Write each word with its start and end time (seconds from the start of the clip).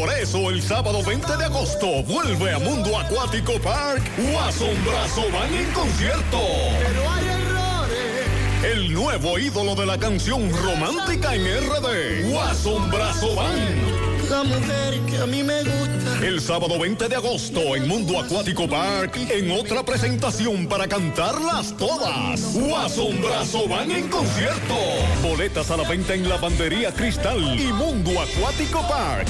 Por 0.00 0.10
eso 0.14 0.48
el 0.48 0.62
sábado 0.62 1.02
20 1.04 1.36
de 1.36 1.44
agosto 1.44 2.02
vuelve 2.04 2.54
a 2.54 2.58
Mundo 2.58 2.98
Acuático 2.98 3.60
Park 3.60 4.02
Wasson 4.32 4.74
Brazo 4.82 5.26
Van 5.30 5.54
en 5.54 5.70
concierto. 5.72 6.40
Pero 6.78 7.10
hay 7.10 7.28
errores. 7.28 8.64
El 8.64 8.94
nuevo 8.94 9.38
ídolo 9.38 9.74
de 9.74 9.84
la 9.84 9.98
canción 9.98 10.50
romántica 10.64 11.34
en 11.34 11.44
RD, 11.44 12.32
Wasson 12.32 12.90
Brazo 12.90 13.34
Van. 13.34 14.00
La 14.30 14.42
mujer 14.42 15.00
que 15.06 15.18
a 15.18 15.26
mí 15.26 15.42
me 15.42 15.64
gusta. 15.64 16.26
El 16.26 16.40
sábado 16.40 16.78
20 16.78 17.08
de 17.08 17.16
agosto 17.16 17.76
en 17.76 17.88
Mundo 17.88 18.20
Acuático 18.20 18.68
Park, 18.68 19.16
en 19.16 19.50
otra 19.50 19.82
presentación 19.82 20.66
para 20.66 20.86
cantarlas 20.86 21.76
todas. 21.76 22.54
Wasson 22.54 23.20
Brazo 23.20 23.68
van 23.68 23.90
en 23.90 24.08
concierto. 24.08 24.76
Boletas 25.22 25.70
a 25.70 25.76
la 25.76 25.88
venta 25.88 26.14
en 26.14 26.28
Lavandería 26.28 26.90
Cristal 26.92 27.58
y 27.60 27.72
Mundo 27.72 28.12
Acuático 28.20 28.80
Park. 28.88 29.28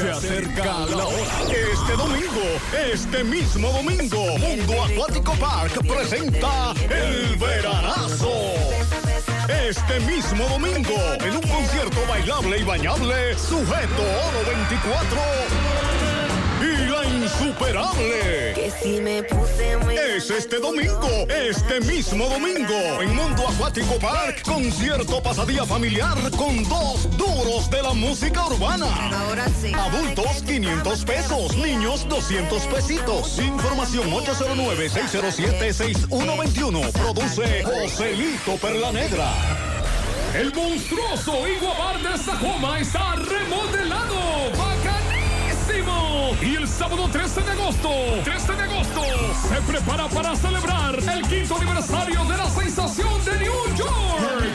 Se 0.00 0.10
acerca 0.10 0.64
la 0.86 1.04
hora. 1.04 1.42
Este 1.50 1.92
domingo, 1.94 2.40
este 2.90 3.22
mismo 3.22 3.70
domingo, 3.70 4.38
Mundo 4.38 4.82
Acuático 4.82 5.34
Park 5.34 5.72
presenta 5.86 6.72
el 6.88 7.36
veranazo. 7.36 8.32
Este 9.68 10.00
mismo 10.00 10.48
domingo, 10.48 10.96
en 11.20 11.36
un 11.36 11.42
concierto 11.42 11.98
bailable 12.08 12.60
y 12.60 12.64
bañable, 12.64 13.36
sujeto 13.36 14.02
Oro 14.02 14.46
24 14.46 15.18
y 15.58 15.74
la 15.74 15.89
insuperable. 17.40 18.52
Que 18.54 18.70
si 18.82 19.00
me 19.00 19.22
puse 19.22 19.76
muy 19.78 19.96
Es 19.96 20.28
este 20.30 20.58
domingo, 20.58 21.08
este 21.28 21.80
mismo 21.80 22.28
domingo, 22.28 23.00
en 23.00 23.14
Mundo 23.14 23.48
Acuático 23.48 23.96
Park, 23.98 24.42
concierto 24.44 25.22
pasadía 25.22 25.64
familiar 25.64 26.18
con 26.36 26.62
dos 26.68 27.08
duros 27.16 27.70
de 27.70 27.80
la 27.82 27.94
música 27.94 28.46
urbana. 28.46 28.86
Ahora 29.26 29.46
sí. 29.60 29.72
Adultos 29.72 30.42
500 30.46 31.04
pesos, 31.04 31.56
niños 31.56 32.06
200 32.08 32.66
pesitos. 32.66 33.38
Información 33.38 34.10
809-607-6121. 34.10 36.92
Produce 36.92 37.64
Joselito 37.64 38.56
Perla 38.56 38.92
Negra. 38.92 39.32
El 40.34 40.52
monstruoso 40.54 41.48
Iguabar 41.48 42.00
de 42.00 42.16
Sajoma 42.16 42.78
está 42.78 43.16
remodelado. 43.16 44.52
Y 46.42 46.56
el 46.56 46.66
sábado 46.66 47.06
13 47.12 47.42
de 47.42 47.50
agosto, 47.50 47.90
13 48.24 48.52
de 48.54 48.62
agosto, 48.62 49.02
se 49.46 49.60
prepara 49.60 50.08
para 50.08 50.34
celebrar 50.34 50.94
el 50.94 51.22
quinto 51.28 51.56
aniversario 51.56 52.24
de 52.24 52.36
la 52.36 52.48
sensación 52.48 53.24
de 53.26 53.38
New 53.40 53.76
York. 53.76 54.50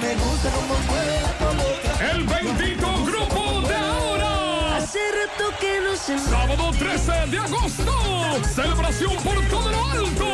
El 2.11 2.23
bendito 2.23 3.05
grupo 3.05 3.67
de 3.67 3.75
ahora. 3.75 4.77
Hace 4.77 4.99
rato 5.11 5.57
que 5.59 5.81
no 5.81 5.95
se 5.95 6.17
Sábado 6.17 6.71
13 6.71 7.11
de 7.27 7.37
agosto. 7.37 7.93
Celebración 8.55 9.15
por 9.17 9.39
todo 9.47 9.71
lo 9.71 9.91
alto. 9.91 10.27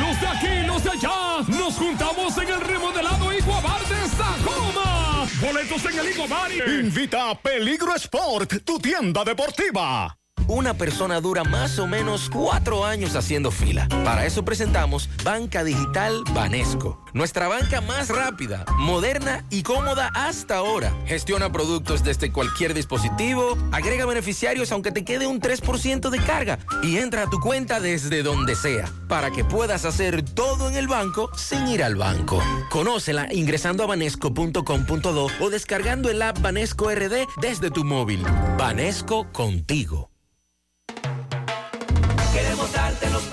Los 0.00 0.20
de 0.20 0.28
aquí, 0.28 0.66
los 0.66 0.82
de 0.82 0.90
allá. 0.90 1.42
Nos 1.48 1.74
juntamos 1.74 2.38
en 2.38 2.48
el 2.48 2.60
remodelado 2.62 3.34
Iguabar 3.34 3.80
de 3.86 4.08
Sajoma. 4.08 4.95
Boletos 5.40 5.84
en 5.84 5.98
el 5.98 6.08
Iguabar. 6.08 6.50
Invita 6.52 7.30
a 7.30 7.40
Peligro 7.40 7.94
Sport, 7.94 8.64
tu 8.64 8.78
tienda 8.78 9.22
deportiva. 9.24 10.16
Una 10.48 10.74
persona 10.74 11.20
dura 11.20 11.42
más 11.42 11.78
o 11.80 11.88
menos 11.88 12.30
cuatro 12.30 12.84
años 12.84 13.16
haciendo 13.16 13.50
fila. 13.50 13.88
Para 14.04 14.26
eso 14.26 14.44
presentamos 14.44 15.08
Banca 15.24 15.64
Digital 15.64 16.22
Banesco. 16.32 17.04
Nuestra 17.14 17.48
banca 17.48 17.80
más 17.80 18.10
rápida, 18.10 18.64
moderna 18.78 19.44
y 19.50 19.62
cómoda 19.64 20.10
hasta 20.14 20.56
ahora. 20.56 20.92
Gestiona 21.06 21.50
productos 21.50 22.04
desde 22.04 22.30
cualquier 22.30 22.74
dispositivo, 22.74 23.58
agrega 23.72 24.06
beneficiarios 24.06 24.70
aunque 24.70 24.92
te 24.92 25.04
quede 25.04 25.26
un 25.26 25.40
3% 25.40 26.10
de 26.10 26.18
carga 26.20 26.58
y 26.82 26.98
entra 26.98 27.22
a 27.22 27.30
tu 27.30 27.40
cuenta 27.40 27.80
desde 27.80 28.22
donde 28.22 28.54
sea 28.54 28.88
para 29.08 29.30
que 29.32 29.44
puedas 29.44 29.84
hacer 29.84 30.22
todo 30.22 30.68
en 30.68 30.76
el 30.76 30.86
banco 30.86 31.30
sin 31.36 31.66
ir 31.66 31.82
al 31.82 31.96
banco. 31.96 32.40
Conócela 32.70 33.32
ingresando 33.32 33.82
a 33.82 33.86
banesco.com.do 33.86 35.26
o 35.40 35.50
descargando 35.50 36.08
el 36.10 36.22
app 36.22 36.40
Banesco 36.40 36.90
RD 36.90 37.26
desde 37.40 37.70
tu 37.70 37.84
móvil. 37.84 38.22
Banesco 38.58 39.32
contigo. 39.32 40.15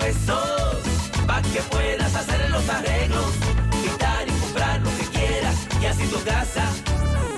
Pesos 0.04 0.82
para 1.26 1.40
que 1.40 1.60
puedas 1.70 2.14
hacer 2.14 2.50
los 2.50 2.68
arreglos, 2.68 3.32
quitar 3.82 4.28
y 4.28 4.32
comprar 4.32 4.80
lo 4.82 4.90
que 4.98 5.06
quieras 5.18 5.56
y 5.80 5.86
así 5.86 6.06
tu 6.08 6.22
casa 6.24 6.83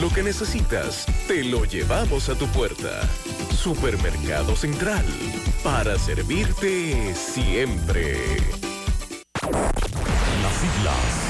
Lo 0.00 0.08
que 0.08 0.22
necesitas, 0.22 1.04
te 1.28 1.44
lo 1.44 1.66
llevamos 1.66 2.30
a 2.30 2.34
tu 2.34 2.46
puerta. 2.46 3.02
Supermercado 3.54 4.56
Central, 4.56 5.04
para 5.62 5.98
servirte 5.98 7.14
siempre. 7.14 8.16
Las 9.42 10.54
siglas. 10.54 11.29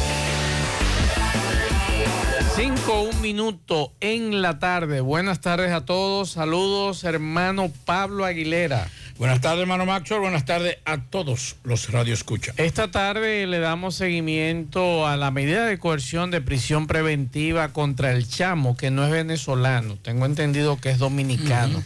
5, 2.55 3.01
un 3.01 3.21
minuto 3.21 3.93
en 4.01 4.41
la 4.41 4.59
tarde. 4.59 4.99
Buenas 4.99 5.39
tardes 5.39 5.71
a 5.71 5.85
todos. 5.85 6.31
Saludos, 6.31 7.05
hermano 7.05 7.71
Pablo 7.85 8.25
Aguilera. 8.25 8.89
Buenas 9.17 9.39
tardes, 9.39 9.61
hermano 9.61 9.85
Maxwell. 9.85 10.19
Buenas 10.19 10.43
tardes 10.43 10.77
a 10.83 10.97
todos 10.97 11.55
los 11.63 11.89
radioescuchas. 11.91 12.59
Esta 12.59 12.91
tarde 12.91 13.47
le 13.47 13.59
damos 13.59 13.95
seguimiento 13.95 15.07
a 15.07 15.15
la 15.15 15.31
medida 15.31 15.65
de 15.65 15.79
coerción 15.79 16.29
de 16.29 16.41
prisión 16.41 16.87
preventiva 16.87 17.69
contra 17.69 18.11
el 18.11 18.27
chamo, 18.27 18.75
que 18.75 18.91
no 18.91 19.05
es 19.05 19.11
venezolano. 19.11 19.97
Tengo 20.01 20.25
entendido 20.25 20.77
que 20.77 20.89
es 20.89 20.99
dominicano. 20.99 21.81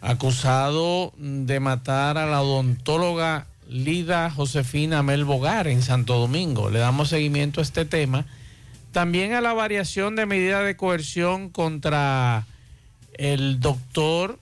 Acusado 0.00 1.12
de 1.18 1.60
matar 1.60 2.16
a 2.16 2.26
la 2.26 2.40
odontóloga 2.40 3.46
Lida 3.68 4.30
Josefina 4.30 5.02
Mel 5.02 5.24
Bogar 5.24 5.68
en 5.68 5.82
Santo 5.82 6.18
Domingo. 6.18 6.70
Le 6.70 6.78
damos 6.78 7.10
seguimiento 7.10 7.60
a 7.60 7.64
este 7.64 7.84
tema. 7.84 8.24
También 8.98 9.32
a 9.32 9.40
la 9.40 9.52
variación 9.52 10.16
de 10.16 10.26
medida 10.26 10.60
de 10.64 10.74
coerción 10.74 11.50
contra 11.50 12.46
el 13.14 13.60
doctor 13.60 14.40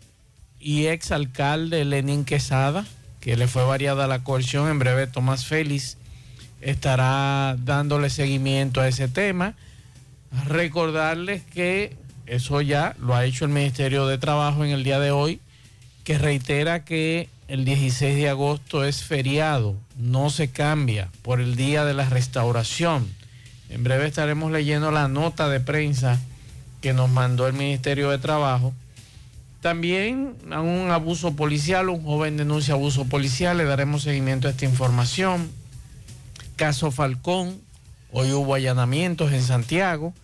y 0.59 0.87
ex 0.87 1.13
alcalde 1.13 1.85
Lenín 1.85 2.25
Quesada, 2.25 2.87
que 3.21 3.37
le 3.37 3.49
fue 3.49 3.65
variada 3.65 4.07
la 4.07 4.25
coerción. 4.25 4.71
En 4.71 4.79
breve 4.79 5.09
Tomás 5.09 5.45
Félix 5.45 5.99
estará 6.63 7.55
dándole 7.65 8.09
seguimiento 8.09 8.81
a 8.81 8.89
ese 8.89 9.09
tema. 9.09 9.57
Recordarles 10.47 11.43
que 11.43 11.95
eso 12.25 12.63
ya 12.63 12.97
lo 12.99 13.15
ha 13.15 13.27
hecho 13.27 13.45
el 13.45 13.51
Ministerio 13.51 14.07
de 14.07 14.17
Trabajo 14.17 14.65
en 14.65 14.71
el 14.71 14.85
día 14.85 14.99
de 14.99 15.11
hoy, 15.11 15.39
que 16.03 16.17
reitera 16.17 16.83
que 16.83 17.29
el 17.49 17.67
16 17.67 18.17
de 18.17 18.31
agosto 18.31 18.87
es 18.87 19.05
feriado, 19.05 19.77
no 19.99 20.31
se 20.31 20.49
cambia 20.49 21.11
por 21.21 21.43
el 21.43 21.57
día 21.57 21.85
de 21.85 21.93
la 21.93 22.09
restauración. 22.09 23.07
En 23.69 23.83
breve 23.83 24.07
estaremos 24.07 24.53
leyendo 24.53 24.91
la 24.91 25.09
nota 25.09 25.49
de 25.49 25.61
prensa 25.61 26.21
que 26.81 26.93
nos 26.93 27.11
mandó 27.11 27.47
el 27.49 27.53
Ministerio 27.53 28.11
de 28.11 28.19
Trabajo. 28.19 28.73
También 29.61 30.37
a 30.53 30.61
un 30.61 30.91
abuso 30.91 31.35
policial, 31.35 31.89
un 31.89 32.05
joven 32.05 32.37
denuncia 32.37 32.75
abuso 32.75 33.07
policial, 33.07 33.59
le 33.59 33.65
daremos 33.65 34.03
seguimiento 34.03 34.47
a 34.47 34.53
esta 34.53 34.65
información. 34.65 35.51
Caso 36.55 36.91
Falcón, 36.91 37.61
hoy 38.13 38.31
hubo 38.33 38.55
allanamientos 38.55 39.33
en 39.33 39.43
Santiago. 39.43 40.15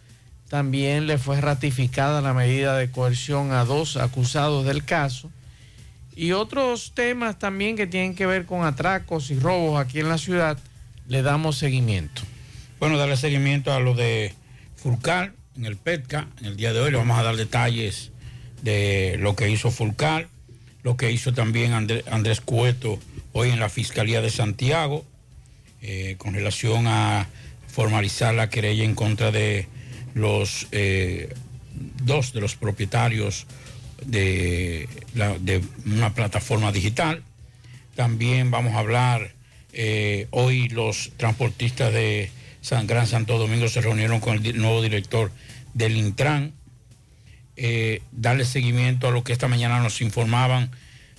También 0.49 1.07
le 1.07 1.19
fue 1.19 1.41
ratificada 1.41 2.21
la 2.21 2.35
medida 2.35 2.77
de 2.77 2.91
coerción 2.91 3.53
a 3.53 3.65
dos 3.65 3.97
acusados 3.97 4.65
del 4.65 4.85
caso. 4.85 5.31
Y 6.15 6.33
otros 6.33 6.93
temas 6.95 7.39
también 7.39 7.75
que 7.75 7.87
tienen 7.87 8.15
que 8.15 8.27
ver 8.27 8.45
con 8.45 8.65
atracos 8.65 9.31
y 9.31 9.39
robos 9.39 9.81
aquí 9.81 9.99
en 9.99 10.11
la 10.11 10.19
ciudad, 10.19 10.59
le 11.09 11.23
damos 11.23 11.57
seguimiento. 11.57 12.23
Bueno, 12.83 12.99
darle 12.99 13.17
seguimiento 13.17 13.73
a 13.73 13.79
lo 13.79 13.95
de 13.95 14.35
Fulcar 14.75 15.35
en 15.57 15.67
el 15.67 15.77
PETCA. 15.77 16.27
En 16.41 16.47
el 16.47 16.57
día 16.57 16.73
de 16.73 16.81
hoy 16.81 16.91
le 16.91 16.97
vamos 16.97 17.17
a 17.17 17.23
dar 17.23 17.37
detalles 17.37 18.11
de 18.61 19.15
lo 19.21 19.37
que 19.37 19.49
hizo 19.49 19.71
Fulcar, 19.71 20.27
lo 20.83 20.97
que 20.97 21.13
hizo 21.13 21.33
también 21.33 21.75
André- 21.75 22.03
Andrés 22.11 22.41
Cueto 22.41 22.99
hoy 23.35 23.51
en 23.51 23.61
la 23.61 23.69
Fiscalía 23.69 24.21
de 24.21 24.31
Santiago, 24.31 25.05
eh, 25.81 26.17
con 26.19 26.35
relación 26.35 26.89
a 26.89 27.29
formalizar 27.69 28.35
la 28.35 28.51
querella 28.51 28.83
en 28.83 28.97
contra 28.97 29.31
de 29.31 29.69
los 30.15 30.67
eh, 30.73 31.33
dos 32.03 32.33
de 32.33 32.41
los 32.41 32.57
propietarios 32.57 33.47
de 34.05 34.89
una 35.87 36.13
plataforma 36.17 36.73
digital. 36.73 37.23
También 37.95 38.51
vamos 38.51 38.75
a 38.75 38.81
hablar, 38.81 39.31
eh, 39.73 40.27
hoy 40.33 40.69
los 40.69 41.13
transportistas 41.17 41.93
de 41.93 42.29
San 42.63 42.87
Gran 42.87 43.07
Santo 43.07 43.37
Domingo 43.39 43.69
se 43.69 43.83
reunieron 43.83 44.21
con 44.21 44.45
el 44.45 44.57
nuevo 44.57 44.81
director 44.81 45.31
del 45.75 45.97
Intran, 45.97 46.53
eh, 47.57 48.01
darle 48.13 48.45
seguimiento 48.47 49.09
a 49.09 49.11
lo 49.11 49.23
que 49.25 49.33
esta 49.35 49.49
mañana 49.49 49.81
nos 49.81 50.01
informaban 50.01 50.71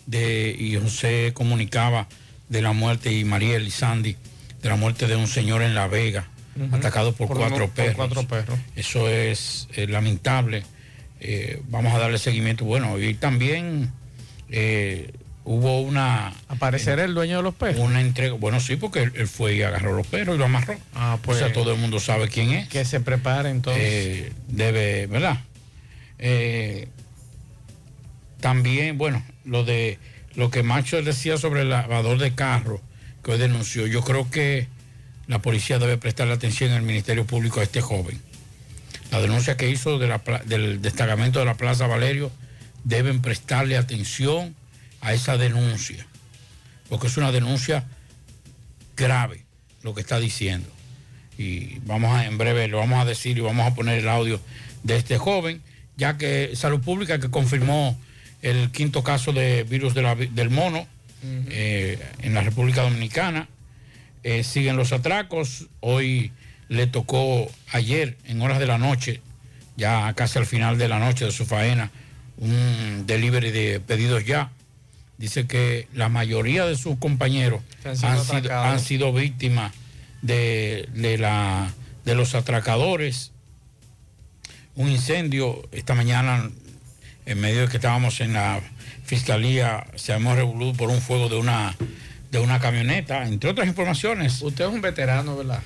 de, 0.07 0.55
y 0.57 0.75
José 0.77 1.31
comunicaba 1.35 2.07
de 2.49 2.61
la 2.61 2.73
muerte, 2.73 3.11
y 3.13 3.23
Mariel 3.23 3.67
y 3.67 3.71
Sandy, 3.71 4.17
de 4.61 4.69
la 4.69 4.75
muerte 4.75 5.05
de 5.07 5.15
un 5.15 5.27
señor 5.27 5.61
en 5.61 5.75
La 5.75 5.87
Vega, 5.87 6.27
atacado 6.71 7.13
por, 7.13 7.27
Por 7.27 7.37
cuatro 7.37 7.55
uno- 7.57 7.65
por 7.67 7.73
perros. 7.75 7.95
cuatro 7.95 8.27
perros. 8.27 8.59
Eso 8.75 9.07
es 9.09 9.67
eh, 9.75 9.87
lamentable. 9.87 10.63
Eh, 11.19 11.61
vamos 11.69 11.93
a 11.93 11.99
darle 11.99 12.17
seguimiento. 12.17 12.65
Bueno, 12.65 12.99
y 12.99 13.13
también 13.13 13.91
eh, 14.49 15.11
hubo 15.45 15.81
una... 15.81 16.33
¿Aparecerá 16.47 17.03
el 17.03 17.13
dueño 17.13 17.37
de 17.37 17.43
los 17.43 17.53
perros? 17.55 17.81
Una 17.81 18.01
entrega. 18.01 18.33
Bueno, 18.35 18.59
sí, 18.59 18.75
porque 18.75 19.03
él, 19.03 19.11
él 19.15 19.27
fue 19.27 19.55
y 19.55 19.61
agarró 19.61 19.93
los 19.93 20.07
perros 20.07 20.35
y 20.35 20.39
lo 20.39 20.45
amarró. 20.45 20.75
Ah, 20.95 21.17
pues. 21.21 21.37
o 21.37 21.39
sea, 21.45 21.53
todo 21.53 21.73
el 21.73 21.79
mundo 21.79 21.99
sabe 21.99 22.27
quién 22.29 22.51
es. 22.51 22.69
Que 22.69 22.85
se 22.85 22.99
prepare 22.99 23.49
entonces. 23.49 23.83
Eh, 23.83 24.33
debe, 24.47 25.07
¿verdad? 25.07 25.39
Eh, 26.19 26.87
también, 28.39 28.97
bueno, 28.97 29.23
lo 29.45 29.63
de 29.63 29.99
lo 30.35 30.49
que 30.49 30.63
Macho 30.63 31.01
decía 31.01 31.37
sobre 31.37 31.61
el 31.61 31.69
lavador 31.69 32.17
de 32.17 32.33
carro 32.33 32.81
que 33.23 33.31
hoy 33.31 33.37
denunció, 33.37 33.87
yo 33.87 34.01
creo 34.03 34.29
que 34.29 34.67
la 35.27 35.39
policía 35.39 35.79
debe 35.79 35.97
prestarle 35.97 36.33
atención 36.33 36.71
al 36.71 36.81
Ministerio 36.81 37.25
Público 37.25 37.59
a 37.59 37.63
este 37.63 37.81
joven. 37.81 38.19
La 39.11 39.21
denuncia 39.21 39.55
que 39.55 39.69
hizo 39.69 39.99
de 39.99 40.07
la 40.07 40.17
pla- 40.19 40.41
del 40.45 40.81
destacamento 40.81 41.39
de 41.39 41.45
la 41.45 41.53
Plaza 41.55 41.87
Valerio 41.87 42.31
deben 42.83 43.21
prestarle 43.21 43.77
atención 43.77 44.55
a 45.03 45.13
esa 45.13 45.37
denuncia, 45.37 46.05
porque 46.89 47.07
es 47.07 47.17
una 47.17 47.31
denuncia 47.31 47.85
grave 48.95 49.43
lo 49.83 49.93
que 49.93 50.01
está 50.01 50.19
diciendo. 50.19 50.69
Y 51.37 51.79
vamos 51.79 52.15
a, 52.15 52.25
en 52.25 52.37
breve 52.37 52.67
lo 52.67 52.77
vamos 52.77 52.99
a 53.01 53.05
decir 53.05 53.37
y 53.37 53.41
vamos 53.41 53.65
a 53.67 53.75
poner 53.75 53.99
el 53.99 54.07
audio 54.09 54.39
de 54.83 54.95
este 54.97 55.17
joven, 55.17 55.61
ya 55.97 56.17
que 56.17 56.51
Salud 56.55 56.79
Pública 56.81 57.19
que 57.19 57.29
confirmó 57.29 57.99
el 58.41 58.71
quinto 58.71 59.03
caso 59.03 59.31
de 59.33 59.63
virus 59.63 59.93
de 59.93 60.01
la 60.01 60.15
vi- 60.15 60.27
del 60.27 60.49
mono 60.49 60.87
eh, 61.49 61.99
en 62.21 62.33
la 62.33 62.41
República 62.41 62.81
Dominicana. 62.81 63.47
Eh, 64.23 64.43
siguen 64.43 64.75
los 64.77 64.91
atracos. 64.93 65.67
Hoy 65.81 66.31
le 66.69 66.87
tocó 66.87 67.49
ayer, 67.71 68.17
en 68.25 68.41
horas 68.41 68.59
de 68.59 68.65
la 68.67 68.77
noche, 68.77 69.21
ya 69.75 70.13
casi 70.13 70.39
al 70.39 70.45
final 70.45 70.77
de 70.77 70.87
la 70.87 70.99
noche 70.99 71.25
de 71.25 71.31
su 71.31 71.45
faena, 71.45 71.91
un 72.37 73.03
delivery 73.05 73.51
de 73.51 73.79
pedidos 73.79 74.25
ya. 74.25 74.51
Dice 75.23 75.47
que 75.47 75.87
la 75.93 76.09
mayoría 76.09 76.65
de 76.65 76.75
sus 76.75 76.97
compañeros 76.97 77.61
Han 77.85 77.95
sido 77.95 78.09
han 78.09 78.19
sido, 78.25 78.35
atracados. 78.39 78.67
han 78.73 78.79
sido 78.81 79.13
víctimas 79.13 79.71
de, 80.21 80.89
de 80.93 81.17
la, 81.17 81.71
de 82.03 82.13
los 82.13 82.35
atracadores. 82.35 83.31
Un 84.75 84.89
incendio 84.89 85.65
esta 85.71 85.95
mañana, 85.95 86.51
en 87.25 87.39
medio 87.39 87.61
de 87.61 87.67
que 87.69 87.77
estábamos 87.77 88.19
en 88.19 88.33
la 88.33 88.59
fiscalía, 89.05 89.87
se 89.95 90.11
hemos 90.11 90.35
revoludo 90.35 90.73
por 90.73 90.89
un 90.89 90.99
fuego 90.99 91.29
de 91.29 91.37
una, 91.37 91.73
de 92.29 92.39
una 92.39 92.59
camioneta, 92.59 93.25
entre 93.25 93.49
otras 93.49 93.65
informaciones. 93.69 94.41
Usted 94.41 94.65
es 94.65 94.71
un 94.73 94.81
veterano, 94.81 95.37
¿verdad? 95.37 95.63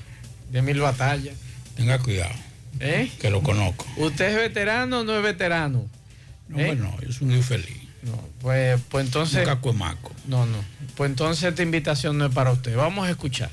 De 0.52 0.62
mil 0.62 0.80
batallas. 0.82 1.34
Tenga 1.76 1.98
cuidado, 1.98 2.36
¿Eh? 2.80 3.10
que 3.20 3.32
lo 3.32 3.42
conozco. 3.42 3.88
¿Usted 3.98 4.28
es 4.30 4.36
veterano 4.36 5.00
o 5.00 5.04
no 5.04 5.18
es 5.18 5.24
veterano? 5.24 5.88
No, 6.48 6.60
¿Eh? 6.60 6.68
bueno, 6.68 6.96
es 7.10 7.22
un 7.22 7.32
infeliz. 7.32 7.87
No, 8.08 8.22
pues, 8.40 8.80
pues 8.90 9.06
entonces. 9.06 9.40
Un 9.40 9.46
cacuemaco. 9.46 10.12
No, 10.28 10.46
no. 10.46 10.58
Pues 10.96 11.10
entonces 11.10 11.44
esta 11.44 11.64
invitación 11.64 12.18
no 12.18 12.26
es 12.26 12.34
para 12.34 12.52
usted. 12.52 12.76
Vamos 12.76 13.08
a 13.08 13.12
escuchar. 13.12 13.50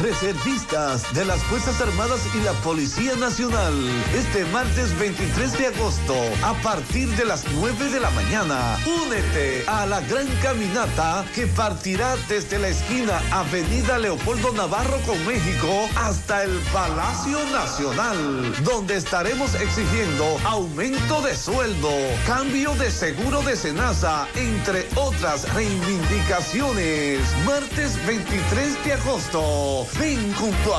Reservistas 0.00 1.12
de 1.14 1.24
las 1.24 1.42
Fuerzas 1.44 1.80
Armadas 1.80 2.20
y 2.34 2.40
la 2.40 2.52
Policía 2.62 3.14
Nacional. 3.16 3.74
Este 4.14 4.44
martes 4.46 4.98
23 4.98 5.58
de 5.58 5.66
agosto, 5.66 6.14
a 6.42 6.54
partir 6.62 7.08
de 7.10 7.24
las 7.24 7.44
9 7.52 7.90
de 7.90 8.00
la 8.00 8.10
mañana, 8.10 8.78
únete 8.86 9.64
a 9.66 9.86
la 9.86 10.00
gran 10.00 10.26
caminata 10.42 11.24
que 11.34 11.46
partirá 11.46 12.16
desde 12.28 12.58
la 12.58 12.68
esquina 12.68 13.20
Avenida 13.30 13.98
Leopoldo 13.98 14.52
Navarro 14.52 14.98
con 15.06 15.24
México 15.26 15.88
hasta 15.96 16.44
el 16.44 16.58
Palacio 16.72 17.38
Nacional, 17.52 18.52
donde 18.64 18.96
estaremos 18.96 19.54
exigiendo 19.54 20.38
aumento 20.44 21.22
de 21.22 21.36
sueldo, 21.36 21.90
cambio 22.26 22.74
de 22.74 22.90
seguro 22.90 23.42
de 23.42 23.56
cenaza, 23.56 24.26
entre 24.34 24.88
otras 24.96 25.52
reivindicaciones. 25.54 27.20
Martes 27.46 28.04
23 28.06 28.84
de 28.84 28.92
agosto, 28.94 29.81
ven 29.98 30.32
con 30.32 30.50
tu 30.64 30.74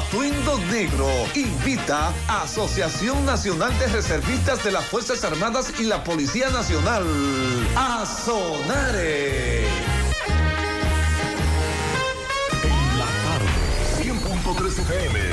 negro. 0.72 1.08
Invita 1.36 2.14
a 2.28 2.44
Asociación 2.44 3.26
Nacional 3.26 3.78
de 3.80 3.88
Reservistas 3.88 4.64
de 4.64 4.72
las 4.72 4.86
Fuerzas 4.86 5.24
Armadas 5.24 5.74
y 5.80 5.84
la 5.84 6.04
Policía 6.04 6.50
Nacional 6.50 7.04
a 7.76 8.06
Sonare. 8.06 9.64
La 12.98 13.06
tarde, 13.26 13.50
100.3 14.04 14.80
FM. 14.80 15.33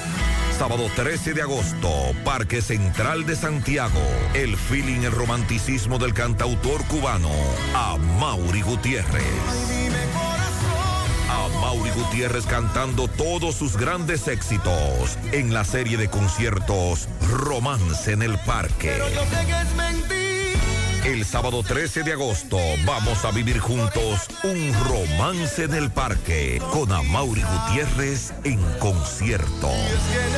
Sábado 0.61 0.91
13 0.95 1.33
de 1.33 1.41
agosto, 1.41 1.89
Parque 2.23 2.61
Central 2.61 3.25
de 3.25 3.35
Santiago. 3.35 3.99
El 4.35 4.55
feeling, 4.55 4.99
el 4.99 5.11
romanticismo 5.11 5.97
del 5.97 6.13
cantautor 6.13 6.85
cubano, 6.85 7.31
a 7.73 7.97
Mauri 7.97 8.61
Gutiérrez. 8.61 9.25
A 11.31 11.47
Mauri 11.61 11.89
Gutiérrez 11.89 12.45
cantando 12.45 13.07
todos 13.07 13.55
sus 13.55 13.75
grandes 13.75 14.27
éxitos 14.27 15.17
en 15.31 15.51
la 15.51 15.65
serie 15.65 15.97
de 15.97 16.11
conciertos 16.11 17.07
Romance 17.27 18.11
en 18.11 18.21
el 18.21 18.37
Parque. 18.37 18.99
Pero 18.99 19.09
yo 19.09 19.21
que 19.31 19.61
es 19.61 19.75
mentira. 19.75 20.20
El 21.05 21.23
sábado 21.25 21.63
13 21.63 22.03
de 22.03 22.13
agosto 22.13 22.59
vamos 22.85 23.25
a 23.25 23.31
vivir 23.31 23.57
juntos 23.57 24.27
un 24.43 24.71
romance 24.87 25.63
en 25.63 25.73
el 25.73 25.89
parque 25.89 26.61
con 26.71 26.91
Amaury 26.91 27.41
Gutiérrez 27.41 28.31
en 28.43 28.61
concierto. 28.77 29.71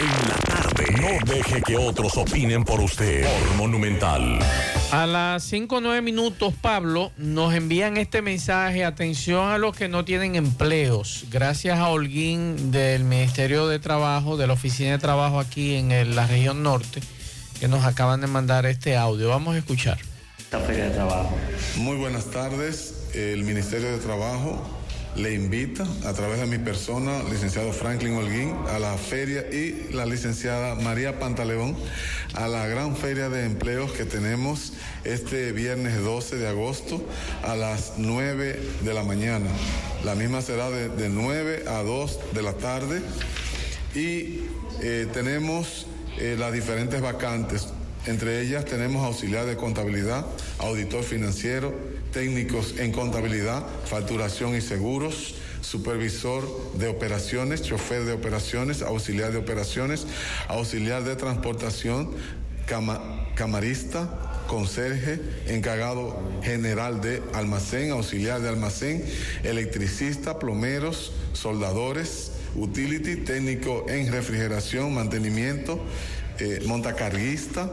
En 0.00 0.28
la 0.28 0.36
tarde. 0.36 0.84
No 1.00 1.32
deje 1.32 1.62
que 1.62 1.76
otros 1.76 2.16
opinen 2.16 2.64
por 2.64 2.80
usted. 2.80 3.24
Por 3.24 3.56
Monumental. 3.56 4.38
A 4.90 5.06
las 5.06 5.44
5 5.44 5.76
o 5.76 5.80
9 5.80 6.02
minutos, 6.02 6.54
Pablo, 6.60 7.12
nos 7.16 7.54
envían 7.54 7.96
este 7.96 8.22
mensaje. 8.22 8.84
Atención 8.84 9.50
a 9.50 9.58
los 9.58 9.76
que 9.76 9.88
no 9.88 10.04
tienen 10.04 10.34
empleos. 10.36 11.24
Gracias 11.30 11.78
a 11.78 11.88
Holguín 11.88 12.70
del 12.72 13.04
Ministerio 13.04 13.68
de 13.68 13.78
Trabajo, 13.78 14.36
de 14.36 14.46
la 14.46 14.54
Oficina 14.54 14.92
de 14.92 14.98
Trabajo 14.98 15.38
aquí 15.40 15.74
en 15.76 15.92
el- 15.92 16.16
la 16.16 16.26
región 16.26 16.62
norte, 16.62 17.00
que 17.60 17.68
nos 17.68 17.84
acaban 17.84 18.20
de 18.20 18.26
mandar 18.26 18.66
este 18.66 18.96
audio. 18.96 19.28
Vamos 19.28 19.54
a 19.54 19.58
escuchar. 19.58 19.98
Feria 20.66 20.84
de 20.84 20.90
Trabajo. 20.90 21.34
Muy 21.76 21.96
buenas 21.96 22.26
tardes. 22.30 23.08
El 23.14 23.42
Ministerio 23.44 23.90
de 23.90 23.98
Trabajo 23.98 24.62
le 25.16 25.34
invita 25.34 25.86
a 26.04 26.12
través 26.12 26.40
de 26.40 26.46
mi 26.46 26.58
persona, 26.58 27.22
licenciado 27.30 27.72
Franklin 27.72 28.14
Holguín, 28.14 28.54
a 28.68 28.78
la 28.78 28.96
feria 28.96 29.42
y 29.52 29.90
la 29.92 30.06
licenciada 30.06 30.74
María 30.76 31.18
Pantaleón 31.18 31.76
a 32.34 32.48
la 32.48 32.66
gran 32.66 32.96
feria 32.96 33.28
de 33.28 33.44
empleos 33.44 33.92
que 33.92 34.04
tenemos 34.04 34.72
este 35.04 35.52
viernes 35.52 36.02
12 36.02 36.36
de 36.36 36.48
agosto 36.48 37.04
a 37.42 37.56
las 37.56 37.94
9 37.98 38.58
de 38.82 38.94
la 38.94 39.04
mañana. 39.04 39.50
La 40.04 40.14
misma 40.14 40.40
será 40.40 40.70
de, 40.70 40.88
de 40.88 41.08
9 41.08 41.64
a 41.68 41.82
2 41.82 42.18
de 42.32 42.42
la 42.42 42.54
tarde 42.54 43.02
y 43.94 44.40
eh, 44.80 45.06
tenemos 45.12 45.86
eh, 46.18 46.36
las 46.38 46.52
diferentes 46.52 47.00
vacantes. 47.00 47.68
Entre 48.06 48.40
ellas 48.40 48.64
tenemos 48.64 49.04
auxiliar 49.04 49.46
de 49.46 49.56
contabilidad, 49.56 50.26
auditor 50.58 51.04
financiero, 51.04 51.72
técnicos 52.12 52.74
en 52.78 52.92
contabilidad, 52.92 53.64
facturación 53.86 54.54
y 54.54 54.60
seguros, 54.60 55.34
supervisor 55.60 56.46
de 56.74 56.88
operaciones, 56.88 57.62
chofer 57.62 58.04
de 58.04 58.12
operaciones, 58.12 58.82
auxiliar 58.82 59.32
de 59.32 59.38
operaciones, 59.38 60.06
auxiliar 60.48 61.04
de 61.04 61.16
transportación, 61.16 62.10
cama- 62.66 63.00
camarista, 63.34 64.44
conserje, 64.48 65.20
encargado 65.46 66.20
general 66.42 67.00
de 67.00 67.22
almacén, 67.32 67.90
auxiliar 67.92 68.40
de 68.42 68.48
almacén, 68.48 69.04
electricista, 69.44 70.38
plomeros, 70.38 71.12
soldadores, 71.32 72.32
utility, 72.54 73.16
técnico 73.16 73.86
en 73.88 74.12
refrigeración, 74.12 74.92
mantenimiento, 74.94 75.80
eh, 76.38 76.60
montacarguista, 76.66 77.70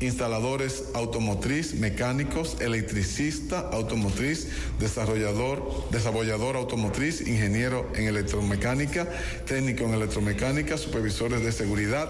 instaladores 0.00 0.84
automotriz, 0.94 1.74
mecánicos, 1.74 2.60
electricista 2.60 3.60
automotriz, 3.72 4.48
desarrollador, 4.78 5.88
desarrollador 5.90 6.56
automotriz, 6.56 7.20
ingeniero 7.26 7.90
en 7.94 8.04
electromecánica, 8.04 9.08
técnico 9.46 9.84
en 9.84 9.94
electromecánica, 9.94 10.78
supervisores 10.78 11.42
de 11.42 11.50
seguridad, 11.52 12.08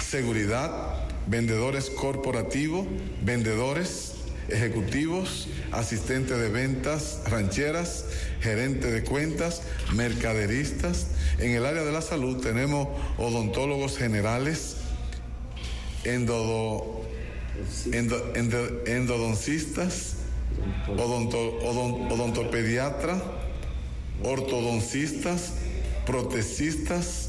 seguridad, 0.00 1.06
vendedores 1.26 1.88
corporativos, 1.90 2.86
vendedores 3.24 4.12
ejecutivos, 4.48 5.48
asistente 5.70 6.34
de 6.36 6.48
ventas 6.48 7.20
rancheras, 7.26 8.04
gerente 8.40 8.90
de 8.90 9.02
cuentas, 9.04 9.62
mercaderistas. 9.94 11.06
En 11.38 11.52
el 11.52 11.64
área 11.64 11.84
de 11.84 11.92
la 11.92 12.02
salud 12.02 12.42
tenemos 12.42 12.88
odontólogos 13.16 13.96
generales, 13.96 14.76
endodo- 16.04 17.00
endo- 17.92 18.32
endo- 18.34 18.82
endodoncistas, 18.86 20.14
odonto- 20.88 21.58
odon- 21.64 22.10
odontopediatra, 22.12 23.20
ortodoncistas, 24.22 25.52
protecistas, 26.06 27.28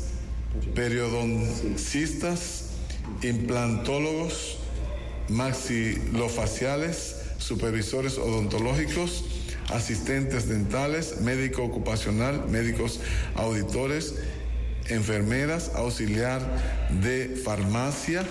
periodoncistas, 0.75 2.63
implantólogos, 3.23 4.57
maxilofaciales, 5.29 7.15
supervisores 7.37 8.17
odontológicos, 8.17 9.23
asistentes 9.69 10.47
dentales, 10.49 11.21
médico 11.21 11.63
ocupacional, 11.63 12.47
médicos 12.49 12.99
auditores, 13.35 14.15
enfermeras, 14.89 15.71
auxiliar 15.75 16.41
de 17.01 17.39
farmacia, 17.43 18.23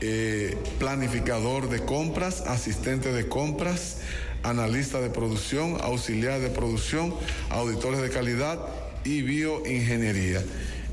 eh, 0.00 0.56
planificador 0.78 1.68
de 1.68 1.80
compras, 1.80 2.42
asistente 2.46 3.12
de 3.12 3.28
compras, 3.28 3.98
analista 4.42 5.00
de 5.00 5.10
producción, 5.10 5.78
auxiliar 5.80 6.40
de 6.40 6.50
producción, 6.50 7.14
auditores 7.50 8.00
de 8.02 8.10
calidad 8.10 8.58
y 9.04 9.22
bioingeniería. 9.22 10.42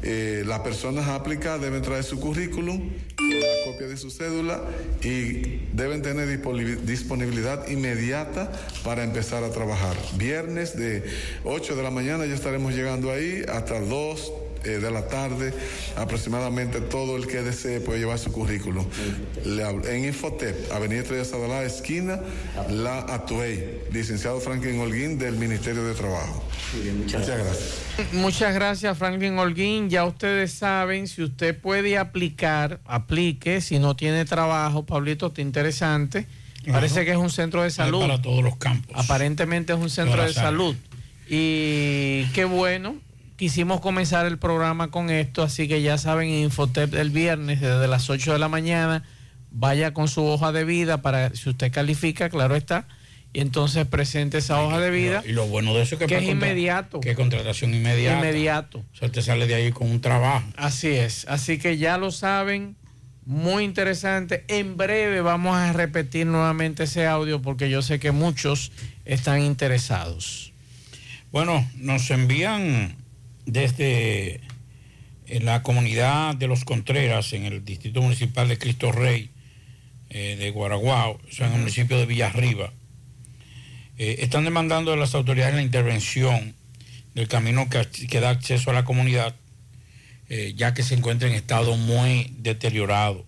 Eh, 0.05 0.43
las 0.45 0.59
personas 0.59 1.07
a 1.07 1.15
aplicar 1.15 1.61
deben 1.61 1.81
traer 1.81 2.03
su 2.03 2.19
currículum, 2.19 2.89
la 3.17 3.71
copia 3.71 3.87
de 3.87 3.95
su 3.95 4.11
cédula 4.11 4.61
y 5.01 5.61
deben 5.71 6.01
tener 6.01 6.27
disponibil- 6.27 6.79
disponibilidad 6.81 7.67
inmediata 7.69 8.51
para 8.83 9.03
empezar 9.03 9.45
a 9.45 9.49
trabajar. 9.51 9.95
Viernes 10.17 10.75
de 10.75 11.03
8 11.45 11.77
de 11.77 11.83
la 11.83 11.89
mañana 11.89 12.25
ya 12.25 12.33
estaremos 12.35 12.73
llegando 12.73 13.11
ahí 13.11 13.43
hasta 13.47 13.79
2 13.79 14.19
eh, 14.19 14.42
de 14.71 14.91
la 14.91 15.07
tarde, 15.07 15.53
aproximadamente 15.97 16.81
todo 16.81 17.17
el 17.17 17.27
que 17.27 17.41
desee 17.41 17.81
puede 17.81 17.99
llevar 17.99 18.17
su 18.17 18.31
currículum. 18.31 18.85
En 19.45 20.05
Infotep, 20.05 20.71
Avenida 20.71 21.01
Estrella 21.01 21.25
Sadalá, 21.25 21.63
esquina 21.63 22.19
La 22.69 22.99
Atuey, 22.99 23.81
licenciado 23.91 24.39
Franklin 24.39 24.79
Holguín 24.79 25.19
del 25.19 25.35
Ministerio 25.35 25.83
de 25.83 25.93
Trabajo. 25.93 26.43
Muchas 26.97 27.27
gracias. 27.27 28.13
Muchas 28.13 28.53
gracias, 28.55 28.97
Franklin 28.97 29.37
Holguín. 29.37 29.89
Ya 29.89 30.05
ustedes 30.05 30.51
saben, 30.53 31.07
si 31.07 31.23
usted 31.23 31.57
puede 31.59 31.97
aplicar, 31.97 32.79
aplique. 32.85 33.61
Si 33.61 33.79
no 33.79 33.95
tiene 33.95 34.25
trabajo, 34.25 34.85
Pablito, 34.85 35.27
está 35.27 35.41
interesante. 35.41 36.25
Parece 36.71 37.05
que 37.05 37.11
es 37.11 37.17
un 37.17 37.29
centro 37.29 37.61
de 37.63 37.69
salud. 37.69 38.01
para 38.01 38.21
todos 38.21 38.43
los 38.43 38.55
campos. 38.55 38.95
Aparentemente 38.97 39.73
es 39.73 39.79
un 39.79 39.89
centro 39.89 40.23
de 40.23 40.33
salud. 40.33 40.75
Y 41.29 42.25
qué 42.33 42.45
bueno, 42.45 42.95
quisimos 43.35 43.81
comenzar 43.81 44.25
el 44.25 44.37
programa 44.37 44.89
con 44.91 45.09
esto, 45.09 45.43
así 45.43 45.67
que 45.67 45.81
ya 45.81 45.97
saben, 45.97 46.29
en 46.29 46.43
Infotep 46.43 46.93
el 46.95 47.09
viernes 47.09 47.61
desde 47.61 47.87
las 47.87 48.09
8 48.09 48.33
de 48.33 48.39
la 48.39 48.49
mañana, 48.49 49.03
vaya 49.51 49.93
con 49.93 50.07
su 50.07 50.23
hoja 50.25 50.51
de 50.51 50.63
vida 50.63 51.01
para, 51.01 51.33
si 51.35 51.49
usted 51.49 51.71
califica, 51.71 52.29
claro 52.29 52.55
está, 52.55 52.87
y 53.33 53.39
entonces 53.39 53.87
presente 53.87 54.37
esa 54.37 54.61
hoja 54.61 54.79
de 54.79 54.91
vida. 54.91 55.23
Y 55.25 55.31
lo 55.31 55.47
bueno 55.47 55.73
de 55.73 55.81
eso 55.81 55.95
es 55.95 55.99
que, 55.99 56.07
Que 56.07 56.17
es 56.17 56.23
inmediato. 56.23 56.99
Que 56.99 57.15
contratación 57.15 57.73
inmediata. 57.73 58.19
Inmediato. 58.19 58.79
O 58.79 58.95
sea, 58.95 59.09
te 59.09 59.21
sale 59.21 59.47
de 59.47 59.55
ahí 59.55 59.71
con 59.71 59.89
un 59.89 60.01
trabajo. 60.01 60.45
Así 60.55 60.89
es, 60.89 61.25
así 61.27 61.57
que 61.57 61.77
ya 61.77 61.97
lo 61.97 62.11
saben, 62.11 62.75
muy 63.25 63.63
interesante. 63.63 64.43
En 64.47 64.77
breve 64.77 65.21
vamos 65.21 65.55
a 65.55 65.73
repetir 65.73 66.27
nuevamente 66.27 66.83
ese 66.83 67.07
audio 67.07 67.41
porque 67.41 67.69
yo 67.69 67.81
sé 67.81 67.99
que 67.99 68.11
muchos 68.11 68.71
están 69.05 69.41
interesados. 69.41 70.53
Bueno, 71.31 71.67
nos 71.77 72.11
envían 72.11 72.95
desde 73.45 74.41
eh, 75.27 75.39
la 75.41 75.63
comunidad 75.63 76.35
de 76.35 76.47
los 76.47 76.65
Contreras, 76.65 77.33
en 77.33 77.45
el 77.45 77.63
distrito 77.63 78.01
municipal 78.01 78.47
de 78.47 78.57
Cristo 78.57 78.91
Rey, 78.91 79.29
eh, 80.09 80.35
de 80.37 80.51
Guaraguao, 80.51 81.13
o 81.27 81.31
sea, 81.31 81.47
en 81.47 81.53
el 81.53 81.59
municipio 81.61 81.97
de 81.97 82.05
Villarriba. 82.05 82.71
Eh, 83.97 84.17
están 84.19 84.43
demandando 84.43 84.91
de 84.91 84.97
las 84.97 85.15
autoridades 85.15 85.55
la 85.55 85.63
intervención 85.63 86.53
del 87.15 87.27
camino 87.27 87.67
que, 87.69 87.87
que 88.07 88.19
da 88.19 88.29
acceso 88.29 88.69
a 88.69 88.73
la 88.73 88.85
comunidad, 88.85 89.35
eh, 90.29 90.53
ya 90.55 90.73
que 90.75 90.83
se 90.83 90.93
encuentra 90.93 91.27
en 91.27 91.33
estado 91.33 91.77
muy 91.77 92.31
deteriorado. 92.37 93.25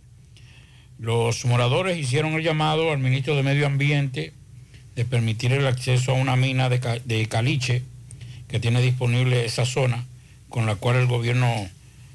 Los 1.00 1.45
moradores 1.45 1.98
hicieron 1.98 2.34
el 2.34 2.43
llamado 2.43 2.91
al 2.91 3.00
ministro 3.00 3.36
de 3.36 3.41
Medio 3.41 3.65
Ambiente 3.65 4.34
de 4.95 5.05
permitir 5.05 5.53
el 5.53 5.65
acceso 5.65 6.12
a 6.12 6.15
una 6.15 6.36
mina 6.36 6.69
de 6.69 7.27
caliche 7.27 7.81
que 8.48 8.60
tiene 8.60 8.82
disponible 8.82 9.46
esa 9.46 9.66
zona, 9.66 10.06
con 10.50 10.66
la 10.66 10.75
cual 10.75 10.98
el 10.98 11.08
gobierno 11.08 11.70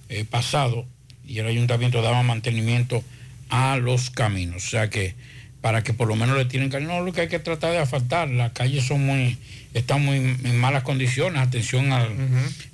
eh, 0.09 0.25
pasado 0.25 0.87
y 1.27 1.39
el 1.39 1.47
ayuntamiento 1.47 2.03
daba 2.03 2.23
mantenimiento 2.23 3.03
a 3.49 3.77
los 3.77 4.11
caminos. 4.11 4.67
O 4.67 4.71
sea 4.71 4.91
que 4.91 5.15
para 5.61 5.83
que 5.83 5.93
por 5.93 6.09
lo 6.09 6.17
menos 6.17 6.37
le 6.37 6.47
tienen 6.47 6.71
cariño, 6.71 6.91
no, 6.91 7.05
lo 7.05 7.13
que 7.13 7.23
hay 7.23 7.29
que 7.29 7.39
tratar 7.39 7.73
de 7.73 7.79
asfaltar, 7.79 8.29
las 8.31 8.53
calles 8.53 8.85
son 8.85 9.05
muy, 9.05 9.37
están 9.75 10.05
muy 10.05 10.17
en 10.17 10.59
malas 10.59 10.83
condiciones, 10.83 11.43
atención 11.43 11.93
al 11.93 12.11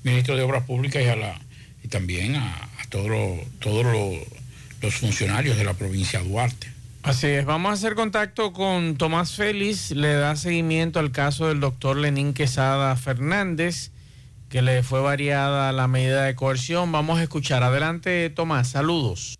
ministro 0.05 0.37
de 0.37 0.43
Obras 0.43 0.65
Públicas 0.65 1.03
y 1.03 1.09
a 1.09 1.17
la 1.17 1.41
y 1.83 1.89
también 1.89 2.37
a, 2.37 2.55
a 2.55 2.87
todos 2.89 3.09
los 4.83 4.95
funcionarios 4.95 5.57
de 5.57 5.65
la 5.65 5.75
provincia 5.75 6.21
de 6.21 6.29
Duarte. 6.29 6.76
Así 7.07 7.29
es, 7.29 7.45
vamos 7.45 7.71
a 7.71 7.75
hacer 7.75 7.95
contacto 7.95 8.53
con 8.53 8.97
Tomás 8.97 9.37
Félix, 9.37 9.93
le 9.93 10.15
da 10.15 10.35
seguimiento 10.35 10.99
al 10.99 11.13
caso 11.13 11.47
del 11.47 11.61
doctor 11.61 11.97
Lenín 11.97 12.35
Quesada 12.35 12.97
Fernández, 12.97 13.93
que 14.49 14.61
le 14.61 14.83
fue 14.83 15.01
variada 15.01 15.71
la 15.71 15.87
medida 15.87 16.25
de 16.25 16.35
coerción. 16.35 16.91
Vamos 16.91 17.21
a 17.21 17.23
escuchar. 17.23 17.63
Adelante, 17.63 18.29
Tomás, 18.31 18.71
saludos. 18.71 19.39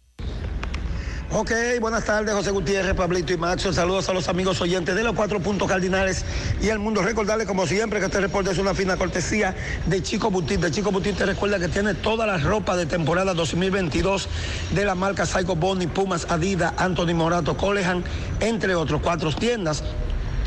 Ok, 1.33 1.51
buenas 1.81 2.05
tardes, 2.05 2.33
José 2.33 2.53
Gutiérrez, 2.53 2.95
Pablito 2.95 3.33
y 3.33 3.37
Maxo. 3.37 3.73
Saludos 3.73 4.09
a 4.09 4.13
los 4.13 4.29
amigos 4.29 4.61
oyentes 4.61 4.95
de 4.95 5.03
los 5.03 5.15
cuatro 5.15 5.41
puntos 5.41 5.69
cardinales 5.69 6.25
y 6.63 6.69
el 6.69 6.79
mundo. 6.79 7.03
Recordarles, 7.03 7.49
como 7.49 7.67
siempre, 7.67 7.99
que 7.99 8.07
este 8.07 8.21
reporte 8.21 8.53
es 8.53 8.59
una 8.59 8.75
fina 8.75 8.97
cortesía 8.97 9.53
de 9.87 10.03
Chico 10.05 10.31
Butit. 10.31 10.61
De 10.61 10.71
Chico 10.71 10.93
Butit 10.93 11.17
te 11.17 11.27
recuerda 11.27 11.59
que 11.59 11.67
tiene 11.67 11.95
toda 11.95 12.27
la 12.27 12.39
ropa 12.39 12.77
de 12.77 12.87
temporada 12.87 13.35
2022 13.35 14.29
de 14.73 14.85
la 14.85 14.95
marca 14.95 15.27
Psycho 15.27 15.57
Bonnie, 15.57 15.89
Pumas, 15.89 16.27
Adidas, 16.31 16.73
Anthony 16.77 17.15
Morato, 17.15 17.57
Colehan, 17.57 18.05
entre 18.39 18.77
otros 18.77 19.03
cuatro 19.03 19.33
tiendas. 19.33 19.83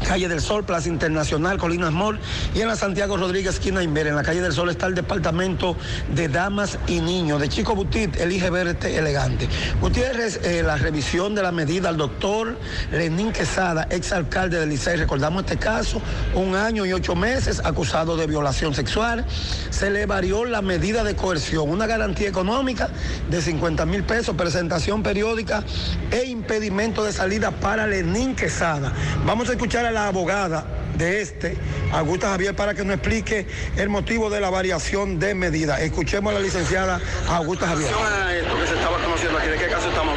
Calle 0.05 0.27
del 0.27 0.41
Sol, 0.41 0.63
Plaza 0.63 0.89
Internacional, 0.89 1.57
Colinas 1.57 1.91
Mall 1.91 2.19
y 2.55 2.61
en 2.61 2.67
la 2.67 2.75
Santiago 2.75 3.17
Rodríguez, 3.17 3.55
esquina 3.55 3.83
Inver. 3.83 4.07
En 4.07 4.15
la 4.15 4.23
Calle 4.23 4.41
del 4.41 4.53
Sol 4.53 4.69
está 4.69 4.87
el 4.87 4.95
departamento 4.95 5.75
de 6.15 6.27
damas 6.27 6.77
y 6.87 6.99
niños. 6.99 7.39
De 7.39 7.49
Chico 7.49 7.75
Butit, 7.75 8.15
elige 8.17 8.49
verte 8.49 8.97
elegante. 8.97 9.47
Gutiérrez, 9.81 10.39
eh, 10.43 10.63
la 10.63 10.77
revisión 10.77 11.35
de 11.35 11.43
la 11.43 11.51
medida 11.51 11.89
al 11.89 11.97
doctor 11.97 12.57
Lenín 12.91 13.31
Quesada, 13.31 13.87
exalcalde 13.89 14.59
de 14.59 14.65
Licey. 14.65 14.95
Recordamos 14.97 15.43
este 15.43 15.57
caso, 15.57 16.01
un 16.33 16.55
año 16.55 16.85
y 16.85 16.93
ocho 16.93 17.15
meses 17.15 17.61
acusado 17.63 18.17
de 18.17 18.27
violación 18.27 18.73
sexual. 18.73 19.25
Se 19.69 19.89
le 19.89 20.05
varió 20.05 20.45
la 20.45 20.61
medida 20.61 21.03
de 21.03 21.15
coerción, 21.15 21.69
una 21.69 21.87
garantía 21.87 22.29
económica 22.29 22.89
de 23.29 23.41
50 23.41 23.85
mil 23.85 24.03
pesos, 24.03 24.35
presentación 24.35 25.03
periódica 25.03 25.63
e 26.11 26.25
impedimento 26.25 27.03
de 27.03 27.11
salida 27.11 27.51
para 27.51 27.87
Lenín 27.87 28.35
Quesada. 28.35 28.93
Vamos 29.25 29.49
a 29.49 29.53
escuchar 29.53 29.85
la 29.91 30.07
abogada 30.07 30.63
de 30.95 31.21
este, 31.21 31.55
Augusta 31.91 32.29
Javier, 32.29 32.55
para 32.55 32.73
que 32.73 32.83
nos 32.83 32.95
explique 32.95 33.47
el 33.77 33.89
motivo 33.89 34.29
de 34.29 34.41
la 34.41 34.49
variación 34.49 35.19
de 35.19 35.33
medida. 35.35 35.79
Escuchemos 35.81 36.31
a 36.31 36.35
la 36.35 36.41
licenciada 36.41 36.99
Augusta 37.27 37.67
Javier. 37.67 37.89
esto 37.89 38.57
que 38.59 38.67
se 38.67 38.73
estaba 38.75 38.97
conociendo 38.97 39.37
aquí, 39.37 39.47
¿de 39.49 39.57
qué 39.57 39.67
caso? 39.67 39.87
Estamos 39.89 40.15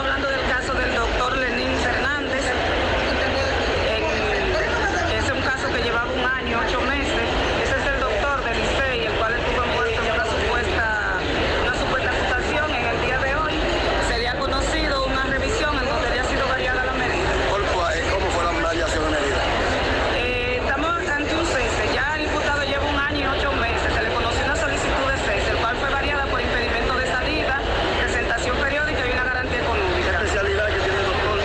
hablando 0.00 0.28
del 0.28 0.40
caso 0.48 0.72
del 0.74 0.94
doctor 0.94 1.36
Lenín 1.38 1.76
Fernández. 1.82 2.44
En- 3.86 5.24
es 5.24 5.30
un 5.32 5.40
caso 5.42 5.72
que 5.74 5.82
llevaba 5.82 6.10
un 6.12 6.24
año, 6.24 6.60
ocho 6.66 6.80
meses. 6.82 7.26
Ese 7.62 7.76
es 7.80 7.86
el 7.94 8.00
doctor 8.00 8.44
del 8.44 8.58
Licey, 8.58 9.06
el 9.06 9.12
cual 9.18 9.34
estuvo 9.34 9.64
envuelto 9.64 10.00
en 10.02 10.12
una 10.12 10.24
supuesta, 10.24 11.18
una 11.66 11.74
supuesta 11.78 12.10
acusación. 12.10 12.74
En 12.74 12.86
el 12.86 13.00
día 13.04 13.18
de 13.18 13.34
hoy 13.36 13.54
se 14.08 14.18
le 14.18 14.28
ha 14.28 14.38
conocido 14.38 15.04
una 15.06 15.24
revisión 15.26 15.72
en 15.78 15.84
donde 15.86 16.08
le 16.10 16.20
ha 16.20 16.24
sido 16.24 16.46
variada 16.48 16.84
la 16.84 16.92
medida. 16.94 17.30
¿Cómo 17.50 18.26
fue 18.30 18.44
la 18.44 18.52
variación 18.62 19.04
de 19.04 19.10
medida? 19.10 19.42
Eh, 20.16 20.58
estamos 20.62 20.96
ante 21.08 21.34
un 21.34 21.46
cese. 21.46 21.82
Ya 21.94 22.16
el 22.16 22.22
imputado 22.26 22.62
lleva 22.64 22.84
un 22.84 22.98
año 22.98 23.20
y 23.34 23.38
ocho 23.38 23.52
meses. 23.52 23.88
Se 23.94 24.02
le 24.02 24.10
conoció 24.12 24.44
una 24.44 24.56
solicitud 24.56 25.06
de 25.10 25.16
cese, 25.26 25.50
el 25.50 25.56
cual 25.58 25.76
fue 25.76 25.90
variada 25.90 26.24
por 26.26 26.40
impedimento 26.40 26.94
de 26.96 27.06
salida, 27.06 27.60
presentación 28.02 28.56
periódica 28.58 29.00
y 29.06 29.10
una 29.12 29.24
garantía 29.24 29.60
económica. 29.60 30.10
¿Qué 30.10 30.24
especialidad 30.26 30.66
que 30.66 30.80
tiene 30.86 30.98
el 31.00 31.06
doctor? 31.06 31.38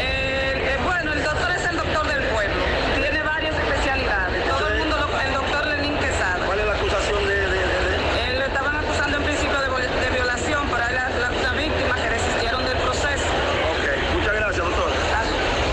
Eh, 0.00 0.76
bueno, 0.84 1.12
el 1.12 1.22
doctor 1.22 1.50
es 1.52 1.64
el 1.68 1.76
doctor 1.76 2.04
del 2.08 2.22
pueblo. 2.32 2.62
Tiene 2.96 3.22
varias 3.22 3.54
especialidades. 3.56 4.40
Todo 4.48 4.68
el 4.68 4.78
mundo, 4.80 4.96
lo- 4.98 5.20
el 5.20 5.32
doctor 5.34 5.66
Lenín 5.66 5.96
Quesada. 5.98 6.38
¿Cuál 6.46 6.58
es 6.60 6.66
la 6.66 6.74
acusación 6.74 7.20
de...? 7.26 7.34
Él 7.44 8.38
lo 8.38 8.44
estaban 8.46 8.76
acusando 8.76 9.16
en 9.18 9.24
principio 9.24 9.58
de, 9.60 9.68
vol- 9.68 10.00
de 10.04 10.08
violación, 10.10 10.62
pero 10.70 10.82
hay 10.84 10.94
la, 10.94 11.08
la, 11.08 11.28
la 11.30 11.52
víctima 11.52 11.94
que 11.96 12.08
resistieron 12.10 12.64
del 12.64 12.78
proceso. 12.78 13.28
Ok, 13.72 13.84
muchas 14.18 14.34
gracias, 14.34 14.64
doctor. 14.64 14.90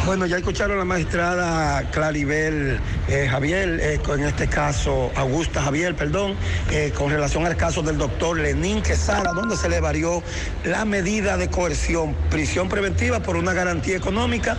Bueno, 0.05 0.25
ya 0.25 0.40
escucharon 0.51 0.79
la 0.79 0.83
magistrada 0.83 1.89
Claribel 1.91 2.77
eh, 3.07 3.25
Javier, 3.31 3.79
eh, 3.79 4.01
en 4.05 4.23
este 4.25 4.49
caso 4.49 5.09
Augusta 5.15 5.61
Javier, 5.61 5.95
perdón, 5.95 6.35
eh, 6.71 6.91
con 6.93 7.09
relación 7.09 7.45
al 7.45 7.55
caso 7.55 7.81
del 7.81 7.97
doctor 7.97 8.37
Lenín 8.37 8.81
Quesada, 8.81 9.31
donde 9.31 9.55
se 9.55 9.69
le 9.69 9.79
varió 9.79 10.21
la 10.65 10.83
medida 10.83 11.37
de 11.37 11.49
coerción, 11.49 12.13
prisión 12.29 12.67
preventiva 12.67 13.21
por 13.21 13.37
una 13.37 13.53
garantía 13.53 13.95
económica, 13.95 14.57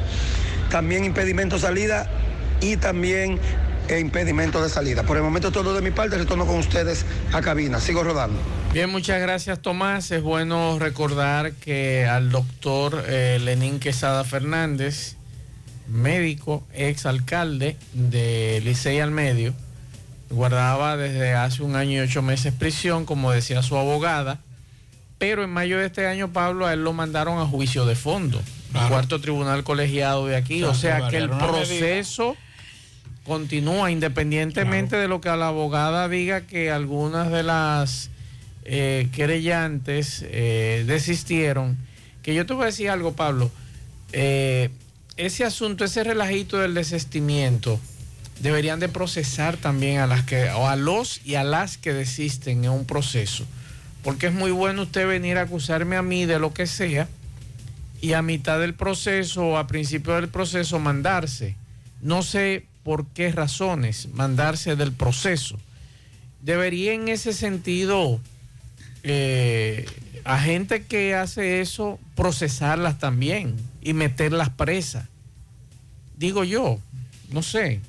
también 0.71 1.05
impedimento 1.05 1.57
de 1.57 1.61
salida 1.61 2.11
y 2.63 2.79
también 2.79 3.39
eh, 3.89 3.99
impedimento 3.99 4.63
de 4.63 4.71
salida. 4.71 5.03
Por 5.03 5.19
el 5.19 5.23
momento 5.23 5.53
todo 5.53 5.75
de 5.75 5.83
mi 5.83 5.91
parte, 5.91 6.17
retorno 6.17 6.47
con 6.47 6.57
ustedes 6.57 7.05
a 7.33 7.43
cabina. 7.43 7.81
Sigo 7.81 8.03
rodando. 8.03 8.39
Bien, 8.73 8.89
muchas 8.89 9.21
gracias 9.21 9.61
Tomás. 9.61 10.11
Es 10.11 10.23
bueno 10.23 10.79
recordar 10.79 11.53
que 11.53 12.07
al 12.07 12.31
doctor 12.31 13.05
eh, 13.09 13.39
Lenín 13.43 13.81
Quesada 13.81 14.25
Fernández, 14.25 15.17
médico, 15.93 16.65
ex 16.73 17.07
alcalde 17.07 17.77
de 17.93 18.61
Licey 18.65 19.01
al 19.01 19.11
Medio, 19.11 19.55
guardaba 20.31 20.97
desde 20.97 21.35
hace 21.35 21.63
un 21.63 21.77
año 21.77 21.93
y 21.93 22.01
ocho 22.01 22.23
meses 22.23 22.55
prisión, 22.55 23.05
como 23.05 23.31
decía 23.31 23.63
su 23.63 23.77
abogada, 23.77 24.41
pero 25.19 25.45
en 25.45 25.51
mayo 25.51 25.79
de 25.79 25.87
este 25.87 26.07
año, 26.07 26.33
Pablo, 26.33 26.67
a 26.67 26.73
él 26.73 26.83
lo 26.83 26.93
mandaron 26.93 27.39
a 27.39 27.47
juicio 27.47 27.87
de 27.87 27.95
fondo, 27.95 28.43
al 28.75 28.89
cuarto 28.89 29.21
tribunal 29.21 29.63
colegiado 29.63 30.27
de 30.27 30.37
aquí, 30.37 30.63
o 30.65 30.75
sea 30.75 31.09
que 31.09 31.19
el 31.19 31.29
proceso 31.29 32.37
continúa 33.25 33.91
independientemente 33.91 34.97
de 34.97 35.07
lo 35.09 35.21
que 35.21 35.29
a 35.29 35.37
la 35.37 35.49
abogada 35.49 36.09
diga 36.09 36.41
que 36.41 36.71
algunas 36.71 37.31
de 37.31 37.43
las 37.43 38.11
eh, 38.65 39.09
querellantes 39.13 40.25
eh, 40.27 40.85
desistieron. 40.87 41.77
Que 42.23 42.35
yo 42.35 42.47
te 42.47 42.55
voy 42.55 42.65
a 42.65 42.67
decir 42.67 42.91
algo, 42.91 43.13
Pablo. 43.13 43.51
Eh, 44.13 44.71
ese 45.27 45.45
asunto, 45.45 45.85
ese 45.85 46.03
relajito 46.05 46.59
del 46.59 46.75
desistimiento, 46.75 47.79
deberían 48.41 48.81
de 48.81 48.89
procesar 48.89 49.57
también 49.57 50.01
a 50.01 50.07
las 50.07 50.25
que, 50.25 50.51
o 50.51 50.69
a 50.69 50.75
los 50.75 51.21
y 51.25 51.37
a 51.37 51.45
las 51.45 51.79
que 51.79 51.93
desisten 51.93 52.65
en 52.65 52.71
un 52.71 52.85
proceso. 52.87 53.47
Porque 54.03 54.27
es 54.27 54.33
muy 54.33 54.51
bueno 54.51 54.83
usted 54.83 55.07
venir 55.07 55.39
a 55.39 55.43
acusarme 55.43 55.97
a 55.97 56.03
mí 56.03 56.27
de 56.27 56.41
lo 56.41 56.53
que 56.53 56.67
sea 56.67 57.09
y 58.01 58.15
a 58.15 58.23
mitad 58.23 58.59
del 58.59 58.75
proceso 58.75 59.47
o 59.47 59.57
a 59.59 59.69
principio 59.69 60.15
del 60.15 60.29
proceso 60.29 60.81
mandarse. 60.81 61.55
No 62.01 62.25
sé 62.25 62.67
por 62.83 63.07
qué 63.07 63.31
razones 63.31 64.09
mandarse 64.13 64.75
del 64.75 64.91
proceso. 64.91 65.57
Debería 66.41 66.95
en 66.95 67.07
ese 67.07 67.33
sentido 67.33 68.21
eh, 69.05 69.87
a 70.25 70.41
gente 70.41 70.83
que 70.83 71.15
hace 71.15 71.61
eso 71.61 72.01
procesarlas 72.17 72.99
también 72.99 73.55
y 73.81 73.93
meterlas 73.93 74.51
presas. 74.51 75.12
Digo 76.23 76.45
yo, 76.45 76.79
no 77.33 77.43
sé, 77.43 77.81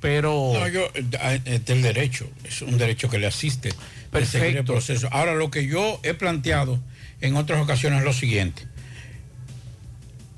pero... 0.00 0.52
No, 0.54 0.66
yo, 0.66 0.90
eh, 0.94 1.40
es 1.44 1.66
del 1.66 1.82
derecho, 1.82 2.26
es 2.42 2.62
un 2.62 2.78
derecho 2.78 3.10
que 3.10 3.18
le 3.18 3.26
asiste. 3.26 3.68
de 3.68 4.24
seguir 4.24 4.46
el 4.46 4.52
Perfecto. 4.54 4.72
proceso. 4.72 5.08
Ahora, 5.12 5.34
lo 5.34 5.50
que 5.50 5.66
yo 5.66 6.00
he 6.02 6.14
planteado 6.14 6.80
en 7.20 7.36
otras 7.36 7.60
ocasiones 7.60 7.98
es 7.98 8.06
lo 8.06 8.14
siguiente. 8.14 8.66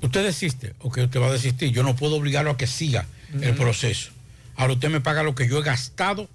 Usted 0.01 0.25
desiste 0.25 0.73
o 0.79 0.91
que 0.91 1.03
usted 1.03 1.21
va 1.21 1.27
a 1.27 1.31
desistir, 1.31 1.71
yo 1.71 1.81
no 1.83 1.95
puedo 1.95 2.17
obligarlo 2.17 2.51
a 2.51 2.57
que 2.57 2.67
siga 2.67 3.05
el 3.41 3.55
proceso. 3.55 4.11
Ahora 4.57 4.73
usted 4.73 4.89
me 4.89 4.99
paga 4.99 5.23
lo 5.23 5.33
que 5.33 5.47
yo 5.47 5.57
he 5.59 5.63
gastado 5.63 6.29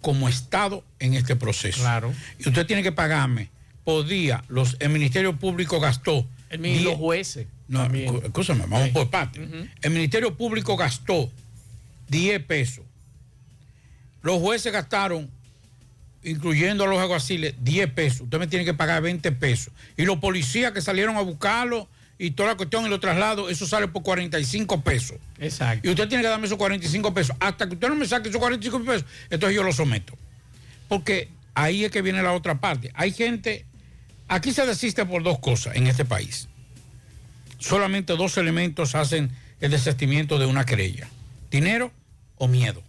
como 0.00 0.28
Estado 0.28 0.84
en 1.00 1.14
este 1.14 1.34
proceso. 1.34 1.80
Claro. 1.80 2.14
Y 2.38 2.48
usted 2.48 2.66
tiene 2.66 2.84
que 2.84 2.92
pagarme 2.92 3.50
por 3.82 4.06
día. 4.06 4.44
Los, 4.46 4.76
el 4.78 4.90
Ministerio 4.90 5.36
Público 5.36 5.80
gastó. 5.80 6.24
El 6.50 6.84
los 6.84 6.94
jueces. 6.94 7.48
No, 7.72 7.86
escúchame, 8.22 8.66
vamos 8.68 8.90
por 8.90 9.08
parte. 9.08 9.40
El 9.80 9.90
Ministerio 9.92 10.36
Público 10.36 10.76
gastó 10.76 11.32
10 12.08 12.44
pesos. 12.44 12.84
Los 14.20 14.40
jueces 14.40 14.70
gastaron, 14.70 15.30
incluyendo 16.22 16.84
a 16.84 16.86
los 16.86 17.00
alguaciles, 17.00 17.54
10 17.60 17.90
pesos. 17.92 18.20
Usted 18.20 18.38
me 18.38 18.46
tiene 18.46 18.66
que 18.66 18.74
pagar 18.74 19.00
20 19.00 19.32
pesos. 19.32 19.72
Y 19.96 20.04
los 20.04 20.18
policías 20.18 20.72
que 20.72 20.82
salieron 20.82 21.16
a 21.16 21.22
buscarlo 21.22 21.88
y 22.18 22.32
toda 22.32 22.50
la 22.50 22.56
cuestión 22.58 22.84
y 22.84 22.90
los 22.90 23.00
traslados, 23.00 23.50
eso 23.50 23.66
sale 23.66 23.88
por 23.88 24.02
45 24.02 24.82
pesos. 24.82 25.16
Exacto. 25.38 25.88
Y 25.88 25.92
usted 25.92 26.08
tiene 26.08 26.22
que 26.22 26.28
darme 26.28 26.44
esos 26.44 26.58
45 26.58 27.14
pesos. 27.14 27.34
Hasta 27.40 27.66
que 27.66 27.72
usted 27.72 27.88
no 27.88 27.94
me 27.94 28.06
saque 28.06 28.28
esos 28.28 28.38
45 28.38 28.84
pesos, 28.84 29.06
entonces 29.30 29.56
yo 29.56 29.62
lo 29.62 29.72
someto. 29.72 30.12
Porque 30.88 31.30
ahí 31.54 31.86
es 31.86 31.90
que 31.90 32.02
viene 32.02 32.22
la 32.22 32.34
otra 32.34 32.60
parte. 32.60 32.90
Hay 32.92 33.12
gente, 33.12 33.64
aquí 34.28 34.52
se 34.52 34.66
desiste 34.66 35.06
por 35.06 35.22
dos 35.22 35.38
cosas 35.38 35.74
en 35.74 35.86
este 35.86 36.04
país. 36.04 36.50
Solamente 37.62 38.16
dos 38.16 38.36
elementos 38.36 38.94
hacen 38.94 39.30
el 39.60 39.70
desistimiento 39.70 40.38
de 40.38 40.46
una 40.46 40.64
querella. 40.64 41.08
Dinero 41.50 41.92
o 42.36 42.48
miedo. 42.48 42.82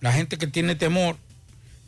La 0.00 0.12
gente 0.12 0.38
que 0.38 0.46
tiene 0.46 0.74
temor, 0.74 1.16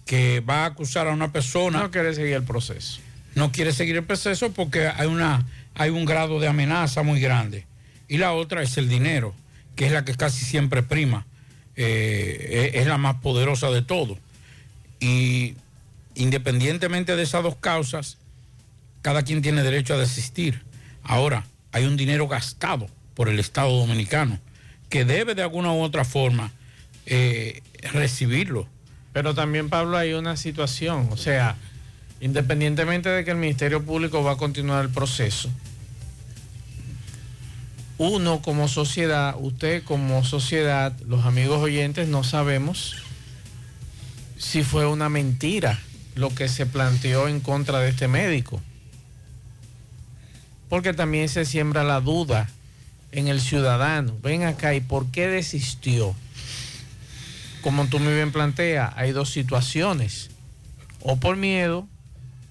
que 0.07 0.41
va 0.41 0.65
a 0.65 0.67
acusar 0.67 1.07
a 1.07 1.13
una 1.13 1.33
persona... 1.33 1.79
No 1.79 1.91
quiere 1.91 2.15
seguir 2.15 2.35
el 2.35 2.43
proceso. 2.43 3.01
No 3.35 3.53
quiere 3.53 3.73
seguir 3.73 3.97
el 3.97 4.05
proceso 4.05 4.53
porque 4.53 4.89
hay, 4.89 5.07
una, 5.07 5.47
hay 5.75 5.91
un 5.91 6.05
grado 6.05 6.41
de 6.41 6.49
amenaza 6.49 7.03
muy 7.03 7.21
grande. 7.21 7.67
Y 8.09 8.19
la 8.19 8.33
otra 8.33 8.63
es 8.63 8.77
el 8.77 8.89
dinero, 8.89 9.35
que 9.77 9.87
es 9.87 9.93
la 9.93 10.05
que 10.05 10.15
casi 10.15 10.45
siempre 10.45 10.83
prima. 10.83 11.27
Eh, 11.77 12.71
es, 12.73 12.83
es 12.83 12.87
la 12.87 12.99
más 12.99 13.17
poderosa 13.17 13.71
de 13.71 13.83
todo. 13.83 14.19
Y 15.01 15.55
independientemente 16.15 17.17
de 17.17 17.23
esas 17.23 17.43
dos 17.43 17.57
causas, 17.57 18.19
cada 19.05 19.23
quien 19.23 19.43
tiene 19.43 19.63
derecho 19.63 19.93
a 19.93 19.99
desistir. 19.99 20.63
Ahora, 21.03 21.45
hay 21.73 21.85
un 21.85 21.95
dinero 21.95 22.27
gastado 22.27 22.87
por 23.13 23.29
el 23.29 23.39
Estado 23.39 23.71
Dominicano 23.77 24.41
que 24.89 25.05
debe 25.05 25.35
de 25.35 25.43
alguna 25.43 25.73
u 25.73 25.83
otra 25.83 26.07
forma 26.07 26.53
eh, 27.05 27.61
recibirlo. 27.93 28.67
Pero 29.13 29.35
también, 29.35 29.69
Pablo, 29.69 29.99
hay 29.99 30.15
una 30.15 30.39
situación, 30.39 31.11
o 31.11 31.19
sea, 31.19 31.57
independientemente 32.23 33.11
de 33.11 33.27
que 33.27 33.33
el 33.33 33.37
Ministerio 33.37 33.85
Público 33.85 34.25
va 34.25 34.33
a 34.33 34.37
continuar 34.39 34.83
el 34.83 34.91
proceso, 34.91 35.51
uno 37.99 38.41
como 38.41 38.69
sociedad, 38.69 39.37
usted 39.39 39.85
como 39.85 40.25
sociedad, 40.25 40.99
los 41.07 41.27
amigos 41.27 41.61
oyentes, 41.61 42.09
no 42.09 42.25
sabemos 42.25 42.97
si 44.39 44.63
fue 44.63 44.87
una 44.87 45.11
mentira 45.11 45.79
lo 46.15 46.35
que 46.35 46.49
se 46.49 46.65
planteó 46.65 47.29
en 47.29 47.41
contra 47.41 47.81
de 47.81 47.91
este 47.91 48.09
médico. 48.09 48.63
Porque 50.69 50.93
también 50.95 51.29
se 51.29 51.45
siembra 51.45 51.85
la 51.85 52.01
duda 52.01 52.49
en 53.13 53.29
el 53.29 53.41
ciudadano. 53.41 54.15
Ven 54.23 54.43
acá, 54.45 54.75
¿y 54.75 54.81
por 54.81 55.07
qué 55.11 55.29
desistió? 55.29 56.15
como 57.63 57.87
tú 57.87 57.99
muy 57.99 58.13
bien 58.13 58.31
planteas, 58.31 58.93
hay 58.95 59.13
dos 59.13 59.31
situaciones, 59.31 60.29
o 61.01 61.17
por 61.17 61.37
miedo 61.37 61.89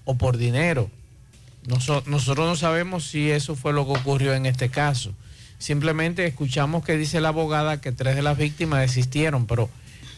o 0.04 0.16
por 0.16 0.36
dinero. 0.38 0.90
Noso- 1.68 2.02
nosotros 2.06 2.48
no 2.48 2.56
sabemos 2.56 3.04
si 3.06 3.30
eso 3.30 3.54
fue 3.54 3.72
lo 3.72 3.86
que 3.86 3.92
ocurrió 3.92 4.34
en 4.34 4.44
este 4.44 4.70
caso. 4.70 5.14
Simplemente 5.58 6.26
escuchamos 6.26 6.84
que 6.84 6.96
dice 6.96 7.20
la 7.20 7.28
abogada 7.28 7.80
que 7.80 7.92
tres 7.92 8.16
de 8.16 8.22
las 8.22 8.36
víctimas 8.36 8.80
desistieron, 8.80 9.46
pero 9.46 9.70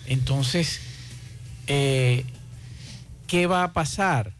entonces, 0.06 0.80
eh, 1.66 2.24
¿qué 3.26 3.46
va 3.46 3.64
a 3.64 3.72
pasar? 3.74 4.32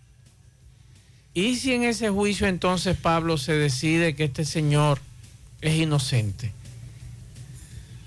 ¿Y 1.37 1.57
si 1.57 1.75
en 1.75 1.83
ese 1.85 2.09
juicio 2.09 2.47
entonces 2.47 2.97
Pablo 2.97 3.37
se 3.37 3.53
decide 3.53 4.15
que 4.15 4.25
este 4.25 4.47
señor 4.47 4.99
es 5.61 5.75
inocente? 5.75 6.51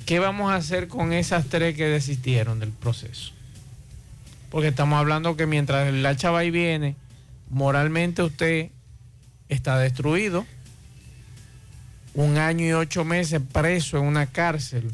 ¿Qué 0.08 0.18
vamos 0.18 0.52
a 0.52 0.56
hacer 0.56 0.88
con 0.88 1.14
esas 1.14 1.46
tres 1.46 1.76
que 1.76 1.86
desistieron 1.86 2.60
del 2.60 2.72
proceso? 2.72 3.32
Porque 4.50 4.70
estamos 4.70 4.98
hablando 4.98 5.38
que 5.38 5.46
mientras 5.46 5.88
el 5.88 6.04
hacha 6.08 6.32
va 6.32 6.44
y 6.44 6.50
viene, 6.50 6.96
moralmente 7.52 8.24
usted 8.24 8.72
está 9.48 9.78
destruido. 9.78 10.48
Un 12.16 12.40
año 12.40 12.66
y 12.66 12.72
ocho 12.72 13.06
meses 13.06 13.42
preso 13.54 14.00
en 14.00 14.06
una 14.06 14.26
cárcel, 14.26 14.90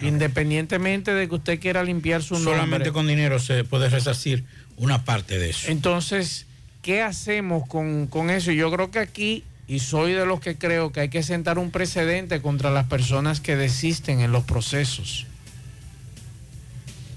independientemente 0.00 1.12
de 1.12 1.28
que 1.28 1.34
usted 1.34 1.60
quiera 1.60 1.84
limpiar 1.84 2.22
su 2.22 2.36
nombre. 2.36 2.54
Solamente 2.54 2.90
con 2.90 3.06
dinero 3.06 3.38
se 3.38 3.64
puede 3.64 3.90
resarcir 3.90 4.46
una 4.78 5.04
parte 5.04 5.38
de 5.38 5.50
eso. 5.50 5.70
Entonces, 5.70 6.45
¿qué 6.86 7.02
hacemos 7.02 7.66
con, 7.66 8.06
con 8.06 8.30
eso? 8.30 8.52
Yo 8.52 8.70
creo 8.70 8.92
que 8.92 9.00
aquí, 9.00 9.42
y 9.66 9.80
soy 9.80 10.12
de 10.12 10.24
los 10.24 10.38
que 10.38 10.56
creo 10.56 10.92
que 10.92 11.00
hay 11.00 11.08
que 11.08 11.24
sentar 11.24 11.58
un 11.58 11.72
precedente 11.72 12.40
contra 12.40 12.70
las 12.70 12.86
personas 12.86 13.40
que 13.40 13.56
desisten 13.56 14.20
en 14.20 14.30
los 14.30 14.44
procesos. 14.44 15.26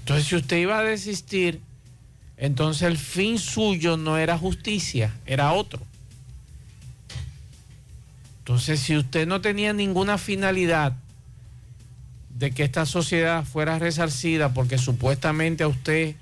Entonces, 0.00 0.26
si 0.26 0.34
usted 0.34 0.56
iba 0.56 0.76
a 0.76 0.82
desistir, 0.82 1.60
entonces 2.36 2.82
el 2.82 2.98
fin 2.98 3.38
suyo 3.38 3.96
no 3.96 4.18
era 4.18 4.36
justicia, 4.36 5.14
era 5.24 5.52
otro. 5.52 5.80
Entonces, 8.40 8.80
si 8.80 8.96
usted 8.96 9.28
no 9.28 9.40
tenía 9.40 9.72
ninguna 9.72 10.18
finalidad 10.18 10.94
de 12.36 12.50
que 12.50 12.64
esta 12.64 12.86
sociedad 12.86 13.44
fuera 13.44 13.78
resarcida 13.78 14.52
porque 14.52 14.78
supuestamente 14.78 15.62
a 15.62 15.68
usted 15.68 16.16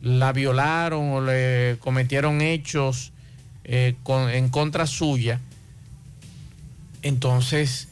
la 0.00 0.32
violaron 0.32 1.10
o 1.12 1.20
le 1.20 1.78
cometieron 1.80 2.40
hechos 2.40 3.12
eh, 3.64 3.96
en 4.06 4.48
contra 4.48 4.86
suya, 4.86 5.40
entonces 7.02 7.88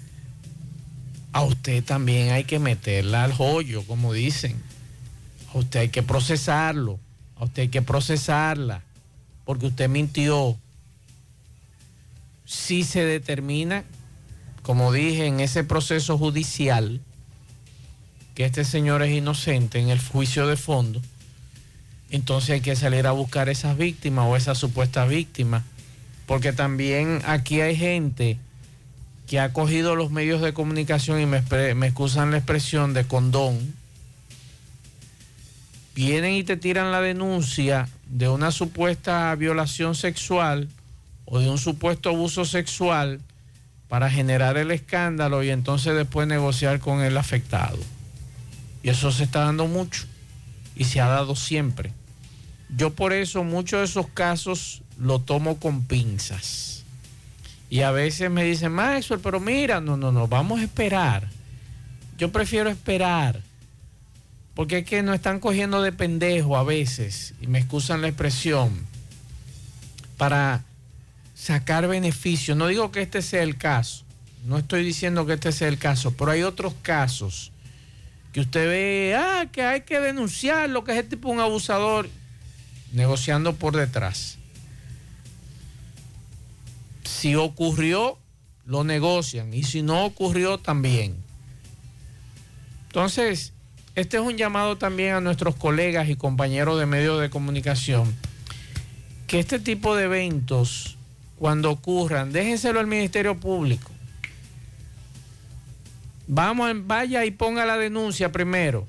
a 1.34 1.42
usted 1.42 1.82
también 1.82 2.30
hay 2.30 2.44
que 2.44 2.60
meterla 2.60 3.24
al 3.24 3.32
joyo, 3.32 3.82
como 3.82 4.12
dicen. 4.12 4.54
A 5.52 5.58
usted 5.58 5.80
hay 5.80 5.88
que 5.88 6.04
procesarlo, 6.04 7.00
a 7.36 7.44
usted 7.44 7.62
hay 7.62 7.68
que 7.68 7.82
procesarla, 7.82 8.82
porque 9.44 9.66
usted 9.66 9.88
mintió. 9.88 10.56
Si 12.44 12.84
se 12.84 13.04
determina, 13.04 13.82
como 14.62 14.92
dije, 14.92 15.26
en 15.26 15.40
ese 15.40 15.64
proceso 15.64 16.18
judicial, 16.18 17.00
que 18.36 18.44
este 18.44 18.64
señor 18.64 19.02
es 19.02 19.12
inocente 19.12 19.80
en 19.80 19.88
el 19.88 19.98
juicio 19.98 20.46
de 20.46 20.56
fondo, 20.56 21.00
entonces 22.10 22.50
hay 22.50 22.60
que 22.60 22.76
salir 22.76 23.06
a 23.06 23.12
buscar 23.12 23.48
esas 23.48 23.76
víctimas 23.76 24.26
o 24.28 24.36
esas 24.36 24.58
supuestas 24.58 25.08
víctimas, 25.08 25.62
porque 26.26 26.52
también 26.52 27.20
aquí 27.26 27.60
hay 27.60 27.76
gente 27.76 28.38
que 29.26 29.40
ha 29.40 29.52
cogido 29.52 29.96
los 29.96 30.10
medios 30.10 30.40
de 30.42 30.52
comunicación 30.52 31.20
y 31.20 31.26
me, 31.26 31.38
excusan 31.86 32.30
la 32.30 32.36
expresión 32.36 32.94
de 32.94 33.04
condón, 33.04 33.74
vienen 35.94 36.34
y 36.34 36.44
te 36.44 36.56
tiran 36.56 36.92
la 36.92 37.00
denuncia 37.00 37.88
de 38.06 38.28
una 38.28 38.50
supuesta 38.50 39.34
violación 39.34 39.94
sexual 39.94 40.68
o 41.24 41.38
de 41.38 41.48
un 41.48 41.58
supuesto 41.58 42.10
abuso 42.10 42.44
sexual 42.44 43.20
para 43.88 44.10
generar 44.10 44.56
el 44.56 44.70
escándalo 44.70 45.42
y 45.42 45.50
entonces 45.50 45.94
después 45.94 46.28
negociar 46.28 46.80
con 46.80 47.00
el 47.00 47.16
afectado. 47.16 47.78
Y 48.82 48.90
eso 48.90 49.10
se 49.10 49.24
está 49.24 49.40
dando 49.40 49.66
mucho 49.66 50.06
y 50.76 50.84
se 50.84 51.00
ha 51.00 51.06
dado 51.06 51.37
siempre. 51.37 51.92
Yo 52.76 52.94
por 52.94 53.12
eso 53.12 53.44
muchos 53.44 53.80
de 53.80 53.84
esos 53.84 54.08
casos 54.08 54.82
lo 54.98 55.20
tomo 55.20 55.58
con 55.58 55.82
pinzas. 55.82 56.84
Y 57.70 57.80
a 57.80 57.90
veces 57.90 58.30
me 58.30 58.44
dicen, 58.44 58.72
Maxwell, 58.72 59.20
pero 59.20 59.40
mira, 59.40 59.80
no, 59.80 59.96
no, 59.96 60.12
no, 60.12 60.28
vamos 60.28 60.60
a 60.60 60.64
esperar. 60.64 61.28
Yo 62.18 62.30
prefiero 62.30 62.70
esperar. 62.70 63.40
Porque 64.54 64.78
es 64.78 64.84
que 64.87 65.02
nos 65.02 65.16
están 65.16 65.40
cogiendo 65.40 65.82
de 65.82 65.90
pendejo 65.90 66.56
a 66.56 66.62
veces, 66.62 67.34
y 67.40 67.48
me 67.48 67.58
excusan 67.58 68.02
la 68.02 68.08
expresión, 68.08 68.87
para 70.16 70.62
sacar 71.34 71.88
beneficio. 71.88 72.54
No 72.54 72.68
digo 72.68 72.92
que 72.92 73.02
este 73.02 73.20
sea 73.20 73.42
el 73.42 73.56
caso, 73.56 74.04
no 74.44 74.58
estoy 74.58 74.84
diciendo 74.84 75.26
que 75.26 75.32
este 75.32 75.50
sea 75.50 75.68
el 75.68 75.78
caso, 75.78 76.12
pero 76.12 76.30
hay 76.30 76.42
otros 76.44 76.74
casos 76.82 77.50
que 78.34 78.40
usted 78.40 78.66
ve, 78.66 79.14
ah, 79.16 79.46
que 79.52 79.62
hay 79.62 79.82
que 79.82 80.00
denunciar 80.00 80.68
lo 80.68 80.82
que 80.82 80.90
es 80.90 80.98
este 80.98 81.10
tipo 81.10 81.28
un 81.28 81.38
abusador, 81.38 82.08
negociando 82.92 83.54
por 83.54 83.76
detrás. 83.76 84.38
Si 87.04 87.36
ocurrió, 87.36 88.18
lo 88.66 88.82
negocian, 88.82 89.54
y 89.54 89.62
si 89.62 89.82
no 89.82 90.04
ocurrió, 90.04 90.58
también. 90.58 91.14
Entonces, 92.88 93.52
este 93.94 94.16
es 94.16 94.22
un 94.24 94.36
llamado 94.36 94.78
también 94.78 95.14
a 95.14 95.20
nuestros 95.20 95.54
colegas 95.54 96.08
y 96.08 96.16
compañeros 96.16 96.76
de 96.80 96.86
medios 96.86 97.20
de 97.20 97.30
comunicación, 97.30 98.12
que 99.28 99.38
este 99.38 99.60
tipo 99.60 99.94
de 99.94 100.06
eventos, 100.06 100.98
cuando 101.38 101.70
ocurran, 101.70 102.32
déjenselo 102.32 102.80
al 102.80 102.88
Ministerio 102.88 103.38
Público. 103.38 103.93
Vamos, 106.26 106.72
vaya 106.87 107.24
y 107.24 107.30
ponga 107.30 107.66
la 107.66 107.76
denuncia 107.76 108.32
primero. 108.32 108.87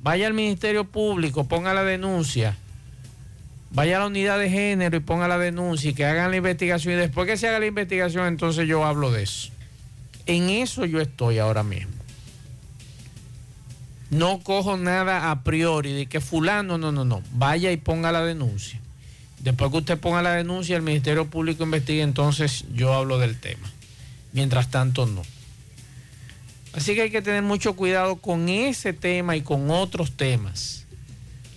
Vaya 0.00 0.26
al 0.26 0.34
Ministerio 0.34 0.84
Público, 0.84 1.44
ponga 1.44 1.74
la 1.74 1.84
denuncia. 1.84 2.56
Vaya 3.70 3.96
a 3.96 4.00
la 4.00 4.06
unidad 4.06 4.38
de 4.38 4.50
género 4.50 4.96
y 4.96 5.00
ponga 5.00 5.28
la 5.28 5.38
denuncia 5.38 5.90
y 5.90 5.94
que 5.94 6.04
hagan 6.04 6.30
la 6.30 6.36
investigación. 6.36 6.94
Y 6.94 6.96
después 6.96 7.26
que 7.26 7.36
se 7.36 7.48
haga 7.48 7.60
la 7.60 7.66
investigación, 7.66 8.26
entonces 8.26 8.66
yo 8.66 8.84
hablo 8.84 9.10
de 9.10 9.22
eso. 9.22 9.50
En 10.26 10.50
eso 10.50 10.84
yo 10.84 11.00
estoy 11.00 11.38
ahora 11.38 11.62
mismo. 11.62 11.92
No 14.10 14.40
cojo 14.40 14.76
nada 14.76 15.30
a 15.30 15.42
priori 15.42 15.92
de 15.92 16.06
que 16.06 16.20
fulano, 16.20 16.76
no, 16.76 16.92
no, 16.92 17.04
no. 17.04 17.22
Vaya 17.32 17.72
y 17.72 17.78
ponga 17.78 18.12
la 18.12 18.22
denuncia. 18.22 18.78
Después 19.38 19.70
que 19.70 19.78
usted 19.78 19.98
ponga 19.98 20.20
la 20.20 20.32
denuncia, 20.32 20.76
el 20.76 20.82
Ministerio 20.82 21.30
Público 21.30 21.64
investigue, 21.64 22.02
entonces 22.02 22.64
yo 22.74 22.92
hablo 22.92 23.18
del 23.18 23.40
tema. 23.40 23.70
Mientras 24.32 24.70
tanto, 24.70 25.06
no. 25.06 25.22
Así 26.74 26.94
que 26.94 27.02
hay 27.02 27.10
que 27.10 27.22
tener 27.22 27.42
mucho 27.42 27.74
cuidado 27.74 28.16
con 28.16 28.48
ese 28.48 28.92
tema 28.92 29.36
y 29.36 29.42
con 29.42 29.70
otros 29.70 30.12
temas, 30.12 30.86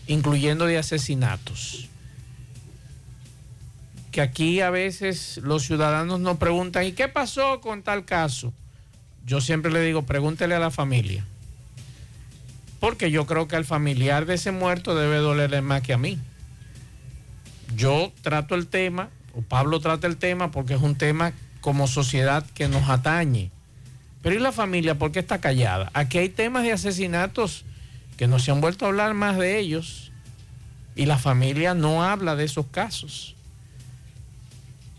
incluyendo 0.07 0.65
de 0.65 0.77
asesinatos. 0.77 1.87
Que 4.11 4.21
aquí 4.21 4.61
a 4.61 4.69
veces 4.69 5.39
los 5.43 5.63
ciudadanos 5.63 6.19
nos 6.19 6.37
preguntan, 6.37 6.85
¿y 6.85 6.91
qué 6.91 7.07
pasó 7.07 7.61
con 7.61 7.81
tal 7.81 8.05
caso? 8.05 8.53
Yo 9.25 9.41
siempre 9.41 9.71
le 9.71 9.81
digo, 9.81 10.03
pregúntele 10.03 10.55
a 10.55 10.59
la 10.59 10.71
familia. 10.71 11.25
Porque 12.79 13.09
yo 13.09 13.25
creo 13.25 13.47
que 13.47 13.55
al 13.55 13.65
familiar 13.65 14.25
de 14.25 14.35
ese 14.35 14.51
muerto 14.51 14.95
debe 14.95 15.17
dolerle 15.17 15.61
más 15.61 15.81
que 15.81 15.93
a 15.93 15.97
mí. 15.97 16.19
Yo 17.75 18.11
trato 18.21 18.55
el 18.55 18.67
tema, 18.67 19.09
o 19.33 19.41
Pablo 19.41 19.79
trata 19.79 20.07
el 20.07 20.17
tema, 20.17 20.51
porque 20.51 20.75
es 20.75 20.81
un 20.81 20.95
tema 20.95 21.33
como 21.61 21.87
sociedad 21.87 22.45
que 22.53 22.67
nos 22.67 22.89
atañe. 22.89 23.51
Pero 24.25 24.37
¿y 24.37 24.39
la 24.39 24.51
familia 24.51 24.97
por 24.97 25.11
qué 25.11 25.19
está 25.19 25.39
callada? 25.39 25.91
Aquí 25.93 26.17
hay 26.17 26.29
temas 26.29 26.63
de 26.63 26.71
asesinatos 26.71 27.63
que 28.17 28.25
no 28.27 28.39
se 28.39 28.49
han 28.49 28.59
vuelto 28.59 28.83
a 28.85 28.87
hablar 28.87 29.13
más 29.13 29.37
de 29.37 29.59
ellos 29.59 30.11
y 30.95 31.05
la 31.05 31.19
familia 31.19 31.75
no 31.75 32.03
habla 32.03 32.35
de 32.35 32.45
esos 32.45 32.65
casos. 32.65 33.35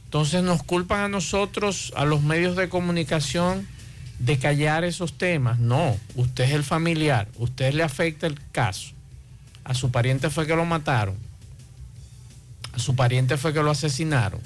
Entonces 0.04 0.44
nos 0.44 0.62
culpan 0.62 1.00
a 1.00 1.08
nosotros, 1.08 1.92
a 1.96 2.04
los 2.04 2.22
medios 2.22 2.54
de 2.54 2.68
comunicación, 2.68 3.66
de 4.20 4.38
callar 4.38 4.84
esos 4.84 5.18
temas. 5.18 5.58
No, 5.58 5.96
usted 6.14 6.44
es 6.44 6.52
el 6.52 6.62
familiar, 6.62 7.26
usted 7.36 7.74
le 7.74 7.82
afecta 7.82 8.28
el 8.28 8.38
caso. 8.52 8.92
A 9.64 9.74
su 9.74 9.90
pariente 9.90 10.30
fue 10.30 10.46
que 10.46 10.54
lo 10.54 10.64
mataron. 10.64 11.16
A 12.74 12.78
su 12.78 12.94
pariente 12.94 13.36
fue 13.36 13.52
que 13.52 13.60
lo 13.64 13.72
asesinaron. 13.72 14.40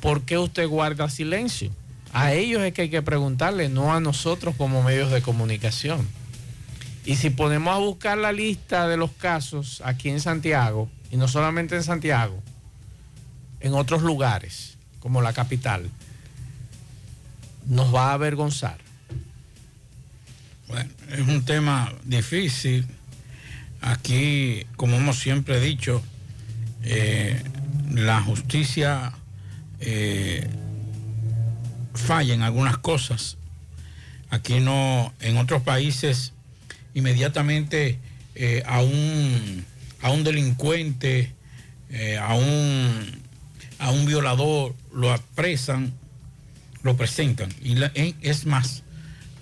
¿Por 0.00 0.22
qué 0.22 0.38
usted 0.38 0.68
guarda 0.68 1.10
silencio? 1.10 1.72
A 2.14 2.32
ellos 2.32 2.62
es 2.62 2.72
que 2.72 2.82
hay 2.82 2.90
que 2.90 3.02
preguntarle, 3.02 3.68
no 3.68 3.92
a 3.92 3.98
nosotros 3.98 4.54
como 4.56 4.84
medios 4.84 5.10
de 5.10 5.20
comunicación. 5.20 6.06
Y 7.04 7.16
si 7.16 7.28
ponemos 7.28 7.74
a 7.74 7.78
buscar 7.78 8.16
la 8.16 8.30
lista 8.30 8.86
de 8.86 8.96
los 8.96 9.10
casos 9.10 9.82
aquí 9.84 10.10
en 10.10 10.20
Santiago, 10.20 10.88
y 11.10 11.16
no 11.16 11.26
solamente 11.26 11.74
en 11.74 11.82
Santiago, 11.82 12.40
en 13.58 13.74
otros 13.74 14.02
lugares, 14.02 14.78
como 15.00 15.22
la 15.22 15.32
capital, 15.32 15.90
nos 17.66 17.92
va 17.92 18.10
a 18.10 18.12
avergonzar. 18.12 18.78
Bueno, 20.68 20.90
es 21.10 21.20
un 21.26 21.44
tema 21.44 21.92
difícil. 22.04 22.86
Aquí, 23.80 24.64
como 24.76 24.98
hemos 24.98 25.18
siempre 25.18 25.58
dicho, 25.58 26.00
eh, 26.84 27.42
la 27.90 28.22
justicia 28.22 29.12
eh, 29.80 30.48
falla 31.94 32.34
en 32.34 32.42
algunas 32.42 32.76
cosas. 32.78 33.36
Aquí 34.30 34.60
no, 34.60 35.12
en 35.20 35.36
otros 35.36 35.62
países, 35.62 36.32
inmediatamente 36.94 37.98
eh, 38.34 38.62
a, 38.66 38.80
un, 38.82 39.64
a 40.02 40.10
un 40.10 40.24
delincuente, 40.24 41.32
eh, 41.90 42.18
a, 42.18 42.34
un, 42.34 43.22
a 43.78 43.90
un 43.90 44.06
violador, 44.06 44.74
lo 44.92 45.12
apresan, 45.12 45.92
lo 46.82 46.96
presentan. 46.96 47.52
Y 47.62 47.76
la- 47.76 47.92
en- 47.94 48.16
es 48.22 48.46
más, 48.46 48.82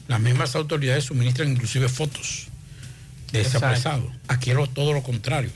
las 0.08 0.20
mismas 0.20 0.54
autoridades 0.56 1.04
suministran 1.04 1.50
inclusive 1.52 1.88
fotos 1.88 2.48
de 3.32 3.40
ese 3.40 3.48
Exacto. 3.56 3.66
apresado. 3.66 4.12
Aquí 4.28 4.50
es 4.50 4.56
todo 4.74 4.92
lo 4.92 5.02
contrario. 5.02 5.50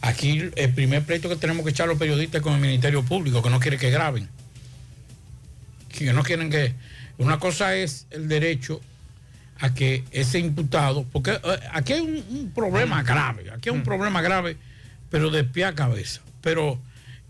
Aquí 0.00 0.50
el 0.56 0.72
primer 0.74 1.04
pleito 1.04 1.28
que 1.28 1.36
tenemos 1.36 1.64
que 1.64 1.70
echar 1.70 1.88
los 1.88 1.98
periodistas 1.98 2.40
es 2.40 2.42
con 2.42 2.54
el 2.54 2.60
Ministerio 2.60 3.04
Público, 3.04 3.42
que 3.42 3.50
no 3.50 3.60
quiere 3.60 3.78
que 3.78 3.90
graben. 3.90 4.28
Que 6.04 6.12
no 6.12 6.22
quieren 6.22 6.50
que... 6.50 6.74
Una 7.18 7.38
cosa 7.38 7.74
es 7.74 8.06
el 8.10 8.28
derecho 8.28 8.80
a 9.58 9.72
que 9.72 10.04
ese 10.10 10.38
imputado, 10.38 11.04
porque 11.10 11.30
eh, 11.32 11.60
aquí 11.72 11.94
hay 11.94 12.00
un, 12.00 12.22
un 12.28 12.50
problema 12.50 13.02
grave, 13.02 13.50
aquí 13.50 13.70
hay 13.70 13.74
un 13.74 13.82
problema 13.82 14.20
grave, 14.20 14.58
pero 15.10 15.30
de 15.30 15.44
pie 15.44 15.64
a 15.64 15.74
cabeza. 15.74 16.20
Pero 16.42 16.78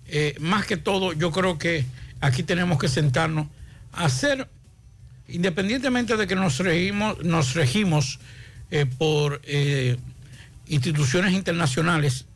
eh, 0.09 0.37
más 0.41 0.67
que 0.67 0.77
todo, 0.77 1.13
yo 1.13 1.31
creo 1.31 1.59
que 1.59 1.85
aquí 2.21 2.43
tenemos 2.43 2.79
que 2.79 2.89
sentarnos 2.89 3.49
a 3.93 4.05
hacer, 4.05 4.49
independientemente 5.29 6.17
de 6.17 6.27
que 6.27 6.37
nos 6.37 6.59
regimos, 6.59 7.23
nos 7.25 7.55
regimos 7.55 8.21
eh, 8.71 8.87
por 8.87 9.41
eh, 9.45 9.97
instituciones 10.69 11.33
internacionales 11.33 12.27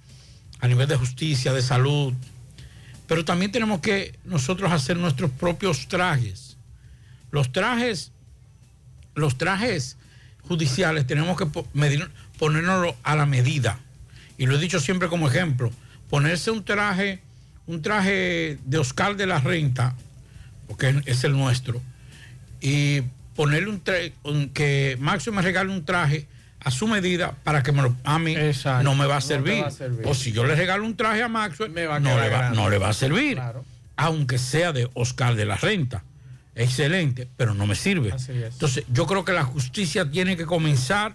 a 0.60 0.68
nivel 0.68 0.88
de 0.88 0.96
justicia, 0.96 1.52
de 1.52 1.62
salud, 1.62 2.12
pero 3.10 3.24
también 3.24 3.50
tenemos 3.50 3.80
que 3.80 4.16
nosotros 4.24 4.70
hacer 4.70 4.96
nuestros 4.96 5.32
propios 5.32 5.88
trajes. 5.88 6.56
Los 7.32 7.50
trajes, 7.50 8.12
los 9.16 9.36
trajes 9.36 9.96
judiciales 10.42 11.08
tenemos 11.08 11.36
que 11.36 11.46
ponernos 12.38 12.94
a 13.02 13.16
la 13.16 13.26
medida. 13.26 13.80
Y 14.38 14.46
lo 14.46 14.54
he 14.54 14.60
dicho 14.60 14.78
siempre 14.78 15.08
como 15.08 15.26
ejemplo, 15.28 15.72
ponerse 16.08 16.52
un 16.52 16.64
traje, 16.64 17.18
un 17.66 17.82
traje 17.82 18.58
de 18.64 18.78
Oscar 18.78 19.16
de 19.16 19.26
la 19.26 19.40
Renta, 19.40 19.96
porque 20.68 21.02
es- 21.04 21.24
el 21.24 21.32
nuestro, 21.32 21.82
y 22.60 23.00
ponerle 23.34 23.70
un 23.70 23.80
traje, 23.80 24.12
que 24.54 24.96
Maxio 25.00 25.32
me 25.32 25.42
regale 25.42 25.72
un 25.72 25.84
traje 25.84 26.28
a 26.62 26.70
su 26.70 26.86
medida 26.86 27.34
para 27.42 27.62
que 27.62 27.72
me 27.72 27.82
lo, 27.82 27.96
a 28.04 28.18
mí 28.18 28.36
no 28.82 28.94
me 28.94 29.06
va 29.06 29.16
a 29.16 29.20
no 29.20 29.20
servir. 29.20 29.62
va 29.62 29.68
a 29.68 29.70
servir. 29.70 30.06
O 30.06 30.14
si 30.14 30.32
yo 30.32 30.44
le 30.44 30.54
regalo 30.54 30.84
un 30.84 30.96
traje 30.96 31.22
a 31.22 31.28
Maxwell, 31.28 31.76
va 31.76 31.96
a 31.96 32.00
no, 32.00 32.20
le 32.20 32.28
va, 32.28 32.50
no 32.50 32.68
le 32.68 32.78
va 32.78 32.90
a 32.90 32.92
servir. 32.92 33.34
Claro. 33.34 33.64
Aunque 33.96 34.38
sea 34.38 34.72
de 34.72 34.88
Oscar 34.94 35.34
de 35.34 35.44
la 35.46 35.56
Renta. 35.56 36.04
Excelente, 36.54 37.28
pero 37.36 37.54
no 37.54 37.66
me 37.66 37.74
sirve. 37.74 38.12
Así 38.12 38.32
es. 38.32 38.52
Entonces, 38.52 38.84
yo 38.92 39.06
creo 39.06 39.24
que 39.24 39.32
la 39.32 39.44
justicia 39.44 40.10
tiene 40.10 40.36
que 40.36 40.44
comenzar 40.44 41.14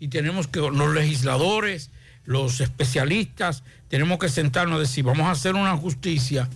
y 0.00 0.08
tenemos 0.08 0.48
que, 0.48 0.58
los 0.58 0.94
legisladores, 0.94 1.90
los 2.24 2.60
especialistas, 2.60 3.62
tenemos 3.88 4.18
que 4.18 4.28
sentarnos 4.28 4.76
a 4.76 4.80
decir, 4.80 5.04
vamos 5.04 5.26
a 5.26 5.32
hacer 5.32 5.54
una 5.54 5.76
justicia 5.76 6.48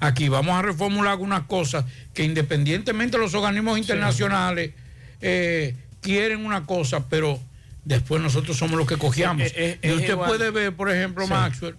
aquí, 0.00 0.28
vamos 0.28 0.54
a 0.54 0.62
reformular 0.62 1.12
algunas 1.12 1.42
cosas 1.42 1.84
que 2.14 2.24
independientemente 2.24 3.16
de 3.16 3.22
los 3.22 3.34
organismos 3.34 3.78
internacionales 3.78 4.72
eh, 5.20 5.74
quieren 6.00 6.44
una 6.44 6.64
cosa, 6.64 7.08
pero 7.08 7.40
después 7.84 8.20
nosotros 8.22 8.56
somos 8.56 8.76
los 8.78 8.86
que 8.86 8.96
cogiamos. 8.96 9.42
Eh, 9.48 9.52
eh, 9.56 9.78
y 9.82 9.86
es 9.88 9.94
usted 9.96 10.12
igual. 10.12 10.28
puede 10.28 10.50
ver, 10.50 10.74
por 10.74 10.90
ejemplo, 10.90 11.24
Sí. 11.26 11.30
Maxwell, 11.32 11.76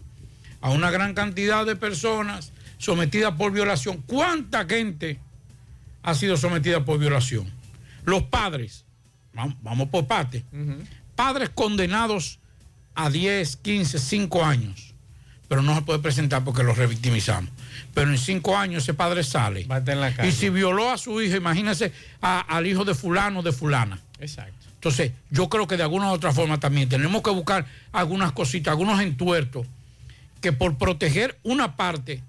a 0.61 0.69
una 0.71 0.91
gran 0.91 1.13
cantidad 1.13 1.65
de 1.65 1.75
personas 1.75 2.51
sometidas 2.77 3.33
por 3.33 3.51
violación. 3.51 4.01
¿Cuánta 4.05 4.65
gente 4.65 5.19
ha 6.03 6.13
sido 6.15 6.37
sometida 6.37 6.83
por 6.85 6.99
violación? 6.99 7.49
Los 8.03 8.23
padres, 8.23 8.85
vamos, 9.33 9.55
vamos 9.61 9.89
por 9.89 10.05
parte, 10.07 10.43
padres 11.15 11.49
condenados 11.49 12.39
a 12.93 13.09
10, 13.09 13.57
15, 13.57 13.99
5 13.99 14.43
años 14.45 14.91
pero 15.47 15.61
no 15.61 15.75
se 15.75 15.83
puede 15.83 15.99
presentar 15.99 16.43
porque 16.43 16.63
lo 16.63 16.73
revictimizamos. 16.73 17.51
Pero 17.93 18.09
en 18.09 18.17
cinco 18.17 18.57
años 18.57 18.81
ese 18.81 18.95
padre 18.95 19.23
sale. 19.23 19.67
Y 20.27 20.31
si 20.31 20.49
violó 20.49 20.89
a 20.91 20.97
su 20.97 21.21
hijo, 21.21 21.35
imagínese 21.35 21.93
a- 22.19 22.39
al 22.39 22.65
hijo 22.65 22.83
de 22.83 22.95
fulano 22.95 23.41
o 23.41 23.43
de 23.43 23.51
fulana. 23.51 23.99
Exacto. 24.19 24.54
Entonces, 24.86 25.13
yo 25.32 25.50
creo 25.50 25.65
que 25.65 25.78
de 25.78 25.82
alguna 25.82 26.12
u 26.12 26.13
otra 26.13 26.32
forma 26.32 26.60
también 26.60 26.88
tenemos 26.88 27.24
que 27.24 27.32
buscar 27.32 27.65
algunas 27.91 28.34
cositas, 28.34 28.71
algunos 28.71 29.02
entuertos, 29.02 29.65
que 30.41 30.52
por 30.52 30.78
proteger 30.78 31.39
una 31.41 31.76
parte, 31.76 32.21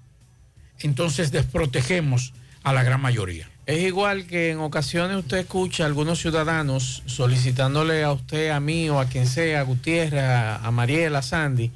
entonces 0.79 1.31
desprotegemos 1.31 2.33
a 2.63 2.73
la 2.73 2.81
gran 2.81 2.99
mayoría. 2.99 3.47
Es 3.67 3.83
igual 3.83 4.25
que 4.25 4.49
en 4.49 4.57
ocasiones 4.57 5.17
usted 5.17 5.37
escucha 5.37 5.83
a 5.83 5.85
algunos 5.85 6.19
ciudadanos 6.19 7.03
solicitándole 7.05 8.03
a 8.03 8.11
usted, 8.11 8.49
a 8.49 8.59
mí 8.59 8.89
o 8.89 8.99
a 8.99 9.05
quien 9.05 9.27
sea, 9.27 9.59
a 9.59 9.63
Gutiérrez, 9.63 10.23
a, 10.23 10.71
Mariela, 10.71 11.19
a 11.19 11.21
Sandy, 11.21 11.69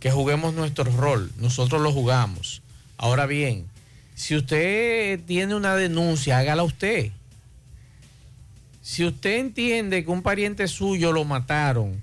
que 0.00 0.10
juguemos 0.10 0.54
nuestro 0.54 0.84
rol. 0.84 1.30
Nosotros 1.36 1.82
lo 1.82 1.92
jugamos. 1.92 2.62
Ahora 2.96 3.26
bien, 3.26 3.66
si 4.14 4.34
usted 4.34 5.20
tiene 5.26 5.54
una 5.54 5.76
denuncia, 5.76 6.38
hágala 6.38 6.62
usted. 6.62 7.12
Si 8.86 9.04
usted 9.04 9.38
entiende 9.38 10.04
que 10.04 10.12
un 10.12 10.22
pariente 10.22 10.68
suyo 10.68 11.10
lo 11.10 11.24
mataron, 11.24 12.00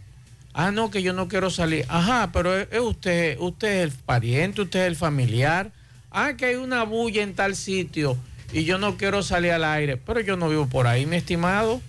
ah, 0.52 0.70
no, 0.70 0.92
que 0.92 1.02
yo 1.02 1.14
no 1.14 1.30
quiero 1.30 1.50
salir. 1.50 1.86
Ajá, 1.88 2.32
pero 2.34 2.58
es, 2.58 2.68
usted, 2.78 3.38
usted 3.40 3.70
es 3.70 3.84
el 3.86 3.92
pariente, 3.94 4.64
usted 4.64 4.82
es 4.82 4.88
el 4.88 4.98
familiar. 4.98 5.72
Ah, 6.12 6.34
que 6.34 6.48
hay 6.48 6.56
una 6.56 6.84
bulla 6.84 7.24
en 7.24 7.36
tal 7.36 7.56
sitio 7.56 8.18
y 8.52 8.66
yo 8.66 8.80
no 8.80 8.98
quiero 8.98 9.24
salir 9.24 9.54
al 9.54 9.64
aire, 9.64 9.96
pero 9.96 10.20
yo 10.20 10.36
no 10.36 10.50
vivo 10.50 10.68
por 10.68 10.86
ahí, 10.86 11.06
mi 11.06 11.16
estimado. 11.16 11.80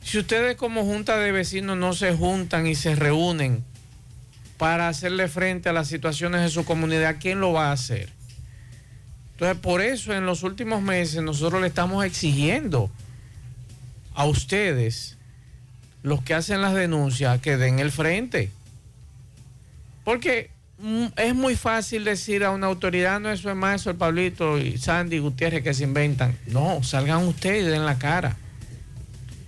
Si 0.00 0.18
ustedes 0.18 0.54
como 0.54 0.84
junta 0.84 1.18
de 1.18 1.32
vecinos 1.32 1.76
no 1.76 1.92
se 1.92 2.14
juntan 2.14 2.68
y 2.68 2.76
se 2.76 2.94
reúnen 2.94 3.64
para 4.58 4.86
hacerle 4.86 5.26
frente 5.26 5.70
a 5.70 5.72
las 5.72 5.88
situaciones 5.88 6.42
de 6.42 6.50
su 6.50 6.64
comunidad, 6.64 7.16
¿quién 7.18 7.40
lo 7.40 7.52
va 7.52 7.70
a 7.70 7.72
hacer? 7.72 8.10
Entonces, 9.32 9.58
por 9.58 9.80
eso 9.80 10.14
en 10.14 10.24
los 10.24 10.44
últimos 10.44 10.82
meses 10.82 11.20
nosotros 11.20 11.60
le 11.60 11.66
estamos 11.66 12.04
exigiendo 12.04 12.92
a 14.18 14.24
ustedes, 14.24 15.16
los 16.02 16.22
que 16.22 16.34
hacen 16.34 16.60
las 16.60 16.74
denuncias, 16.74 17.40
que 17.40 17.56
den 17.56 17.78
el 17.78 17.92
frente. 17.92 18.50
Porque 20.02 20.50
mm, 20.80 21.04
es 21.16 21.36
muy 21.36 21.54
fácil 21.54 22.02
decir 22.02 22.42
a 22.42 22.50
una 22.50 22.66
autoridad, 22.66 23.20
no, 23.20 23.30
eso 23.30 23.48
es 23.48 23.54
más, 23.54 23.80
eso 23.80 23.90
el 23.90 23.96
Pablito 23.96 24.58
y 24.58 24.76
Sandy 24.76 25.20
Gutiérrez 25.20 25.62
que 25.62 25.72
se 25.72 25.84
inventan. 25.84 26.36
No, 26.48 26.82
salgan 26.82 27.28
ustedes 27.28 27.62
y 27.62 27.68
den 27.68 27.86
la 27.86 28.00
cara. 28.00 28.36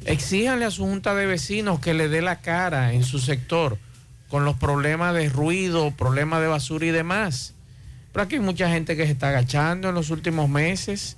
Exíjanle 0.04 0.66
a 0.66 0.70
su 0.70 0.84
junta 0.84 1.16
de 1.16 1.26
vecinos 1.26 1.80
que 1.80 1.92
le 1.92 2.08
dé 2.08 2.22
la 2.22 2.40
cara 2.40 2.92
en 2.92 3.02
su 3.02 3.18
sector 3.18 3.76
con 4.28 4.44
los 4.44 4.54
problemas 4.54 5.14
de 5.14 5.28
ruido, 5.30 5.90
problemas 5.90 6.42
de 6.42 6.46
basura 6.46 6.86
y 6.86 6.90
demás. 6.90 7.54
Pero 8.12 8.22
aquí 8.22 8.36
hay 8.36 8.40
mucha 8.40 8.70
gente 8.70 8.96
que 8.96 9.04
se 9.04 9.10
está 9.10 9.30
agachando 9.30 9.88
en 9.88 9.96
los 9.96 10.10
últimos 10.10 10.48
meses. 10.48 11.16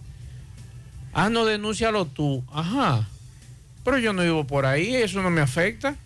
Ah, 1.12 1.28
no, 1.28 1.44
denúncialo 1.44 2.06
tú. 2.06 2.42
Ajá. 2.50 3.08
Pero 3.84 3.98
yo 3.98 4.12
no 4.12 4.22
vivo 4.22 4.46
por 4.46 4.66
ahí, 4.66 4.94
eso 4.94 5.22
no 5.22 5.30
me 5.30 5.40
afecta. 5.40 5.96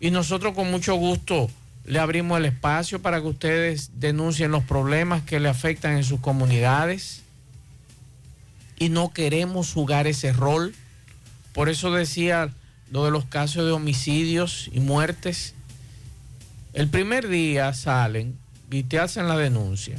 Y 0.00 0.10
nosotros 0.10 0.54
con 0.54 0.70
mucho 0.70 0.94
gusto 0.94 1.50
le 1.84 1.98
abrimos 1.98 2.38
el 2.38 2.46
espacio 2.46 3.02
para 3.02 3.20
que 3.20 3.26
ustedes 3.26 3.90
denuncien 3.94 4.50
los 4.50 4.64
problemas 4.64 5.22
que 5.22 5.40
le 5.40 5.48
afectan 5.48 5.96
en 5.96 6.04
sus 6.04 6.20
comunidades. 6.20 7.22
Y 8.78 8.88
no 8.88 9.12
queremos 9.12 9.72
jugar 9.72 10.06
ese 10.06 10.32
rol. 10.32 10.74
Por 11.52 11.68
eso 11.68 11.92
decía 11.92 12.50
lo 12.90 13.04
de 13.04 13.10
los 13.10 13.24
casos 13.24 13.64
de 13.64 13.72
homicidios 13.72 14.70
y 14.72 14.80
muertes. 14.80 15.54
El 16.72 16.88
primer 16.88 17.28
día 17.28 17.72
salen 17.74 18.38
y 18.70 18.84
te 18.84 18.98
hacen 18.98 19.28
la 19.28 19.36
denuncia. 19.36 19.98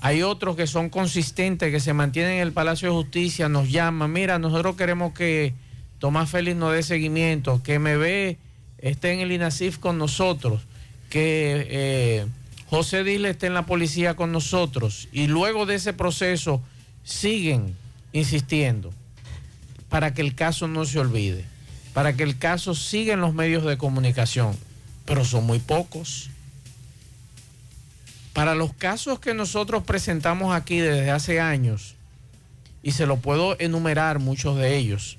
Hay 0.00 0.22
otros 0.22 0.54
que 0.54 0.66
son 0.66 0.90
consistentes, 0.90 1.72
que 1.72 1.80
se 1.80 1.92
mantienen 1.92 2.34
en 2.34 2.40
el 2.40 2.52
Palacio 2.52 2.88
de 2.88 2.94
Justicia, 2.94 3.48
nos 3.48 3.70
llaman, 3.70 4.12
mira, 4.12 4.38
nosotros 4.38 4.76
queremos 4.76 5.12
que 5.12 5.54
Tomás 5.98 6.30
Félix 6.30 6.56
nos 6.56 6.72
dé 6.72 6.82
seguimiento, 6.84 7.62
que 7.62 7.78
MB 7.78 8.36
esté 8.78 9.12
en 9.12 9.20
el 9.20 9.32
INASIF 9.32 9.78
con 9.78 9.98
nosotros, 9.98 10.62
que 11.10 11.66
eh, 11.68 12.26
José 12.70 13.02
Dile 13.02 13.30
esté 13.30 13.46
en 13.48 13.54
la 13.54 13.66
policía 13.66 14.14
con 14.14 14.30
nosotros. 14.30 15.08
Y 15.10 15.26
luego 15.26 15.66
de 15.66 15.74
ese 15.74 15.92
proceso 15.92 16.62
siguen 17.02 17.74
insistiendo 18.12 18.92
para 19.88 20.14
que 20.14 20.22
el 20.22 20.34
caso 20.34 20.68
no 20.68 20.84
se 20.84 20.98
olvide, 20.98 21.44
para 21.92 22.14
que 22.14 22.22
el 22.22 22.38
caso 22.38 22.74
siga 22.74 23.14
en 23.14 23.20
los 23.20 23.34
medios 23.34 23.64
de 23.64 23.78
comunicación, 23.78 24.56
pero 25.06 25.24
son 25.24 25.44
muy 25.44 25.58
pocos. 25.58 26.30
Para 28.32 28.54
los 28.54 28.72
casos 28.72 29.18
que 29.20 29.34
nosotros 29.34 29.84
presentamos 29.84 30.54
aquí 30.54 30.78
desde 30.78 31.10
hace 31.10 31.40
años, 31.40 31.94
y 32.82 32.92
se 32.92 33.06
lo 33.06 33.18
puedo 33.18 33.58
enumerar 33.60 34.18
muchos 34.18 34.56
de 34.56 34.76
ellos, 34.76 35.16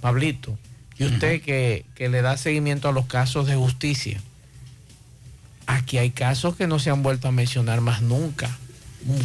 Pablito, 0.00 0.58
y 0.98 1.04
usted 1.04 1.42
que, 1.42 1.84
que 1.94 2.08
le 2.08 2.22
da 2.22 2.36
seguimiento 2.36 2.88
a 2.88 2.92
los 2.92 3.06
casos 3.06 3.46
de 3.46 3.54
justicia, 3.54 4.20
aquí 5.66 5.98
hay 5.98 6.10
casos 6.10 6.56
que 6.56 6.66
no 6.66 6.78
se 6.78 6.90
han 6.90 7.02
vuelto 7.02 7.28
a 7.28 7.32
mencionar 7.32 7.80
más 7.80 8.02
nunca, 8.02 8.58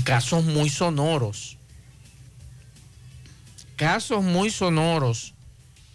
casos 0.03 0.45
muy 0.45 0.69
sonoros, 0.69 1.57
casos 3.75 4.23
muy 4.23 4.49
sonoros, 4.49 5.33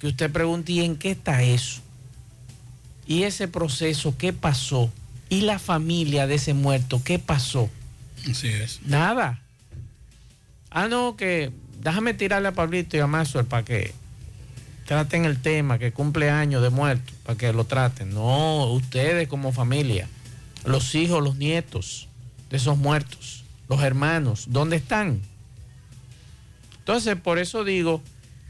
que 0.01 0.09
usted 0.09 0.31
pregunte, 0.33 0.73
¿y 0.73 0.85
en 0.85 0.97
qué 0.97 1.13
está 1.13 1.43
eso? 1.43 1.81
¿Y 3.07 3.25
ese 3.25 3.49
proceso 3.49 4.17
qué 4.17 4.33
pasó? 4.33 4.91
¿Y 5.33 5.41
la 5.41 5.59
familia 5.59 6.27
de 6.27 6.35
ese 6.35 6.53
muerto 6.53 7.01
qué 7.03 7.19
pasó? 7.19 7.71
Así 8.31 8.49
es. 8.49 8.81
Nada. 8.85 9.41
Ah, 10.69 10.89
no, 10.89 11.17
que 11.17 11.51
déjame 11.81 12.13
tirarle 12.13 12.49
a 12.49 12.53
Pablito 12.53 12.99
y 12.99 13.01
a 13.01 13.07
Maxwell 13.07 13.47
para 13.47 13.65
que 13.65 13.95
traten 14.85 15.25
el 15.25 15.41
tema, 15.41 15.79
que 15.79 15.91
cumple 15.91 16.29
años 16.29 16.63
de 16.63 16.69
muerto, 16.69 17.15
para 17.25 17.39
que 17.39 17.51
lo 17.55 17.65
traten. 17.65 18.13
No, 18.13 18.67
ustedes 18.73 19.27
como 19.27 19.53
familia, 19.53 20.07
los 20.67 20.95
hijos, 20.95 21.25
los 21.25 21.37
nietos 21.37 22.09
de 22.51 22.59
esos 22.59 22.77
muertos, 22.77 23.45
los 23.71 23.83
hermanos, 23.83 24.49
¿dónde 24.49 24.77
están? 24.77 25.23
Entonces, 26.81 27.17
por 27.17 27.39
eso 27.39 27.65
digo 27.65 28.03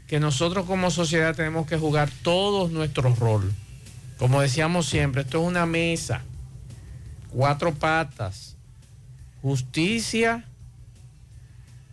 que 0.05 0.19
nosotros 0.19 0.65
como 0.65 0.91
sociedad 0.91 1.33
tenemos 1.33 1.65
que 1.65 1.77
jugar 1.77 2.09
todos 2.23 2.71
nuestros 2.71 3.19
rol. 3.19 3.53
Como 4.17 4.41
decíamos 4.41 4.85
siempre, 4.85 5.21
esto 5.21 5.41
es 5.41 5.47
una 5.47 5.65
mesa, 5.65 6.23
cuatro 7.33 7.73
patas, 7.73 8.55
justicia, 9.41 10.45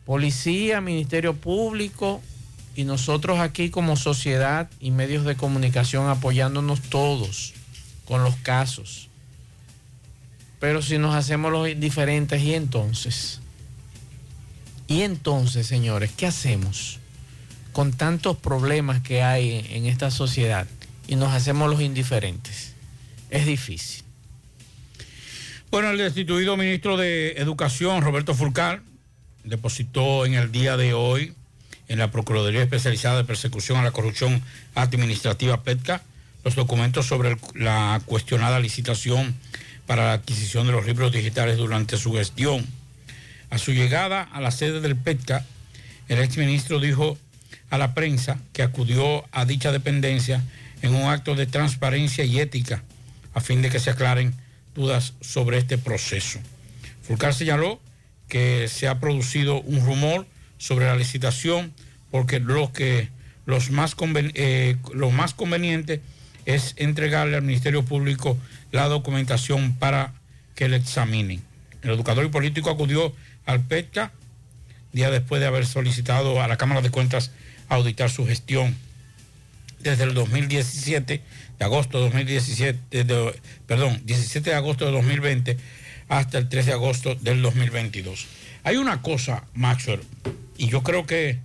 policía, 0.04 0.80
ministerio 0.80 1.34
público 1.34 2.20
y 2.76 2.84
nosotros 2.84 3.40
aquí 3.40 3.70
como 3.70 3.96
sociedad 3.96 4.70
y 4.80 4.90
medios 4.90 5.24
de 5.24 5.36
comunicación 5.36 6.08
apoyándonos 6.08 6.82
todos 6.82 7.54
con 8.06 8.22
los 8.22 8.36
casos. 8.36 9.08
Pero 10.60 10.82
si 10.82 10.98
nos 10.98 11.14
hacemos 11.14 11.50
los 11.50 11.68
indiferentes, 11.68 12.42
¿y 12.42 12.54
entonces? 12.54 13.40
¿Y 14.88 15.02
entonces, 15.02 15.66
señores, 15.66 16.10
qué 16.16 16.26
hacemos 16.26 16.98
con 17.72 17.92
tantos 17.92 18.36
problemas 18.36 19.00
que 19.00 19.22
hay 19.22 19.66
en 19.70 19.86
esta 19.86 20.10
sociedad 20.10 20.66
y 21.08 21.16
nos 21.16 21.32
hacemos 21.32 21.70
los 21.70 21.80
indiferentes? 21.80 22.74
Es 23.30 23.46
difícil. 23.46 23.99
Bueno, 25.70 25.90
el 25.90 25.98
destituido 25.98 26.56
ministro 26.56 26.96
de 26.96 27.34
Educación, 27.36 28.02
Roberto 28.02 28.34
Furcal, 28.34 28.82
depositó 29.44 30.26
en 30.26 30.34
el 30.34 30.50
día 30.50 30.76
de 30.76 30.94
hoy 30.94 31.32
en 31.86 32.00
la 32.00 32.10
Procuraduría 32.10 32.62
Especializada 32.62 33.18
de 33.18 33.24
Persecución 33.24 33.78
a 33.78 33.84
la 33.84 33.92
Corrupción 33.92 34.42
Administrativa 34.74 35.62
PETCA 35.62 36.02
los 36.42 36.56
documentos 36.56 37.06
sobre 37.06 37.36
la 37.54 38.02
cuestionada 38.04 38.58
licitación 38.58 39.36
para 39.86 40.06
la 40.06 40.12
adquisición 40.14 40.66
de 40.66 40.72
los 40.72 40.86
libros 40.86 41.12
digitales 41.12 41.56
durante 41.56 41.98
su 41.98 42.14
gestión. 42.14 42.66
A 43.50 43.58
su 43.58 43.70
llegada 43.70 44.22
a 44.22 44.40
la 44.40 44.50
sede 44.50 44.80
del 44.80 44.96
PETCA, 44.96 45.46
el 46.08 46.18
exministro 46.18 46.80
dijo 46.80 47.16
a 47.70 47.78
la 47.78 47.94
prensa 47.94 48.40
que 48.52 48.64
acudió 48.64 49.24
a 49.30 49.44
dicha 49.44 49.70
dependencia 49.70 50.42
en 50.82 50.96
un 50.96 51.08
acto 51.08 51.36
de 51.36 51.46
transparencia 51.46 52.24
y 52.24 52.40
ética 52.40 52.82
a 53.34 53.40
fin 53.40 53.62
de 53.62 53.70
que 53.70 53.78
se 53.78 53.90
aclaren 53.90 54.34
dudas 54.74 55.14
sobre 55.20 55.58
este 55.58 55.78
proceso. 55.78 56.38
Fulcar 57.02 57.34
señaló 57.34 57.80
que 58.28 58.68
se 58.68 58.88
ha 58.88 59.00
producido 59.00 59.60
un 59.62 59.84
rumor 59.84 60.26
sobre 60.58 60.86
la 60.86 60.96
licitación 60.96 61.72
porque 62.10 62.40
lo 62.40 62.72
que 62.72 63.08
los 63.46 63.70
más 63.70 63.96
eh, 64.34 64.76
más 65.12 65.34
conveniente 65.34 66.00
es 66.46 66.74
entregarle 66.76 67.36
al 67.36 67.42
Ministerio 67.42 67.84
Público 67.84 68.38
la 68.72 68.86
documentación 68.86 69.74
para 69.74 70.14
que 70.54 70.68
le 70.68 70.76
examinen. 70.76 71.42
El 71.82 71.90
educador 71.90 72.24
y 72.24 72.28
político 72.28 72.70
acudió 72.70 73.12
al 73.46 73.60
PETCA 73.60 74.12
día 74.92 75.10
después 75.10 75.40
de 75.40 75.46
haber 75.46 75.66
solicitado 75.66 76.42
a 76.42 76.48
la 76.48 76.56
Cámara 76.56 76.82
de 76.82 76.90
Cuentas 76.90 77.30
auditar 77.68 78.10
su 78.10 78.26
gestión. 78.26 78.76
desde 79.80 80.04
el 80.04 80.12
2017, 80.12 81.22
de 81.60 81.66
agosto 81.66 81.98
de 81.98 82.04
2017, 82.04 83.04
de- 83.04 83.34
perdón, 83.66 84.00
17 84.06 84.48
de 84.48 84.56
agosto 84.56 84.86
de 84.86 84.92
2020 84.92 85.58
hasta 86.08 86.38
el 86.38 86.48
3 86.48 86.64
de 86.66 86.72
agosto 86.72 87.14
del 87.16 87.42
2022. 87.42 88.26
Hay 88.64 88.76
una 88.78 89.02
cosa, 89.02 89.44
Maxwell, 89.52 90.00
y 90.56 90.68
yo 90.68 90.82
creo 90.82 91.06
que 91.06 91.38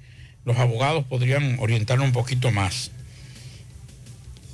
los 0.46 0.58
abogados 0.58 1.04
podrían 1.04 1.58
orientarnos 1.60 2.08
un 2.08 2.14
poquito 2.14 2.50
más. 2.52 2.92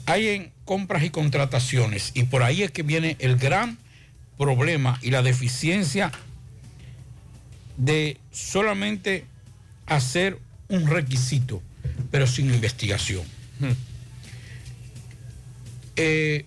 Hay 0.07 0.30
en 0.30 0.51
compras 0.66 1.03
y 1.03 1.12
contrataciones, 1.12 2.09
y 2.16 2.24
por 2.24 2.41
ahí 2.41 2.64
es 2.64 2.72
que 2.72 2.82
viene 2.82 3.16
el 3.20 3.38
gran 3.38 3.78
problema 4.39 4.97
y 5.03 5.12
la 5.12 5.22
deficiencia 5.22 6.12
de 7.78 8.18
solamente 8.32 9.26
hacer 9.86 10.39
un 10.70 10.88
requisito, 10.88 11.62
pero 12.09 12.26
sin 12.26 12.51
investigación. 12.51 13.22
Eh, 15.96 16.46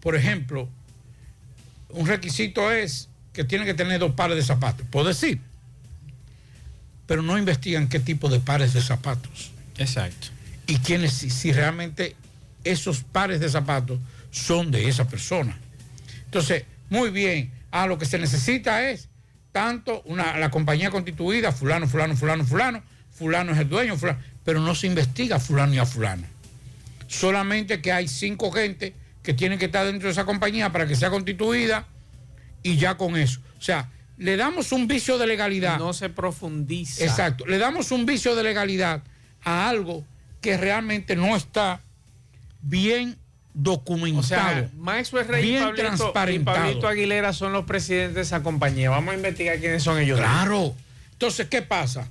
por 0.00 0.16
ejemplo, 0.16 0.68
un 1.90 2.06
requisito 2.06 2.70
es 2.70 3.08
que 3.32 3.44
tiene 3.44 3.64
que 3.64 3.74
tener 3.74 4.00
dos 4.00 4.12
pares 4.12 4.36
de 4.36 4.42
zapatos, 4.42 4.86
puedo 4.90 5.08
decir, 5.08 5.40
pero 7.06 7.22
no 7.22 7.38
investigan 7.38 7.88
qué 7.88 8.00
tipo 8.00 8.28
de 8.28 8.40
pares 8.40 8.74
de 8.74 8.82
zapatos. 8.82 9.50
Exacto. 9.78 10.28
Y 10.66 10.78
quiénes, 10.78 11.12
si, 11.12 11.30
si 11.30 11.52
realmente 11.52 12.16
esos 12.64 13.02
pares 13.02 13.40
de 13.40 13.48
zapatos 13.48 13.98
son 14.30 14.70
de 14.70 14.88
esa 14.88 15.08
persona. 15.08 15.58
Entonces, 16.24 16.64
muy 16.90 17.10
bien, 17.10 17.50
ah, 17.70 17.86
lo 17.86 17.98
que 17.98 18.06
se 18.06 18.18
necesita 18.18 18.90
es 18.90 19.08
tanto 19.52 20.02
una, 20.04 20.36
la 20.38 20.50
compañía 20.50 20.90
constituida, 20.90 21.52
fulano, 21.52 21.88
fulano, 21.88 22.16
fulano, 22.16 22.44
fulano, 22.44 22.82
fulano 23.10 23.52
es 23.52 23.58
el 23.58 23.68
dueño, 23.68 23.96
fulano, 23.96 24.18
pero 24.44 24.60
no 24.60 24.74
se 24.74 24.86
investiga 24.86 25.38
fulano 25.38 25.74
y 25.74 25.78
a 25.78 25.86
fulano. 25.86 26.24
Solamente 27.08 27.80
que 27.80 27.90
hay 27.90 28.06
cinco 28.06 28.52
gente 28.52 28.94
que 29.22 29.34
tienen 29.34 29.58
que 29.58 29.64
estar 29.64 29.84
dentro 29.84 30.06
de 30.06 30.12
esa 30.12 30.24
compañía 30.24 30.70
para 30.70 30.86
que 30.86 30.94
sea 30.94 31.10
constituida 31.10 31.86
y 32.62 32.76
ya 32.76 32.96
con 32.96 33.16
eso. 33.16 33.40
O 33.58 33.62
sea, 33.62 33.90
le 34.16 34.36
damos 34.36 34.72
un 34.72 34.86
vicio 34.86 35.18
de 35.18 35.26
legalidad. 35.26 35.78
No 35.78 35.92
se 35.92 36.10
profundiza. 36.10 37.04
Exacto, 37.04 37.46
le 37.46 37.58
damos 37.58 37.90
un 37.90 38.06
vicio 38.06 38.36
de 38.36 38.42
legalidad 38.42 39.02
a 39.42 39.68
algo 39.68 40.04
que 40.40 40.56
realmente 40.56 41.16
no 41.16 41.34
está 41.34 41.80
bien 42.60 43.18
documentado. 43.54 44.20
O 44.20 44.22
sea, 44.22 44.70
Maxwell 44.76 45.26
Rey 45.26 45.44
y 45.44 45.50
bien 45.50 45.62
Pablito, 45.64 46.30
y. 46.30 46.38
Pablito 46.38 46.88
Aguilera 46.88 47.32
son 47.32 47.52
los 47.52 47.64
presidentes 47.64 48.14
de 48.14 48.20
esa 48.22 48.42
compañía. 48.42 48.90
Vamos 48.90 49.14
a 49.14 49.16
investigar 49.16 49.58
quiénes 49.58 49.82
son 49.82 49.98
ellos. 49.98 50.18
Claro. 50.18 50.74
Entonces, 51.12 51.48
¿qué 51.48 51.62
pasa? 51.62 52.08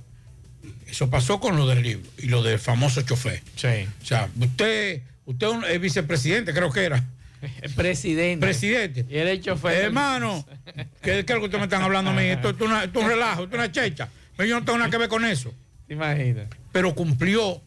Eso 0.88 1.10
pasó 1.10 1.38
con 1.38 1.56
lo 1.56 1.66
del 1.66 1.82
libro 1.82 2.10
y 2.18 2.26
lo 2.26 2.42
del 2.42 2.58
famoso 2.58 3.02
chofer. 3.02 3.42
Sí. 3.56 3.86
O 4.02 4.04
sea, 4.06 4.28
usted, 4.40 5.02
usted 5.26 5.46
es 5.70 5.80
vicepresidente, 5.80 6.52
creo 6.54 6.72
que 6.72 6.84
era. 6.84 7.04
Presidente. 7.76 8.44
Presidente. 8.44 9.04
Y 9.08 9.16
él 9.18 9.28
es 9.28 9.38
el 9.38 9.40
chofer. 9.42 9.84
Hermano, 9.84 10.46
¿qué, 11.02 11.20
es 11.20 11.28
lo 11.28 11.38
que 11.40 11.44
ustedes 11.44 11.58
me 11.60 11.64
están 11.64 11.82
hablando 11.82 12.10
a 12.10 12.14
mí? 12.14 12.22
Esto, 12.24 12.50
esto 12.50 12.64
es 12.64 12.70
una- 12.70 12.84
esto 12.84 12.98
es 12.98 13.04
un 13.04 13.10
relajo, 13.10 13.44
esto 13.44 13.56
es 13.56 13.62
una 13.62 13.72
checha. 13.72 14.08
Yo 14.38 14.58
no 14.58 14.64
tengo 14.64 14.78
nada 14.78 14.90
que 14.90 14.98
ver 14.98 15.08
con 15.08 15.24
eso. 15.24 15.52
¿Te 15.86 15.94
imaginas? 15.94 16.46
Pero 16.72 16.94
cumplió 16.94 17.60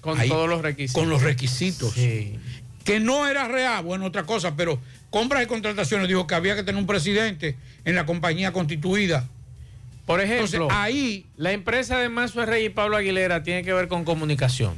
Con 0.00 0.18
ahí, 0.18 0.28
todos 0.28 0.48
los 0.48 0.62
requisitos. 0.62 1.00
con 1.02 1.10
los 1.10 1.22
requisitos. 1.22 1.92
Sí. 1.92 2.38
Que 2.84 3.00
no 3.00 3.26
era 3.26 3.48
real, 3.48 3.82
bueno, 3.84 4.04
otra 4.06 4.24
cosa, 4.24 4.54
pero 4.56 4.78
compras 5.10 5.42
y 5.42 5.46
contrataciones 5.46 6.06
dijo 6.08 6.26
que 6.26 6.34
había 6.34 6.54
que 6.54 6.62
tener 6.62 6.80
un 6.80 6.86
presidente 6.86 7.56
en 7.84 7.94
la 7.94 8.04
compañía 8.06 8.52
constituida. 8.52 9.28
Por 10.06 10.20
ejemplo, 10.20 10.44
Entonces, 10.64 10.76
ahí 10.78 11.26
la 11.36 11.52
empresa 11.52 11.98
de 11.98 12.08
Maxwell 12.08 12.46
Rey 12.46 12.66
y 12.66 12.68
Pablo 12.68 12.96
Aguilera 12.96 13.42
tiene 13.42 13.62
que 13.64 13.72
ver 13.72 13.88
con 13.88 14.04
comunicación. 14.04 14.74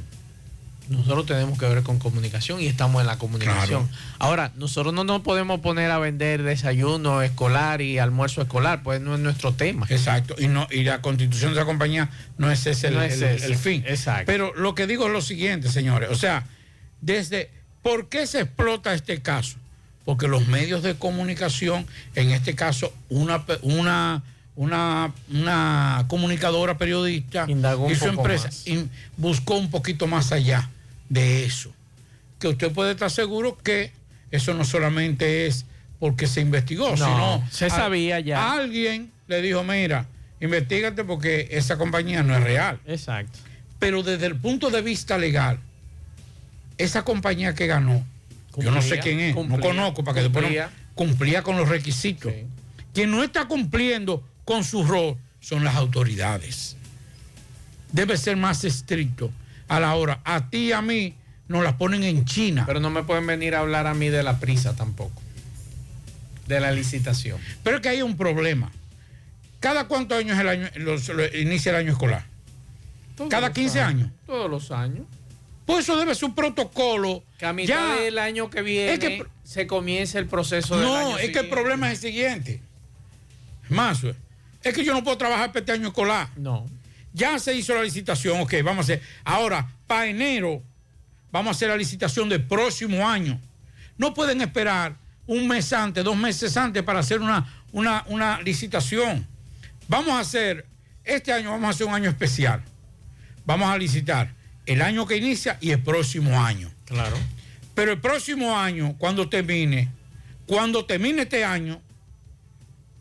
Nosotros 0.89 1.25
tenemos 1.25 1.59
que 1.59 1.65
ver 1.67 1.83
con 1.83 1.99
comunicación 1.99 2.61
y 2.61 2.67
estamos 2.67 3.01
en 3.01 3.07
la 3.07 3.17
comunicación. 3.17 3.89
Ahora, 4.19 4.53
nosotros 4.55 4.93
no 4.93 5.03
nos 5.03 5.21
podemos 5.21 5.59
poner 5.59 5.91
a 5.91 5.99
vender 5.99 6.43
desayuno 6.43 7.21
escolar 7.21 7.81
y 7.81 7.99
almuerzo 7.99 8.41
escolar, 8.41 8.83
pues 8.83 9.01
no 9.01 9.13
es 9.15 9.19
nuestro 9.19 9.53
tema. 9.53 9.85
Exacto, 9.89 10.35
y 10.37 10.47
no 10.47 10.65
y 10.71 10.83
la 10.85 11.01
constitución 11.01 11.51
de 11.53 11.59
esa 11.59 11.65
compañía 11.65 12.09
no 12.37 12.49
es 12.49 12.65
ese 12.67 12.87
el, 12.87 12.93
No 12.93 13.01
es 13.01 13.21
el- 13.21 13.35
ese, 13.35 13.45
el 13.47 13.55
fin. 13.57 13.83
exacto. 13.85 14.23
Pero 14.27 14.53
lo 14.55 14.75
que 14.75 14.87
digo 14.87 15.07
es 15.07 15.11
lo 15.11 15.21
siguiente, 15.21 15.67
señores, 15.69 16.09
o 16.09 16.15
sea, 16.15 16.45
desde 17.01 17.49
¿por 17.81 18.07
qué 18.07 18.25
se 18.25 18.39
explota 18.39 18.93
este 18.93 19.21
caso? 19.21 19.57
Porque 20.05 20.29
los 20.29 20.47
medios 20.47 20.83
de 20.83 20.95
comunicación, 20.95 21.85
en 22.15 22.31
este 22.31 22.55
caso 22.55 22.93
una 23.09 23.43
una 23.61 24.23
una, 24.57 25.13
una 25.29 26.03
comunicadora 26.07 26.77
periodista 26.77 27.45
Indagó 27.47 27.89
y 27.89 27.95
su 27.95 28.05
empresa 28.07 28.49
in- 28.65 28.89
buscó 29.15 29.55
un 29.55 29.69
poquito 29.69 30.07
más 30.07 30.31
allá 30.31 30.69
de 31.09 31.45
eso. 31.45 31.71
Que 32.39 32.49
usted 32.49 32.71
puede 32.73 32.91
estar 32.91 33.09
seguro 33.11 33.57
que 33.57 33.91
eso 34.31 34.53
no 34.55 34.65
solamente 34.65 35.47
es 35.47 35.65
porque 35.99 36.27
se 36.27 36.41
investigó, 36.41 36.89
No, 36.89 36.97
sino 36.97 37.47
se 37.51 37.65
a- 37.67 37.69
sabía 37.69 38.19
ya. 38.19 38.51
Alguien 38.53 39.11
le 39.27 39.41
dijo, 39.41 39.63
mira, 39.63 40.07
investigate 40.41 41.03
porque 41.03 41.47
esa 41.51 41.77
compañía 41.77 42.23
no 42.23 42.35
es 42.35 42.43
real. 42.43 42.79
Exacto. 42.85 43.39
Pero 43.79 44.01
desde 44.03 44.25
el 44.25 44.35
punto 44.35 44.69
de 44.71 44.81
vista 44.81 45.17
legal, 45.19 45.59
esa 46.79 47.03
compañía 47.03 47.53
que 47.53 47.67
ganó, 47.67 48.03
yo 48.57 48.71
no 48.71 48.81
sé 48.81 48.99
quién 48.99 49.19
es, 49.19 49.35
cumplía, 49.35 49.57
no 49.57 49.63
conozco 49.63 50.03
para 50.03 50.15
que 50.15 50.21
después 50.23 50.41
no- 50.41 50.47
cumplía. 50.49 50.69
cumplía 50.95 51.43
con 51.43 51.57
los 51.57 51.69
requisitos. 51.69 52.33
Quien 52.93 53.11
no 53.11 53.23
está 53.23 53.45
cumpliendo 53.47 54.23
con 54.47 54.63
su 54.63 54.85
rol 54.85 55.17
son 55.41 55.65
las 55.65 55.75
autoridades. 55.75 56.77
Debe 57.91 58.15
ser 58.15 58.37
más 58.37 58.63
estricto 58.63 59.29
a 59.67 59.81
la 59.81 59.93
hora. 59.95 60.21
A 60.23 60.49
ti 60.49 60.69
y 60.69 60.71
a 60.71 60.81
mí 60.81 61.15
nos 61.49 61.65
las 61.65 61.73
ponen 61.73 62.03
en 62.05 62.23
China. 62.23 62.63
Pero 62.65 62.79
no 62.79 62.89
me 62.89 63.03
pueden 63.03 63.27
venir 63.27 63.55
a 63.55 63.59
hablar 63.59 63.87
a 63.87 63.93
mí 63.93 64.07
de 64.07 64.23
la 64.23 64.39
prisa 64.39 64.73
tampoco. 64.73 65.21
De 66.47 66.61
la 66.61 66.71
licitación. 66.71 67.41
Pero 67.61 67.75
es 67.75 67.81
que 67.81 67.89
hay 67.89 68.01
un 68.01 68.15
problema. 68.15 68.71
¿Cada 69.59 69.89
cuántos 69.89 70.17
años 70.17 70.39
el 70.39 70.47
año, 70.47 70.69
los- 70.75 71.11
inicia 71.35 71.71
el 71.71 71.75
año 71.75 71.91
escolar? 71.91 72.23
Todos 73.17 73.29
¿Cada 73.29 73.47
los 73.49 73.55
15 73.55 73.81
años? 73.81 74.11
Todos 74.25 74.49
los 74.49 74.71
años. 74.71 75.05
Pues 75.65 75.79
eso 75.79 75.97
debe 75.97 76.15
ser 76.15 76.23
un 76.29 76.35
protocolo. 76.35 77.21
Que 77.37 77.45
a 77.47 77.51
mitad 77.51 77.95
Ya. 77.97 78.01
del 78.01 78.17
año 78.17 78.49
que 78.49 78.61
viene 78.61 78.93
Es 78.93 78.99
que- 78.99 79.25
se 79.43 79.67
comienza 79.67 80.19
el 80.19 80.27
proceso 80.27 80.77
del 80.77 80.85
No, 80.85 80.95
año 80.95 81.17
es 81.17 81.31
que 81.31 81.39
el 81.39 81.49
problema 81.49 81.91
es 81.91 82.01
el 82.01 82.11
siguiente. 82.11 82.61
Más, 83.67 83.99
es 84.69 84.75
que 84.75 84.83
yo 84.83 84.93
no 84.93 85.03
puedo 85.03 85.17
trabajar 85.17 85.49
para 85.49 85.59
este 85.59 85.71
año 85.71 85.87
escolar. 85.87 86.29
No. 86.35 86.65
Ya 87.13 87.39
se 87.39 87.55
hizo 87.55 87.73
la 87.73 87.83
licitación, 87.83 88.39
ok, 88.41 88.53
vamos 88.63 88.77
a 88.77 88.93
hacer. 88.93 89.01
Ahora, 89.23 89.67
para 89.87 90.07
enero, 90.07 90.61
vamos 91.31 91.49
a 91.49 91.51
hacer 91.51 91.69
la 91.69 91.77
licitación 91.77 92.29
del 92.29 92.43
próximo 92.43 93.07
año. 93.07 93.39
No 93.97 94.13
pueden 94.13 94.41
esperar 94.41 94.95
un 95.25 95.47
mes 95.47 95.73
antes, 95.73 96.03
dos 96.03 96.15
meses 96.15 96.55
antes 96.57 96.83
para 96.83 96.99
hacer 96.99 97.19
una, 97.21 97.51
una, 97.71 98.03
una 98.07 98.41
licitación. 98.41 99.25
Vamos 99.87 100.13
a 100.13 100.19
hacer, 100.19 100.65
este 101.03 101.33
año 101.33 101.51
vamos 101.51 101.67
a 101.67 101.69
hacer 101.71 101.87
un 101.87 101.93
año 101.93 102.09
especial. 102.09 102.61
Vamos 103.45 103.69
a 103.69 103.77
licitar 103.77 104.33
el 104.65 104.81
año 104.81 105.07
que 105.07 105.17
inicia 105.17 105.57
y 105.61 105.71
el 105.71 105.81
próximo 105.81 106.39
año. 106.39 106.71
Claro. 106.85 107.17
Pero 107.73 107.91
el 107.93 107.99
próximo 107.99 108.57
año, 108.57 108.95
cuando 108.97 109.29
termine, 109.29 109.89
cuando 110.45 110.85
termine 110.85 111.23
este 111.23 111.43
año, 111.43 111.81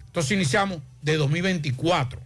entonces 0.06 0.32
iniciamos 0.32 0.80
de 1.06 1.16
2024. 1.16 2.20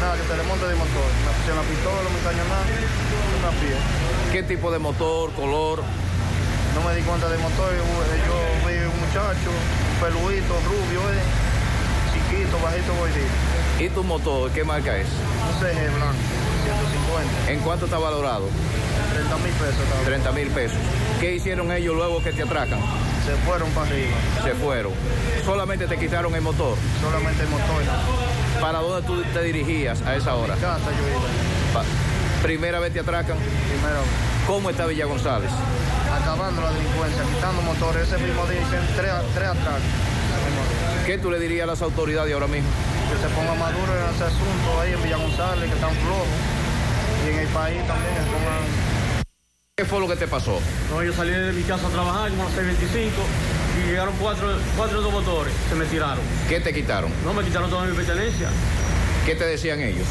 Nada, 0.00 0.14
que 0.14 0.22
se 0.22 0.36
le 0.36 0.44
monte 0.44 0.68
de 0.68 0.76
motor. 0.76 1.02
Me 1.02 1.32
pusieron 1.34 1.58
la 1.58 1.66
pistola, 1.66 2.08
me 2.14 2.20
cañonaron, 2.22 2.70
una 3.42 3.50
pie. 3.58 3.74
¿Qué 4.30 4.42
tipo 4.44 4.70
de 4.70 4.78
motor, 4.78 5.32
color? 5.32 5.82
No 6.76 6.80
me 6.86 6.94
di 6.94 7.02
cuenta 7.02 7.28
del 7.28 7.40
motor. 7.40 7.74
Yo, 7.74 7.82
yo 7.82 8.38
vi 8.70 8.78
un 8.86 9.00
muchacho, 9.02 9.50
un 9.50 9.98
peluito, 9.98 10.54
rubio, 10.70 11.00
eh, 11.10 11.26
chiquito, 12.14 12.54
bajito, 12.62 12.94
gordito. 12.94 13.34
¿Y 13.82 13.88
tu 13.88 14.04
motor, 14.04 14.48
qué 14.52 14.62
marca 14.62 14.96
es? 14.96 15.08
Un 15.10 15.58
CG 15.58 15.90
blanco, 15.90 16.22
150. 17.10 17.52
¿En 17.52 17.60
cuánto 17.60 17.84
está 17.86 17.98
valorado? 17.98 18.46
30 19.14 19.36
mil 19.38 19.52
pesos. 19.52 19.80
estaba. 19.82 20.04
30 20.04 20.32
mil 20.32 20.48
pesos. 20.48 20.78
¿Qué 21.20 21.34
hicieron 21.34 21.72
ellos 21.72 21.94
luego 21.96 22.22
que 22.22 22.32
te 22.32 22.42
atracan? 22.42 22.80
Se 23.26 23.32
fueron 23.46 23.70
para 23.70 23.86
arriba. 23.86 24.16
Se 24.44 24.54
fueron. 24.54 24.92
¿Solamente 25.44 25.86
te 25.86 25.98
quitaron 25.98 26.34
el 26.34 26.42
motor? 26.42 26.76
Solamente 27.00 27.42
el 27.42 27.48
motor. 27.48 27.82
¿Para 28.60 28.78
dónde 28.80 29.06
tú 29.06 29.22
te 29.32 29.42
dirigías 29.42 30.00
a 30.02 30.16
esa 30.16 30.34
hora? 30.34 30.54
Mi 30.54 30.60
casa 30.60 30.78
yo 30.86 31.08
iba. 31.08 31.82
¿Primera 32.42 32.80
vez 32.80 32.92
te 32.92 33.00
atracan? 33.00 33.36
Primero, 33.36 34.00
¿Cómo 34.46 34.70
está 34.70 34.86
Villa 34.86 35.04
González? 35.04 35.50
acabando 36.10 36.60
la 36.62 36.72
delincuencia, 36.72 37.22
quitando 37.22 37.62
motores. 37.62 38.08
Ese 38.08 38.18
mismo 38.18 38.44
día 38.46 38.60
hicieron 38.60 38.86
tres, 38.96 39.12
tres 39.34 39.48
atracos. 39.48 39.82
¿Qué 41.06 41.18
tú 41.18 41.30
le 41.30 41.38
dirías 41.38 41.64
a 41.64 41.66
las 41.66 41.82
autoridades 41.82 42.32
ahora 42.34 42.46
mismo? 42.46 42.68
Que 43.10 43.16
se 43.28 43.34
ponga 43.34 43.54
maduro 43.54 43.92
en 43.96 44.14
ese 44.14 44.24
asunto 44.24 44.80
ahí 44.80 44.92
en 44.92 45.02
Villa 45.02 45.16
González, 45.16 45.68
que 45.68 45.74
están 45.74 45.94
flojos. 45.96 46.26
Y 47.24 47.30
en 47.30 47.38
el 47.38 47.48
país 47.48 47.86
también 47.86 48.14
pongan... 48.32 49.24
¿Qué 49.76 49.84
fue 49.84 50.00
lo 50.00 50.08
que 50.08 50.16
te 50.16 50.26
pasó? 50.26 50.60
No, 50.90 51.02
yo 51.02 51.12
salí 51.12 51.30
de 51.30 51.52
mi 51.52 51.62
casa 51.62 51.86
a 51.86 51.90
trabajar 51.90 52.30
como 52.30 52.42
a 52.42 52.46
las 52.46 52.54
6.25 52.54 53.10
y 53.78 53.88
llegaron 53.88 54.14
cuatro, 54.20 54.48
cuatro 54.76 55.00
dos 55.00 55.12
motores, 55.12 55.54
se 55.68 55.74
me 55.74 55.86
tiraron. 55.86 56.22
¿Qué 56.48 56.60
te 56.60 56.72
quitaron? 56.72 57.10
No, 57.24 57.32
me 57.32 57.42
quitaron 57.42 57.70
toda 57.70 57.86
mi 57.86 57.96
pertenencia. 57.96 58.48
¿Qué 59.24 59.34
te 59.34 59.46
decían 59.46 59.80
ellos? 59.80 60.06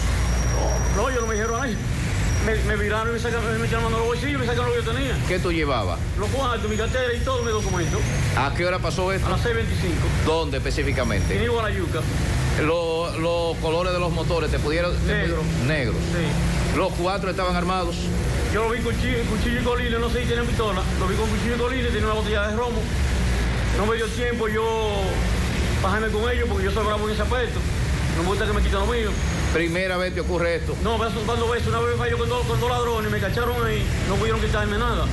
No, 0.95 1.09
yo 1.11 1.21
no 1.21 1.27
me 1.27 1.35
dijeron 1.35 1.61
ahí. 1.61 1.77
Me, 2.45 2.55
me 2.63 2.81
viraron 2.81 3.09
y 3.09 3.13
me 3.13 3.19
sacaron, 3.19 3.45
me 3.61 3.67
en 3.67 3.91
los 3.91 4.05
bolsillos 4.05 4.35
y 4.35 4.37
me 4.37 4.45
sacaron 4.45 4.69
lo 4.69 4.75
que 4.75 4.85
yo 4.85 4.91
tenía. 4.91 5.15
¿Qué 5.27 5.39
tú 5.39 5.51
llevabas? 5.51 5.99
Los 6.17 6.29
cuartos, 6.29 6.69
mi 6.69 6.77
cartera 6.77 7.13
y 7.13 7.19
todos 7.19 7.43
mis 7.43 7.51
documentos. 7.53 7.99
¿A 8.37 8.53
qué 8.55 8.65
hora 8.65 8.79
pasó 8.79 9.11
esto? 9.11 9.27
A 9.27 9.31
las 9.31 9.45
6.25. 9.45 10.25
¿Dónde 10.25 10.57
específicamente? 10.57 11.35
En 11.35 11.43
Igualayuca. 11.43 11.99
Los, 12.65 13.17
los 13.19 13.57
colores 13.57 13.93
de 13.93 13.99
los 13.99 14.11
motores, 14.11 14.51
¿te 14.51 14.59
pudieron...? 14.59 14.95
te 14.95 15.05
Negro. 15.13 15.37
pudieron- 15.37 15.67
Negros. 15.67 15.95
Sí. 15.95 16.77
¿Los 16.77 16.93
cuatro 16.93 17.29
estaban 17.31 17.55
armados? 17.55 17.95
Yo 18.53 18.63
lo 18.63 18.69
vi 18.71 18.79
cuchillo, 18.81 19.17
cuchillo 19.29 19.61
y 19.61 19.63
colines, 19.63 19.99
no 19.99 20.09
sé 20.09 20.21
si 20.21 20.25
tienen 20.27 20.45
pistola. 20.45 20.81
Lo 20.99 21.07
vi 21.07 21.15
con 21.15 21.29
cuchillo 21.29 21.55
y 21.55 21.59
colines, 21.59 21.87
tenía 21.91 22.05
una 22.05 22.15
botella 22.15 22.47
de 22.47 22.55
romo. 22.55 22.79
No 23.77 23.85
me 23.85 23.95
dio 23.95 24.05
tiempo 24.07 24.47
yo 24.47 24.63
bajarme 25.81 26.09
con 26.09 26.29
ellos 26.29 26.47
porque 26.49 26.65
yo 26.65 26.71
soy 26.71 26.85
bravo 26.85 27.07
en 27.07 27.13
ese 27.13 27.21
aspecto. 27.23 27.59
No 28.17 28.23
me 28.23 28.29
gusta 28.29 28.45
que 28.45 28.53
me 28.53 28.61
quiten 28.61 28.79
lo 28.79 28.87
mío. 28.87 29.09
¿Primera 29.53 29.97
vez 29.97 30.13
te 30.13 30.21
ocurre 30.21 30.55
esto? 30.55 30.75
No, 30.83 30.97
me 30.97 31.05
cuando 31.25 31.47
veces. 31.49 31.67
Una 31.67 31.79
vez 31.79 31.95
falló 31.97 32.17
con 32.17 32.29
dos, 32.29 32.45
con 32.45 32.59
dos 32.59 32.69
ladrones, 32.69 33.11
me 33.11 33.19
cacharon 33.19 33.65
ahí, 33.65 33.83
no 34.07 34.15
pudieron 34.15 34.41
quitarme 34.41 34.77
nada. 34.77 35.05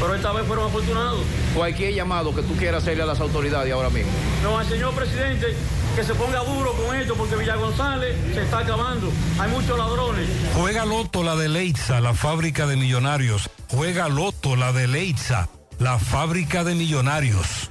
Pero 0.00 0.14
esta 0.14 0.32
vez 0.32 0.46
fueron 0.46 0.66
afortunados. 0.68 1.20
Cualquier 1.54 1.92
llamado 1.92 2.34
que 2.34 2.42
tú 2.42 2.56
quieras 2.56 2.82
hacerle 2.82 3.02
a 3.02 3.06
las 3.06 3.20
autoridades 3.20 3.70
ahora 3.72 3.90
mismo. 3.90 4.10
No, 4.42 4.58
al 4.58 4.66
señor 4.66 4.94
presidente, 4.94 5.54
que 5.94 6.04
se 6.04 6.14
ponga 6.14 6.40
duro 6.44 6.72
con 6.74 6.94
esto 6.96 7.14
porque 7.14 7.36
Villa 7.36 7.56
González 7.56 8.16
se 8.34 8.42
está 8.42 8.60
acabando. 8.60 9.10
Hay 9.38 9.50
muchos 9.50 9.76
ladrones. 9.76 10.28
Juega 10.54 10.84
Loto 10.84 11.22
la 11.22 11.36
de 11.36 11.48
Leitza, 11.48 12.00
la 12.00 12.14
fábrica 12.14 12.66
de 12.66 12.76
millonarios. 12.76 13.50
Juega 13.68 14.08
Loto 14.08 14.56
la 14.56 14.72
de 14.72 14.86
Leitza, 14.86 15.48
la 15.78 15.98
fábrica 15.98 16.64
de 16.64 16.74
millonarios. 16.74 17.70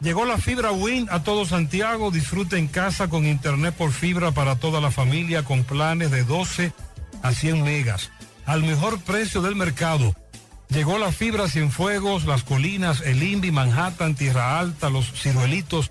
Llegó 0.00 0.24
la 0.24 0.38
fibra 0.38 0.70
Win 0.70 1.08
a 1.10 1.22
todo 1.22 1.44
Santiago. 1.44 2.10
Disfruta 2.10 2.56
en 2.56 2.68
casa 2.68 3.08
con 3.08 3.26
internet 3.26 3.74
por 3.76 3.92
fibra 3.92 4.30
para 4.32 4.56
toda 4.56 4.80
la 4.80 4.90
familia 4.90 5.44
con 5.44 5.64
planes 5.64 6.10
de 6.10 6.24
12 6.24 6.72
a 7.22 7.32
100 7.32 7.62
megas. 7.62 8.10
Al 8.46 8.62
mejor 8.62 9.00
precio 9.00 9.42
del 9.42 9.56
mercado. 9.56 10.14
Llegó 10.68 10.98
la 10.98 11.12
fibra 11.12 11.48
Cienfuegos, 11.48 12.26
Las 12.26 12.44
Colinas, 12.44 13.00
El 13.00 13.22
Invi, 13.22 13.50
Manhattan, 13.50 14.14
Tierra 14.14 14.58
Alta, 14.58 14.90
Los 14.90 15.10
Ciruelitos 15.12 15.90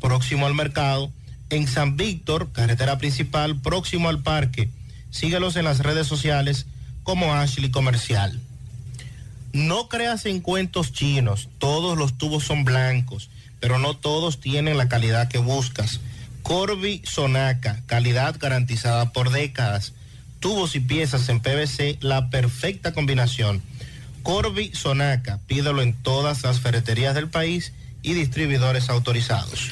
próximo 0.00 0.46
al 0.46 0.54
mercado, 0.54 1.10
en 1.50 1.68
San 1.68 1.96
Víctor, 1.96 2.50
carretera 2.52 2.98
principal, 2.98 3.60
próximo 3.60 4.08
al 4.08 4.22
parque. 4.22 4.68
Síguelos 5.10 5.56
en 5.56 5.64
las 5.64 5.80
redes 5.80 6.06
sociales 6.06 6.66
como 7.02 7.34
Ashley 7.34 7.70
Comercial. 7.70 8.40
No 9.52 9.88
creas 9.88 10.24
en 10.24 10.40
cuentos 10.40 10.92
chinos, 10.92 11.50
todos 11.58 11.98
los 11.98 12.16
tubos 12.16 12.44
son 12.44 12.64
blancos, 12.64 13.28
pero 13.60 13.78
no 13.78 13.94
todos 13.94 14.40
tienen 14.40 14.78
la 14.78 14.88
calidad 14.88 15.28
que 15.28 15.38
buscas. 15.38 16.00
Corby 16.42 17.02
Sonaca, 17.04 17.82
calidad 17.86 18.36
garantizada 18.38 19.12
por 19.12 19.30
décadas. 19.30 19.92
Tubos 20.40 20.74
y 20.74 20.80
piezas 20.80 21.28
en 21.28 21.40
PVC, 21.40 21.98
la 22.00 22.30
perfecta 22.30 22.92
combinación. 22.92 23.62
Corby 24.22 24.72
Sonaca, 24.74 25.38
pídelo 25.46 25.82
en 25.82 25.94
todas 25.94 26.42
las 26.44 26.60
ferreterías 26.60 27.14
del 27.14 27.28
país 27.28 27.72
y 28.02 28.14
distribuidores 28.14 28.88
autorizados. 28.88 29.70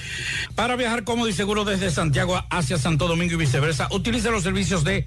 Para 0.55 0.77
viajar 0.77 1.05
cómodo 1.05 1.29
y 1.29 1.33
seguro 1.33 1.65
desde 1.65 1.91
Santiago 1.91 2.45
hacia 2.51 2.79
Santo 2.79 3.09
Domingo 3.09 3.35
y 3.35 3.39
viceversa, 3.39 3.89
utilice 3.91 4.31
los 4.31 4.43
servicios 4.43 4.85
de 4.85 5.07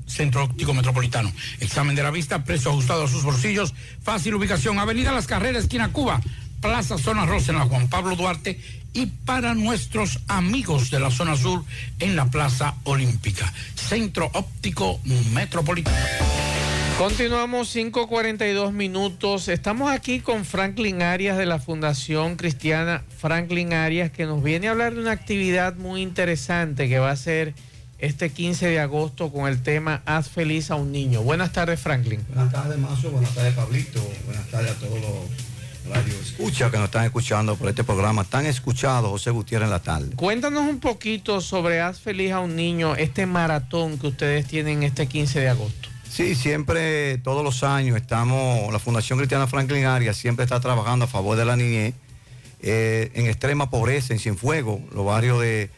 Centro 0.11 0.43
Óptico 0.43 0.73
Metropolitano. 0.73 1.31
Examen 1.59 1.95
de 1.95 2.03
la 2.03 2.11
vista, 2.11 2.43
precio 2.43 2.71
ajustado 2.71 3.05
a 3.05 3.07
sus 3.07 3.23
bolsillos, 3.23 3.73
fácil 4.03 4.35
ubicación, 4.35 4.77
Avenida 4.79 5.11
Las 5.11 5.27
Carreras, 5.27 5.63
esquina 5.63 5.91
Cuba, 5.91 6.21
Plaza 6.61 6.97
Zona 6.97 7.25
Rosa 7.25 7.51
en 7.51 7.57
la 7.57 7.65
Juan 7.65 7.87
Pablo 7.87 8.15
Duarte 8.15 8.59
y 8.93 9.07
para 9.07 9.55
nuestros 9.55 10.19
amigos 10.27 10.91
de 10.91 10.99
la 10.99 11.09
zona 11.09 11.35
sur 11.35 11.63
en 11.99 12.15
la 12.15 12.25
Plaza 12.25 12.75
Olímpica. 12.83 13.51
Centro 13.75 14.29
Óptico 14.33 14.99
Metropolitano. 15.33 15.97
Continuamos 16.97 17.75
5.42 17.75 18.73
minutos. 18.73 19.47
Estamos 19.47 19.89
aquí 19.89 20.19
con 20.19 20.45
Franklin 20.45 21.01
Arias 21.01 21.35
de 21.37 21.47
la 21.47 21.57
Fundación 21.57 22.35
Cristiana 22.35 23.03
Franklin 23.17 23.73
Arias 23.73 24.11
que 24.11 24.25
nos 24.25 24.43
viene 24.43 24.67
a 24.67 24.71
hablar 24.71 24.93
de 24.93 25.01
una 25.01 25.11
actividad 25.11 25.75
muy 25.77 26.03
interesante 26.03 26.87
que 26.87 26.99
va 26.99 27.09
a 27.09 27.15
ser 27.15 27.55
este 28.01 28.31
15 28.31 28.67
de 28.67 28.79
agosto 28.79 29.31
con 29.31 29.47
el 29.47 29.61
tema 29.61 30.01
Haz 30.05 30.29
feliz 30.29 30.71
a 30.71 30.75
un 30.75 30.91
niño. 30.91 31.21
Buenas 31.21 31.53
tardes 31.53 31.79
Franklin. 31.79 32.25
Buenas 32.33 32.51
tardes 32.51 32.77
Mazo, 32.77 33.11
buenas 33.11 33.33
tardes 33.33 33.53
Pablito, 33.53 34.01
buenas 34.25 34.47
tardes 34.47 34.71
a 34.71 34.75
todos 34.75 34.99
los 34.99 35.93
radios 35.93 36.21
escucha 36.21 36.69
que 36.69 36.77
nos 36.77 36.85
están 36.85 37.05
escuchando 37.05 37.55
por 37.55 37.69
este 37.69 37.83
programa 37.83 38.23
tan 38.23 38.45
escuchado 38.45 39.09
José 39.09 39.31
Gutiérrez 39.31 39.67
en 39.67 39.71
la 39.71 39.79
tarde. 39.79 40.15
Cuéntanos 40.15 40.67
un 40.67 40.79
poquito 40.79 41.41
sobre 41.41 41.79
Haz 41.79 41.99
feliz 41.99 42.31
a 42.31 42.39
un 42.39 42.55
niño, 42.55 42.95
este 42.95 43.25
maratón 43.25 43.97
que 43.97 44.07
ustedes 44.07 44.47
tienen 44.47 44.83
este 44.83 45.07
15 45.07 45.39
de 45.39 45.49
agosto. 45.49 45.89
Sí, 46.09 46.35
siempre, 46.35 47.19
todos 47.19 47.43
los 47.43 47.63
años 47.63 47.95
estamos, 47.95 48.71
la 48.73 48.79
Fundación 48.79 49.17
Cristiana 49.17 49.47
Franklin 49.47 49.85
Arias 49.85 50.17
siempre 50.17 50.43
está 50.43 50.59
trabajando 50.59 51.05
a 51.05 51.07
favor 51.07 51.37
de 51.37 51.45
la 51.45 51.55
niñez 51.55 51.93
eh, 52.61 53.11
en 53.13 53.27
extrema 53.27 53.69
pobreza, 53.69 54.13
en 54.13 54.19
Cienfuegos, 54.19 54.81
los 54.93 55.05
barrios 55.05 55.39
de 55.39 55.69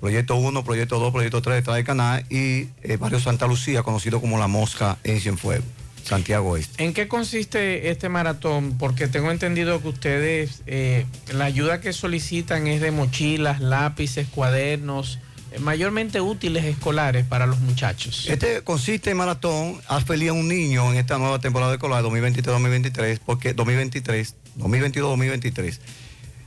Proyecto 0.00 0.36
1, 0.36 0.64
Proyecto 0.64 0.98
2, 0.98 1.12
Proyecto 1.12 1.42
3 1.42 1.64
de 1.64 1.84
Canal 1.84 2.24
y 2.30 2.68
el 2.82 2.98
barrio 2.98 3.20
Santa 3.20 3.46
Lucía, 3.46 3.82
conocido 3.82 4.20
como 4.20 4.38
La 4.38 4.46
Mosca 4.46 4.98
en 5.04 5.20
Cienfuegos, 5.20 5.66
Santiago 6.04 6.56
Este. 6.56 6.84
¿En 6.84 6.94
qué 6.94 7.08
consiste 7.08 7.90
este 7.90 8.08
maratón? 8.08 8.78
Porque 8.78 9.08
tengo 9.08 9.30
entendido 9.30 9.80
que 9.82 9.88
ustedes, 9.88 10.62
eh, 10.66 11.04
la 11.32 11.46
ayuda 11.46 11.80
que 11.80 11.92
solicitan 11.92 12.66
es 12.66 12.80
de 12.80 12.90
mochilas, 12.90 13.60
lápices, 13.60 14.28
cuadernos 14.28 15.18
mayormente 15.60 16.20
útiles 16.20 16.64
escolares 16.64 17.24
para 17.24 17.46
los 17.46 17.58
muchachos. 17.60 18.26
Este 18.28 18.62
consiste 18.62 19.10
en 19.10 19.16
maratón, 19.16 19.80
haz 19.88 20.04
feliz 20.04 20.30
a 20.30 20.32
un 20.32 20.48
niño 20.48 20.90
en 20.92 20.98
esta 20.98 21.18
nueva 21.18 21.38
temporada 21.38 21.72
escolar 21.72 22.04
2023-2023, 22.04 23.20
porque 23.24 23.54
2023, 23.54 24.36
2022-2023, 24.58 25.78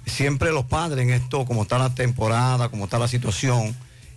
siempre 0.05 0.51
los 0.51 0.65
padres 0.65 1.03
en 1.03 1.11
esto, 1.11 1.45
como 1.45 1.63
está 1.63 1.77
la 1.77 1.93
temporada, 1.93 2.69
como 2.69 2.85
está 2.85 2.99
la 2.99 3.07
situación, 3.07 3.75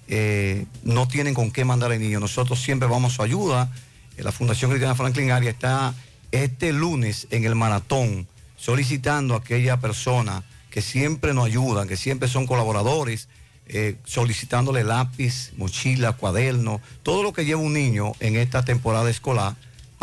eh, 0.09 0.67
no 0.83 1.09
tienen 1.09 1.35
con 1.35 1.51
qué 1.51 1.65
mandar 1.65 1.93
al 1.93 2.01
niño. 2.01 2.21
Nosotros 2.21 2.61
siempre 2.61 2.89
vamos 2.89 3.13
a 3.13 3.17
su 3.17 3.23
ayuda. 3.23 3.71
La 4.17 4.33
Fundación 4.33 4.71
Cristiana 4.71 4.95
Franklin 4.95 5.31
Aria 5.31 5.51
está 5.51 5.95
este 6.31 6.73
lunes 6.73 7.27
en 7.31 7.45
el 7.45 7.55
maratón 7.55 8.27
solicitando 8.57 9.35
a 9.35 9.39
aquella 9.39 9.79
persona 9.79 10.43
que 10.71 10.83
siempre 10.83 11.35
nos 11.35 11.47
ayudan, 11.47 11.87
que 11.87 11.97
siempre 11.97 12.29
son 12.29 12.47
colaboradores, 12.47 13.29
eh, 13.67 13.97
solicitándole 14.05 14.85
lápiz, 14.85 15.53
mochila, 15.57 16.13
cuaderno, 16.13 16.81
todo 17.03 17.23
lo 17.23 17.33
que 17.33 17.45
lleva 17.45 17.61
un 17.61 17.73
niño 17.73 18.13
en 18.21 18.37
esta 18.37 18.65
temporada 18.65 19.09
escolar 19.11 19.55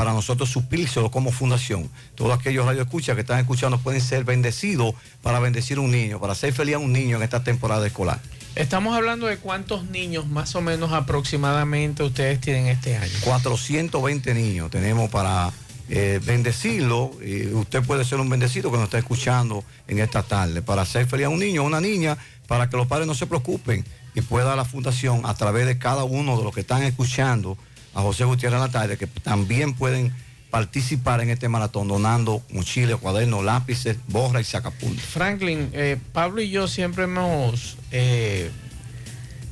para 0.02 0.14
nosotros 0.14 0.50
suplírselo 0.50 1.12
como 1.12 1.32
fundación. 1.32 1.88
Todos 2.16 2.36
aquellos 2.36 2.66
radioescuchas 2.66 3.14
que 3.14 3.22
están 3.22 3.38
escuchando 3.38 3.78
pueden 3.78 4.02
ser 4.02 4.24
bendecidos 4.24 4.96
para 5.22 5.40
bendecir 5.40 5.78
a 5.78 5.82
un 5.82 5.92
niño, 5.92 6.20
para 6.20 6.34
hacer 6.34 6.54
feliz 6.54 6.74
a 6.74 6.80
un 6.80 6.92
niño 6.92 7.18
en 7.18 7.22
esta 7.22 7.44
temporada 7.44 7.86
escolar. 7.86 8.20
Estamos 8.56 8.96
hablando 8.96 9.28
de 9.28 9.38
cuántos 9.38 9.86
niños 9.92 10.26
más 10.26 10.56
o 10.56 10.62
menos 10.62 10.92
aproximadamente 10.92 12.02
ustedes 12.02 12.42
tienen 12.42 12.66
este 12.66 12.98
año. 12.98 13.14
420 13.24 14.34
niños 14.34 14.72
tenemos 14.72 15.08
para 15.12 15.52
eh, 15.88 16.20
bendecirlo. 16.26 17.12
Y 17.24 17.54
usted 17.54 17.84
puede 17.84 18.04
ser 18.04 18.20
un 18.20 18.28
bendecido 18.28 18.72
que 18.72 18.78
nos 18.78 18.86
está 18.86 18.98
escuchando 18.98 19.64
en 19.88 20.00
esta 20.00 20.24
tarde 20.24 20.64
para 20.64 20.82
hacer 20.82 21.06
feliz 21.06 21.28
a 21.28 21.30
un 21.30 21.38
niño 21.38 21.62
o 21.62 21.68
una 21.68 21.80
niña 21.80 22.18
para 22.48 22.72
que 22.72 22.76
los 22.76 22.88
padres 22.88 23.06
no 23.06 23.14
se 23.14 23.28
preocupen 23.28 23.86
y 24.16 24.22
pueda 24.22 24.56
la 24.56 24.66
fundación, 24.66 25.22
a 25.26 25.36
través 25.36 25.68
de 25.68 25.78
cada 25.78 26.06
uno 26.06 26.40
de 26.40 26.44
los 26.44 26.56
que 26.56 26.62
están 26.62 26.82
escuchando 26.82 27.56
a 27.94 28.02
José 28.02 28.26
Gutiérrez 28.26 28.58
en 28.58 28.64
la 28.64 28.72
tarde, 28.72 28.98
que 28.98 29.08
también 29.08 29.74
pueden 29.74 30.14
participar 30.50 31.22
en 31.22 31.30
este 31.30 31.48
maratón 31.48 31.88
donando 31.88 32.44
mochilas, 32.52 33.00
cuadernos, 33.00 33.44
lápices, 33.44 33.98
borra 34.08 34.42
y 34.42 34.44
sacapuntas. 34.44 35.06
Franklin, 35.06 35.70
eh, 35.74 35.98
Pablo 36.12 36.42
y 36.42 36.50
yo 36.50 36.68
siempre 36.68 37.06
hemos, 37.06 37.78
eh, 37.92 38.52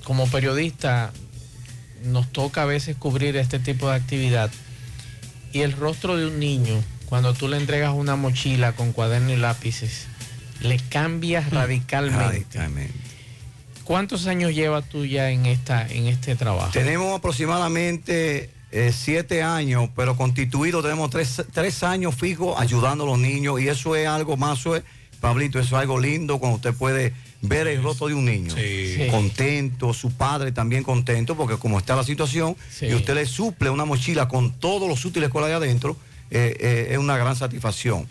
como 0.04 0.28
periodista, 0.28 1.12
nos 2.04 2.32
toca 2.32 2.64
a 2.64 2.66
veces 2.66 2.96
cubrir 2.98 3.38
este 3.38 3.60
tipo 3.60 3.90
de 3.90 3.96
actividad 3.96 4.52
y 5.54 5.62
el 5.62 5.72
rostro 5.72 6.18
de 6.18 6.28
un 6.28 6.40
niño, 6.40 6.76
cuando 7.06 7.34
tú 7.34 7.48
le 7.48 7.58
entregas 7.58 7.94
una 7.94 8.16
mochila 8.16 8.74
con 8.74 8.92
cuadernos 8.92 9.32
y 9.32 9.38
lápices, 9.38 10.08
le 10.62 10.78
cambias 10.78 11.50
radicalmente. 11.50 12.60
¿Cuántos 13.90 14.28
años 14.28 14.54
llevas 14.54 14.88
tú 14.88 15.04
ya 15.04 15.32
en, 15.32 15.48
esta, 15.48 15.88
en 15.88 16.06
este 16.06 16.36
trabajo? 16.36 16.70
Tenemos 16.72 17.18
aproximadamente 17.18 18.52
eh, 18.72 18.94
siete 18.96 19.42
años, 19.42 19.90
pero 19.96 20.16
constituido 20.16 20.84
tenemos 20.84 21.10
tres, 21.10 21.84
años 21.84 22.14
fijos 22.14 22.54
ayudando 22.60 23.06
a 23.06 23.08
los 23.08 23.18
niños 23.18 23.60
y 23.60 23.68
eso 23.68 23.96
es 23.96 24.08
algo 24.08 24.38
más, 24.38 24.60
eso 24.60 24.80
Pablito, 25.20 25.58
eso 25.58 25.76
es 25.76 25.82
algo 25.82 26.00
lindo 26.00 26.38
cuando 26.38 26.58
usted 26.58 26.76
puede 26.76 27.16
ver 27.42 27.66
el 27.66 27.82
rostro 27.82 28.10
de 28.10 28.14
un 28.14 28.26
niño. 28.26 28.54
Contento, 29.10 29.92
su 29.92 30.12
padre 30.12 30.52
también 30.52 30.84
contento, 30.84 31.36
porque 31.36 31.58
como 31.58 31.80
está 31.80 31.96
la 31.96 32.04
situación 32.04 32.56
y 32.82 32.94
usted 32.94 33.16
le 33.16 33.26
suple 33.26 33.72
una 33.72 33.86
mochila 33.86 34.28
con 34.28 34.52
todos 34.52 34.88
los 34.88 35.04
útiles 35.04 35.30
con 35.30 35.44
de 35.44 35.54
adentro, 35.56 35.98
eh, 36.30 36.56
eh, 36.60 36.88
es 36.92 37.00
una 37.00 37.18
gran 37.18 37.36
satisfacción. 37.36 38.08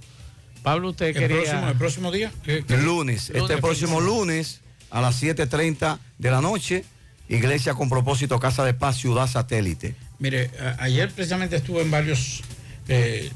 Pablo, 0.63 0.91
usted 0.91 1.15
quería... 1.15 1.69
¿El 1.71 1.77
próximo 1.77 2.13
día? 2.13 2.33
El 2.45 2.85
lunes, 2.85 3.31
este 3.31 3.57
próximo 3.59 4.01
lunes 4.01 4.61
a 4.91 5.01
las 5.01 5.23
7.30 5.23 5.99
de 6.19 6.31
la 6.31 6.41
noche, 6.41 6.85
Iglesia 7.29 7.75
con 7.75 7.89
propósito 7.89 8.39
Casa 8.39 8.65
de 8.65 8.75
Paz, 8.75 8.97
Ciudad 8.97 9.27
Satélite. 9.27 9.95
Mire, 10.19 10.51
ayer 10.79 11.11
precisamente 11.11 11.57
estuve 11.57 11.83
en 11.83 11.91
varios 11.91 12.43
eh, 12.89 13.31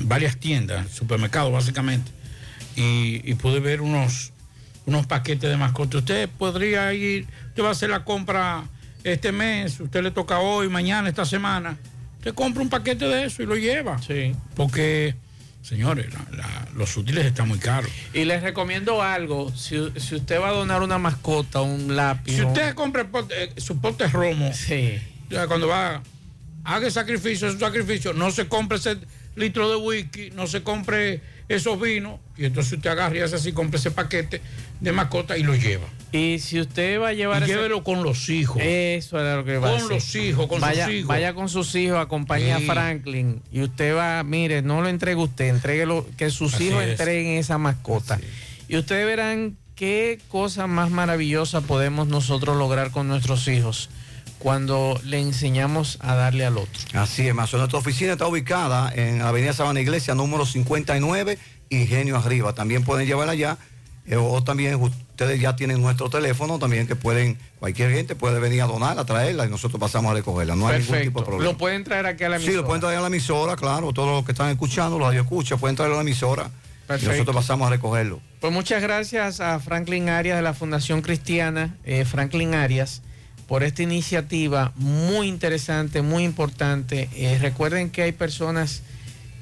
varias 0.00 0.36
tiendas, 0.36 0.90
supermercados 0.90 1.52
básicamente, 1.52 2.10
y, 2.76 3.20
y 3.30 3.34
pude 3.34 3.60
ver 3.60 3.80
unos, 3.80 4.32
unos 4.86 5.06
paquetes 5.06 5.50
de 5.50 5.56
mascotas. 5.56 6.00
Usted 6.00 6.28
podría 6.28 6.92
ir, 6.94 7.26
usted 7.48 7.62
va 7.62 7.68
a 7.68 7.72
hacer 7.72 7.90
la 7.90 8.04
compra 8.04 8.64
este 9.04 9.32
mes, 9.32 9.80
usted 9.80 10.02
le 10.02 10.10
toca 10.10 10.38
hoy, 10.40 10.68
mañana, 10.68 11.08
esta 11.08 11.24
semana. 11.24 11.76
Usted 12.18 12.34
compra 12.34 12.62
un 12.62 12.68
paquete 12.68 13.06
de 13.06 13.24
eso 13.24 13.42
y 13.42 13.46
lo 13.46 13.56
lleva. 13.56 14.00
Sí. 14.02 14.32
Porque, 14.54 15.14
señores, 15.62 16.12
la- 16.12 16.36
la- 16.36 16.68
los 16.76 16.94
útiles 16.98 17.24
están 17.24 17.48
muy 17.48 17.58
caros. 17.58 17.90
Y 18.12 18.24
les 18.26 18.42
recomiendo 18.42 19.02
algo, 19.02 19.50
si, 19.56 19.78
si 19.96 20.16
usted 20.16 20.38
va 20.40 20.48
a 20.48 20.52
donar 20.52 20.82
una 20.82 20.98
mascota, 20.98 21.62
un 21.62 21.96
lápiz. 21.96 22.34
Si 22.36 22.42
usted 22.44 22.74
compra 22.74 23.02
el 23.02 23.08
pote- 23.08 23.34
eh, 23.44 23.52
su 23.56 23.80
pote 23.80 24.06
romo, 24.08 24.50
ya 25.30 25.46
cuando 25.46 25.68
va, 25.68 26.02
haga 26.64 26.86
el 26.86 26.92
sacrificio, 26.92 27.48
es 27.48 27.54
un 27.54 27.60
sacrificio, 27.60 28.12
no 28.12 28.30
se 28.30 28.48
compre 28.48 28.78
ese 28.78 28.96
litro 29.36 29.68
de 29.70 29.76
whisky, 29.76 30.30
no 30.30 30.46
se 30.46 30.62
compre 30.62 31.20
esos 31.48 31.80
vinos, 31.80 32.20
y 32.36 32.44
entonces 32.44 32.74
usted 32.74 32.90
agarra 32.90 33.16
y 33.16 33.20
hace 33.20 33.36
así, 33.36 33.52
compre 33.52 33.78
ese 33.78 33.90
paquete 33.90 34.40
de 34.80 34.92
mascota 34.92 35.36
y 35.36 35.42
lo 35.42 35.54
lleva. 35.56 35.86
Y 36.12 36.38
si 36.38 36.60
usted 36.60 37.00
va 37.00 37.08
a 37.08 37.12
llevar 37.12 37.42
Y 37.42 37.44
ese- 37.44 37.54
llévelo 37.54 37.82
con 37.84 38.02
los 38.02 38.28
hijos. 38.28 38.58
Eso 38.62 39.18
era 39.20 39.36
lo 39.36 39.44
que 39.44 39.54
iba 39.54 39.68
a 39.68 39.78
Con 39.78 39.88
los 39.88 40.14
hijos, 40.14 40.46
con 40.46 40.60
vaya, 40.60 40.84
sus 40.86 40.94
hijos. 40.94 41.08
Vaya 41.08 41.34
con 41.34 41.48
sus 41.48 41.74
hijos, 41.74 41.98
acompañe 41.98 42.52
a 42.52 42.58
Sí. 42.58 42.66
Franklin 42.66 43.42
y 43.52 43.62
usted 43.62 43.96
va, 43.96 44.22
mire, 44.22 44.62
no 44.62 44.80
lo 44.80 44.88
entregue 44.88 45.20
usted, 45.20 45.48
entréguelo, 45.48 46.06
que 46.16 46.30
sus 46.30 46.54
Así 46.54 46.68
hijos 46.68 46.82
es. 46.84 46.90
entreguen 47.00 47.38
esa 47.38 47.58
mascota. 47.58 48.20
Y 48.68 48.76
ustedes 48.76 49.06
verán 49.06 49.56
qué 49.74 50.20
cosa 50.28 50.66
más 50.66 50.90
maravillosa 50.90 51.62
podemos 51.62 52.06
nosotros 52.08 52.56
lograr 52.56 52.90
con 52.92 53.08
nuestros 53.08 53.48
hijos 53.48 53.88
cuando 54.40 55.00
le 55.04 55.20
enseñamos 55.20 55.98
a 56.00 56.14
darle 56.16 56.44
al 56.44 56.58
otro. 56.58 56.80
Así 56.94 57.28
es, 57.28 57.34
Mazo. 57.34 57.58
Nuestra 57.58 57.78
oficina 57.78 58.12
está 58.12 58.26
ubicada 58.26 58.92
en 58.92 59.22
Avenida 59.22 59.52
Sabana 59.52 59.80
Iglesia, 59.80 60.14
número 60.16 60.44
59, 60.46 61.38
Ingenio 61.68 62.16
Arriba. 62.16 62.52
También 62.54 62.82
pueden 62.82 63.06
llevarla 63.06 63.32
allá. 63.34 63.58
eh, 64.06 64.16
o 64.16 64.42
también 64.42 64.74
ustedes 64.76 65.40
ya 65.40 65.54
tienen 65.54 65.80
nuestro 65.82 66.08
teléfono 66.10 66.58
también 66.58 66.86
que 66.88 66.96
pueden, 66.96 67.38
cualquier 67.60 67.92
gente 67.92 68.16
puede 68.16 68.40
venir 68.40 68.62
a 68.62 68.66
donarla, 68.66 69.02
a 69.02 69.04
traerla 69.04 69.46
y 69.46 69.50
nosotros 69.50 69.78
pasamos 69.78 70.10
a 70.10 70.14
recogerla. 70.14 70.56
No 70.56 70.66
hay 70.66 70.78
ningún 70.80 70.86
tipo 70.86 70.96
de 70.96 71.00
Perfecto. 71.10 71.24
problema. 71.24 71.52
Lo 71.52 71.58
pueden 71.58 71.84
traer 71.84 72.06
aquí 72.06 72.24
a 72.24 72.28
la 72.30 72.38
Sí, 72.38 72.44
emisora. 72.46 72.62
lo 72.62 72.66
pueden 72.66 72.80
traer 72.80 72.96
a 72.98 73.00
la 73.02 73.06
emisora, 73.08 73.56
claro. 73.56 73.92
Todos 73.92 74.08
los 74.08 74.24
que 74.24 74.32
están 74.32 74.48
escuchando, 74.50 74.98
los 74.98 75.06
radio 75.08 75.20
escucha, 75.20 75.58
pueden 75.58 75.76
traerlo 75.76 75.96
a 76.00 76.02
la 76.02 76.08
emisora. 76.10 76.44
Y 76.46 76.86
Perfecto. 76.88 77.12
nosotros 77.12 77.36
pasamos 77.36 77.66
a 77.68 77.70
recogerlo. 77.70 78.20
Pues 78.40 78.52
muchas 78.52 78.82
gracias 78.82 79.40
a 79.40 79.60
Franklin 79.60 80.08
Arias 80.08 80.36
de 80.38 80.42
la 80.42 80.54
Fundación 80.54 81.02
Cristiana, 81.02 81.76
eh, 81.84 82.04
Franklin 82.04 82.54
Arias, 82.54 83.02
por 83.50 83.64
esta 83.64 83.82
iniciativa 83.82 84.70
muy 84.76 85.26
interesante, 85.26 86.02
muy 86.02 86.22
importante. 86.22 87.08
Eh, 87.16 87.36
recuerden 87.40 87.90
que 87.90 88.02
hay 88.02 88.12
personas 88.12 88.82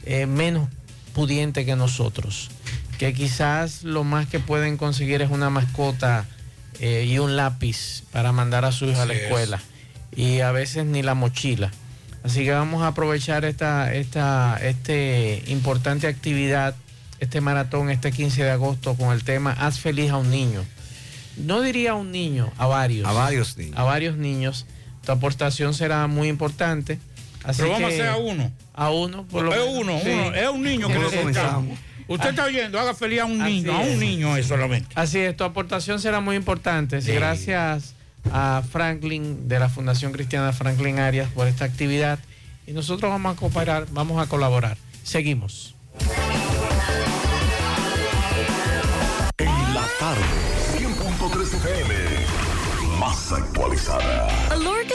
eh, 0.06 0.24
menos 0.24 0.70
pudientes 1.12 1.66
que 1.66 1.76
nosotros, 1.76 2.48
que 2.96 3.12
quizás 3.12 3.82
lo 3.84 4.04
más 4.04 4.26
que 4.26 4.40
pueden 4.40 4.78
conseguir 4.78 5.20
es 5.20 5.30
una 5.30 5.50
mascota 5.50 6.24
eh, 6.80 7.04
y 7.06 7.18
un 7.18 7.36
lápiz 7.36 8.02
para 8.10 8.32
mandar 8.32 8.64
a 8.64 8.72
su 8.72 8.86
hijo 8.86 8.98
a 8.98 9.04
la 9.04 9.12
es. 9.12 9.24
escuela. 9.24 9.60
Y 10.16 10.40
a 10.40 10.52
veces 10.52 10.86
ni 10.86 11.02
la 11.02 11.12
mochila. 11.12 11.70
Así 12.22 12.44
que 12.44 12.52
vamos 12.52 12.82
a 12.84 12.86
aprovechar 12.86 13.44
esta, 13.44 13.92
esta 13.92 14.58
este 14.62 15.42
importante 15.48 16.06
actividad, 16.06 16.74
este 17.20 17.42
maratón, 17.42 17.90
este 17.90 18.10
15 18.10 18.42
de 18.42 18.50
agosto, 18.52 18.94
con 18.94 19.12
el 19.12 19.22
tema 19.22 19.52
Haz 19.52 19.80
feliz 19.80 20.12
a 20.12 20.16
un 20.16 20.30
niño. 20.30 20.64
No 21.38 21.60
diría 21.60 21.92
a 21.92 21.94
un 21.94 22.10
niño, 22.12 22.52
a 22.58 22.66
varios. 22.66 23.06
A 23.06 23.12
varios 23.12 23.56
niños. 23.56 23.76
A 23.78 23.82
varios 23.84 24.16
niños. 24.16 24.66
Tu 25.04 25.12
aportación 25.12 25.72
será 25.74 26.06
muy 26.06 26.28
importante. 26.28 26.98
Así 27.44 27.62
Pero 27.62 27.72
vamos 27.74 27.86
a 27.86 27.88
que- 27.90 27.94
hacer 28.02 28.08
a 28.08 28.16
uno. 28.16 28.52
A 28.74 28.90
uno, 28.90 29.24
por 29.24 29.44
lo 29.44 29.52
es 29.52 29.58
menos. 29.60 29.74
uno, 29.80 30.00
Sí. 30.02 30.10
uno, 30.10 30.34
es 30.34 30.48
un 30.48 30.62
niño 30.62 30.88
que 30.88 30.94
lo 30.98 31.10
comenzamos. 31.10 31.78
Usted 32.08 32.30
está 32.30 32.44
oyendo, 32.44 32.78
haga 32.80 32.94
feliz 32.94 33.20
a 33.20 33.24
un 33.26 33.40
Así 33.40 33.52
niño, 33.52 33.76
a 33.76 33.82
es. 33.84 33.92
un 33.94 34.00
niño 34.00 34.36
es 34.36 34.46
solamente. 34.46 34.88
Así 34.94 35.18
es, 35.18 35.36
tu 35.36 35.44
aportación 35.44 36.00
será 36.00 36.20
muy 36.20 36.36
importante. 36.36 37.00
Sí. 37.02 37.12
Gracias 37.12 37.94
a 38.32 38.62
Franklin 38.70 39.46
de 39.48 39.58
la 39.58 39.68
Fundación 39.68 40.12
Cristiana 40.12 40.52
Franklin 40.52 40.98
Arias 40.98 41.28
por 41.32 41.46
esta 41.46 41.64
actividad 41.64 42.18
y 42.66 42.72
nosotros 42.72 43.10
vamos 43.10 43.36
a 43.36 43.38
cooperar, 43.38 43.86
vamos 43.92 44.20
a 44.22 44.28
colaborar. 44.28 44.76
Seguimos. 45.02 45.74
En 49.38 49.74
la 49.74 49.86
tarde, 50.00 50.22
100.3 50.22 50.26
FM. 50.26 50.57
Más. 53.08 53.32
Alorca 54.50 54.94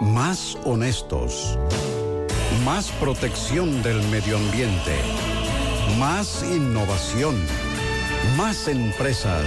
Más 0.00 0.58
honestos. 0.64 1.56
Más 2.64 2.90
protección 2.98 3.80
del 3.84 4.02
medio 4.08 4.38
ambiente. 4.38 4.98
Más 5.98 6.42
innovación. 6.42 7.36
Más 8.36 8.66
empresas. 8.66 9.44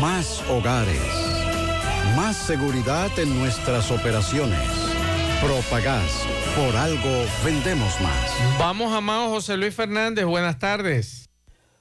Más 0.00 0.42
hogares. 0.50 1.00
Más 2.16 2.36
seguridad 2.36 3.16
en 3.16 3.38
nuestras 3.38 3.92
operaciones. 3.92 4.58
Propagás. 5.40 6.26
Por 6.56 6.76
algo 6.76 7.24
vendemos 7.44 8.00
más. 8.00 8.58
Vamos, 8.58 8.92
amado 8.92 9.28
José 9.28 9.56
Luis 9.56 9.72
Fernández, 9.72 10.24
buenas 10.24 10.58
tardes. 10.58 11.28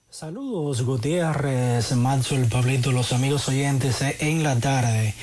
Saludos 0.10 0.84
Gutiérrez, 0.84 1.91
Maxwell, 1.93 2.47
Pablito, 2.47 2.91
los 2.91 3.12
amigos 3.12 3.49
oyentes 3.49 4.01
eh, 4.01 4.16
en 4.20 4.43
la 4.43 4.55
tarde. 4.58 5.16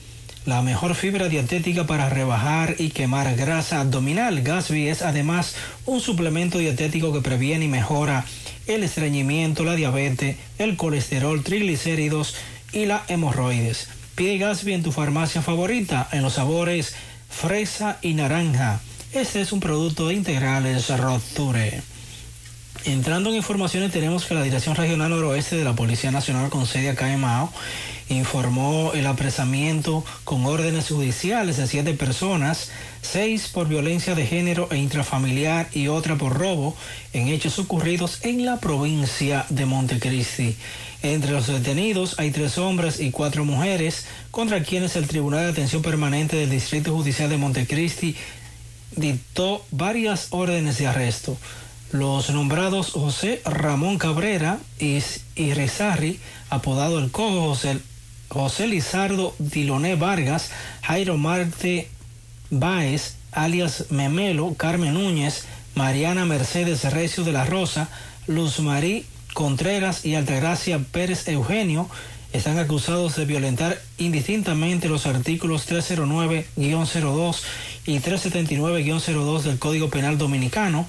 la 0.47 0.61
mejor 0.61 0.95
fibra 0.95 1.27
dietética 1.27 1.85
para 1.85 2.09
rebajar 2.09 2.75
y 2.79 2.91
quemar 2.91 3.35
grasa 3.35 3.81
abdominal. 3.81 4.41
Gasby 4.41 4.87
es 4.87 5.01
además 5.01 5.55
un 5.85 5.99
suplemento 5.99 6.57
dietético 6.57 7.11
que 7.11 7.19
previene 7.19 7.65
y 7.65 7.67
mejora 7.67 8.23
el 8.65 8.83
estreñimiento, 8.83 9.65
la 9.65 9.75
diabetes, 9.75 10.37
el 10.57 10.77
colesterol, 10.77 11.43
triglicéridos 11.43 12.35
y 12.71 12.85
la 12.85 13.03
hemorroides. 13.09 13.89
Pide 14.15 14.37
Gasby 14.37 14.71
en 14.71 14.83
tu 14.83 14.93
farmacia 14.93 15.41
favorita 15.41 16.07
en 16.13 16.21
los 16.21 16.35
sabores 16.35 16.95
fresa 17.29 17.97
y 18.01 18.13
naranja. 18.13 18.79
Este 19.11 19.41
es 19.41 19.51
un 19.51 19.59
producto 19.59 20.07
de 20.07 20.13
integrales 20.13 20.87
Roture. 20.97 21.81
Entrando 22.85 23.29
en 23.29 23.35
informaciones, 23.35 23.91
tenemos 23.91 24.25
que 24.25 24.33
la 24.33 24.43
Dirección 24.43 24.75
Regional 24.75 25.09
Noroeste 25.09 25.55
de 25.55 25.63
la 25.63 25.73
Policía 25.73 26.11
Nacional 26.11 26.49
con 26.49 26.65
sede 26.65 26.89
acá 26.89 27.11
en 27.11 27.19
Mao 27.19 27.51
informó 28.09 28.93
el 28.93 29.05
apresamiento 29.05 30.05
con 30.23 30.45
órdenes 30.45 30.87
judiciales 30.87 31.57
de 31.57 31.67
siete 31.67 31.93
personas, 31.93 32.69
seis 33.01 33.49
por 33.49 33.67
violencia 33.67 34.15
de 34.15 34.25
género 34.25 34.69
e 34.71 34.77
intrafamiliar 34.77 35.67
y 35.73 35.89
otra 35.89 36.15
por 36.15 36.37
robo 36.37 36.75
en 37.11 37.27
hechos 37.27 37.59
ocurridos 37.59 38.19
en 38.23 38.45
la 38.45 38.57
provincia 38.57 39.45
de 39.49 39.65
Montecristi. 39.65 40.55
Entre 41.03 41.31
los 41.31 41.47
detenidos 41.47 42.15
hay 42.17 42.31
tres 42.31 42.57
hombres 42.57 42.99
y 42.99 43.11
cuatro 43.11 43.43
mujeres 43.43 44.05
contra 44.31 44.63
quienes 44.63 44.95
el 44.95 45.07
Tribunal 45.07 45.43
de 45.43 45.51
Atención 45.51 45.81
Permanente 45.81 46.37
del 46.37 46.49
Distrito 46.49 46.93
Judicial 46.93 47.29
de 47.29 47.37
Montecristi 47.37 48.15
dictó 48.95 49.65
varias 49.71 50.27
órdenes 50.31 50.77
de 50.77 50.87
arresto. 50.87 51.37
Los 51.91 52.29
nombrados 52.29 52.91
José 52.91 53.41
Ramón 53.45 53.97
Cabrera 53.97 54.59
y, 54.79 54.99
Rezarri, 55.53 56.19
apodado 56.49 56.99
El 56.99 57.11
Cojo, 57.11 57.49
José, 57.49 57.79
José 58.27 58.67
Lizardo 58.67 59.33
Diloné 59.39 59.95
Vargas, 59.95 60.51
Jairo 60.81 61.17
Marte 61.17 61.89
Báez, 62.49 63.15
alias 63.31 63.85
Memelo, 63.89 64.53
Carmen 64.55 64.93
Núñez, 64.93 65.45
Mariana 65.75 66.25
Mercedes 66.25 66.83
Recio 66.91 67.23
de 67.23 67.31
la 67.31 67.45
Rosa, 67.45 67.89
Luz 68.27 68.59
Marí 68.59 69.05
Contreras 69.33 70.03
y 70.03 70.15
Altagracia 70.15 70.79
Pérez 70.79 71.27
Eugenio 71.27 71.89
están 72.33 72.57
acusados 72.59 73.15
de 73.15 73.25
violentar 73.25 73.79
indistintamente 73.97 74.89
los 74.89 75.05
artículos 75.05 75.69
309-02 75.69 77.41
y 77.85 77.99
379-02 77.99 79.41
del 79.43 79.59
Código 79.59 79.89
Penal 79.89 80.17
Dominicano, 80.17 80.87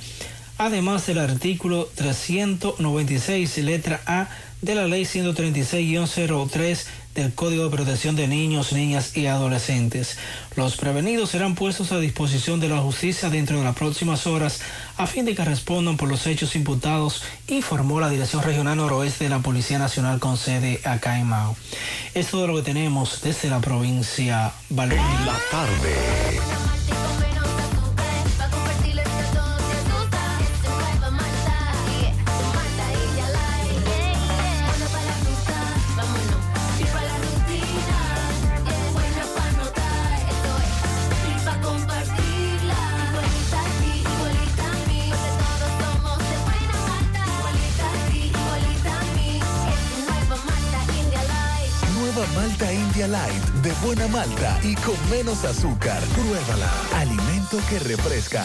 además 0.58 1.06
del 1.06 1.18
artículo 1.18 1.88
396, 1.94 3.58
letra 3.58 4.00
A 4.06 4.28
de 4.60 4.74
la 4.74 4.88
Ley 4.88 5.04
136-03 5.04 6.84
del 7.14 7.32
Código 7.32 7.64
de 7.64 7.70
Protección 7.70 8.16
de 8.16 8.26
Niños, 8.28 8.72
Niñas 8.72 9.16
y 9.16 9.26
Adolescentes. 9.26 10.18
Los 10.56 10.76
prevenidos 10.76 11.30
serán 11.30 11.54
puestos 11.54 11.92
a 11.92 11.98
disposición 11.98 12.58
de 12.60 12.68
la 12.68 12.78
justicia 12.78 13.30
dentro 13.30 13.58
de 13.58 13.64
las 13.64 13.76
próximas 13.76 14.26
horas 14.26 14.60
a 14.96 15.06
fin 15.06 15.24
de 15.24 15.34
que 15.34 15.44
respondan 15.44 15.96
por 15.96 16.08
los 16.08 16.26
hechos 16.26 16.56
imputados, 16.56 17.22
informó 17.46 18.00
la 18.00 18.10
Dirección 18.10 18.42
Regional 18.42 18.76
Noroeste 18.76 19.24
de 19.24 19.30
la 19.30 19.38
Policía 19.40 19.78
Nacional 19.78 20.18
con 20.18 20.36
sede 20.36 20.80
acá 20.84 21.18
en 21.18 21.26
Mao. 21.26 21.56
Es 22.14 22.28
todo 22.28 22.46
lo 22.48 22.56
que 22.56 22.62
tenemos 22.62 23.20
desde 23.22 23.48
la 23.48 23.60
provincia 23.60 24.52
Valverde. 24.70 25.02
La 25.24 25.38
tarde. 25.50 26.67
Malta 52.48 52.72
India 52.72 53.06
Light 53.06 53.44
de 53.62 53.72
buena 53.84 54.08
malta 54.08 54.58
y 54.62 54.74
con 54.76 54.96
menos 55.10 55.44
azúcar. 55.44 56.02
Pruébala. 56.14 56.70
Alimento 56.96 57.58
que 57.68 57.78
refresca. 57.78 58.42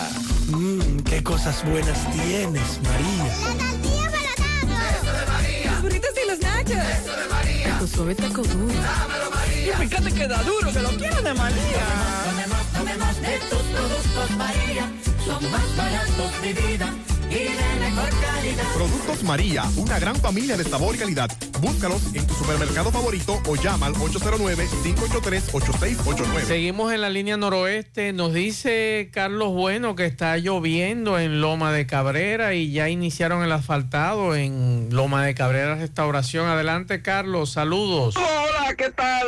Mmm, 0.49 0.99
qué 1.03 1.23
cosas 1.23 1.63
buenas 1.63 2.11
tienes, 2.11 2.81
María. 2.83 3.33
tortilla 3.33 4.11
para 4.11 4.97
Eso 4.97 5.13
de 5.19 5.25
María. 5.31 5.71
Los 5.71 5.81
burritos 5.83 6.09
y 6.21 6.29
los 6.29 6.39
nachos. 6.41 6.71
Eso 6.71 7.15
de 7.15 7.27
María. 7.29 7.79
Tu 7.79 7.87
suave 7.87 8.15
taco 8.15 8.41
duro. 8.41 8.73
Dámelo, 8.73 9.31
María. 9.31 9.73
Y 9.73 9.87
fíjate 9.87 10.11
que 10.11 10.27
da 10.27 10.43
duro, 10.43 10.73
que 10.73 10.81
lo 10.81 10.89
quiero 10.89 11.21
de 11.21 11.33
María. 11.33 11.83
Tomemos, 12.25 12.65
tomemos 12.73 13.21
de 13.21 13.39
tus 13.49 13.61
productos, 13.61 14.31
María. 14.37 14.91
Son 15.25 15.49
más 15.49 15.77
baratos, 15.77 16.31
mi 16.41 16.51
vida. 16.51 16.93
Y 17.33 17.45
de 17.45 17.75
mejor 17.79 18.09
calidad. 18.21 18.63
Productos 18.75 19.23
María, 19.23 19.63
una 19.77 19.97
gran 19.99 20.15
familia 20.17 20.55
de 20.55 20.63
sabor 20.63 20.93
y 20.95 20.99
calidad. 20.99 21.31
Búscalos 21.59 22.13
en 22.13 22.27
tu 22.27 22.35
supermercado 22.35 22.91
favorito 22.91 23.41
o 23.47 23.55
llama 23.55 23.87
al 23.87 23.95
809-583-8689. 23.95 26.41
Seguimos 26.45 26.93
en 26.93 27.01
la 27.01 27.09
línea 27.09 27.35
noroeste. 27.37 28.13
Nos 28.13 28.33
dice 28.33 29.09
Carlos 29.11 29.51
Bueno 29.53 29.95
que 29.95 30.05
está 30.05 30.37
lloviendo 30.37 31.17
en 31.17 31.41
Loma 31.41 31.71
de 31.71 31.87
Cabrera 31.87 32.53
y 32.53 32.71
ya 32.71 32.89
iniciaron 32.89 33.43
el 33.43 33.51
asfaltado 33.51 34.35
en 34.35 34.89
Loma 34.91 35.25
de 35.25 35.33
Cabrera 35.33 35.73
Restauración. 35.75 36.45
Adelante, 36.47 37.01
Carlos. 37.01 37.53
Saludos. 37.53 38.15
Hola, 38.17 38.75
¿qué 38.75 38.91
tal? 38.91 39.27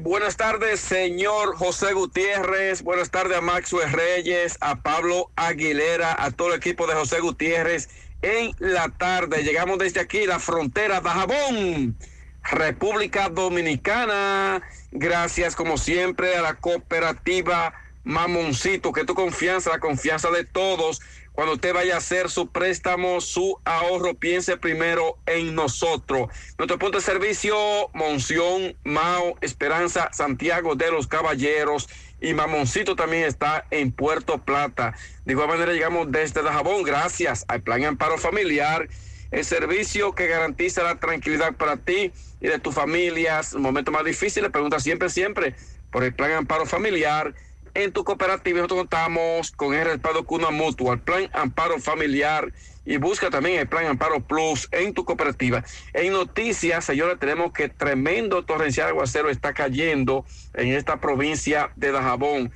Buenas 0.00 0.36
tardes, 0.36 0.80
señor 0.80 1.56
José 1.56 1.92
Gutiérrez. 1.92 2.82
Buenas 2.82 3.10
tardes 3.10 3.38
a 3.38 3.40
Maxwell 3.40 3.92
Reyes, 3.92 4.56
a 4.60 4.82
Pablo 4.82 5.30
Aguilera, 5.36 6.16
a 6.18 6.30
todo 6.30 6.48
el 6.48 6.54
equipo 6.54 6.86
de 6.86 6.94
José 6.94 7.20
Gutiérrez. 7.22 7.88
En 8.20 8.54
la 8.58 8.88
tarde 8.90 9.42
llegamos 9.42 9.78
desde 9.78 10.00
aquí, 10.00 10.26
la 10.26 10.38
frontera 10.38 11.00
de 11.00 11.08
Jabón, 11.08 11.96
República 12.42 13.28
Dominicana. 13.28 14.62
Gracias, 14.90 15.56
como 15.56 15.78
siempre, 15.78 16.36
a 16.36 16.42
la 16.42 16.54
cooperativa 16.54 17.72
Mamoncito, 18.04 18.92
que 18.92 19.04
tu 19.04 19.14
confianza, 19.14 19.70
la 19.70 19.80
confianza 19.80 20.30
de 20.30 20.44
todos. 20.44 21.00
Cuando 21.32 21.54
usted 21.54 21.72
vaya 21.72 21.94
a 21.94 21.98
hacer 21.98 22.28
su 22.28 22.48
préstamo, 22.48 23.20
su 23.22 23.58
ahorro, 23.64 24.14
piense 24.14 24.58
primero 24.58 25.18
en 25.24 25.54
nosotros. 25.54 26.28
Nuestro 26.58 26.78
punto 26.78 26.98
de 26.98 27.04
servicio, 27.04 27.56
Monción, 27.94 28.76
Mao, 28.84 29.38
Esperanza, 29.40 30.10
Santiago 30.12 30.74
de 30.74 30.90
los 30.90 31.06
Caballeros 31.06 31.88
y 32.22 32.34
Mamoncito 32.34 32.94
también 32.94 33.24
está 33.24 33.66
en 33.70 33.90
Puerto 33.90 34.38
Plata. 34.38 34.94
De 35.24 35.32
igual 35.32 35.48
manera 35.48 35.72
llegamos 35.72 36.10
desde 36.10 36.42
Dajabón, 36.42 36.84
gracias 36.84 37.44
al 37.48 37.62
Plan 37.62 37.84
Amparo 37.84 38.16
Familiar, 38.16 38.88
el 39.32 39.44
servicio 39.44 40.14
que 40.14 40.28
garantiza 40.28 40.84
la 40.84 41.00
tranquilidad 41.00 41.54
para 41.54 41.78
ti 41.78 42.12
y 42.40 42.46
de 42.46 42.60
tus 42.60 42.74
familias. 42.74 43.54
En 43.54 43.62
momentos 43.62 43.92
más 43.92 44.04
difíciles, 44.04 44.50
pregunta 44.50 44.78
siempre, 44.78 45.10
siempre 45.10 45.56
por 45.90 46.04
el 46.04 46.14
Plan 46.14 46.32
Amparo 46.32 46.64
Familiar 46.64 47.34
en 47.74 47.92
tu 47.92 48.04
cooperativa 48.04 48.58
nosotros 48.58 48.80
contamos 48.80 49.50
con 49.52 49.74
el 49.74 49.84
respaldo 49.86 50.24
Cuna 50.24 50.50
Mutua, 50.50 50.94
el 50.94 51.00
Plan 51.00 51.30
Amparo 51.32 51.78
Familiar 51.78 52.52
y 52.84 52.96
busca 52.96 53.30
también 53.30 53.60
el 53.60 53.68
Plan 53.68 53.86
Amparo 53.86 54.20
Plus 54.20 54.68
en 54.72 54.94
tu 54.94 55.04
cooperativa. 55.04 55.64
En 55.92 56.12
noticias, 56.12 56.84
señores, 56.84 57.18
tenemos 57.18 57.52
que 57.52 57.68
tremendo 57.68 58.44
torrencial 58.44 58.88
aguacero 58.88 59.30
está 59.30 59.52
cayendo 59.52 60.24
en 60.54 60.68
esta 60.68 61.00
provincia 61.00 61.70
de 61.76 61.92
Dajabón, 61.92 62.52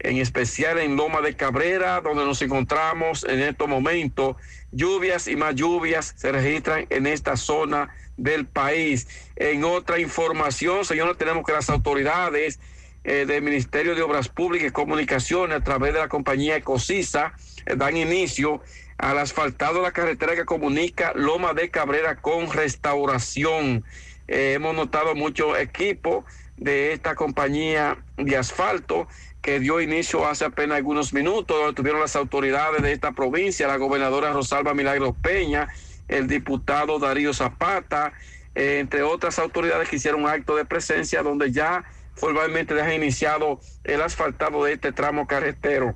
en 0.00 0.16
especial 0.18 0.78
en 0.78 0.96
Loma 0.96 1.20
de 1.20 1.34
Cabrera, 1.34 2.00
donde 2.00 2.24
nos 2.24 2.40
encontramos 2.42 3.24
en 3.24 3.40
estos 3.40 3.68
momentos. 3.68 4.36
Lluvias 4.70 5.28
y 5.28 5.36
más 5.36 5.54
lluvias 5.54 6.14
se 6.16 6.30
registran 6.30 6.86
en 6.90 7.06
esta 7.06 7.36
zona 7.36 7.94
del 8.16 8.46
país. 8.46 9.08
En 9.36 9.64
otra 9.64 9.98
información, 9.98 10.84
señores, 10.84 11.16
tenemos 11.16 11.44
que 11.44 11.52
las 11.52 11.70
autoridades 11.70 12.60
eh, 13.04 13.24
del 13.26 13.42
Ministerio 13.42 13.94
de 13.94 14.02
Obras 14.02 14.28
Públicas 14.28 14.68
y 14.68 14.72
Comunicaciones 14.72 15.56
a 15.56 15.64
través 15.64 15.94
de 15.94 16.00
la 16.00 16.08
compañía 16.08 16.56
Ecosisa 16.56 17.32
eh, 17.64 17.74
dan 17.76 17.96
inicio 17.96 18.60
al 18.98 19.18
asfaltado 19.18 19.80
la 19.80 19.92
carretera 19.92 20.34
que 20.34 20.44
comunica 20.44 21.12
Loma 21.14 21.54
de 21.54 21.70
Cabrera 21.70 22.16
con 22.16 22.52
restauración. 22.52 23.84
Eh, 24.26 24.54
hemos 24.54 24.74
notado 24.74 25.14
mucho 25.14 25.56
equipo 25.56 26.24
de 26.56 26.92
esta 26.92 27.14
compañía 27.14 27.98
de 28.16 28.36
asfalto 28.36 29.06
que 29.40 29.60
dio 29.60 29.80
inicio 29.80 30.26
hace 30.26 30.44
apenas 30.44 30.76
algunos 30.76 31.14
minutos, 31.14 31.56
donde 31.56 31.74
tuvieron 31.74 32.00
las 32.00 32.16
autoridades 32.16 32.82
de 32.82 32.92
esta 32.92 33.12
provincia, 33.12 33.68
la 33.68 33.76
gobernadora 33.76 34.32
Rosalba 34.32 34.74
Milagros 34.74 35.14
Peña, 35.22 35.68
el 36.08 36.26
diputado 36.26 36.98
Darío 36.98 37.32
Zapata, 37.32 38.12
eh, 38.54 38.80
entre 38.80 39.02
otras 39.02 39.38
autoridades 39.38 39.88
que 39.88 39.96
hicieron 39.96 40.24
un 40.24 40.28
acto 40.28 40.56
de 40.56 40.64
presencia 40.64 41.22
donde 41.22 41.52
ya 41.52 41.84
formalmente 42.14 42.74
deja 42.74 42.92
iniciado 42.92 43.60
el 43.84 44.02
asfaltado 44.02 44.64
de 44.64 44.72
este 44.72 44.90
tramo 44.90 45.28
carretero, 45.28 45.94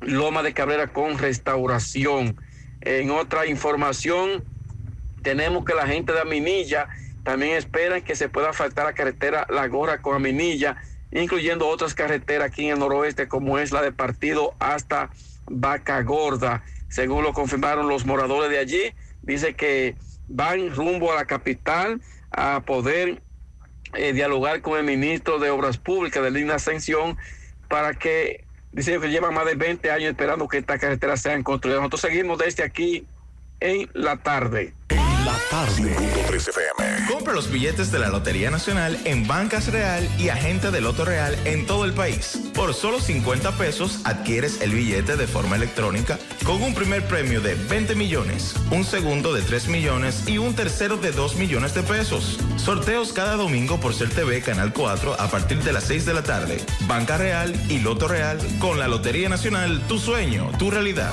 Loma 0.00 0.42
de 0.42 0.54
Cabrera 0.54 0.88
con 0.88 1.18
restauración. 1.18 2.36
En 2.80 3.10
otra 3.10 3.46
información, 3.46 4.44
tenemos 5.22 5.64
que 5.64 5.74
la 5.74 5.86
gente 5.86 6.12
de 6.12 6.20
Aminilla 6.20 6.88
también 7.24 7.56
espera 7.56 8.00
que 8.00 8.16
se 8.16 8.28
pueda 8.28 8.50
asfaltar 8.50 8.86
la 8.86 8.94
carretera 8.94 9.46
La 9.50 9.66
Gorra 9.68 10.00
con 10.00 10.14
Aminilla, 10.16 10.76
incluyendo 11.12 11.68
otras 11.68 11.94
carreteras 11.94 12.48
aquí 12.48 12.66
en 12.66 12.74
el 12.74 12.78
noroeste, 12.78 13.28
como 13.28 13.58
es 13.58 13.72
la 13.72 13.82
de 13.82 13.92
partido 13.92 14.54
hasta 14.58 15.10
Vaca 15.46 16.00
Gorda. 16.02 16.64
Según 16.88 17.24
lo 17.24 17.34
confirmaron 17.34 17.88
los 17.88 18.06
moradores 18.06 18.50
de 18.50 18.58
allí, 18.58 18.94
dice 19.22 19.54
que 19.54 19.96
van 20.28 20.74
rumbo 20.74 21.12
a 21.12 21.16
la 21.16 21.26
capital 21.26 22.00
a 22.30 22.62
poder 22.64 23.20
eh, 23.94 24.12
dialogar 24.12 24.62
con 24.62 24.78
el 24.78 24.84
ministro 24.84 25.38
de 25.38 25.50
Obras 25.50 25.78
Públicas 25.78 26.22
de 26.22 26.30
Lina 26.30 26.54
Ascensión 26.54 27.18
para 27.68 27.94
que 27.94 28.44
dicen 28.72 29.00
que 29.00 29.08
llevan 29.08 29.34
más 29.34 29.46
de 29.46 29.54
20 29.54 29.90
años 29.90 30.10
esperando 30.10 30.48
que 30.48 30.58
estas 30.58 30.80
carreteras 30.80 31.20
sean 31.20 31.42
construidas. 31.42 31.80
Nosotros 31.80 32.00
seguimos 32.00 32.38
desde 32.38 32.62
aquí 32.64 33.06
en 33.60 33.88
la 33.94 34.16
tarde. 34.16 34.74
La 35.24 35.36
tarde. 35.50 35.96
3 36.28 36.48
FM. 36.48 37.06
Compra 37.08 37.32
los 37.32 37.50
billetes 37.50 37.90
de 37.90 37.98
la 37.98 38.08
Lotería 38.08 38.50
Nacional 38.50 38.98
en 39.04 39.26
Bancas 39.26 39.68
Real 39.72 40.08
y 40.18 40.28
Agente 40.28 40.70
de 40.70 40.80
Loto 40.80 41.04
Real 41.04 41.36
en 41.44 41.66
todo 41.66 41.84
el 41.84 41.92
país. 41.92 42.38
Por 42.54 42.74
solo 42.74 43.00
50 43.00 43.52
pesos 43.52 44.00
adquieres 44.04 44.60
el 44.60 44.72
billete 44.72 45.16
de 45.16 45.26
forma 45.26 45.56
electrónica 45.56 46.18
con 46.44 46.62
un 46.62 46.74
primer 46.74 47.06
premio 47.06 47.40
de 47.40 47.54
20 47.54 47.94
millones, 47.94 48.54
un 48.70 48.84
segundo 48.84 49.32
de 49.32 49.42
3 49.42 49.68
millones 49.68 50.28
y 50.28 50.38
un 50.38 50.54
tercero 50.54 50.96
de 50.96 51.12
2 51.12 51.36
millones 51.36 51.74
de 51.74 51.82
pesos. 51.82 52.38
Sorteos 52.56 53.12
cada 53.12 53.36
domingo 53.36 53.80
por 53.80 53.94
Ser 53.94 54.10
TV 54.10 54.42
Canal 54.42 54.72
4 54.72 55.14
a 55.14 55.30
partir 55.30 55.62
de 55.62 55.72
las 55.72 55.84
6 55.84 56.06
de 56.06 56.14
la 56.14 56.22
tarde. 56.22 56.58
Banca 56.86 57.16
Real 57.16 57.54
y 57.68 57.80
Loto 57.80 58.08
Real 58.08 58.38
con 58.58 58.78
la 58.78 58.88
Lotería 58.88 59.28
Nacional, 59.28 59.80
tu 59.88 59.98
sueño, 59.98 60.50
tu 60.58 60.70
realidad. 60.70 61.12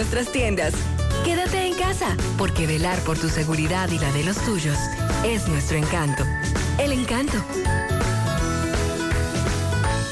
nuestras 0.00 0.32
tiendas. 0.32 0.72
Quédate 1.26 1.66
en 1.66 1.74
casa, 1.74 2.16
porque 2.38 2.66
velar 2.66 2.98
por 3.00 3.18
tu 3.18 3.28
seguridad 3.28 3.90
y 3.90 3.98
la 3.98 4.10
de 4.12 4.24
los 4.24 4.38
tuyos 4.46 4.78
es 5.26 5.46
nuestro 5.46 5.76
encanto. 5.76 6.24
El 6.78 6.92
encanto. 6.92 7.36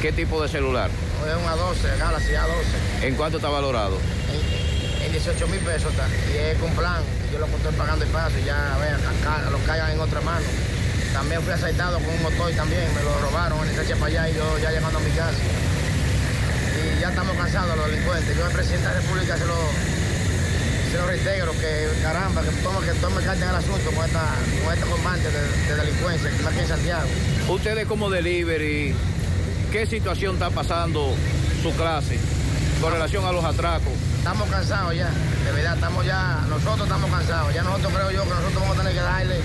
¿Qué 0.00 0.10
tipo 0.12 0.42
de 0.42 0.48
celular? 0.48 0.88
Es 0.88 1.36
un 1.36 1.44
A12, 1.44 1.98
Galaxy 1.98 2.32
A12. 2.32 3.04
¿En 3.04 3.14
cuánto 3.14 3.36
está 3.36 3.50
valorado? 3.50 3.98
En 5.04 5.12
18 5.12 5.46
mil 5.48 5.60
pesos 5.60 5.90
está. 5.92 6.08
Y 6.32 6.38
es 6.38 6.56
con 6.56 6.70
plan. 6.70 7.02
Yo 7.30 7.38
lo 7.38 7.44
estoy 7.44 7.74
pagando 7.74 8.06
el 8.06 8.10
paso 8.12 8.38
y 8.38 8.44
ya, 8.46 8.78
vean, 8.80 9.00
acá 9.04 9.50
lo 9.50 9.58
caigan 9.66 9.90
en 9.90 10.00
otra 10.00 10.22
mano. 10.22 10.46
También 11.12 11.42
fui 11.42 11.52
asaltado 11.52 11.98
con 11.98 12.08
un 12.08 12.22
motor 12.22 12.50
también. 12.52 12.88
Me 12.94 13.02
lo 13.02 13.18
robaron 13.20 13.68
en 13.68 13.78
ese 13.78 13.96
para 13.96 14.06
allá 14.06 14.30
y 14.30 14.34
yo 14.34 14.58
ya 14.60 14.70
llegando 14.70 14.98
a 14.98 15.02
mi 15.02 15.10
casa. 15.10 15.36
Ya 17.06 17.10
estamos 17.10 17.36
cansados 17.36 17.76
los 17.76 17.86
delincuentes. 17.88 18.36
Yo 18.36 18.46
al 18.46 18.50
presidente 18.50 18.88
de 18.88 18.94
la 18.94 19.00
República 19.00 19.36
se 19.38 19.46
lo, 19.46 19.54
se 20.90 20.98
lo 20.98 21.06
reintegro 21.06 21.52
que 21.52 21.88
caramba, 22.02 22.42
que 22.42 22.50
tome, 22.50 22.84
que 22.84 22.92
tome 22.94 23.22
carta 23.22 23.44
en 23.44 23.50
el 23.50 23.54
asunto 23.54 23.90
con, 23.92 24.04
esta, 24.04 24.34
con 24.64 24.74
este 24.74 24.86
combate 24.90 25.22
de, 25.30 25.68
de 25.68 25.76
delincuencia 25.76 26.30
que 26.30 26.36
está 26.36 26.48
aquí 26.50 26.58
en 26.58 26.66
Santiago. 26.66 27.06
Ustedes 27.48 27.86
como 27.86 28.10
delivery, 28.10 28.92
¿qué 29.70 29.86
situación 29.86 30.34
está 30.34 30.50
pasando 30.50 31.14
su 31.62 31.72
clase 31.76 32.18
con 32.80 32.92
relación 32.92 33.24
a 33.24 33.30
los 33.30 33.44
atracos? 33.44 33.92
Estamos 34.18 34.50
cansados 34.50 34.96
ya, 34.96 35.08
de 35.44 35.52
verdad, 35.52 35.74
estamos 35.76 36.04
ya, 36.04 36.44
nosotros 36.48 36.88
estamos 36.88 37.08
cansados. 37.08 37.54
Ya 37.54 37.62
nosotros 37.62 37.92
creo 37.94 38.10
yo 38.10 38.22
que 38.24 38.30
nosotros 38.30 38.54
vamos 38.62 38.74
a 38.74 38.80
tener 38.80 38.94
que 38.94 39.00
darle, 39.00 39.36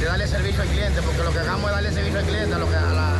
de 0.00 0.06
darle 0.06 0.26
servicio 0.26 0.60
al 0.60 0.68
cliente, 0.70 1.02
porque 1.02 1.22
lo 1.22 1.32
que 1.32 1.38
hagamos 1.38 1.70
es 1.70 1.70
darle 1.70 1.92
servicio 1.92 2.18
al 2.18 2.26
cliente, 2.26 2.52
a, 2.52 2.58
lo 2.58 2.68
que, 2.68 2.74
a, 2.74 2.80
la, 2.80 3.12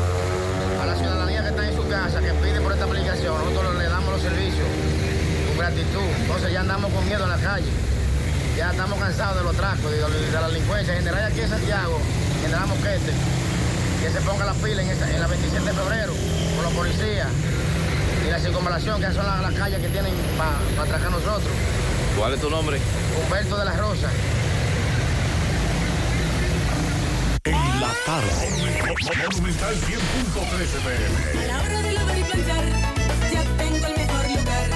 casa, 1.96 2.20
que 2.20 2.32
pide 2.44 2.60
por 2.60 2.72
esta 2.72 2.84
aplicación, 2.84 3.32
nosotros 3.38 3.74
le 3.76 3.84
damos 3.88 4.12
los 4.12 4.22
servicios 4.22 4.66
con 5.48 5.56
gratitud. 5.58 6.08
Entonces 6.20 6.52
ya 6.52 6.60
andamos 6.60 6.92
con 6.92 7.04
miedo 7.08 7.24
en 7.24 7.30
la 7.30 7.38
calle. 7.38 7.70
Ya 8.56 8.70
estamos 8.70 8.98
cansados 8.98 9.36
de 9.38 9.44
los 9.44 9.54
atracos, 9.54 9.90
de, 9.90 9.98
de 9.98 10.32
la 10.32 10.48
delincuencia 10.48 10.92
en 10.94 10.98
general 11.04 11.24
aquí 11.30 11.40
en 11.40 11.48
Santiago, 11.50 12.00
general 12.42 12.66
Moquete, 12.68 13.12
que 14.00 14.08
se 14.10 14.20
ponga 14.22 14.44
la 14.46 14.52
pila 14.54 14.82
en, 14.82 14.90
esa- 14.90 15.10
en 15.10 15.20
la 15.20 15.26
27 15.26 15.64
de 15.64 15.72
febrero 15.72 16.12
con 16.54 16.64
los 16.64 16.72
policías 16.74 17.28
y 18.26 18.30
la 18.30 18.40
circunvalación, 18.40 19.00
que 19.00 19.12
son 19.12 19.26
las, 19.26 19.40
las 19.42 19.52
calles 19.54 19.80
que 19.80 19.88
tienen 19.88 20.12
para 20.38 20.82
atracar 20.84 21.08
a 21.08 21.10
nosotros. 21.10 21.52
¿Cuál 22.16 22.32
es 22.34 22.40
tu 22.40 22.48
nombre? 22.50 22.80
Humberto 23.22 23.56
de 23.58 23.64
la 23.66 23.72
Rosa. 23.76 24.08
La 27.86 27.94
tarde. 28.04 28.30
Monumental 29.30 29.74
100.13 29.74 30.80
pm. 30.84 31.42
A 31.42 31.46
la 31.46 31.62
hora 31.62 31.82
de 31.82 31.92
lavar 31.92 32.18
y 32.18 32.22
planchar, 32.24 32.64
ya 33.32 33.42
tengo 33.56 33.86
el 33.86 33.96
mejor 33.96 34.24
lugar. 34.28 34.68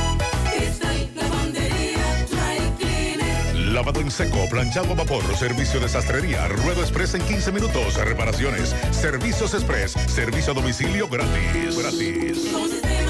Cristal, 0.53 1.11
lavandería, 1.17 2.27
dry 2.31 2.59
cleaner. 2.79 3.57
Lavado 3.73 4.01
en 4.01 4.11
seco, 4.11 4.49
planchado 4.49 4.93
a 4.93 4.95
vapor, 4.95 5.25
servicio 5.37 5.81
de 5.81 5.89
sastrería, 5.89 6.47
ruedo 6.49 6.83
express 6.83 7.15
en 7.15 7.23
15 7.23 7.53
minutos, 7.53 7.95
reparaciones, 7.97 8.75
servicios 8.93 9.55
express, 9.55 9.93
servicio 10.07 10.53
a 10.53 10.55
domicilio 10.55 11.09
gratis. 11.09 11.79
Gratis. 11.79 12.39
Con 12.53 12.63
un 12.63 12.71
sistema 12.71 13.10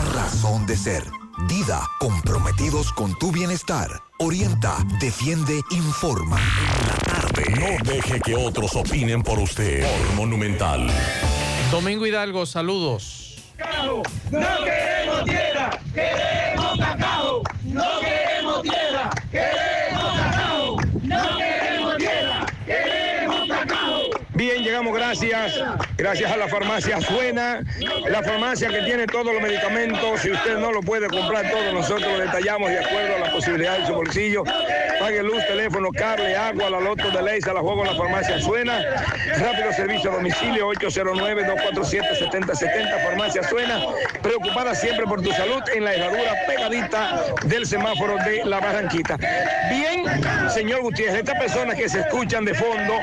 razón 0.13 0.65
de 0.65 0.75
ser. 0.77 1.03
Dida, 1.47 1.81
comprometidos 1.99 2.91
con 2.93 3.17
tu 3.17 3.31
bienestar. 3.31 3.89
Orienta, 4.19 4.77
defiende, 4.99 5.61
informa. 5.71 6.37
No 7.59 7.91
deje 7.91 8.19
que 8.21 8.35
otros 8.35 8.75
opinen 8.75 9.23
por 9.23 9.39
usted. 9.39 9.83
Por 9.83 10.15
Monumental. 10.15 10.87
Domingo 11.71 12.05
Hidalgo, 12.05 12.45
saludos. 12.45 13.37
No 14.31 14.63
queremos 14.63 15.23
tierra, 15.25 15.69
queremos 15.93 16.77
cacao. 16.79 17.43
No 17.63 17.99
queremos 17.99 18.61
tierra, 18.61 19.09
queremos 19.31 20.19
cacao. 20.19 20.77
No 21.01 21.37
queremos 21.37 21.97
tierra, 21.97 22.45
queremos 22.65 23.47
cacao. 23.47 24.01
Bien, 24.33 24.63
llegamos 24.63 24.93
gracias, 24.93 25.53
gracias 26.01 26.31
a 26.31 26.37
la 26.37 26.47
farmacia 26.47 26.99
Suena, 26.99 27.61
la 28.09 28.23
farmacia 28.23 28.69
que 28.69 28.81
tiene 28.81 29.05
todos 29.05 29.31
los 29.33 29.39
medicamentos. 29.39 30.21
Si 30.21 30.31
usted 30.31 30.57
no 30.57 30.71
lo 30.71 30.81
puede 30.81 31.07
comprar 31.07 31.51
todo, 31.51 31.71
nosotros 31.71 32.11
lo 32.11 32.17
detallamos 32.17 32.71
de 32.71 32.79
acuerdo 32.79 33.17
a 33.17 33.19
las 33.19 33.29
posibilidades 33.29 33.81
de 33.81 33.87
su 33.87 33.93
bolsillo. 33.93 34.43
Pague 34.99 35.21
luz, 35.21 35.45
teléfono, 35.47 35.91
cable, 35.91 36.35
agua, 36.35 36.71
la 36.71 36.79
loto 36.79 37.11
de 37.11 37.21
ley, 37.21 37.39
se 37.41 37.53
la 37.53 37.59
juego 37.59 37.85
en 37.85 37.91
la 37.91 37.97
farmacia 37.97 38.39
Suena. 38.39 38.79
Rápido 39.37 39.71
servicio 39.73 40.09
a 40.11 40.15
domicilio 40.15 40.71
809-247-7070, 40.71 43.03
farmacia 43.03 43.43
Suena. 43.43 43.79
preocupada 44.23 44.73
siempre 44.73 45.05
por 45.05 45.21
tu 45.21 45.31
salud 45.31 45.61
en 45.73 45.83
la 45.83 45.93
herradura 45.93 46.33
pegadita 46.47 47.25
del 47.45 47.67
semáforo 47.67 48.15
de 48.25 48.43
la 48.45 48.59
Barranquita. 48.59 49.17
Bien, 49.69 50.05
señor 50.49 50.81
Gutiérrez, 50.81 51.19
estas 51.19 51.37
personas 51.39 51.75
que 51.75 51.87
se 51.89 51.99
escuchan 51.99 52.43
de 52.45 52.55
fondo 52.55 52.95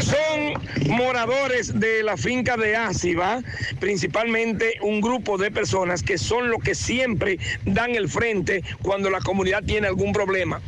son 0.00 0.54
moradores 0.88 1.78
de 1.78 2.02
la 2.02 2.16
finca 2.16 2.43
de 2.44 2.76
Áciba, 2.76 3.42
principalmente 3.80 4.74
un 4.82 5.00
grupo 5.00 5.38
de 5.38 5.50
personas 5.50 6.02
que 6.02 6.18
son 6.18 6.50
los 6.50 6.62
que 6.62 6.74
siempre 6.74 7.38
dan 7.64 7.94
el 7.94 8.08
frente 8.08 8.62
cuando 8.82 9.08
la 9.08 9.20
comunidad 9.20 9.64
tiene 9.64 9.86
algún 9.86 10.12
problema. 10.12 10.60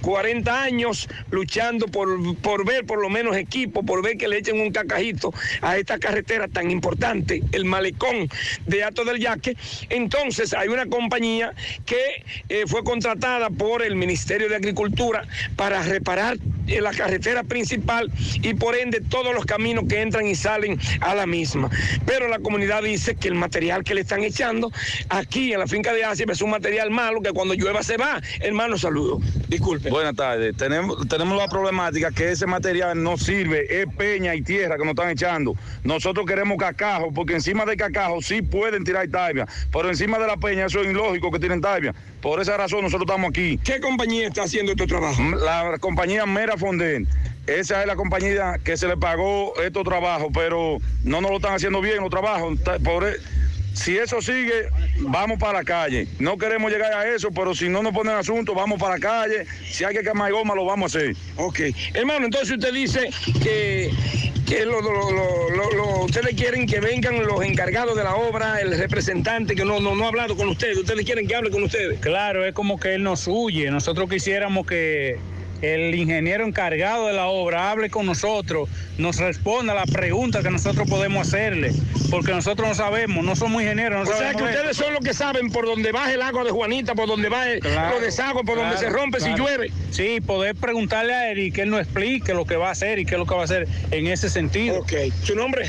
40 0.00 0.62
años 0.62 1.08
luchando 1.30 1.86
por, 1.86 2.36
por 2.38 2.66
ver 2.66 2.84
por 2.84 3.00
lo 3.00 3.08
menos 3.08 3.36
equipo, 3.36 3.82
por 3.82 4.02
ver 4.02 4.16
que 4.16 4.28
le 4.28 4.38
echen 4.38 4.60
un 4.60 4.72
cacajito 4.72 5.32
a 5.60 5.76
esta 5.76 5.98
carretera 5.98 6.48
tan 6.48 6.70
importante, 6.70 7.42
el 7.52 7.64
malecón 7.64 8.28
de 8.66 8.84
Ato 8.84 9.04
del 9.04 9.18
Yaque. 9.18 9.56
Entonces 9.88 10.54
hay 10.54 10.68
una 10.68 10.86
compañía 10.86 11.52
que 11.84 12.24
eh, 12.48 12.64
fue 12.66 12.82
contratada 12.82 13.50
por 13.50 13.82
el 13.82 13.94
Ministerio 13.94 14.48
de 14.48 14.56
Agricultura 14.56 15.24
para 15.56 15.82
reparar 15.82 16.38
eh, 16.66 16.80
la 16.80 16.92
carretera 16.92 17.42
principal 17.42 18.10
y 18.42 18.54
por 18.54 18.76
ende 18.76 19.00
todos 19.00 19.34
los 19.34 19.44
caminos 19.44 19.84
que 19.88 20.00
entran 20.00 20.26
y 20.26 20.34
salen 20.34 20.78
a 21.00 21.14
la 21.14 21.26
misma. 21.26 21.70
Pero 22.06 22.28
la 22.28 22.38
comunidad 22.38 22.82
dice 22.82 23.14
que 23.14 23.28
el 23.28 23.34
material 23.34 23.84
que 23.84 23.94
le 23.94 24.02
están 24.02 24.22
echando 24.22 24.70
aquí 25.08 25.52
en 25.52 25.60
la 25.60 25.66
finca 25.66 25.92
de 25.92 26.04
Asia 26.04 26.26
es 26.28 26.42
un 26.42 26.50
material 26.50 26.90
malo 26.90 27.20
que 27.20 27.32
cuando 27.32 27.54
llueva 27.54 27.82
se 27.82 27.96
va. 27.96 28.20
Hermano, 28.40 28.78
saludo. 28.78 29.20
Disculpe. 29.48 29.90
Buenas 29.90 30.14
tardes. 30.14 30.56
Tenemos, 30.56 31.06
tenemos 31.08 31.36
la 31.36 31.48
problemática 31.48 32.10
que 32.10 32.30
ese 32.30 32.46
material 32.46 33.02
no 33.02 33.16
sirve, 33.16 33.82
es 33.82 33.86
peña 33.96 34.34
y 34.34 34.42
tierra 34.42 34.76
que 34.76 34.84
nos 34.84 34.90
están 34.90 35.10
echando. 35.10 35.54
Nosotros 35.82 36.26
queremos 36.26 36.56
cacajo, 36.58 37.12
porque 37.12 37.34
encima 37.34 37.64
del 37.64 37.76
cacajo 37.76 38.20
sí 38.22 38.42
pueden 38.42 38.84
tirar 38.84 39.08
tabia, 39.08 39.46
pero 39.72 39.88
encima 39.88 40.18
de 40.18 40.26
la 40.26 40.36
peña 40.36 40.66
eso 40.66 40.80
es 40.80 40.90
ilógico 40.90 41.30
que 41.30 41.38
tienen 41.38 41.60
tabia. 41.60 41.94
Por 42.20 42.40
esa 42.40 42.56
razón 42.56 42.82
nosotros 42.82 43.08
estamos 43.08 43.30
aquí. 43.30 43.58
¿Qué 43.64 43.80
compañía 43.80 44.28
está 44.28 44.42
haciendo 44.42 44.72
este 44.72 44.86
trabajo? 44.86 45.22
La 45.22 45.78
compañía 45.80 46.26
Mera 46.26 46.49
Fonden. 46.56 47.06
Esa 47.46 47.80
es 47.80 47.86
la 47.86 47.96
compañía 47.96 48.60
que 48.62 48.76
se 48.76 48.86
le 48.86 48.96
pagó 48.96 49.54
estos 49.60 49.82
trabajos, 49.84 50.28
pero 50.32 50.78
no 51.04 51.20
nos 51.20 51.30
lo 51.30 51.36
están 51.38 51.54
haciendo 51.54 51.80
bien 51.80 51.98
los 52.00 52.10
trabajos. 52.10 52.58
Por, 52.84 53.08
e- 53.08 53.16
si 53.72 53.96
eso 53.96 54.20
sigue, 54.20 54.68
vamos 55.00 55.38
para 55.38 55.58
la 55.60 55.64
calle. 55.64 56.06
No 56.18 56.36
queremos 56.36 56.70
llegar 56.70 56.92
a 56.92 57.08
eso, 57.14 57.30
pero 57.30 57.54
si 57.54 57.68
no 57.68 57.82
nos 57.82 57.92
ponen 57.92 58.14
asunto, 58.14 58.52
vamos 58.54 58.78
para 58.80 58.94
la 58.94 59.00
calle. 59.00 59.46
Si 59.64 59.84
hay 59.84 59.94
que 59.94 60.02
quemar 60.02 60.30
goma, 60.32 60.54
lo 60.54 60.64
vamos 60.64 60.94
a 60.94 60.98
hacer. 60.98 61.16
Ok. 61.36 61.60
Hermano, 61.94 62.26
entonces 62.26 62.50
usted 62.50 62.72
dice 62.74 63.10
que, 63.42 63.90
que 64.46 64.64
lo- 64.66 64.80
lo- 64.82 65.10
lo- 65.12 65.50
lo- 65.50 65.70
lo- 65.70 66.04
ustedes 66.04 66.34
quieren 66.34 66.66
que 66.66 66.80
vengan 66.80 67.24
los 67.24 67.42
encargados 67.44 67.96
de 67.96 68.02
la 68.04 68.16
obra, 68.16 68.60
el 68.60 68.76
representante 68.76 69.54
que 69.54 69.64
no, 69.64 69.80
no, 69.80 69.94
no 69.94 70.04
ha 70.04 70.08
hablado 70.08 70.36
con 70.36 70.48
ustedes. 70.48 70.76
Ustedes 70.76 71.04
quieren 71.04 71.26
que 71.28 71.36
hable 71.36 71.50
con 71.50 71.62
ustedes. 71.62 72.00
Claro, 72.00 72.44
es 72.44 72.52
como 72.52 72.78
que 72.78 72.94
él 72.94 73.02
nos 73.04 73.26
huye. 73.28 73.70
Nosotros 73.70 74.10
quisiéramos 74.10 74.66
que 74.66 75.16
el 75.62 75.94
ingeniero 75.94 76.46
encargado 76.46 77.06
de 77.06 77.12
la 77.12 77.26
obra 77.26 77.70
hable 77.70 77.90
con 77.90 78.06
nosotros, 78.06 78.68
nos 78.98 79.18
responda 79.18 79.72
a 79.72 79.76
las 79.76 79.90
preguntas 79.90 80.42
que 80.42 80.50
nosotros 80.50 80.88
podemos 80.88 81.28
hacerle, 81.28 81.72
porque 82.10 82.32
nosotros 82.32 82.68
no 82.68 82.74
sabemos, 82.74 83.24
no 83.24 83.36
somos 83.36 83.62
ingenieros. 83.62 84.08
No 84.08 84.14
O 84.14 84.18
sea 84.18 84.34
que 84.34 84.42
ustedes 84.42 84.76
son 84.76 84.92
los 84.92 85.02
que 85.02 85.14
saben 85.14 85.50
por 85.50 85.66
dónde 85.66 85.92
baja 85.92 86.12
el 86.12 86.22
agua 86.22 86.44
de 86.44 86.50
Juanita, 86.50 86.94
por 86.94 87.08
dónde 87.08 87.28
va 87.28 87.48
el, 87.48 87.60
Claro, 87.60 87.94
los 87.94 88.02
desagües, 88.02 88.44
por 88.46 88.56
donde 88.56 88.76
se 88.76 88.86
claro, 88.86 88.98
rompe 88.98 89.18
claro. 89.18 89.36
si 89.36 89.42
llueve. 89.42 89.72
Sí, 89.90 90.20
poder 90.20 90.54
preguntarle 90.54 91.14
a 91.14 91.30
él 91.30 91.38
y 91.38 91.52
que 91.52 91.62
él 91.62 91.70
nos 91.70 91.80
explique 91.80 92.34
lo 92.34 92.44
que 92.44 92.56
va 92.56 92.68
a 92.68 92.72
hacer 92.72 92.98
y 92.98 93.04
qué 93.04 93.14
es 93.14 93.18
lo 93.18 93.26
que 93.26 93.34
va 93.34 93.42
a 93.42 93.44
hacer 93.44 93.68
en 93.90 94.06
ese 94.06 94.30
sentido. 94.30 94.80
Ok. 94.80 94.92
¿Su 95.22 95.34
nombre? 95.34 95.68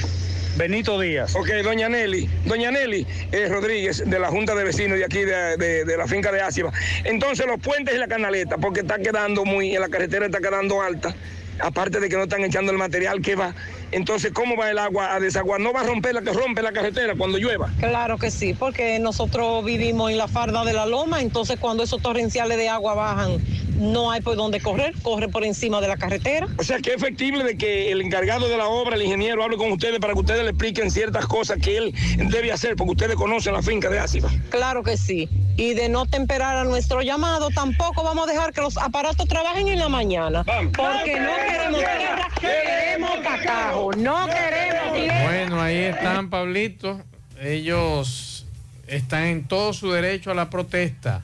Benito 0.58 1.00
Díaz. 1.00 1.36
Ok, 1.36 1.48
doña 1.64 1.90
Nelly. 1.90 2.30
Doña 2.46 2.72
Nelly 2.72 3.08
eh, 3.32 3.48
Rodríguez, 3.50 4.04
de 4.06 4.20
la 4.20 4.28
Junta 4.30 4.54
de 4.56 4.64
Vecinos 4.64 4.98
de 4.98 5.06
aquí, 5.06 5.20
de, 5.20 5.58
de- 5.58 5.86
de 5.86 5.98
la 5.98 6.08
finca 6.08 6.32
de 6.32 6.42
Áciba. 6.42 6.72
Entonces, 7.04 7.46
los 7.48 7.60
puentes 7.60 7.96
y 7.96 7.98
la 7.98 8.08
canaleta, 8.08 8.58
porque 8.58 8.82
está 8.82 9.00
quedando 9.00 9.46
muy, 9.46 9.72
la 9.74 9.88
carretera 9.90 10.26
está 10.26 10.40
quedando 10.40 10.82
alta, 10.82 11.16
aparte 11.60 12.00
de 12.00 12.10
que 12.10 12.18
no 12.18 12.24
están 12.24 12.44
echando 12.44 12.72
el 12.72 12.78
material 12.78 13.22
que 13.22 13.36
va. 13.36 13.56
Entonces, 13.92 14.32
¿cómo 14.34 14.56
va 14.56 14.70
el 14.72 14.78
agua 14.78 15.16
a 15.16 15.20
desaguar? 15.20 15.60
¿No 15.62 15.74
va 15.74 15.82
a 15.82 15.84
romper 15.84 16.14
la 16.16 16.22
que 16.22 16.32
rompe 16.32 16.62
la 16.62 16.72
carretera 16.72 17.14
cuando 17.18 17.38
llueva? 17.38 17.70
Claro 17.80 18.18
que 18.18 18.30
sí, 18.32 18.54
porque 18.54 19.00
nosotros 19.00 19.64
vivimos 19.66 20.12
en 20.12 20.18
la 20.18 20.28
farda 20.28 20.64
de 20.66 20.74
la 20.74 20.86
loma, 20.86 21.22
entonces 21.22 21.58
cuando 21.60 21.84
esos 21.84 22.02
torrenciales 22.02 22.58
de 22.58 22.70
agua 22.70 22.94
bajan, 22.94 23.38
no 23.82 24.12
hay 24.12 24.22
por 24.22 24.36
dónde 24.36 24.62
correr, 24.62 24.94
corre 25.02 25.28
por 25.28 25.44
encima 25.44 25.82
de 25.82 25.88
la 25.88 25.98
carretera. 25.98 26.48
O 26.58 26.64
sea, 26.64 26.80
que 26.80 26.94
es 26.94 27.02
factible 27.02 27.44
de 27.44 27.58
que 27.58 27.92
el 27.92 28.02
encargado 28.02 28.48
de 28.48 28.56
la 28.58 28.68
obra, 28.68 28.96
el 28.96 29.02
ingeniero, 29.02 29.44
hable 29.44 29.58
con 29.58 29.72
ustedes 29.72 30.00
para 30.00 30.14
que 30.14 30.20
ustedes 30.20 30.44
le 30.44 30.52
expliquen 30.52 30.92
ciertas 30.92 31.26
cosas 31.26 31.58
que 31.60 31.78
él 31.78 31.94
debe 32.30 32.52
hacer, 32.52 32.76
porque 32.76 32.92
ustedes 32.92 33.16
conocen 33.16 33.54
la 33.54 33.62
finca 33.62 33.90
de 33.90 34.00
Áciba. 34.00 34.30
Claro 34.50 34.84
que 34.84 34.98
sí. 34.98 35.28
Y 35.58 35.74
de 35.74 35.90
no 35.90 36.06
temperar 36.06 36.58
a 36.58 36.64
nuestro 36.64 37.02
llamado, 37.02 37.50
tampoco 37.50 38.04
vamos 38.04 38.28
a 38.28 38.32
dejar 38.32 38.54
que 38.54 38.62
los 38.62 38.78
aparatos 38.78 39.28
trabajen 39.28 39.68
en 39.68 39.80
la 39.80 39.90
mañana. 39.90 40.44
Porque 40.44 41.20
no 41.20 41.36
queremos 41.48 41.80
tierra, 41.80 42.28
queremos 42.40 43.12
cacao. 43.24 43.92
No 43.94 44.28
queremos 44.28 44.94
tierra. 44.94 45.24
Bueno, 45.24 45.62
ahí 45.62 45.78
están, 45.78 46.30
Pablito. 46.30 47.02
Ellos 47.42 48.46
están 48.88 49.24
en 49.24 49.48
todo 49.48 49.74
su 49.74 49.92
derecho 49.92 50.32
a 50.32 50.36
la 50.36 50.50
protesta. 50.50 51.24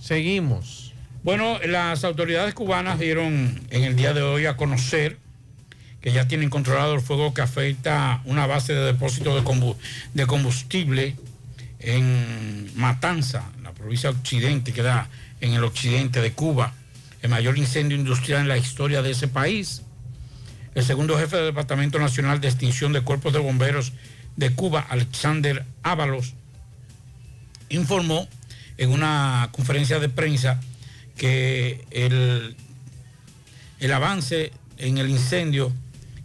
Seguimos. 0.00 0.85
Bueno, 1.26 1.58
las 1.66 2.04
autoridades 2.04 2.54
cubanas 2.54 3.00
dieron 3.00 3.60
en 3.70 3.82
el 3.82 3.96
día 3.96 4.14
de 4.14 4.22
hoy 4.22 4.46
a 4.46 4.56
conocer 4.56 5.18
que 6.00 6.12
ya 6.12 6.28
tienen 6.28 6.50
controlado 6.50 6.94
el 6.94 7.00
fuego 7.00 7.34
que 7.34 7.40
afecta 7.42 8.22
una 8.26 8.46
base 8.46 8.74
de 8.74 8.84
depósito 8.84 9.34
de 9.34 9.42
combu- 9.42 9.74
de 10.14 10.24
combustible 10.24 11.16
en 11.80 12.70
Matanza, 12.76 13.42
la 13.64 13.72
provincia 13.72 14.10
occidente, 14.10 14.72
que 14.72 14.82
da 14.82 15.08
en 15.40 15.54
el 15.54 15.64
occidente 15.64 16.20
de 16.20 16.30
Cuba, 16.30 16.74
el 17.22 17.30
mayor 17.30 17.58
incendio 17.58 17.98
industrial 17.98 18.42
en 18.42 18.48
la 18.48 18.56
historia 18.56 19.02
de 19.02 19.10
ese 19.10 19.26
país. 19.26 19.82
El 20.76 20.84
segundo 20.84 21.18
jefe 21.18 21.34
del 21.38 21.46
Departamento 21.46 21.98
Nacional 21.98 22.40
de 22.40 22.46
Extinción 22.46 22.92
de 22.92 23.00
Cuerpos 23.00 23.32
de 23.32 23.40
Bomberos 23.40 23.92
de 24.36 24.52
Cuba, 24.52 24.86
Alexander 24.88 25.64
Ábalos, 25.82 26.34
informó 27.68 28.28
en 28.78 28.92
una 28.92 29.48
conferencia 29.50 29.98
de 29.98 30.08
prensa 30.08 30.60
que 31.16 31.84
el, 31.90 32.56
el 33.80 33.92
avance 33.92 34.52
en 34.78 34.98
el 34.98 35.10
incendio 35.10 35.72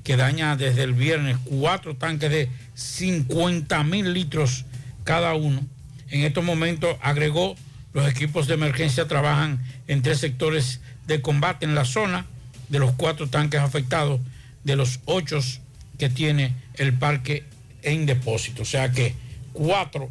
que 0.03 0.17
daña 0.17 0.55
desde 0.55 0.83
el 0.83 0.93
viernes 0.93 1.37
cuatro 1.45 1.95
tanques 1.95 2.29
de 2.29 2.49
50 2.73 3.83
mil 3.83 4.13
litros 4.13 4.65
cada 5.03 5.33
uno, 5.33 5.65
en 6.09 6.21
estos 6.21 6.43
momentos 6.43 6.97
agregó 7.01 7.55
los 7.93 8.07
equipos 8.09 8.47
de 8.47 8.53
emergencia 8.53 9.07
trabajan 9.07 9.59
en 9.87 10.01
tres 10.01 10.19
sectores 10.19 10.79
de 11.07 11.21
combate 11.21 11.65
en 11.65 11.75
la 11.75 11.85
zona 11.85 12.25
de 12.69 12.79
los 12.79 12.93
cuatro 12.93 13.27
tanques 13.27 13.59
afectados, 13.59 14.21
de 14.63 14.75
los 14.75 15.01
ocho 15.05 15.39
que 15.97 16.09
tiene 16.09 16.55
el 16.75 16.93
parque 16.93 17.43
en 17.81 18.05
depósito. 18.05 18.61
O 18.61 18.65
sea 18.65 18.91
que 18.91 19.13
cuatro 19.51 20.09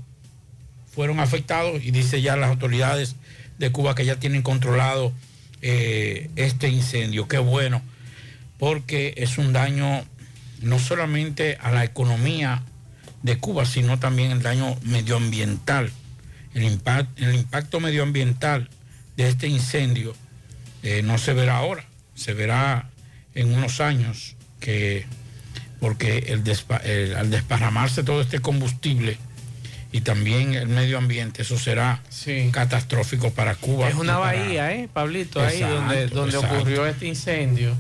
fueron 0.92 1.20
afectados 1.20 1.82
y 1.82 1.90
dice 1.90 2.20
ya 2.20 2.36
las 2.36 2.50
autoridades 2.50 3.16
de 3.60 3.70
Cuba 3.70 3.94
que 3.94 4.04
ya 4.04 4.16
tienen 4.16 4.42
controlado 4.42 5.12
eh, 5.62 6.30
este 6.36 6.68
incendio. 6.68 7.28
Qué 7.28 7.38
bueno, 7.38 7.82
porque 8.58 9.14
es 9.18 9.38
un 9.38 9.52
daño 9.52 10.02
no 10.62 10.78
solamente 10.78 11.58
a 11.60 11.70
la 11.70 11.84
economía 11.84 12.62
de 13.22 13.38
Cuba, 13.38 13.66
sino 13.66 13.98
también 13.98 14.30
el 14.32 14.42
daño 14.42 14.76
medioambiental. 14.82 15.92
El, 16.54 16.62
impact- 16.64 17.08
el 17.18 17.34
impacto 17.34 17.78
medioambiental 17.80 18.68
de 19.16 19.28
este 19.28 19.46
incendio 19.46 20.16
eh, 20.82 21.02
no 21.02 21.18
se 21.18 21.34
verá 21.34 21.58
ahora, 21.58 21.84
se 22.14 22.32
verá 22.32 22.88
en 23.34 23.52
unos 23.52 23.80
años 23.80 24.34
que 24.58 25.04
porque 25.80 26.18
el 26.28 26.42
despa- 26.44 26.82
el- 26.84 27.14
al 27.16 27.30
desparramarse 27.30 28.02
todo 28.02 28.20
este 28.22 28.40
combustible 28.40 29.18
y 29.92 30.02
también 30.02 30.54
el 30.54 30.68
medio 30.68 30.98
ambiente, 30.98 31.42
eso 31.42 31.58
será 31.58 32.02
catastrófico 32.52 33.30
para 33.32 33.54
Cuba. 33.56 33.88
Es 33.88 33.94
una 33.96 34.18
para- 34.18 34.40
bahía, 34.40 34.72
¿eh, 34.74 34.88
Pablito? 34.92 35.40
Ahí 35.40 35.60
donde, 35.60 36.06
donde 36.08 36.36
exacto. 36.36 36.56
ocurrió 36.58 36.86
este 36.86 37.06
incendio. 37.06 37.74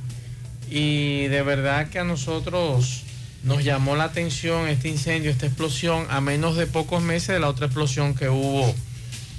Y 0.68 1.26
de 1.28 1.42
verdad 1.42 1.88
que 1.88 1.98
a 1.98 2.04
nosotros 2.04 3.02
nos 3.44 3.64
llamó 3.64 3.96
la 3.96 4.04
atención 4.04 4.68
este 4.68 4.88
incendio, 4.88 5.30
esta 5.30 5.46
explosión, 5.46 6.06
a 6.10 6.20
menos 6.20 6.56
de 6.56 6.66
pocos 6.66 7.02
meses 7.02 7.28
de 7.28 7.40
la 7.40 7.48
otra 7.48 7.66
explosión 7.66 8.14
que 8.14 8.28
hubo 8.28 8.74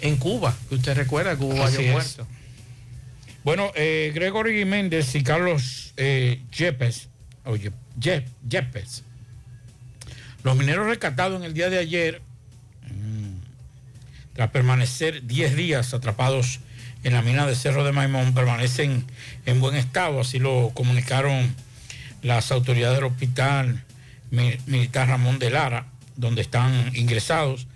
en 0.01 0.17
Cuba, 0.17 0.55
que 0.69 0.75
usted 0.75 0.95
recuerda 0.95 1.37
que 1.37 1.43
hubo 1.43 1.55
varios 1.57 1.83
muertos. 1.91 2.25
Bueno, 3.43 3.71
eh, 3.75 4.11
Gregory 4.13 4.65
Méndez 4.65 5.13
y 5.15 5.23
Carlos 5.23 5.93
eh, 5.97 6.41
Yepes, 6.55 7.09
oye, 7.45 7.71
Ye- 7.99 8.25
Yepes, 8.47 9.03
los 10.43 10.55
mineros 10.57 10.87
rescatados 10.87 11.37
en 11.39 11.43
el 11.45 11.53
día 11.53 11.69
de 11.69 11.77
ayer, 11.79 12.21
tras 14.33 14.49
permanecer 14.51 15.25
10 15.27 15.55
días 15.55 15.93
atrapados 15.93 16.59
en 17.03 17.13
la 17.13 17.21
mina 17.21 17.45
de 17.47 17.55
Cerro 17.55 17.83
de 17.83 17.91
Maimón, 17.91 18.33
permanecen 18.33 19.05
en 19.45 19.59
buen 19.59 19.75
estado, 19.75 20.21
así 20.21 20.39
lo 20.39 20.71
comunicaron 20.73 21.53
las 22.21 22.51
autoridades 22.51 22.97
del 22.97 23.05
hospital 23.05 23.83
mi- 24.29 24.57
militar 24.67 25.07
Ramón 25.07 25.39
de 25.39 25.49
Lara, 25.49 25.85
donde 26.15 26.41
están 26.41 26.91
ingresados. 26.95 27.67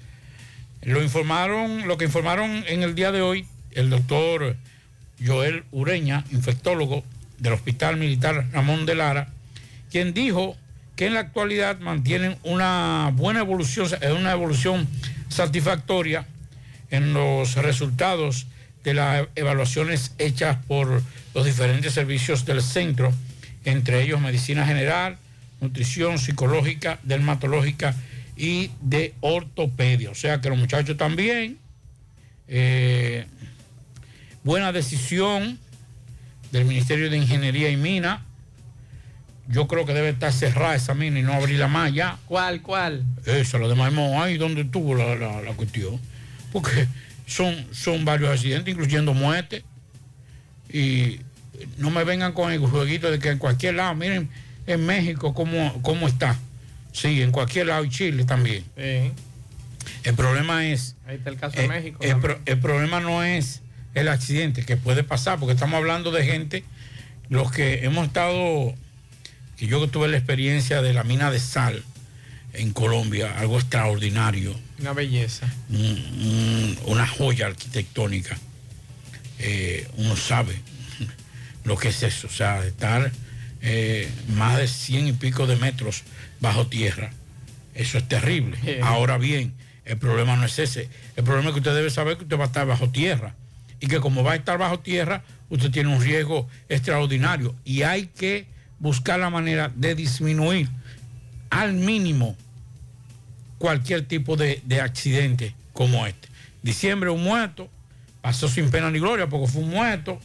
Lo 0.84 1.02
informaron, 1.02 1.88
lo 1.88 1.98
que 1.98 2.06
informaron 2.06 2.64
en 2.68 2.84
el 2.84 2.94
día 2.94 3.12
de 3.12 3.22
hoy, 3.22 3.48
el 3.72 3.90
doctor 3.90 4.56
Joel 5.26 5.64
Ureña, 5.72 6.24
infectólogo 6.32 7.04
del 7.40 7.54
Hospital 7.54 7.98
Militar 7.98 8.46
Ramón 8.52 8.86
de 8.86 8.96
Lara, 8.96 9.30
quien 9.92 10.14
dijo 10.14 10.56
que 10.96 11.08
en 11.08 11.16
la 11.16 11.22
actualidad 11.22 11.80
mantienen 11.80 12.38
una 12.44 13.12
buena 13.16 13.40
evolución, 13.40 13.90
una 14.18 14.32
evolución 14.32 14.88
satisfactoria 15.30 16.26
en 16.92 17.14
los 17.14 17.56
resultados 17.56 18.48
de 18.84 18.94
las 18.94 19.28
evaluaciones 19.36 20.14
hechas 20.20 20.58
por 20.68 21.02
los 21.34 21.46
diferentes 21.46 21.94
servicios 21.94 22.46
del 22.46 22.62
centro, 22.62 23.12
entre 23.66 24.04
ellos 24.04 24.22
medicina 24.22 24.66
general, 24.66 25.18
nutrición 25.62 26.20
psicológica, 26.20 27.00
dermatológica 27.04 27.96
y 28.38 28.70
de 28.82 29.14
ortopedia. 29.22 30.12
O 30.12 30.16
sea 30.16 30.40
que 30.42 30.50
los 30.50 30.58
muchachos 30.58 30.98
también, 30.98 31.58
eh, 32.48 33.26
buena 34.44 34.72
decisión 34.72 35.58
del 36.52 36.66
Ministerio 36.66 37.10
de 37.10 37.18
Ingeniería 37.18 37.70
y 37.70 37.78
Mina. 37.78 38.22
Yo 39.48 39.68
creo 39.68 39.86
que 39.86 39.94
debe 39.94 40.10
estar 40.10 40.32
cerrada 40.34 40.76
esa 40.76 40.94
mina 40.96 41.20
y 41.20 41.22
no 41.22 41.34
abrirla 41.34 41.68
más 41.68 41.94
ya. 41.94 42.18
¿Cuál, 42.28 42.62
cuál? 42.62 43.04
Esa, 43.26 43.60
la 43.60 43.68
de 43.68 43.76
Maimón, 43.76 44.22
ahí 44.22 44.38
donde 44.38 44.64
tuvo 44.66 44.96
la, 44.96 45.16
la- 45.16 45.42
la 45.42 45.54
cuestión. 45.54 46.00
Porque 46.56 46.88
son, 47.28 47.54
son 47.74 48.06
varios 48.06 48.30
accidentes, 48.30 48.72
incluyendo 48.74 49.14
muertes. 49.14 49.64
Y 50.72 51.20
no 51.78 51.90
me 51.90 52.04
vengan 52.06 52.32
con 52.32 52.52
el 52.52 52.60
jueguito 52.60 53.12
de 53.12 53.20
que 53.20 53.30
en 53.30 53.38
cualquier 53.40 53.76
lado, 53.76 53.94
miren 53.94 54.30
en 54.68 54.86
México 54.86 55.34
cómo, 55.34 55.82
cómo 55.82 56.08
está. 56.08 56.38
Sí, 56.94 57.22
en 57.22 57.32
cualquier 57.32 57.68
lado 57.68 57.84
y 57.84 57.90
Chile 57.90 58.24
también. 58.24 58.64
El 58.78 60.14
problema 60.16 60.66
es, 60.66 60.96
Ahí 61.06 61.16
está 61.18 61.30
el 61.30 61.38
caso 61.38 61.58
de 61.58 61.66
eh, 61.66 61.68
México. 61.68 62.00
el, 62.02 62.18
pro- 62.20 62.40
el 62.46 62.58
problema 62.60 63.02
no 63.02 63.22
es 63.24 63.62
el 63.94 64.08
accidente 64.08 64.64
que 64.64 64.78
puede 64.78 65.04
pasar, 65.04 65.38
porque 65.40 65.54
estamos 65.54 65.76
hablando 65.76 66.12
de 66.12 66.24
gente, 66.26 66.64
los 67.30 67.52
que 67.52 67.84
hemos 67.86 68.08
estado, 68.08 68.74
que 69.58 69.68
yo 69.68 69.82
que 69.82 69.88
tuve 69.90 70.08
la 70.08 70.18
experiencia 70.18 70.82
de 70.82 70.94
la 70.94 71.04
mina 71.04 71.32
de 71.32 71.40
sal 71.40 71.84
en 72.54 72.72
Colombia, 72.72 73.38
algo 73.40 73.58
extraordinario, 73.58 74.56
Una 74.80 74.94
belleza. 74.94 75.48
un- 75.70 75.78
un- 75.78 76.78
una 76.86 77.08
joya 77.08 77.48
arquitectónica. 77.48 78.38
Eh, 79.40 79.88
uno 79.98 80.16
sabe 80.16 80.56
lo 81.66 81.78
que 81.78 81.90
es 81.90 82.04
eso, 82.04 82.28
o 82.28 82.30
sea, 82.32 82.66
estar 82.66 83.12
eh, 83.62 84.10
más 84.36 84.58
de 84.58 84.68
cien 84.68 85.08
y 85.08 85.14
pico 85.14 85.48
de 85.48 85.56
metros 85.56 86.04
bajo 86.40 86.68
tierra. 86.68 87.12
Eso 87.74 87.98
es 87.98 88.08
terrible. 88.08 88.58
Ahora 88.84 89.18
bien, 89.18 89.54
el 89.86 89.98
problema 89.98 90.36
no 90.36 90.46
es 90.46 90.60
ese. 90.60 90.88
El 91.16 91.24
problema 91.24 91.50
es 91.50 91.54
que 91.54 91.60
usted 91.60 91.74
debe 91.76 91.90
saber 91.90 92.18
que 92.18 92.24
usted 92.24 92.38
va 92.38 92.44
a 92.44 92.48
estar 92.48 92.66
bajo 92.68 92.90
tierra 92.90 93.34
y 93.80 93.88
que 93.88 94.00
como 94.00 94.24
va 94.24 94.34
a 94.34 94.36
estar 94.36 94.58
bajo 94.58 94.80
tierra, 94.80 95.24
usted 95.50 95.72
tiene 95.72 95.94
un 95.94 96.02
riesgo 96.02 96.48
extraordinario 96.70 97.56
y 97.66 97.82
hay 97.82 98.08
que 98.08 98.46
buscar 98.80 99.20
la 99.20 99.30
manera 99.30 99.72
de 99.76 99.96
disminuir 99.96 100.70
al 101.50 101.74
mínimo 101.74 102.38
cualquier 103.58 104.08
tipo 104.08 104.36
de, 104.36 104.62
de 104.66 104.82
accidente 104.82 105.56
como 105.74 106.06
este. 106.06 106.28
Diciembre 106.62 107.10
un 107.10 107.24
muerto, 107.24 107.70
pasó 108.22 108.48
sin 108.48 108.70
pena 108.72 108.90
ni 108.90 109.00
gloria 109.00 109.28
porque 109.28 109.48
fue 109.48 109.62
un 109.62 109.70
muerto, 109.70 110.20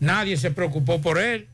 nadie 0.00 0.36
se 0.36 0.50
preocupó 0.50 1.00
por 1.00 1.18
él, 1.18 1.48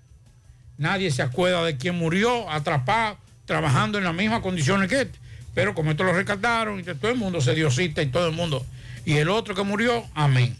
nadie 0.78 1.10
se 1.10 1.22
acuerda 1.22 1.64
de 1.64 1.76
quién 1.76 1.94
murió, 1.94 2.50
atrapado, 2.50 3.18
trabajando 3.46 3.98
en 3.98 4.04
las 4.04 4.14
mismas 4.14 4.40
condiciones 4.40 4.88
que 4.88 5.02
este. 5.02 5.18
Pero 5.54 5.74
como 5.74 5.92
esto 5.92 6.02
lo 6.04 6.12
rescataron 6.12 6.82
todo 6.84 7.10
el 7.10 7.16
mundo 7.16 7.40
se 7.40 7.54
dio 7.54 7.70
cita 7.70 8.02
y 8.02 8.06
todo 8.06 8.26
el 8.26 8.34
mundo. 8.34 8.66
Y 9.04 9.14
el 9.14 9.28
otro 9.28 9.54
que 9.54 9.62
murió, 9.62 10.04
amén. 10.14 10.56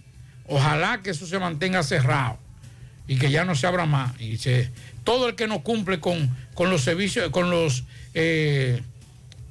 Ojalá 0.47 1.03
que 1.03 1.11
eso 1.11 1.27
se 1.27 1.39
mantenga 1.39 1.83
cerrado 1.83 2.39
y 3.09 3.17
que 3.17 3.31
ya 3.31 3.45
no 3.45 3.55
se 3.55 3.67
abra 3.67 3.87
más. 3.87 4.19
Y 4.21 4.37
se, 4.37 4.71
todo 5.03 5.29
el 5.29 5.35
que 5.35 5.47
no 5.47 5.63
cumple 5.63 6.01
con, 6.01 6.35
con 6.55 6.71
los 6.71 6.83
servicios, 6.83 7.31
con 7.31 7.51
los, 7.51 7.85
eh, 8.15 8.83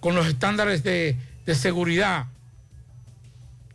con 0.03 0.15
los 0.15 0.27
estándares 0.27 0.83
de, 0.83 1.15
seguridad, 1.55 2.25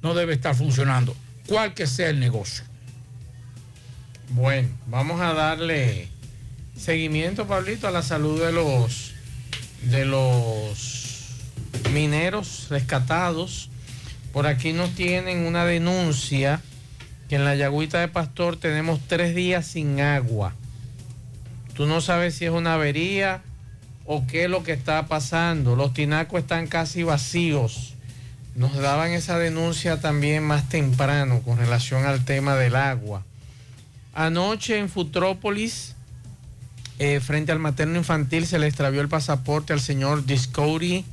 no 0.03 0.13
debe 0.13 0.35
estar 0.35 0.55
funcionando, 0.55 1.17
cual 1.47 1.73
que 1.73 1.87
sea 1.87 2.11
el 2.11 2.21
negocio. 2.21 2.65
Bueno, 4.29 4.69
vamos 4.89 5.23
a 5.23 5.33
darle 5.33 6.11
seguimiento, 6.77 7.47
Pablito, 7.47 7.89
a 7.89 7.91
la 7.91 8.03
salud 8.03 8.45
de 8.45 8.53
los 8.53 9.15
de 9.85 10.05
los 10.05 11.29
mineros 11.95 12.67
rescatados. 12.69 13.71
Por 14.35 14.47
aquí 14.47 14.75
nos 14.75 14.91
tienen 14.91 15.47
una 15.47 15.65
denuncia 15.65 16.61
que 17.31 17.37
en 17.37 17.47
la 17.47 17.55
Yagüita 17.55 18.01
de 18.01 18.09
Pastor 18.09 18.59
tenemos 18.59 19.01
tres 19.09 19.35
días 19.35 19.67
sin 19.67 20.03
agua. 20.03 20.55
Tú 21.73 21.87
no 21.87 22.03
sabes 22.03 22.35
si 22.35 22.45
es 22.45 22.51
una 22.51 22.75
avería 22.75 23.41
o 24.11 24.27
qué 24.27 24.45
es 24.45 24.51
lo 24.51 24.65
que 24.65 24.73
está 24.73 25.07
pasando. 25.07 25.77
Los 25.77 25.93
tinacos 25.93 26.41
están 26.41 26.67
casi 26.67 27.03
vacíos. 27.03 27.95
Nos 28.55 28.75
daban 28.75 29.13
esa 29.13 29.39
denuncia 29.39 30.01
también 30.01 30.43
más 30.43 30.67
temprano 30.71 31.43
con 31.43 31.59
relación 31.59 32.07
al 32.07 32.25
tema 32.25 32.57
del 32.57 32.75
agua. 32.75 33.23
Anoche 34.15 34.79
en 34.79 34.89
Futrópolis, 34.89 35.95
eh, 36.99 37.21
frente 37.21 37.53
al 37.53 37.59
materno 37.59 37.99
infantil, 37.99 38.47
se 38.47 38.59
le 38.59 38.67
extravió 38.67 39.03
el 39.03 39.09
pasaporte 39.09 39.75
al 39.75 39.81
señor 39.81 40.25
Discovery 40.25 41.05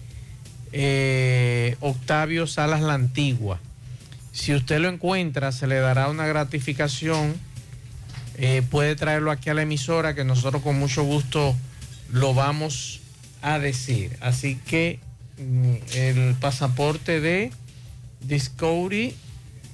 eh, 0.72 1.76
Octavio 1.82 2.48
Salas 2.48 2.82
la 2.82 2.94
Antigua. 2.94 3.60
Si 4.32 4.54
usted 4.54 4.80
lo 4.80 4.88
encuentra, 4.88 5.52
se 5.52 5.68
le 5.68 5.80
dará 5.80 6.08
una 6.08 6.28
gratificación. 6.28 7.36
Eh, 8.38 8.64
puede 8.72 8.96
traerlo 8.96 9.32
aquí 9.32 9.50
a 9.50 9.54
la 9.54 9.64
emisora, 9.64 10.16
que 10.16 10.24
nosotros 10.24 10.62
con 10.62 10.80
mucho 10.80 11.04
gusto 11.04 11.56
lo 12.12 12.34
vamos 12.34 13.02
a 13.42 13.60
decir. 13.60 14.18
Así 14.22 14.56
que 14.66 15.00
mm, 15.38 15.76
el 15.94 16.36
pasaporte 16.36 17.20
de 17.20 17.52
Discovery 18.22 19.16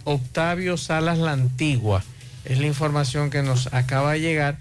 Octavio 0.03 0.77
Salas 0.77 1.17
la 1.17 1.33
Antigua 1.33 2.03
es 2.45 2.59
la 2.59 2.67
información 2.67 3.29
que 3.29 3.43
nos 3.43 3.73
acaba 3.73 4.13
de 4.13 4.21
llegar. 4.21 4.57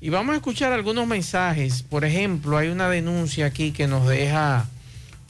Y 0.00 0.10
vamos 0.10 0.34
a 0.34 0.36
escuchar 0.36 0.72
algunos 0.72 1.06
mensajes. 1.06 1.82
Por 1.82 2.04
ejemplo, 2.04 2.56
hay 2.56 2.68
una 2.68 2.88
denuncia 2.88 3.46
aquí 3.46 3.72
que 3.72 3.86
nos 3.86 4.06
deja 4.06 4.68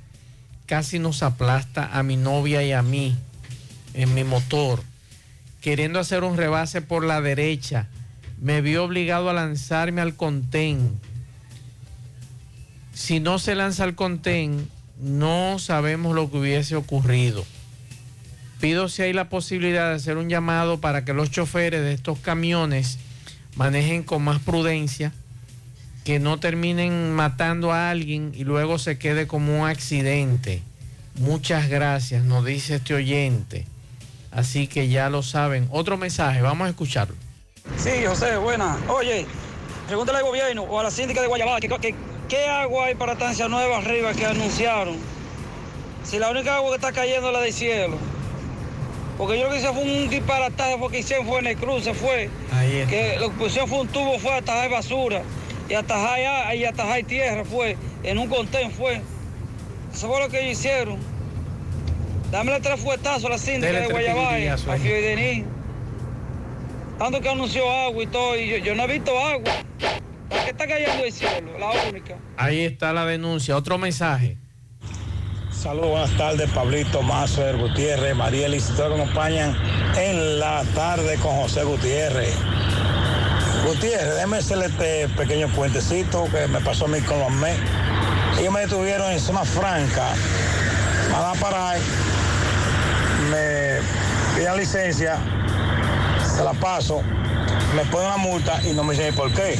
casi 0.66 0.99
nos 0.99 1.24
aplasta 1.24 1.98
a 1.98 2.03
mi 2.03 2.18
novia 2.18 2.64
y 2.64 2.74
a 2.74 2.82
mí 2.82 3.16
en 3.94 4.14
mi 4.14 4.24
motor, 4.24 4.84
queriendo 5.62 5.99
hacer 5.99 6.24
un 6.24 6.38
rebase 6.38 6.82
por 6.82 7.06
la 7.06 7.22
derecha. 7.22 7.88
Me 8.42 8.60
vio 8.62 8.84
obligado 8.84 9.30
a 9.30 9.34
lanzarme 9.34 10.02
al 10.02 10.16
contén 10.16 11.00
si 12.94 13.20
no 13.20 13.40
se 13.40 13.56
lanza 13.56 13.86
el 13.86 13.96
contén, 13.96 14.70
no 15.00 15.60
sabemos 15.60 16.14
lo 16.14 16.30
que 16.30 16.38
hubiese 16.38 16.76
ocurrido. 16.76 17.46
Pido 18.60 18.90
si 18.90 19.02
hay 19.02 19.14
la 19.14 19.30
posibilidad 19.30 19.90
de 19.90 19.96
hacer 19.96 20.18
un 20.18 20.30
llamado 20.30 20.82
para 20.82 21.04
que 21.04 21.14
los 21.14 21.32
choferes 21.32 21.82
de 21.82 21.94
estos 21.94 22.20
camiones 22.20 23.00
manejen 23.56 24.04
con 24.04 24.24
más 24.24 24.40
prudencia, 24.40 25.14
que 26.04 26.20
no 26.20 26.40
terminen 26.40 27.14
matando 27.14 27.72
a 27.72 27.90
alguien 27.90 28.34
y 28.36 28.44
luego 28.44 28.78
se 28.78 29.00
quede 29.00 29.26
como 29.26 29.62
un 29.62 29.68
accidente. 29.68 30.62
Muchas 31.16 31.70
gracias, 31.70 32.24
nos 32.24 32.46
dice 32.46 32.76
este 32.76 32.94
oyente. 32.94 33.66
Así 34.32 34.68
que 34.68 34.90
ya 34.90 35.10
lo 35.10 35.24
saben. 35.24 35.68
Otro 35.72 35.98
mensaje, 35.98 36.42
vamos 36.42 36.68
a 36.68 36.70
escucharlo. 36.70 37.16
Sí, 37.78 37.90
José, 38.06 38.38
buena. 38.38 38.78
Oye, 38.90 39.26
pregúntale 39.88 40.20
al 40.20 40.24
gobierno 40.26 40.64
o 40.64 40.80
a 40.80 40.84
la 40.84 40.92
síndica 40.92 41.22
de 41.22 41.28
que, 41.60 41.68
que- 41.80 41.96
qué 42.28 42.46
agua 42.46 42.86
hay 42.86 42.96
para 42.96 43.14
Estancia 43.14 43.48
Nueva 43.48 43.78
arriba 43.78 44.14
que 44.14 44.26
anunciaron. 44.26 44.98
Si 46.04 46.18
la 46.18 46.30
única 46.30 46.56
agua 46.56 46.70
que 46.72 46.76
está 46.76 46.92
cayendo 46.92 47.28
es 47.28 47.34
la 47.34 47.42
del 47.42 47.54
cielo. 47.54 47.98
Porque 49.18 49.38
yo 49.38 49.46
lo 49.46 49.52
que 49.52 49.58
hice 49.58 49.68
fue 49.72 49.84
un 49.84 50.10
disparataje 50.10 50.78
porque 50.80 51.00
hicieron 51.00 51.28
fue 51.28 51.40
en 51.40 51.48
el 51.48 51.58
cruce, 51.58 51.94
fue. 51.94 52.30
Ahí 52.52 52.86
Que 52.90 53.18
lo 53.20 53.30
que 53.30 53.36
pusieron 53.36 53.70
fue 53.70 53.82
un 53.82 53.88
tubo, 53.88 54.18
fue 54.18 54.34
atajar 54.34 54.70
basura. 54.70 55.22
Y 55.70 55.74
atajar, 55.74 56.56
y 56.56 56.66
atajar 56.66 57.04
tierra, 57.04 57.46
fue. 57.46 57.78
En 58.04 58.18
un 58.18 58.28
contén 58.28 58.72
fue. 58.72 59.02
Eso 59.94 60.08
fue 60.10 60.20
lo 60.20 60.30
que 60.30 60.40
ellos 60.42 60.58
hicieron. 60.60 60.98
Dámele 62.32 62.62
tres 62.62 62.80
fuetazos 62.80 63.26
a 63.26 63.30
la 63.30 63.38
síndica 63.38 63.68
Dele 63.68 63.82
de 63.82 63.88
Guayabaya, 63.92 64.54
a 64.54 64.74
ahí. 64.74 65.46
Tanto 67.02 67.19
que 67.19 67.30
anunció 67.30 67.68
agua 67.68 68.03
y 68.03 68.06
todo, 68.06 68.38
y 68.38 68.48
yo, 68.48 68.57
yo 68.57 68.76
no 68.76 68.84
he 68.84 68.88
visto 68.99 69.18
agua. 69.18 69.52
La 70.30 70.44
que 70.44 70.52
está 70.52 70.68
cayendo 70.68 71.02
del 71.02 71.11
cielo, 71.11 71.57
la 71.57 71.72
única. 71.90 72.15
Ahí 72.38 72.64
está 72.64 72.94
la 72.94 73.07
denuncia. 73.07 73.57
Otro 73.57 73.80
mensaje. 73.80 74.38
Saludos, 75.52 75.90
buenas 75.90 76.11
tardes, 76.11 76.48
Pablito 76.52 77.02
Mazo, 77.02 77.41
Gutiérrez, 77.57 78.15
Marielis, 78.15 78.68
todos 78.76 78.95
me 78.95 79.02
acompañan 79.02 79.57
en 79.98 80.38
la 80.38 80.64
tarde 80.76 81.15
con 81.15 81.36
José 81.38 81.64
Gutiérrez. 81.64 82.36
Gutiérrez, 83.65 84.14
déjeme 84.18 84.38
hacerle 84.38 84.65
este 84.68 85.10
pequeño 85.10 85.48
puentecito 85.56 86.26
que 86.32 86.48
me 86.49 86.60
pasó 86.60 86.86
a 86.86 86.90
mí 86.90 87.02
con 87.02 87.18
los 87.18 87.32
MES. 87.32 87.57
Ellos 88.40 88.53
me 88.53 88.60
detuvieron 88.60 89.11
en 89.11 89.19
zona 89.19 89.44
franca, 89.44 90.14
me 91.07 91.14
van 91.14 91.36
a 91.36 91.40
parar, 91.40 91.80
me 93.32 93.80
piden 94.38 94.57
licencia, 94.57 95.18
la 96.44 96.54
paso, 96.54 97.02
me 97.76 97.84
ponen 97.86 98.08
una 98.08 98.18
multa 98.18 98.62
y 98.64 98.74
no 98.74 98.84
me 98.84 98.94
dicen 98.96 99.14
por 99.16 99.32
qué. 99.34 99.58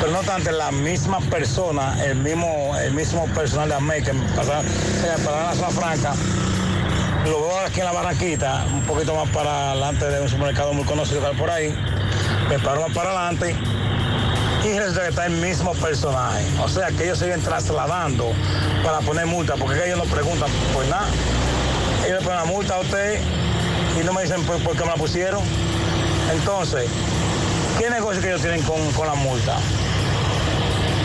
Pero 0.00 0.12
no 0.12 0.20
tanto 0.20 0.50
la 0.50 0.70
misma 0.70 1.20
persona, 1.20 2.02
el 2.04 2.16
mismo, 2.16 2.74
el 2.78 2.92
mismo 2.92 3.26
personal 3.26 3.68
de 3.68 3.74
AME 3.74 4.02
que 4.02 4.12
me 4.12 4.26
pasaron 4.30 4.64
para 5.24 5.42
la 5.42 5.54
zona 5.54 5.68
franca, 5.68 6.14
lo 7.24 7.40
veo 7.42 7.60
aquí 7.66 7.80
en 7.80 7.86
la 7.86 7.92
Barranquita, 7.92 8.64
un 8.72 8.82
poquito 8.82 9.14
más 9.14 9.28
para 9.28 9.72
adelante 9.72 10.06
de 10.06 10.20
un 10.22 10.28
supermercado 10.28 10.72
muy 10.72 10.84
conocido 10.84 11.30
que 11.30 11.36
por 11.36 11.50
ahí, 11.50 11.74
me 12.48 12.58
paro 12.58 12.80
más 12.82 12.92
para 12.92 13.10
adelante 13.10 13.54
y 14.64 14.78
resulta 14.78 15.02
que 15.02 15.08
está 15.08 15.26
el 15.26 15.32
mismo 15.32 15.72
personaje. 15.74 16.44
O 16.62 16.68
sea 16.68 16.88
que 16.88 17.04
ellos 17.04 17.18
siguen 17.18 17.40
trasladando 17.42 18.32
para 18.84 19.00
poner 19.00 19.26
multa, 19.26 19.54
porque 19.56 19.84
ellos 19.84 19.98
no 19.98 20.04
preguntan 20.04 20.50
por 20.72 20.86
nada. 20.86 21.08
Ellos 22.06 22.20
le 22.20 22.24
ponen 22.24 22.38
la 22.38 22.44
multa 22.44 22.76
a 22.76 22.80
usted 22.80 23.20
y 23.98 24.04
no 24.04 24.12
me 24.12 24.22
dicen 24.22 24.42
por, 24.44 24.60
qué 24.76 24.80
me 24.80 24.86
la 24.86 24.94
pusieron. 24.94 25.42
Entonces, 26.32 26.88
¿qué 27.78 27.90
negocio 27.90 28.20
que 28.20 28.28
ellos 28.28 28.42
tienen 28.42 28.62
con, 28.62 28.92
con 28.92 29.06
la 29.06 29.14
multa? 29.14 29.56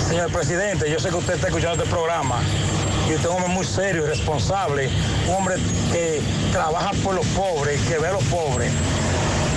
Señor 0.08 0.32
presidente, 0.32 0.90
yo 0.90 1.00
sé 1.00 1.10
que 1.10 1.16
usted 1.16 1.34
está 1.36 1.48
escuchando 1.48 1.84
este 1.84 1.90
programa 1.90 2.42
y 3.10 3.14
usted 3.14 3.26
es 3.26 3.30
un 3.30 3.38
hombre 3.38 3.54
muy 3.54 3.66
serio 3.66 4.04
y 4.04 4.08
responsable, 4.08 4.90
un 5.28 5.36
hombre 5.36 5.56
que 5.92 6.22
trabaja 6.52 6.92
por 7.04 7.16
los 7.16 7.26
pobres, 7.28 7.82
que 7.82 7.98
ve 7.98 8.08
a 8.08 8.14
los 8.14 8.24
pobres. 8.26 8.72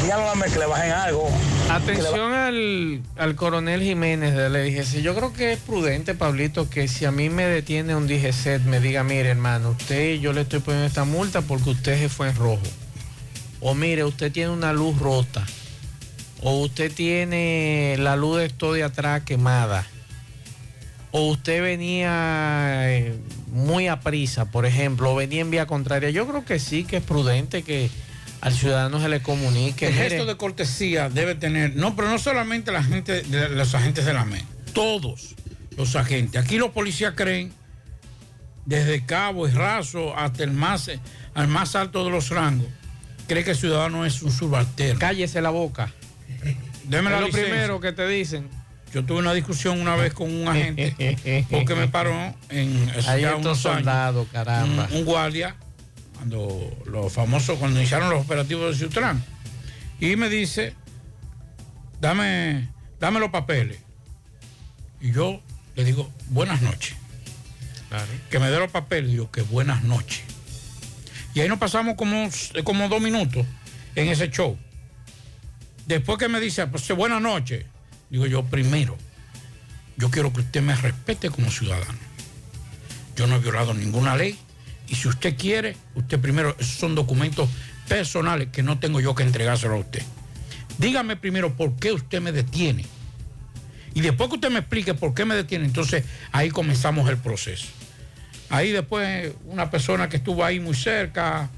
Díganme 0.02 0.46
que 0.46 0.58
le 0.58 0.66
bajen 0.66 0.92
algo. 0.92 1.28
Atención 1.70 2.32
al, 2.32 3.02
al 3.18 3.34
coronel 3.34 3.82
Jiménez 3.82 4.34
de 4.34 4.48
la 4.48 4.60
DGC. 4.60 5.02
Yo 5.02 5.14
creo 5.14 5.32
que 5.32 5.52
es 5.52 5.58
prudente, 5.58 6.14
Pablito, 6.14 6.70
que 6.70 6.88
si 6.88 7.04
a 7.04 7.10
mí 7.10 7.28
me 7.28 7.44
detiene 7.44 7.94
un 7.94 8.06
DGC, 8.06 8.60
me 8.64 8.80
diga, 8.80 9.04
mire, 9.04 9.28
hermano, 9.28 9.70
usted, 9.70 10.14
yo 10.14 10.32
le 10.32 10.42
estoy 10.42 10.60
poniendo 10.60 10.86
esta 10.86 11.04
multa 11.04 11.42
porque 11.42 11.70
usted 11.70 11.98
se 11.98 12.08
fue 12.08 12.30
en 12.30 12.36
rojo. 12.36 12.62
O 13.60 13.74
mire, 13.74 14.04
usted 14.04 14.30
tiene 14.32 14.50
una 14.50 14.72
luz 14.72 14.98
rota. 14.98 15.44
O 16.42 16.60
usted 16.60 16.92
tiene 16.92 17.96
la 17.98 18.16
luz 18.16 18.38
de 18.38 18.46
esto 18.46 18.72
de 18.72 18.84
atrás 18.84 19.22
quemada. 19.24 19.86
O 21.10 21.28
usted 21.28 21.62
venía 21.62 22.90
eh, 22.90 23.18
muy 23.50 23.88
a 23.88 24.00
prisa, 24.00 24.50
por 24.50 24.66
ejemplo, 24.66 25.12
o 25.12 25.16
venía 25.16 25.40
en 25.40 25.50
vía 25.50 25.66
contraria. 25.66 26.10
Yo 26.10 26.28
creo 26.28 26.44
que 26.44 26.58
sí, 26.58 26.84
que 26.84 26.98
es 26.98 27.02
prudente 27.02 27.62
que 27.62 27.90
al 28.40 28.54
ciudadano 28.54 29.00
se 29.00 29.08
le 29.08 29.20
comunique. 29.20 29.88
El 29.88 29.94
gesto 29.94 30.26
de 30.26 30.36
cortesía 30.36 31.08
debe 31.08 31.34
tener, 31.34 31.74
no, 31.76 31.96
pero 31.96 32.08
no 32.08 32.18
solamente 32.18 32.70
la 32.72 32.84
gente, 32.84 33.24
los 33.50 33.74
agentes 33.74 34.04
de 34.04 34.12
la 34.12 34.24
MED, 34.24 34.42
todos 34.72 35.34
los 35.76 35.96
agentes. 35.96 36.42
Aquí 36.42 36.58
los 36.58 36.70
policías 36.70 37.14
creen, 37.16 37.52
desde 38.66 39.04
cabo 39.04 39.48
y 39.48 39.50
raso 39.50 40.16
hasta 40.16 40.44
el 40.44 40.52
más, 40.52 40.90
al 41.34 41.48
más 41.48 41.74
alto 41.74 42.04
de 42.04 42.10
los 42.10 42.28
rangos, 42.28 42.68
cree 43.28 43.44
que 43.44 43.52
el 43.52 43.56
ciudadano 43.56 44.04
es 44.04 44.22
un 44.22 44.32
subalterno. 44.32 44.98
Cállese 44.98 45.40
la 45.40 45.50
boca. 45.50 45.92
Deme 46.84 47.08
Es 47.10 47.14
la 47.14 47.20
lo 47.20 47.26
licencia. 47.26 47.50
primero 47.52 47.80
que 47.80 47.92
te 47.92 48.08
dicen. 48.08 48.48
Yo 48.92 49.04
tuve 49.04 49.18
una 49.18 49.34
discusión 49.34 49.80
una 49.80 49.94
vez 49.96 50.14
con 50.14 50.32
un 50.34 50.48
agente 50.48 51.44
porque 51.50 51.74
me 51.74 51.88
paró 51.88 52.12
en 52.48 52.86
ya 53.04 53.36
estos 53.36 53.58
soldados, 53.58 54.26
caramba. 54.32 54.88
Un, 54.90 54.96
un 54.98 55.04
guardia, 55.04 55.54
cuando 56.16 56.74
los 56.86 57.12
famosos, 57.12 57.58
cuando 57.58 57.78
iniciaron 57.78 58.08
los 58.08 58.24
operativos 58.24 58.72
de 58.72 58.78
Ciutrán, 58.78 59.22
y 60.00 60.16
me 60.16 60.30
dice, 60.30 60.74
dame, 62.00 62.68
dame 62.98 63.20
los 63.20 63.28
papeles. 63.30 63.78
Y 65.02 65.12
yo 65.12 65.42
le 65.76 65.84
digo, 65.84 66.10
buenas 66.30 66.62
noches. 66.62 66.96
Que 68.30 68.38
me 68.38 68.48
dé 68.50 68.58
los 68.58 68.70
papeles, 68.70 69.10
digo, 69.10 69.30
que 69.30 69.42
buenas 69.42 69.82
noches. 69.84 70.22
Y 71.38 71.40
ahí 71.40 71.48
nos 71.48 71.60
pasamos 71.60 71.94
como, 71.94 72.28
como 72.64 72.88
dos 72.88 73.00
minutos 73.00 73.46
en 73.94 74.08
ese 74.08 74.28
show. 74.28 74.58
Después 75.86 76.18
que 76.18 76.26
me 76.26 76.40
dice, 76.40 76.66
pues 76.66 76.88
buenas 76.96 77.22
noches, 77.22 77.64
digo 78.10 78.26
yo, 78.26 78.42
primero, 78.42 78.96
yo 79.96 80.10
quiero 80.10 80.32
que 80.32 80.40
usted 80.40 80.62
me 80.62 80.74
respete 80.74 81.30
como 81.30 81.48
ciudadano. 81.48 81.96
Yo 83.14 83.28
no 83.28 83.36
he 83.36 83.38
violado 83.38 83.72
ninguna 83.72 84.16
ley 84.16 84.36
y 84.88 84.96
si 84.96 85.06
usted 85.06 85.36
quiere, 85.36 85.76
usted 85.94 86.18
primero, 86.18 86.56
esos 86.58 86.74
son 86.74 86.96
documentos 86.96 87.48
personales 87.86 88.48
que 88.50 88.64
no 88.64 88.80
tengo 88.80 88.98
yo 88.98 89.14
que 89.14 89.22
entregárselo 89.22 89.74
a 89.74 89.78
usted. 89.78 90.02
Dígame 90.78 91.14
primero 91.14 91.56
por 91.56 91.76
qué 91.76 91.92
usted 91.92 92.20
me 92.20 92.32
detiene. 92.32 92.84
Y 93.94 94.00
después 94.00 94.28
que 94.28 94.34
usted 94.34 94.50
me 94.50 94.58
explique 94.58 94.92
por 94.94 95.14
qué 95.14 95.24
me 95.24 95.36
detiene, 95.36 95.66
entonces 95.66 96.04
ahí 96.32 96.50
comenzamos 96.50 97.08
el 97.08 97.18
proceso. 97.18 97.68
Ahí 98.50 98.72
después 98.72 99.32
una 99.46 99.70
persona 99.70 100.08
que 100.08 100.16
estuvo 100.18 100.44
ahí 100.44 100.58
muy 100.60 100.74
cerca, 100.74 101.50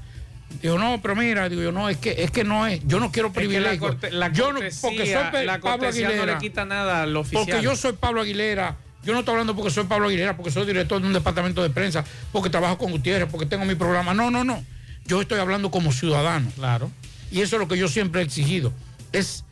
dijo, 0.61 0.77
no, 0.77 0.99
pero 1.01 1.15
mira, 1.15 1.47
digo 1.47 1.61
yo, 1.61 1.71
no, 1.71 1.87
es 1.89 1.97
que, 1.97 2.23
es 2.23 2.31
que 2.31 2.43
no 2.43 2.67
es, 2.67 2.81
yo 2.85 2.99
no 2.99 3.11
quiero 3.11 3.29
Es 3.29 3.33
que 3.33 3.39
la, 3.43 3.47
privilegio. 3.49 3.79
corte- 3.79 4.11
la 4.11 4.31
yo 4.31 4.51
no, 4.51 4.59
porque 4.59 5.05
soy 5.05 5.45
la 5.45 5.59
Pablo 5.59 5.77
cortesía 5.79 6.07
Aguilera. 6.07 6.25
no 6.25 6.33
le 6.33 6.37
quita 6.39 6.65
nada 6.65 7.03
al 7.03 7.15
oficial. 7.15 7.45
Porque 7.45 7.61
yo 7.63 7.75
soy 7.75 7.93
Pablo 7.93 8.21
Aguilera. 8.21 8.75
Yo 9.03 9.13
no 9.13 9.19
estoy 9.19 9.31
hablando 9.31 9.55
porque 9.55 9.71
soy 9.71 9.85
Pablo 9.85 10.07
Aguilera, 10.09 10.35
porque 10.35 10.51
soy 10.51 10.65
director 10.67 11.01
de 11.01 11.07
un 11.07 11.13
departamento 11.13 11.63
de 11.63 11.69
prensa, 11.71 12.03
porque 12.31 12.49
trabajo 12.49 12.77
con 12.77 12.91
Gutiérrez, 12.91 13.27
porque 13.31 13.45
tengo 13.47 13.65
mi 13.65 13.73
programa. 13.75 14.13
No, 14.13 14.29
no, 14.29 14.43
no. 14.43 14.63
Yo 15.05 15.21
estoy 15.21 15.39
hablando 15.39 15.71
como 15.71 15.91
ciudadano. 15.91 16.51
Claro. 16.55 16.91
Y 17.31 17.41
eso 17.41 17.55
es 17.55 17.61
lo 17.61 17.67
que 17.67 17.77
yo 17.77 17.87
siempre 17.87 18.21
he 18.21 18.23
exigido. 18.25 18.71
Es 19.11 19.43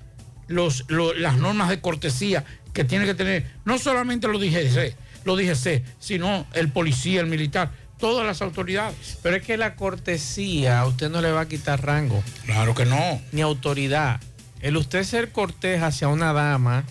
los, 0.47 0.83
lo- 0.89 1.13
las 1.13 1.37
normas 1.37 1.69
de 1.69 1.79
cortesía 1.81 2.43
que 2.73 2.83
tiene 2.83 3.05
que 3.05 3.15
tener, 3.15 3.47
no 3.65 3.79
solamente 3.79 4.27
lo 4.27 4.37
DGC, 4.37 4.95
lo 5.23 5.35
DGC, 5.35 5.83
sino 5.99 6.45
el 6.53 6.69
policía, 6.69 7.21
el 7.21 7.27
militar, 7.27 7.71
todas 7.97 8.25
las 8.25 8.41
autoridades. 8.41 9.19
Pero 9.21 9.35
es 9.35 9.43
que 9.43 9.57
la 9.57 9.75
cortesía 9.75 10.79
a 10.79 10.87
usted 10.87 11.09
no 11.09 11.21
le 11.21 11.31
va 11.31 11.41
a 11.41 11.47
quitar 11.47 11.85
rango. 11.85 12.23
Claro 12.45 12.73
que 12.73 12.85
no. 12.85 13.21
Ni 13.31 13.41
autoridad. 13.41 14.19
El 14.61 14.77
usted 14.77 15.03
ser 15.03 15.31
cortés 15.31 15.81
hacia 15.81 16.09
una 16.09 16.33
dama, 16.33 16.83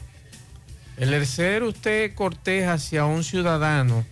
el 0.97 1.27
ser 1.27 1.63
usted 1.63 2.15
cortés 2.15 2.67
hacia 2.67 3.05
un 3.05 3.25
ciudadano, 3.25 4.07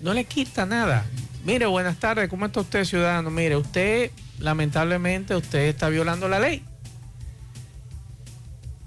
no 0.00 0.12
le 0.12 0.24
quita 0.24 0.66
nada. 0.66 1.06
Mire, 1.44 1.66
buenas 1.66 1.98
tardes, 1.98 2.28
¿cómo 2.28 2.46
está 2.46 2.60
usted, 2.60 2.84
ciudadano? 2.84 3.30
Mire, 3.30 3.56
usted, 3.56 4.10
lamentablemente, 4.38 5.34
usted 5.34 5.60
está 5.60 5.88
violando 5.88 6.28
la 6.28 6.38
ley. 6.38 6.62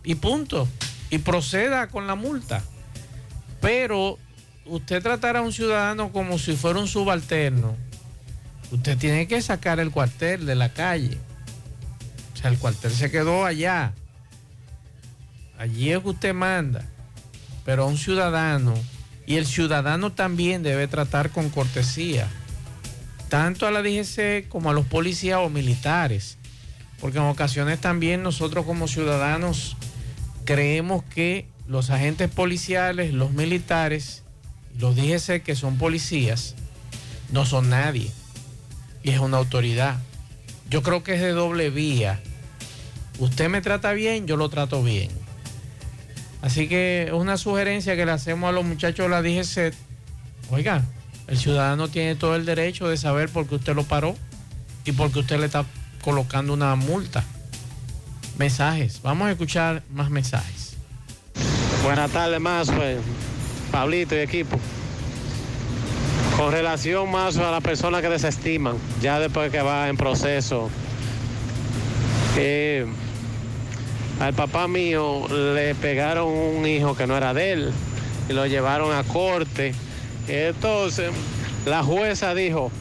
Y 0.03 0.15
punto. 0.15 0.67
Y 1.09 1.17
proceda 1.19 1.87
con 1.87 2.07
la 2.07 2.15
multa. 2.15 2.63
Pero 3.61 4.17
usted 4.69 5.01
tratar 5.01 5.37
a 5.37 5.41
un 5.41 5.53
ciudadano 5.53 6.11
como 6.11 6.37
si 6.37 6.55
fuera 6.55 6.79
un 6.79 6.87
subalterno, 6.87 7.75
usted 8.71 8.97
tiene 8.97 9.27
que 9.27 9.41
sacar 9.41 9.79
el 9.79 9.91
cuartel 9.91 10.45
de 10.45 10.55
la 10.55 10.69
calle. 10.69 11.17
O 12.33 12.37
sea, 12.37 12.51
el 12.51 12.57
cuartel 12.57 12.91
se 12.91 13.09
quedó 13.11 13.45
allá. 13.45 13.93
Allí 15.57 15.91
es 15.91 15.99
que 15.99 16.09
usted 16.09 16.33
manda. 16.33 16.85
Pero 17.65 17.83
a 17.83 17.87
un 17.87 17.97
ciudadano, 17.97 18.73
y 19.25 19.35
el 19.35 19.45
ciudadano 19.45 20.13
también 20.13 20.63
debe 20.63 20.87
tratar 20.87 21.31
con 21.31 21.49
cortesía, 21.49 22.29
tanto 23.27 23.67
a 23.67 23.71
la 23.71 23.81
DGC 23.81 24.47
como 24.47 24.69
a 24.69 24.73
los 24.73 24.85
policías 24.85 25.39
o 25.41 25.49
militares. 25.49 26.37
Porque 27.01 27.17
en 27.17 27.25
ocasiones 27.25 27.79
también 27.79 28.23
nosotros 28.23 28.65
como 28.65 28.87
ciudadanos 28.87 29.75
creemos 30.45 31.03
que 31.03 31.45
los 31.67 31.89
agentes 31.89 32.29
policiales, 32.29 33.13
los 33.13 33.31
militares, 33.31 34.23
los 34.79 34.95
DGC 34.95 35.43
que 35.43 35.55
son 35.55 35.77
policías, 35.77 36.55
no 37.31 37.45
son 37.45 37.69
nadie. 37.69 38.11
Y 39.03 39.11
es 39.11 39.19
una 39.19 39.37
autoridad. 39.37 39.97
Yo 40.69 40.83
creo 40.83 41.03
que 41.03 41.15
es 41.15 41.21
de 41.21 41.31
doble 41.31 41.69
vía. 41.69 42.19
Usted 43.19 43.49
me 43.49 43.61
trata 43.61 43.93
bien, 43.93 44.27
yo 44.27 44.37
lo 44.37 44.49
trato 44.49 44.83
bien. 44.83 45.09
Así 46.41 46.67
que 46.67 47.05
es 47.07 47.13
una 47.13 47.37
sugerencia 47.37 47.95
que 47.95 48.05
le 48.05 48.11
hacemos 48.11 48.49
a 48.49 48.51
los 48.51 48.63
muchachos 48.63 49.05
de 49.05 49.09
la 49.09 49.21
DGC. 49.21 49.73
Oiga, 50.51 50.83
el 51.27 51.37
ciudadano 51.37 51.87
tiene 51.87 52.15
todo 52.15 52.35
el 52.35 52.45
derecho 52.45 52.87
de 52.87 52.97
saber 52.97 53.29
por 53.29 53.47
qué 53.47 53.55
usted 53.55 53.75
lo 53.75 53.83
paró 53.83 54.15
y 54.85 54.91
por 54.91 55.11
qué 55.11 55.19
usted 55.19 55.39
le 55.39 55.47
está 55.47 55.65
colocando 56.01 56.53
una 56.53 56.75
multa. 56.75 57.23
Mensajes. 58.37 59.01
Vamos 59.01 59.27
a 59.27 59.31
escuchar 59.31 59.83
más 59.89 60.09
mensajes. 60.09 60.75
Buenas 61.83 62.11
tardes, 62.11 62.39
más, 62.39 62.69
pues, 62.69 62.99
Pablito 63.71 64.15
y 64.15 64.19
equipo. 64.19 64.59
Con 66.37 66.51
relación 66.51 67.09
más 67.09 67.35
a 67.37 67.49
las 67.49 67.63
personas 67.63 68.03
que 68.03 68.09
desestiman, 68.09 68.77
ya 69.01 69.19
después 69.19 69.51
que 69.51 69.59
va 69.59 69.89
en 69.89 69.97
proceso, 69.97 70.69
eh, 72.37 72.85
al 74.19 74.35
papá 74.35 74.67
mío 74.67 75.27
le 75.29 75.73
pegaron 75.73 76.27
un 76.27 76.63
hijo 76.67 76.95
que 76.95 77.07
no 77.07 77.17
era 77.17 77.33
de 77.33 77.53
él 77.53 77.71
y 78.29 78.33
lo 78.33 78.45
llevaron 78.45 78.93
a 78.93 79.03
corte. 79.03 79.73
Entonces, 80.27 81.09
la 81.65 81.81
jueza 81.81 82.35
dijo, 82.35 82.71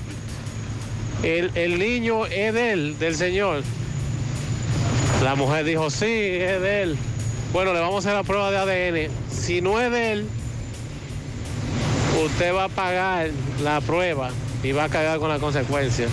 el, 1.22 1.50
el 1.54 1.78
niño 1.78 2.26
es 2.26 2.52
de 2.52 2.72
él, 2.72 2.98
del 2.98 3.16
señor. 3.16 3.62
La 5.24 5.34
mujer 5.34 5.64
dijo, 5.64 5.88
sí, 5.88 6.04
es 6.04 6.60
de 6.60 6.82
él. 6.82 6.98
Bueno, 7.54 7.72
le 7.72 7.80
vamos 7.80 8.04
a 8.04 8.10
hacer 8.10 8.12
la 8.12 8.22
prueba 8.22 8.50
de 8.50 8.58
ADN. 8.58 9.10
Si 9.30 9.62
no 9.62 9.80
es 9.80 9.90
de 9.90 10.12
él, 10.12 10.28
usted 12.24 12.55
va 12.55 12.64
a 12.64 12.68
pagar 12.68 13.30
la 13.62 13.80
prueba 13.80 14.30
y 14.62 14.72
va 14.72 14.84
a 14.84 14.88
cargar 14.88 15.18
con 15.18 15.28
la 15.28 15.38
consecuencia. 15.38 16.06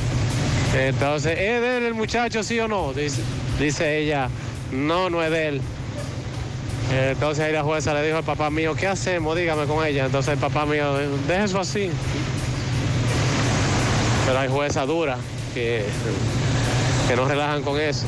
Entonces, 0.75 1.37
¿es 1.37 1.61
de 1.61 1.77
él 1.77 1.83
el 1.83 1.93
muchacho, 1.93 2.43
sí 2.43 2.59
o 2.59 2.67
no? 2.67 2.93
Dice, 2.93 3.21
dice 3.59 3.99
ella, 3.99 4.29
no, 4.71 5.09
no 5.09 5.23
es 5.23 5.31
de 5.31 5.47
él. 5.47 5.61
Entonces 6.91 7.45
ahí 7.45 7.53
la 7.53 7.63
jueza 7.63 7.93
le 7.93 8.05
dijo 8.05 8.17
al 8.17 8.23
papá 8.23 8.49
mío, 8.49 8.75
¿qué 8.75 8.87
hacemos? 8.87 9.35
Dígame 9.35 9.65
con 9.65 9.85
ella. 9.85 10.05
Entonces 10.05 10.33
el 10.33 10.39
papá 10.39 10.65
mío, 10.65 10.93
deje 11.27 11.43
eso 11.43 11.59
así. 11.59 11.89
Pero 14.25 14.39
hay 14.39 14.49
jueza 14.49 14.85
dura 14.85 15.17
que, 15.53 15.85
que 17.07 17.15
no 17.15 17.27
relajan 17.27 17.63
con 17.63 17.79
eso. 17.79 18.05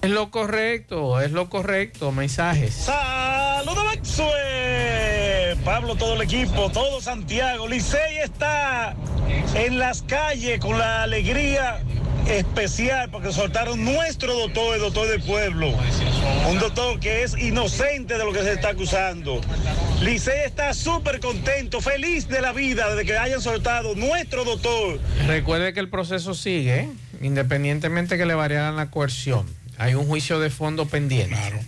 Es 0.00 0.10
lo 0.10 0.30
correcto, 0.30 1.20
es 1.20 1.32
lo 1.32 1.48
correcto. 1.48 2.12
Mensajes. 2.12 2.74
Saludos, 2.74 3.84
Pablo, 5.56 5.96
todo 5.96 6.14
el 6.14 6.22
equipo, 6.22 6.70
todo 6.70 7.00
Santiago. 7.00 7.68
Licey 7.68 8.18
está 8.18 8.94
en 9.54 9.78
las 9.78 10.02
calles 10.02 10.60
con 10.60 10.78
la 10.78 11.02
alegría 11.02 11.80
especial 12.28 13.08
porque 13.10 13.32
soltaron 13.32 13.84
nuestro 13.84 14.34
doctor, 14.34 14.74
el 14.74 14.80
doctor 14.80 15.08
del 15.08 15.22
pueblo. 15.22 15.72
Un 16.50 16.58
doctor 16.58 17.00
que 17.00 17.22
es 17.22 17.36
inocente 17.38 18.18
de 18.18 18.24
lo 18.24 18.32
que 18.32 18.42
se 18.42 18.52
está 18.52 18.70
acusando. 18.70 19.40
Licey 20.02 20.40
está 20.44 20.74
súper 20.74 21.20
contento, 21.20 21.80
feliz 21.80 22.28
de 22.28 22.40
la 22.40 22.52
vida 22.52 22.94
de 22.94 23.04
que 23.04 23.16
hayan 23.16 23.40
soltado 23.40 23.94
nuestro 23.94 24.44
doctor. 24.44 25.00
Recuerde 25.26 25.72
que 25.72 25.80
el 25.80 25.88
proceso 25.88 26.34
sigue, 26.34 26.80
¿eh? 26.80 26.88
independientemente 27.20 28.16
que 28.18 28.26
le 28.26 28.34
variaran 28.34 28.76
la 28.76 28.90
coerción. 28.90 29.46
Hay 29.78 29.94
un 29.94 30.06
juicio 30.06 30.40
de 30.40 30.50
fondo 30.50 30.86
pendiente. 30.86 31.34
Claro. 31.34 31.58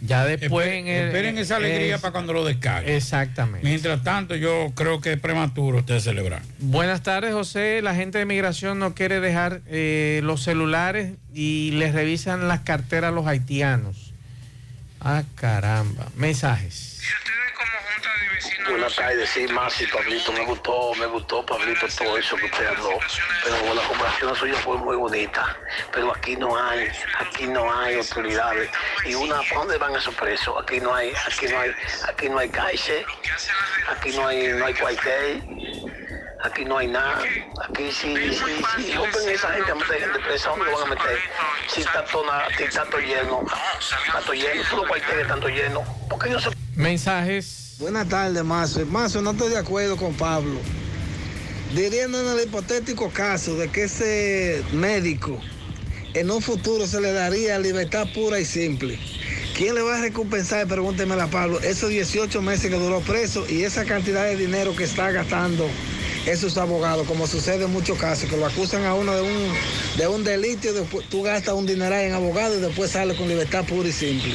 Ya 0.00 0.24
después 0.24 0.66
Esperen, 0.66 0.86
en 0.86 0.94
el- 0.96 1.06
esperen 1.08 1.38
esa 1.38 1.56
alegría 1.56 1.96
es- 1.96 2.00
para 2.00 2.12
cuando 2.12 2.32
lo 2.32 2.44
descarguen. 2.44 2.94
Exactamente. 2.94 3.66
Mientras 3.66 4.02
tanto, 4.04 4.36
yo 4.36 4.72
creo 4.76 5.00
que 5.00 5.14
es 5.14 5.20
prematuro 5.20 5.78
usted 5.78 5.98
celebrar. 5.98 6.42
Buenas 6.60 7.02
tardes, 7.02 7.32
José. 7.32 7.80
La 7.82 7.94
gente 7.96 8.18
de 8.18 8.24
migración 8.24 8.78
no 8.78 8.94
quiere 8.94 9.18
dejar 9.20 9.60
eh, 9.66 10.20
los 10.22 10.42
celulares 10.44 11.14
y 11.34 11.72
les 11.72 11.92
revisan 11.94 12.46
las 12.46 12.60
carteras 12.60 13.08
a 13.08 13.12
los 13.12 13.26
haitianos. 13.26 14.12
Ah, 15.00 15.22
caramba. 15.34 16.06
Mensajes. 16.16 17.00
Buenas 18.68 18.94
tardes, 18.94 19.30
sí, 19.30 19.46
Masi, 19.48 19.86
Pablito, 19.86 20.32
me 20.32 20.44
gustó, 20.44 20.94
me 20.94 21.06
gustó, 21.06 21.44
Pablito, 21.44 21.86
todo 21.88 22.18
eso 22.18 22.36
que 22.36 22.46
usted 22.46 22.66
habló. 22.66 22.98
Pero 23.42 23.74
la 23.74 23.82
conversación 23.82 24.36
suya 24.36 24.54
fue 24.56 24.76
muy 24.76 24.96
bonita. 24.96 25.56
Pero 25.92 26.14
aquí 26.14 26.36
no 26.36 26.56
hay, 26.56 26.88
aquí 27.18 27.46
no 27.46 27.72
hay 27.72 27.96
autoridades. 27.96 28.70
Y 29.04 29.14
una, 29.14 29.36
¿para 29.42 29.54
dónde 29.56 29.78
van 29.78 29.96
esos 29.96 30.14
presos? 30.14 30.54
Aquí 30.62 30.80
no 30.80 30.94
hay, 30.94 31.12
aquí 31.26 31.46
no 31.48 31.58
hay, 31.58 31.70
aquí 32.06 32.28
no 32.28 32.38
hay 32.38 32.48
cárcel, 32.48 33.04
aquí 33.88 34.10
no 34.12 34.26
hay, 34.26 34.48
no 34.48 34.66
hay 34.66 34.74
cuartel, 34.74 35.42
aquí 36.42 36.64
no 36.64 36.78
hay 36.78 36.88
nada. 36.88 37.22
Aquí 37.68 37.90
sí, 37.90 38.14
sí, 38.32 38.62
sí, 38.76 38.92
rompen 38.94 39.28
esa 39.28 39.52
gente 39.52 39.72
a 39.72 39.74
meter 39.74 40.00
gente 40.00 40.18
presa, 40.20 40.50
¿dónde 40.50 40.66
lo 40.66 40.78
van 40.78 40.92
a 40.92 40.94
meter? 40.94 41.18
Si 41.68 41.80
está 41.80 42.04
todo, 42.04 42.24
si 42.56 42.64
está 42.64 42.84
todo 42.84 43.00
lleno, 43.00 43.44
está 44.06 44.20
todo 44.20 44.34
lleno, 44.34 44.62
todos 44.64 44.78
los 44.78 44.88
cuarteles 44.88 45.22
están 45.22 45.40
todo 45.40 45.50
llenos. 45.50 45.88
¿Por 46.08 46.18
qué 46.18 46.30
no 46.30 46.40
se 46.40 46.50
Mensajes. 46.76 47.67
Buenas 47.78 48.08
tardes, 48.08 48.42
Mazo. 48.42 48.84
Mazo, 48.86 49.22
no 49.22 49.30
estoy 49.30 49.50
de 49.50 49.58
acuerdo 49.58 49.96
con 49.96 50.12
Pablo. 50.14 50.58
Dirían 51.76 52.12
en 52.12 52.26
el 52.26 52.44
hipotético 52.44 53.08
caso 53.10 53.54
de 53.54 53.68
que 53.68 53.84
ese 53.84 54.64
médico 54.72 55.38
en 56.14 56.28
un 56.28 56.42
futuro 56.42 56.88
se 56.88 57.00
le 57.00 57.12
daría 57.12 57.56
libertad 57.60 58.08
pura 58.12 58.40
y 58.40 58.44
simple. 58.44 58.98
¿Quién 59.56 59.76
le 59.76 59.82
va 59.82 59.98
a 59.98 60.00
recompensar? 60.00 60.66
Pregúntemela 60.66 61.24
a 61.24 61.30
Pablo. 61.30 61.60
Esos 61.60 61.90
18 61.90 62.42
meses 62.42 62.68
que 62.68 62.76
duró 62.76 63.00
preso 63.00 63.46
y 63.48 63.62
esa 63.62 63.84
cantidad 63.84 64.24
de 64.24 64.36
dinero 64.36 64.74
que 64.74 64.82
está 64.82 65.12
gastando 65.12 65.68
esos 66.30 66.56
abogados, 66.58 67.06
como 67.06 67.26
sucede 67.26 67.64
en 67.64 67.72
muchos 67.72 67.98
casos, 67.98 68.28
que 68.28 68.36
lo 68.36 68.46
acusan 68.46 68.84
a 68.84 68.94
uno 68.94 69.14
de 69.14 69.22
un, 69.22 69.52
de 69.96 70.06
un 70.08 70.24
delito 70.24 70.68
y 70.68 70.72
después 70.72 71.06
tú 71.08 71.22
gastas 71.22 71.54
un 71.54 71.66
dineral 71.66 72.00
en 72.04 72.12
abogado 72.14 72.56
y 72.58 72.60
después 72.60 72.90
sale 72.90 73.14
con 73.16 73.28
libertad 73.28 73.64
pura 73.64 73.88
y 73.88 73.92
simple. 73.92 74.34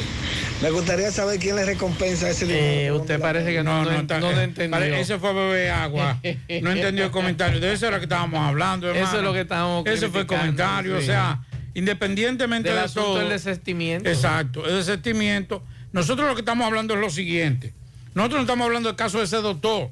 Me 0.62 0.70
gustaría 0.70 1.10
saber 1.10 1.38
quién 1.38 1.56
le 1.56 1.64
recompensa 1.64 2.30
ese 2.30 2.46
dinero. 2.46 2.94
Eh, 2.96 3.00
usted 3.00 3.20
parece 3.20 3.52
que 3.52 3.62
no, 3.62 3.84
no, 3.84 3.90
está- 3.92 4.18
no 4.20 4.32
lo 4.32 4.40
entendió. 4.40 4.78
Ese 4.94 5.18
fue 5.18 5.32
beber 5.34 5.70
agua. 5.70 6.18
No 6.62 6.70
entendió 6.72 7.04
el 7.04 7.10
comentario. 7.10 7.60
De 7.60 7.72
eso 7.72 7.86
es 7.86 7.92
lo 7.92 7.98
que 7.98 8.04
estábamos 8.04 8.40
hablando, 8.40 8.88
hermano. 8.88 9.06
Eso 9.06 9.16
es 9.18 9.22
lo 9.22 9.32
que 9.32 9.40
estábamos 9.40 9.86
Ese 9.86 10.08
fue 10.08 10.20
el 10.22 10.26
comentario. 10.26 10.96
sí. 10.98 11.02
O 11.02 11.06
sea, 11.06 11.40
independientemente 11.74 12.68
Del 12.70 12.78
de 12.78 12.84
asunto 12.84 13.08
todo. 13.08 13.18
del 13.18 13.28
desestimiento. 13.30 14.08
Exacto, 14.08 14.66
el 14.66 14.76
desestimiento. 14.76 15.62
Nosotros 15.92 16.26
lo 16.28 16.34
que 16.34 16.40
estamos 16.40 16.66
hablando 16.66 16.94
es 16.94 17.00
lo 17.00 17.10
siguiente. 17.10 17.74
Nosotros 18.14 18.38
no 18.38 18.42
estamos 18.44 18.64
hablando 18.64 18.88
del 18.88 18.96
caso 18.96 19.18
de 19.18 19.24
ese 19.24 19.36
doctor. 19.36 19.90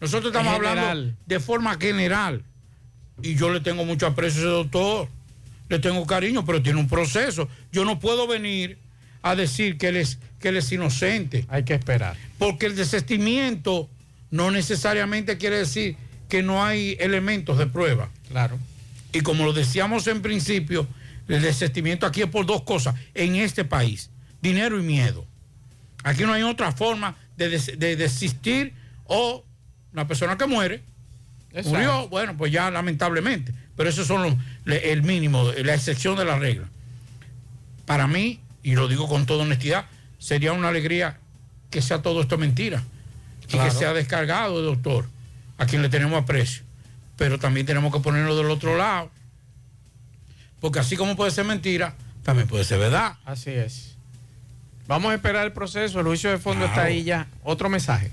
Nosotros 0.00 0.32
estamos 0.32 0.54
hablando 0.54 1.12
de 1.26 1.40
forma 1.40 1.76
general. 1.78 2.42
Y 3.22 3.34
yo 3.34 3.50
le 3.52 3.60
tengo 3.60 3.84
mucho 3.84 4.06
aprecio 4.06 4.40
a 4.40 4.44
ese 4.44 4.50
doctor. 4.50 5.08
Le 5.68 5.78
tengo 5.78 6.06
cariño, 6.06 6.44
pero 6.44 6.62
tiene 6.62 6.78
un 6.80 6.88
proceso. 6.88 7.48
Yo 7.72 7.84
no 7.84 7.98
puedo 7.98 8.26
venir 8.26 8.78
a 9.22 9.34
decir 9.34 9.76
que 9.76 9.88
él 9.88 9.96
es, 9.96 10.18
que 10.40 10.48
él 10.50 10.56
es 10.56 10.70
inocente. 10.72 11.44
Hay 11.48 11.64
que 11.64 11.74
esperar. 11.74 12.16
Porque 12.38 12.66
el 12.66 12.76
desestimiento 12.76 13.88
no 14.30 14.50
necesariamente 14.50 15.36
quiere 15.36 15.58
decir 15.58 15.96
que 16.28 16.42
no 16.42 16.64
hay 16.64 16.96
elementos 17.00 17.58
de 17.58 17.66
prueba. 17.66 18.08
Claro. 18.30 18.58
Y 19.12 19.20
como 19.22 19.44
lo 19.44 19.52
decíamos 19.52 20.06
en 20.06 20.22
principio, 20.22 20.86
el 21.26 21.42
desestimiento 21.42 22.06
aquí 22.06 22.22
es 22.22 22.28
por 22.28 22.46
dos 22.46 22.62
cosas 22.62 22.94
en 23.14 23.36
este 23.36 23.64
país, 23.64 24.10
dinero 24.40 24.78
y 24.78 24.82
miedo. 24.82 25.26
Aquí 26.04 26.22
no 26.22 26.32
hay 26.32 26.42
otra 26.42 26.72
forma 26.72 27.16
de, 27.36 27.48
des- 27.48 27.78
de 27.78 27.96
desistir 27.96 28.72
o 29.04 29.44
una 29.92 30.06
persona 30.06 30.36
que 30.36 30.46
muere, 30.46 30.82
Exacto. 31.50 31.70
murió, 31.70 32.08
bueno, 32.08 32.36
pues 32.36 32.52
ya 32.52 32.70
lamentablemente, 32.70 33.52
pero 33.76 33.88
esos 33.88 34.06
son 34.06 34.22
los- 34.22 34.34
el 34.82 35.02
mínimo, 35.02 35.50
la 35.52 35.74
excepción 35.74 36.16
de 36.16 36.24
la 36.24 36.38
regla. 36.38 36.68
Para 37.86 38.06
mí, 38.06 38.40
y 38.62 38.74
lo 38.74 38.86
digo 38.88 39.08
con 39.08 39.24
toda 39.26 39.44
honestidad, 39.44 39.86
sería 40.18 40.52
una 40.52 40.68
alegría 40.68 41.18
que 41.70 41.80
sea 41.82 42.02
todo 42.02 42.20
esto 42.20 42.36
mentira 42.38 42.82
y 43.48 43.56
que 43.58 43.70
sea 43.70 43.92
descargado, 43.94 44.60
doctor, 44.62 45.06
a 45.56 45.66
quien 45.66 45.80
le 45.82 45.88
tenemos 45.88 46.22
aprecio. 46.22 46.62
Pero 47.16 47.38
también 47.38 47.66
tenemos 47.66 47.92
que 47.92 48.00
ponerlo 48.00 48.36
del 48.36 48.50
otro 48.50 48.76
lado. 48.76 49.10
Porque 50.60 50.80
así 50.80 50.96
como 50.96 51.16
puede 51.16 51.30
ser 51.30 51.44
mentira, 51.44 51.94
también 52.24 52.46
puede 52.48 52.64
ser 52.64 52.78
verdad. 52.78 53.16
Así 53.24 53.50
es. 53.50 53.94
Vamos 54.86 55.12
a 55.12 55.14
esperar 55.14 55.44
el 55.46 55.52
proceso. 55.52 56.00
El 56.00 56.06
juicio 56.06 56.30
de 56.30 56.38
fondo 56.38 56.64
Claro. 56.66 56.72
está 56.72 56.84
ahí 56.88 57.04
ya. 57.04 57.26
Otro 57.42 57.68
mensaje. 57.68 58.10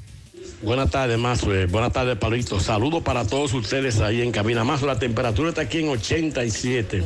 Buenas 0.61 0.89
tardes, 0.89 1.17
Mazue. 1.17 1.65
Buenas 1.67 1.93
tardes, 1.93 2.17
Pablito. 2.17 2.59
Saludos 2.59 3.03
para 3.03 3.25
todos 3.27 3.53
ustedes 3.53 3.99
ahí 3.99 4.21
en 4.21 4.31
cabina. 4.31 4.63
Más 4.63 4.81
la 4.81 4.97
temperatura 4.97 5.49
está 5.49 5.61
aquí 5.61 5.79
en 5.79 5.89
87, 5.89 7.03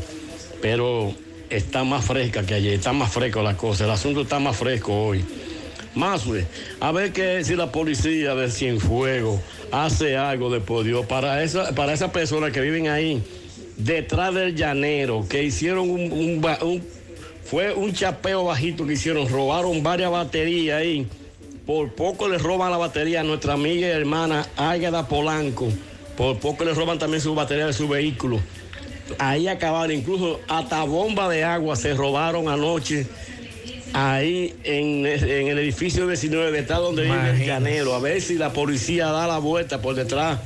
pero 0.62 1.14
está 1.50 1.84
más 1.84 2.06
fresca 2.06 2.46
que 2.46 2.54
ayer. 2.54 2.74
Está 2.76 2.94
más 2.94 3.12
fresco 3.12 3.42
la 3.44 3.58
cosa. 3.58 3.84
El 3.86 3.92
asunto 3.92 4.22
está 4.22 4.40
más 4.40 4.56
fresco 4.58 4.94
hoy. 4.94 5.26
Mazue, 5.96 6.46
a 6.80 6.92
ver 6.92 7.12
qué 7.12 7.44
si 7.44 7.56
la 7.56 7.72
policía 7.72 8.36
de 8.36 8.52
Cienfuegos 8.52 9.42
hace 9.72 10.16
algo 10.16 10.52
de 10.52 10.62
por 10.62 10.84
Dios 10.86 11.06
para 11.08 11.44
esa, 11.44 11.74
para 11.74 11.94
esas 11.94 12.12
personas 12.12 12.52
que 12.52 12.62
viven 12.62 12.88
ahí 12.88 13.24
detrás 13.76 14.34
del 14.36 14.56
llanero, 14.56 15.26
que 15.28 15.44
hicieron 15.44 15.90
un, 15.90 16.12
un 16.12 16.46
un- 16.62 16.84
fue 17.44 17.74
un 17.74 17.92
chapeo 17.92 18.46
bajito 18.46 18.86
que 18.86 18.94
hicieron, 18.94 19.28
robaron 19.28 19.82
varias 19.82 20.12
baterías 20.12 20.80
ahí. 20.80 21.08
Por 21.70 21.92
poco 21.92 22.28
le 22.28 22.40
roban 22.40 22.72
la 22.72 22.78
batería 22.78 23.20
a 23.20 23.24
nuestra 23.24 23.54
amiga 23.54 23.88
y 23.88 23.92
hermana 23.92 24.44
Águeda 24.58 25.08
Polanco. 25.08 25.68
Por 26.18 26.40
poco 26.40 26.66
le 26.66 26.74
roban 26.74 26.98
también 26.98 27.22
su 27.22 27.36
batería 27.36 27.68
de 27.68 27.74
su 27.74 27.88
vehículo. 27.88 28.40
Ahí 29.20 29.48
acabaron, 29.48 29.96
incluso 29.96 30.40
hasta 30.48 30.84
bomba 30.86 31.30
de 31.30 31.44
agua 31.44 31.76
se 31.76 31.94
robaron 31.94 32.50
anoche. 32.50 33.06
Ahí 33.94 34.56
en, 34.64 35.06
en 35.06 35.48
el 35.48 35.60
edificio 35.60 36.08
19, 36.08 36.52
detrás 36.52 36.80
donde 36.80 37.04
vive 37.04 37.30
el 37.30 37.46
llanero. 37.46 37.94
A 37.94 38.00
ver 38.00 38.20
si 38.20 38.34
la 38.40 38.52
policía 38.52 39.06
da 39.12 39.28
la 39.28 39.38
vuelta 39.38 39.80
por 39.80 39.94
detrás 39.94 40.40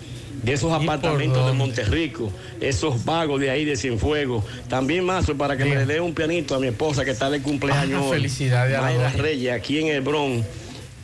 de 0.44 0.52
esos 0.52 0.74
apartamentos 0.74 1.48
de 1.48 1.54
Monterrico, 1.54 2.34
esos 2.60 3.06
vagos 3.06 3.40
de 3.40 3.50
ahí 3.50 3.64
de 3.64 3.78
Cienfuegos. 3.78 4.44
También 4.68 5.06
más 5.06 5.32
para 5.38 5.56
que 5.56 5.64
me 5.64 5.78
le 5.78 5.86
dé 5.86 6.02
un 6.02 6.14
pianito 6.14 6.54
a 6.54 6.60
mi 6.60 6.68
esposa 6.68 7.06
que 7.06 7.12
está 7.12 7.30
de 7.30 7.42
cumpleaños. 7.42 8.02
Ah, 8.02 8.08
hoy. 8.08 8.18
felicidades 8.18 8.78
a 8.78 8.82
la 8.82 8.88
Mayra. 8.88 9.10
Reyes, 9.12 9.54
aquí 9.54 9.80
en 9.80 9.88
el 9.88 10.02
Bronx. 10.02 10.46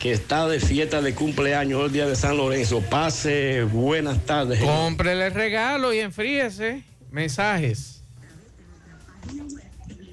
Que 0.00 0.12
está 0.12 0.48
de 0.48 0.58
fiesta 0.60 1.02
de 1.02 1.14
cumpleaños 1.14 1.84
el 1.84 1.92
día 1.92 2.06
de 2.06 2.16
San 2.16 2.38
Lorenzo. 2.38 2.80
Pase 2.80 3.64
buenas 3.64 4.24
tardes. 4.24 4.58
Cómprele 4.58 5.26
el 5.26 5.34
regalo 5.34 5.92
y 5.92 6.00
enfríese. 6.00 6.82
Mensajes. 7.10 8.02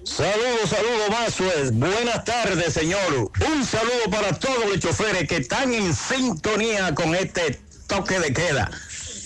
Saludos, 0.03 0.69
saludos, 0.69 1.09
Mazuel. 1.09 1.71
Buenas 1.71 2.25
tardes, 2.25 2.73
señor. 2.73 3.31
Un 3.49 3.65
saludo 3.65 4.09
para 4.11 4.33
todos 4.33 4.69
los 4.69 4.79
choferes 4.79 5.27
que 5.27 5.37
están 5.37 5.73
en 5.73 5.93
sintonía 5.93 6.93
con 6.93 7.15
este 7.15 7.59
toque 7.87 8.19
de 8.19 8.33
queda. 8.33 8.69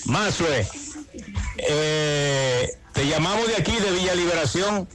Mazuel, 0.05 0.67
eh, 1.57 2.69
te 2.93 3.07
llamamos 3.07 3.47
de 3.47 3.55
aquí, 3.55 3.75
de 3.77 3.91
Villa 3.91 4.13
Liberación, 4.13 4.88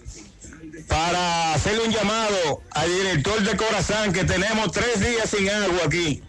para 0.89 1.55
hacerle 1.55 1.85
un 1.85 1.93
llamado 1.93 2.63
al 2.71 2.89
director 2.89 3.43
de 3.43 3.57
Corazán, 3.57 4.13
que 4.13 4.25
tenemos 4.25 4.71
tres 4.73 5.01
días 5.01 5.29
sin 5.31 5.49
agua 5.51 5.81
aquí. 5.87 6.23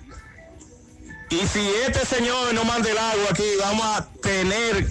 Y 1.29 1.47
si 1.47 1.69
este 1.85 2.05
señor 2.05 2.53
no 2.53 2.63
manda 2.63 2.89
el 2.89 2.97
agua 2.97 3.27
aquí, 3.31 3.43
vamos 3.59 3.85
a 3.85 4.07
tener 4.21 4.87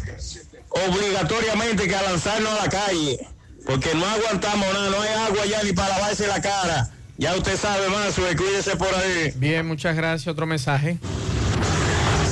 obligatoriamente 0.68 1.88
que 1.88 1.92
lanzarnos 1.92 2.52
a 2.52 2.64
la 2.64 2.70
calle, 2.70 3.26
porque 3.64 3.94
no 3.94 4.06
aguantamos 4.06 4.72
nada, 4.72 4.90
no 4.90 5.00
hay 5.00 5.12
agua 5.14 5.46
ya 5.46 5.62
ni 5.62 5.72
para 5.72 5.96
lavarse 5.96 6.26
la 6.26 6.40
cara. 6.40 6.90
Ya 7.18 7.34
usted 7.34 7.56
sabe 7.56 7.88
más, 7.88 8.14
cuídese 8.14 8.76
por 8.76 8.94
ahí. 8.94 9.32
Bien, 9.36 9.66
muchas 9.66 9.96
gracias. 9.96 10.28
Otro 10.28 10.44
mensaje. 10.46 10.98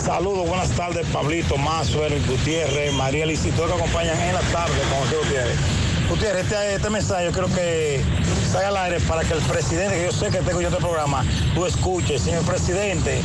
Saludos, 0.04 0.46
buenas 0.46 0.68
tardes, 0.72 1.06
Pablito, 1.06 1.56
Mazo, 1.56 2.02
Gutiérrez, 2.28 2.92
María 2.92 3.24
Licito, 3.24 3.66
que 3.66 3.72
acompañan 3.72 4.20
en 4.20 4.34
la 4.34 4.40
tarde 4.40 4.74
con 4.90 4.98
José 4.98 5.16
Gutiérrez. 5.16 5.83
Gutiérrez, 6.08 6.44
este, 6.44 6.74
este 6.74 6.90
mensaje 6.90 7.24
yo 7.24 7.32
creo 7.32 7.46
que 7.48 8.04
salga 8.50 8.68
al 8.68 8.76
aire 8.76 9.00
para 9.00 9.22
que 9.22 9.32
el 9.32 9.40
presidente, 9.40 9.96
que 9.96 10.04
yo 10.04 10.12
sé 10.12 10.28
que 10.28 10.38
tengo 10.38 10.60
yo 10.60 10.68
este 10.68 10.80
programa, 10.80 11.24
tú 11.54 11.64
escuches. 11.64 12.22
Señor 12.22 12.44
presidente, 12.44 13.22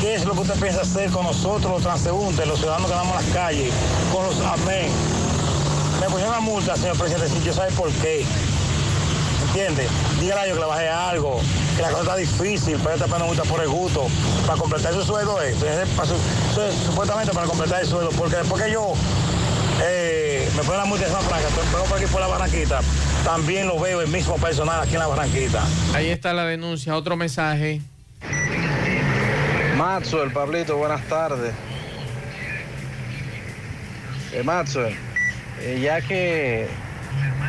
¿qué 0.00 0.14
es 0.14 0.24
lo 0.24 0.34
que 0.34 0.40
usted 0.40 0.54
piensa 0.60 0.82
hacer 0.82 1.10
con 1.10 1.24
nosotros, 1.24 1.72
los 1.72 1.82
transeúntes, 1.82 2.46
los 2.46 2.58
ciudadanos 2.58 2.88
que 2.88 2.92
andamos 2.92 3.18
en 3.18 3.26
las 3.26 3.34
calles, 3.34 3.72
con 4.12 4.24
los 4.24 4.38
amén? 4.40 4.90
Me 6.00 6.06
pusieron 6.06 6.30
una 6.30 6.40
multa, 6.40 6.76
señor 6.76 6.98
presidente, 6.98 7.28
sin 7.28 7.42
yo 7.42 7.52
sabe 7.52 7.72
por 7.72 7.90
qué. 7.90 8.24
¿Entiende? 9.46 9.88
Dígale 10.20 10.40
a 10.42 10.44
ellos 10.44 10.58
que 10.58 10.62
le 10.62 10.68
baje 10.68 10.88
algo, 10.88 11.40
que 11.74 11.82
la 11.82 11.88
cosa 11.88 12.02
está 12.02 12.16
difícil, 12.16 12.78
pero 12.82 12.94
está 12.94 13.06
pagando 13.06 13.26
multa 13.26 13.42
por 13.44 13.60
el 13.60 13.68
gusto. 13.68 14.06
Para 14.46 14.58
completar 14.58 14.92
su 14.92 15.02
sueldo 15.02 15.40
es 15.40 15.56
supuestamente 16.86 17.32
para 17.32 17.46
completar 17.46 17.80
el 17.80 17.88
sueldo, 17.88 18.10
porque 18.10 18.36
después 18.36 18.62
que 18.62 18.70
yo 18.70 18.94
eh, 19.82 20.48
me 20.56 20.62
ponen 20.62 20.78
la 20.78 20.84
multa 20.84 21.06
de 21.06 21.12
San 21.12 21.22
Franca, 21.22 21.46
vengo 21.72 21.84
por 21.84 21.98
aquí 21.98 22.06
por 22.06 22.20
la 22.20 22.26
Barranquita, 22.26 22.80
también 23.24 23.66
lo 23.66 23.78
veo 23.78 24.00
el 24.00 24.08
mismo 24.08 24.36
personal 24.36 24.82
aquí 24.82 24.94
en 24.94 25.00
la 25.00 25.06
Barranquita. 25.06 25.64
Ahí 25.94 26.08
está 26.08 26.32
la 26.32 26.44
denuncia. 26.44 26.94
Otro 26.96 27.16
mensaje. 27.16 27.80
Maxwell, 29.76 30.30
Pablito, 30.30 30.76
buenas 30.76 31.02
tardes. 31.08 31.54
Eh, 34.32 34.42
Maxwell, 34.42 34.94
eh, 35.60 35.80
ya 35.82 36.00
que 36.02 36.68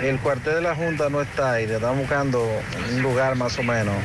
el 0.02 0.20
cuartel 0.20 0.56
de 0.56 0.62
la 0.62 0.76
Junta 0.76 1.10
no 1.10 1.22
está 1.22 1.54
ahí, 1.54 1.68
le 1.68 1.76
estamos 1.76 2.00
buscando 2.00 2.48
un 2.94 3.02
lugar 3.02 3.36
más 3.36 3.60
o 3.60 3.64
menos. 3.64 3.96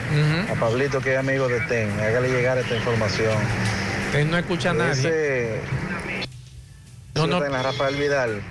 A 0.50 0.54
Pablito, 0.58 1.00
que 1.00 1.12
es 1.12 1.18
amigo 1.18 1.48
de 1.48 1.60
TEN, 1.60 1.90
hágale 2.00 2.28
llegar 2.28 2.58
esta 2.58 2.74
información. 2.74 3.34
Usted 4.06 4.26
no 4.26 4.36
escucha 4.36 4.70
a 4.70 4.74
nadie. 4.74 4.90
Ese, 4.90 5.60
No, 7.16 7.26
no. 7.26 7.44
en 7.44 7.52
la 7.52 7.62
Rafael 7.62 7.96
Vidal, 7.96 8.42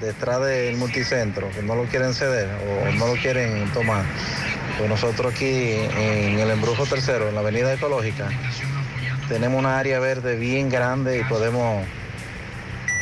detrás 0.00 0.44
del 0.44 0.76
multicentro, 0.76 1.50
que 1.50 1.62
no 1.62 1.74
lo 1.74 1.84
quieren 1.84 2.12
ceder 2.12 2.48
o 2.48 2.92
no 2.92 3.06
lo 3.06 3.14
quieren 3.14 3.70
tomar. 3.72 4.04
Pues 4.76 4.90
nosotros 4.90 5.32
aquí 5.32 5.72
en 5.72 6.38
el 6.38 6.50
Embrujo 6.50 6.84
Tercero, 6.84 7.28
en 7.28 7.34
la 7.34 7.40
Avenida 7.40 7.72
Ecológica, 7.72 8.28
tenemos 9.28 9.58
una 9.58 9.78
área 9.78 9.98
verde 9.98 10.36
bien 10.36 10.68
grande 10.68 11.18
y 11.18 11.24
podemos 11.24 11.82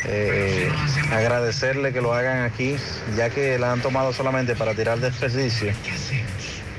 eh, 0.05 0.71
agradecerle 1.11 1.91
que 1.91 1.99
lo 1.99 2.13
hagan 2.13 2.43
aquí, 2.43 2.77
ya 3.17 3.29
que 3.29 3.59
la 3.59 3.73
han 3.73 3.81
tomado 3.81 4.13
solamente 4.13 4.55
para 4.55 4.73
tirar 4.73 4.99
desperdicio. 4.99 5.73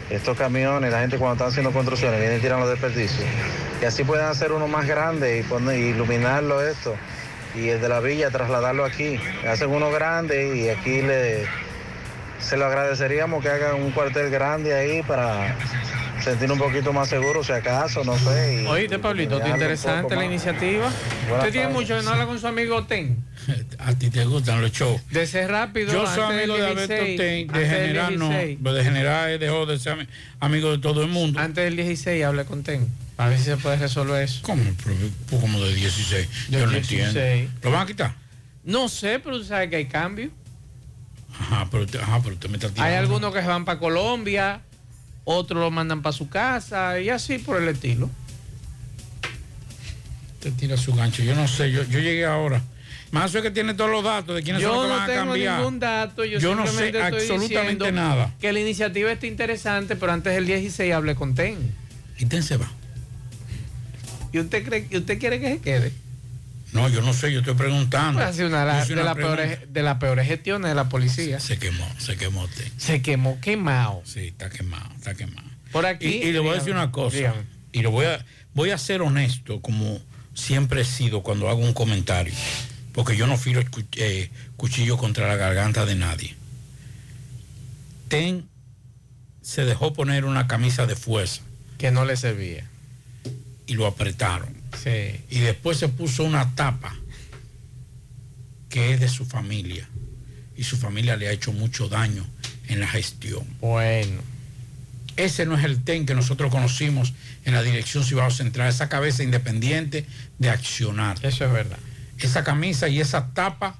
Estos 0.08 0.38
camiones, 0.38 0.92
la 0.92 1.00
gente 1.00 1.18
cuando 1.18 1.34
están 1.34 1.48
haciendo 1.48 1.72
construcciones, 1.72 2.20
vienen 2.20 2.38
y 2.38 2.40
tiran 2.40 2.60
los 2.60 2.70
desperdicios. 2.70 3.26
Y 3.82 3.84
así 3.84 4.04
pueden 4.04 4.26
hacer 4.26 4.52
uno 4.52 4.66
más 4.68 4.86
grande 4.86 5.38
y 5.38 5.42
poner, 5.42 5.78
iluminarlo 5.78 6.62
esto. 6.62 6.96
Y 7.56 7.68
el 7.70 7.80
de 7.80 7.88
la 7.88 8.00
villa 8.00 8.30
trasladarlo 8.30 8.84
aquí. 8.84 9.18
Hacen 9.48 9.70
uno 9.70 9.90
grande 9.90 10.56
y 10.56 10.68
aquí 10.68 11.00
le 11.02 11.44
se 12.40 12.56
lo 12.56 12.66
agradeceríamos 12.66 13.42
que 13.42 13.48
hagan 13.48 13.76
un 13.82 13.90
cuartel 13.92 14.30
grande 14.30 14.74
ahí 14.74 15.02
para 15.02 15.56
sentir 16.22 16.52
un 16.52 16.58
poquito 16.58 16.92
más 16.92 17.08
seguro, 17.08 17.42
si 17.42 17.52
acaso, 17.52 18.04
no 18.04 18.16
sé. 18.18 18.62
y- 18.62 18.66
Oíste, 18.66 18.98
Pablito, 18.98 19.40
¿te 19.40 19.48
interesante 19.48 20.14
la 20.14 20.24
iniciativa? 20.24 20.90
Buenas 21.28 21.38
Usted 21.38 21.52
tiene 21.52 21.66
tardes. 21.68 21.80
mucho 21.82 21.96
que 21.96 22.02
no 22.04 22.10
habla 22.10 22.26
con 22.26 22.38
su 22.38 22.46
amigo 22.46 22.84
Ten. 22.84 23.16
A 23.78 23.94
ti 23.94 24.10
te 24.10 24.24
gustan 24.26 24.60
los 24.60 24.70
shows. 24.72 25.00
De 25.10 25.26
ser 25.26 25.50
rápido. 25.50 25.92
Yo 25.92 26.00
antes 26.00 26.14
soy 26.14 26.36
del 26.36 26.50
amigo 26.50 26.56
de 26.56 26.66
Alberto 26.70 26.94
16, 26.94 27.16
Ten, 27.18 27.46
de 27.48 27.66
general 27.68 28.18
no, 28.18 28.28
16. 28.28 28.58
pero 28.62 28.74
de 28.74 28.84
general 28.84 29.38
dejó 29.38 29.66
de 29.66 29.78
ser 29.78 29.94
ami- 29.98 30.08
amigo 30.40 30.70
de 30.72 30.78
todo 30.78 31.02
el 31.02 31.08
mundo. 31.08 31.40
Antes 31.40 31.64
del 31.64 31.76
16 31.76 32.24
hablé 32.24 32.44
con 32.44 32.62
Ten. 32.62 32.86
A 33.18 33.28
ver 33.28 33.38
si 33.38 33.44
se 33.44 33.56
puede 33.56 33.76
resolver 33.76 34.22
eso. 34.22 34.40
¿Cómo? 34.42 34.62
Pero, 34.84 35.40
Como 35.40 35.60
de 35.64 35.74
16. 35.74 36.28
De 36.50 36.58
Yo 36.60 36.66
no 36.66 36.72
16. 36.72 37.00
entiendo. 37.16 37.52
¿Lo 37.62 37.70
van 37.70 37.82
a 37.82 37.86
quitar? 37.86 38.14
No 38.64 38.88
sé, 38.88 39.18
pero 39.20 39.38
tú 39.38 39.44
sabes 39.44 39.70
que 39.70 39.76
hay 39.76 39.86
cambio. 39.86 40.30
Ajá, 41.38 41.68
pero, 41.70 41.84
usted- 41.84 42.00
ajá, 42.00 42.20
pero 42.22 42.34
usted 42.34 42.48
me 42.50 42.56
está 42.56 42.68
tirando. 42.68 42.82
Hay 42.90 42.94
algunos 42.96 43.32
que 43.34 43.40
se 43.40 43.46
van 43.46 43.64
para 43.64 43.78
Colombia, 43.78 44.60
otros 45.24 45.60
lo 45.60 45.70
mandan 45.70 46.02
para 46.02 46.12
su 46.12 46.28
casa 46.28 46.98
y 47.00 47.08
así 47.10 47.38
por 47.38 47.60
el 47.62 47.68
estilo. 47.68 48.10
Usted 50.34 50.52
tira 50.54 50.76
su 50.76 50.94
gancho. 50.94 51.22
Yo 51.22 51.34
no 51.34 51.48
sé, 51.48 51.70
yo, 51.72 51.82
yo 51.84 51.98
llegué 51.98 52.24
ahora. 52.26 52.62
Más 53.12 53.34
es 53.34 53.40
que 53.42 53.50
tiene 53.50 53.74
todos 53.74 53.90
los 53.90 54.02
datos 54.04 54.34
de 54.34 54.42
quiénes 54.42 54.60
Yo 54.60 54.68
son 54.74 54.76
los 54.76 54.84
que 54.86 54.92
no 54.92 54.96
van 54.98 55.02
a 55.04 55.06
tengo 55.14 55.32
cambiar. 55.32 55.58
ningún 55.58 55.78
dato, 55.80 56.24
yo, 56.24 56.38
Yo 56.38 56.54
no 56.54 56.66
sé 56.66 56.92
absolutamente 57.00 57.92
nada. 57.92 58.34
Que 58.40 58.52
la 58.52 58.60
iniciativa 58.60 59.10
está 59.12 59.26
interesante, 59.26 59.96
pero 59.96 60.12
antes 60.12 60.34
del 60.34 60.44
16 60.46 60.92
hablé 60.92 61.14
con 61.14 61.34
Ten. 61.34 61.56
¿Y 62.18 62.26
Ten 62.26 62.42
se 62.42 62.56
va? 62.56 62.68
¿Y 64.32 64.38
usted 64.40 64.64
cree 64.64 64.86
y 64.90 64.96
usted 64.98 65.18
quiere 65.18 65.40
que 65.40 65.54
se 65.54 65.60
quede? 65.60 65.92
No, 66.72 66.88
yo 66.88 67.00
no 67.00 67.14
sé, 67.14 67.32
yo 67.32 67.40
estoy 67.40 67.54
preguntando. 67.54 68.20
Pues 68.20 68.38
una, 68.40 68.60
de, 68.60 68.96
las 68.96 69.16
peores, 69.16 69.72
de 69.72 69.82
las 69.82 69.96
peores 69.98 70.26
gestiones 70.26 70.68
de 70.68 70.74
la 70.74 70.88
policía. 70.88 71.40
Se 71.40 71.58
quemó, 71.58 71.88
se 71.98 72.16
quemó. 72.16 72.46
Se 72.76 73.02
quemó 73.02 73.40
quemado. 73.40 74.02
Sí, 74.04 74.26
está 74.26 74.50
quemado, 74.50 74.90
está 74.96 75.14
quemado. 75.14 75.48
Por 75.72 75.86
aquí. 75.86 76.06
Y, 76.06 76.28
y 76.28 76.32
le 76.32 76.40
voy 76.40 76.50
a 76.50 76.54
decir 76.54 76.72
una 76.72 76.92
cosa. 76.92 77.16
dígame. 77.16 77.42
Y 77.72 77.82
lo 77.82 77.90
voy 77.90 78.06
a, 78.06 78.24
voy 78.54 78.70
a 78.70 78.78
ser 78.78 79.02
honesto, 79.02 79.60
como 79.60 80.00
siempre 80.34 80.82
he 80.82 80.84
sido 80.84 81.22
cuando 81.22 81.48
hago 81.48 81.60
un 81.60 81.72
comentario. 81.72 82.34
Porque 82.92 83.16
yo 83.16 83.26
no 83.26 83.36
filo 83.36 83.62
eh, 83.96 84.30
cuchillo 84.56 84.96
contra 84.96 85.28
la 85.28 85.36
garganta 85.36 85.84
de 85.86 85.94
nadie. 85.94 86.34
Ten 88.08 88.48
se 89.46 89.64
dejó 89.64 89.92
poner 89.92 90.24
una 90.24 90.48
camisa 90.48 90.86
de 90.86 90.96
fuerza. 90.96 91.42
Que 91.78 91.92
no 91.92 92.04
le 92.04 92.16
servía. 92.16 92.68
Y 93.66 93.74
lo 93.74 93.86
apretaron. 93.86 94.54
Sí. 94.82 95.20
Y 95.30 95.40
después 95.40 95.78
se 95.78 95.88
puso 95.88 96.22
una 96.24 96.54
tapa 96.54 96.94
que 98.68 98.92
es 98.92 99.00
de 99.00 99.08
su 99.08 99.24
familia. 99.24 99.88
Y 100.56 100.64
su 100.64 100.76
familia 100.76 101.16
le 101.16 101.28
ha 101.28 101.32
hecho 101.32 101.52
mucho 101.52 101.88
daño 101.88 102.24
en 102.68 102.80
la 102.80 102.88
gestión. 102.88 103.44
Bueno. 103.60 104.22
Ese 105.16 105.46
no 105.46 105.56
es 105.56 105.64
el 105.64 105.82
TEN 105.82 106.04
que 106.04 106.14
nosotros 106.14 106.50
conocimos 106.50 107.14
en 107.46 107.54
la 107.54 107.62
Dirección 107.62 108.04
Cibao 108.04 108.30
Central, 108.30 108.68
esa 108.68 108.88
cabeza 108.90 109.22
independiente 109.22 110.04
de 110.38 110.50
accionar. 110.50 111.16
Eso 111.22 111.46
es 111.46 111.52
verdad. 111.52 111.78
Esa 112.18 112.44
camisa 112.44 112.88
y 112.88 113.00
esa 113.00 113.32
tapa 113.32 113.78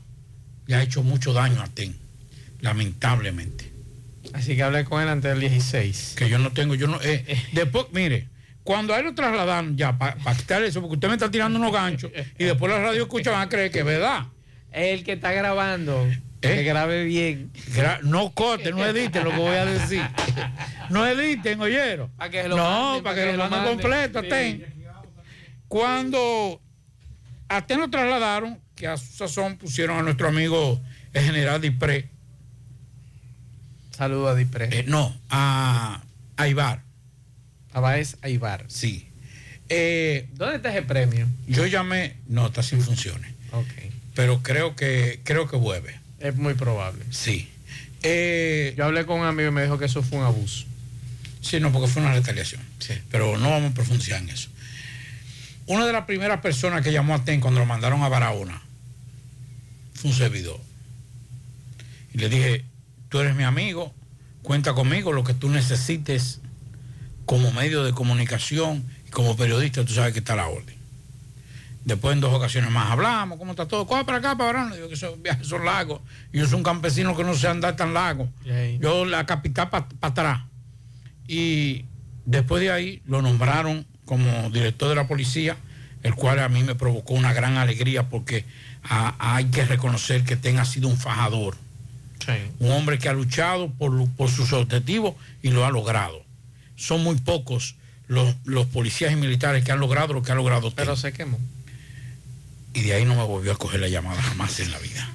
le 0.67 0.77
ha 0.77 0.83
hecho 0.83 1.03
mucho 1.03 1.35
daño 1.35 1.61
a 1.61 1.67
TEN, 1.67 1.95
lamentablemente. 2.61 3.71
Así 4.33 4.57
que 4.57 4.63
hablé 4.63 4.85
con 4.85 5.03
él 5.03 5.09
antes 5.09 5.31
del 5.31 5.41
16. 5.41 6.15
Que 6.17 6.31
yo 6.31 6.39
no 6.39 6.53
tengo, 6.53 6.75
yo 6.75 6.87
no. 6.87 7.01
eh, 7.03 7.25
después, 7.53 7.87
mire, 7.93 8.29
cuando 8.67 8.93
a 8.93 8.99
él 8.99 9.07
lo 9.07 9.15
trasladaron 9.15 9.77
ya 9.79 9.97
para 9.97 10.17
quitar 10.37 10.63
eso, 10.63 10.81
porque 10.83 10.95
usted 10.97 11.09
me 11.09 11.15
está 11.15 11.31
tirando 11.31 11.59
unos 11.59 11.73
ganchos 11.73 12.11
y 12.39 12.45
después 12.45 12.71
la 12.71 12.81
radio 12.81 13.03
escucha 13.03 13.31
van 13.31 13.43
a 13.43 13.49
creer 13.49 13.71
que 13.71 13.79
es 13.79 13.85
verdad. 13.85 14.25
El 14.73 15.05
que 15.05 15.13
está 15.13 15.33
grabando, 15.33 16.05
¿Eh? 16.07 16.21
que 16.43 16.63
grabe 16.65 17.05
bien. 17.05 17.51
Gra- 17.75 18.01
no 18.03 18.33
corten, 18.33 18.77
no 18.77 18.85
editen 18.85 19.25
lo 19.25 19.31
que 19.31 19.37
voy 19.39 19.57
a 19.57 19.65
decir. 19.65 20.03
No 20.91 21.05
editen, 21.05 21.61
oyeron. 21.61 22.11
Para 22.11 22.31
que 22.31 22.43
se 22.43 22.49
lo 22.49 22.57
no, 22.57 22.63
manden, 22.93 23.03
para 23.03 23.17
que, 23.17 23.33
lo 23.37 23.51
manden 23.51 23.73
completo, 23.79 24.21
Sí. 24.23 24.65
Cuando 25.67 26.61
a 27.49 27.67
Ten 27.67 27.81
lo 27.81 27.91
trasladaron, 27.91 28.61
que 28.77 28.87
a 28.87 28.97
su 28.97 29.13
sazón 29.13 29.57
pusieron 29.57 29.99
a 29.99 30.03
nuestro 30.03 30.29
amigo 30.29 30.81
el 31.13 31.25
general 31.25 31.61
Dipré. 31.61 32.09
Saludo 33.91 34.29
a 34.29 34.35
Dipré. 34.37 34.69
Eh, 34.71 34.85
no, 34.87 35.13
a, 35.31 36.03
a 36.37 36.49
Ibar. 36.49 36.83
A 37.77 37.81
Baez 37.81 38.16
Aibar. 38.23 38.65
Sí. 38.69 39.07
Eh, 39.69 40.28
¿Dónde 40.32 40.57
está 40.57 40.70
ese 40.70 40.81
premio? 40.81 41.28
yo 41.47 41.66
llamé, 41.66 42.16
no, 42.27 42.47
está 42.47 42.62
sin 42.62 42.81
funciones. 42.81 43.35
Ok. 43.53 43.66
Pero 44.15 44.43
creo 44.43 44.74
que, 44.74 45.20
creo 45.24 45.47
que 45.47 45.57
vuelve. 45.57 45.94
Es 46.19 46.36
muy 46.36 46.55
probable. 46.55 47.05
Sí. 47.11 47.51
Eh, 48.03 48.73
Yo 48.78 48.86
hablé 48.86 49.05
con 49.05 49.20
un 49.20 49.27
amigo 49.27 49.51
y 49.51 49.53
me 49.53 49.62
dijo 49.62 49.77
que 49.78 49.85
eso 49.85 50.03
fue 50.03 50.19
un 50.20 50.24
abuso. 50.24 50.65
Sí, 51.43 51.61
no, 51.61 51.70
porque 51.70 51.86
fue 51.89 52.01
una 52.01 52.15
retaliación. 52.15 52.62
Pero 53.11 53.36
no 53.36 53.51
vamos 53.51 53.73
a 53.73 53.74
profundizar 53.74 54.23
en 54.23 54.31
eso. 54.31 54.48
Una 55.66 55.85
de 55.85 55.93
las 55.93 56.07
primeras 56.07 56.40
personas 56.40 56.82
que 56.82 56.93
llamó 56.93 57.15
a 57.15 57.24
TEN 57.27 57.40
cuando 57.43 57.61
lo 57.61 57.66
mandaron 57.66 58.03
a 58.03 58.09
Barahona 58.09 58.62
fue 59.93 60.12
un 60.12 60.16
servidor. 60.16 60.59
Y 62.15 62.19
le 62.19 62.31
dije, 62.31 62.65
tú 63.11 63.19
eres 63.20 63.36
mi 63.36 63.43
amigo, 63.44 63.93
cuenta 64.40 64.73
conmigo, 64.73 65.12
lo 65.12 65.24
que 65.24 65.35
tú 65.35 65.51
necesites 65.51 66.40
como 67.27 67.53
medio 67.53 67.85
de 67.85 67.93
comunicación 67.93 68.85
y 69.07 69.11
como 69.11 69.36
periodista, 69.36 69.85
tú 69.85 69.93
sabes 69.93 70.12
que 70.12 70.20
está 70.20 70.35
la 70.36 70.48
orden. 70.48 70.77
Después 71.85 72.15
en 72.15 72.20
dos 72.20 72.32
ocasiones 72.32 72.70
más 72.70 72.90
hablamos, 72.90 73.39
¿cómo 73.39 73.53
está 73.53 73.66
todo? 73.69 73.86
Coge 73.86 74.05
para 74.05 74.19
acá, 74.19 74.36
para 74.36 74.53
Barahona. 74.53 74.74
Digo 74.74 74.89
que 74.89 74.94
esos 74.94 75.23
viajes 75.23 75.47
son 75.47 75.65
largos. 75.65 76.01
Yo 76.32 76.44
soy 76.47 76.57
un 76.57 76.65
campesino 76.65 77.16
que 77.16 77.23
no 77.23 77.35
sé 77.35 77.47
andar 77.47 77.77
tan 77.77 77.94
largo. 77.94 78.28
Yo 78.81 79.05
la 79.05 79.24
capital 79.24 79.70
para 79.70 79.86
atrás. 80.01 80.40
Y 81.28 81.85
después 82.24 82.61
de 82.61 82.73
ahí 82.73 83.03
lo 83.07 83.23
nombraron 83.23 83.86
como 84.05 84.51
director 84.51 84.89
de 84.89 84.97
la 84.97 85.07
policía, 85.07 85.57
el 86.03 86.15
cual 86.15 86.40
a 86.40 86.48
mí 86.48 86.65
me 86.65 86.74
provocó 86.74 87.15
una 87.15 87.32
gran 87.32 87.57
alegría 87.57 88.09
porque 88.09 88.44
hay 88.82 89.44
que 89.47 89.65
reconocer 89.65 90.24
que 90.24 90.36
Ten 90.36 90.59
ha 90.59 90.65
sido 90.65 90.89
un 90.89 90.97
fajador. 90.97 91.57
Un 92.59 92.73
hombre 92.73 92.98
que 92.98 93.09
ha 93.09 93.12
luchado 93.12 93.70
por, 93.70 94.09
por 94.11 94.28
sus 94.28 94.53
objetivos 94.53 95.15
y 95.40 95.51
lo 95.51 95.65
ha 95.65 95.70
logrado. 95.70 96.26
Son 96.77 97.03
muy 97.03 97.16
pocos 97.16 97.77
los, 98.09 98.35
los 98.44 98.66
policías 98.66 99.12
y 99.12 99.16
militares 99.16 99.65
que 99.65 99.73
han 99.73 99.81
logrado 99.81 100.15
lo 100.15 100.23
que 100.23 100.32
ha 100.32 100.35
logrado 100.35 100.69
Ten. 100.69 100.77
Pero 100.85 100.97
se 100.97 101.12
quemó. 101.12 101.39
Y 102.74 102.82
de 102.82 102.93
ahí 102.94 103.05
no 103.05 103.15
me 103.15 103.23
volvió 103.24 103.53
a 103.53 103.57
coger 103.57 103.81
la 103.81 103.89
llamada 103.89 104.20
jamás 104.23 104.61
en 104.61 104.70
la 104.70 104.78
vida. 104.78 105.09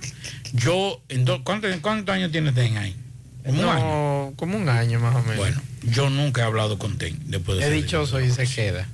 Yo, 0.54 1.02
en 1.10 1.24
do- 1.26 1.44
¿cuántos, 1.44 1.76
cuántos 1.78 2.14
años 2.14 2.32
tiene 2.32 2.52
Ten 2.52 2.78
ahí? 2.78 2.96
¿Como 3.46 3.62
un 3.62 3.70
año? 3.70 4.34
como 4.36 4.58
un 4.58 4.70
año 4.70 5.00
más 5.00 5.16
o 5.16 5.22
menos. 5.22 5.38
Bueno, 5.38 5.62
yo 5.84 6.10
nunca 6.10 6.42
he 6.42 6.44
hablado 6.44 6.78
con 6.78 6.98
Ten 6.98 7.18
después 7.26 7.60
de 7.60 7.66
es 7.68 7.84
dichoso 7.84 8.20
y 8.20 8.30
se 8.32 8.46
queda. 8.48 8.88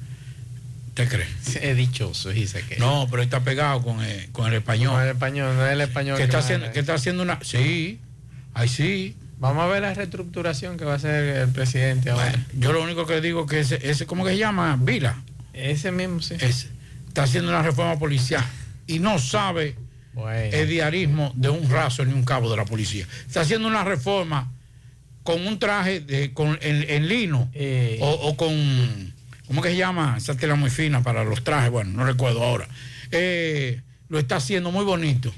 ¿Te 0.93 1.07
crees? 1.07 1.29
Es 1.61 1.77
dichoso 1.77 2.31
y 2.33 2.47
se 2.47 2.61
queda. 2.63 2.79
No, 2.79 3.07
pero 3.09 3.23
está 3.23 3.41
pegado 3.43 3.81
con 3.81 4.01
el, 4.01 4.29
con 4.31 4.47
el 4.47 4.53
español. 4.55 4.93
Con 4.93 5.01
el 5.03 5.09
español, 5.09 5.55
no 5.55 5.65
es 5.65 5.73
el 5.73 5.81
español. 5.81 6.17
¿Qué 6.17 6.23
está, 6.23 6.37
más 6.37 6.45
haciendo. 6.45 6.71
¿Qué 6.71 6.79
está 6.79 6.93
haciendo 6.95 7.23
una.? 7.23 7.39
Sí, 7.43 7.99
ahí 8.53 8.67
sí. 8.67 9.15
Vamos 9.39 9.63
a 9.63 9.67
ver 9.67 9.81
la 9.83 9.93
reestructuración 9.93 10.77
que 10.77 10.85
va 10.85 10.93
a 10.93 10.95
hacer 10.95 11.23
el 11.37 11.49
presidente 11.49 12.09
ahora. 12.09 12.33
Yo 12.57 12.73
lo 12.73 12.81
único 12.81 13.05
que 13.05 13.21
digo 13.21 13.45
que 13.45 13.59
ese, 13.59 13.79
ese 13.87 14.05
¿cómo 14.07 14.25
que 14.25 14.31
se 14.31 14.37
llama? 14.37 14.77
Vila. 14.81 15.21
Ese 15.53 15.91
mismo, 15.91 16.21
sí. 16.21 16.35
Ese. 16.39 16.69
Está 17.07 17.23
haciendo 17.23 17.49
una 17.51 17.61
reforma 17.61 17.97
policial 17.99 18.43
y 18.87 18.99
no 18.99 19.19
sabe 19.19 19.75
el 20.51 20.67
diarismo 20.67 21.31
de 21.35 21.49
un 21.49 21.69
raso 21.69 22.03
ni 22.05 22.13
un 22.13 22.23
cabo 22.23 22.49
de 22.49 22.57
la 22.57 22.65
policía. 22.65 23.05
Está 23.27 23.41
haciendo 23.41 23.67
una 23.67 23.83
reforma 23.83 24.51
con 25.23 25.45
un 25.45 25.59
traje 25.59 25.99
de, 25.99 26.33
con, 26.33 26.57
en, 26.61 26.89
en 26.89 27.07
lino 27.07 27.49
Eh. 27.53 27.99
o, 28.01 28.09
o 28.09 28.37
con. 28.37 29.13
¿Cómo 29.47 29.61
que 29.61 29.69
se 29.69 29.77
llama? 29.77 30.15
Esa 30.17 30.35
tela 30.35 30.55
muy 30.55 30.69
fina 30.69 31.03
para 31.03 31.23
los 31.23 31.43
trajes. 31.43 31.69
Bueno, 31.69 31.91
no 31.91 32.05
recuerdo 32.05 32.43
ahora. 32.43 32.67
Eh, 33.11 33.81
lo 34.09 34.19
está 34.19 34.37
haciendo 34.37 34.71
muy 34.71 34.83
bonito, 34.83 35.33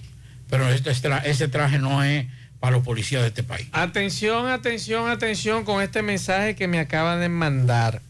pero 0.50 0.68
este 0.70 0.92
ese 0.92 1.48
traje 1.48 1.78
no 1.80 2.04
es 2.04 2.26
para 2.60 2.76
los 2.76 2.84
policías 2.84 3.22
de 3.22 3.30
este 3.30 3.44
país. 3.44 3.68
Atención, 3.72 4.48
atención, 4.48 5.10
atención 5.10 5.64
con 5.64 5.82
este 5.82 6.02
mensaje 6.02 6.56
que 6.56 6.68
me 6.68 6.80
acaban 6.80 7.20
de 7.22 7.30
mandar. 7.30 8.02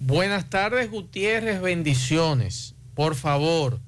Buenas 0.00 0.50
tardes, 0.50 0.90
Gutiérrez, 0.90 1.60
bendiciones. 1.60 2.74
Por 2.94 3.14
favor, 3.14 3.78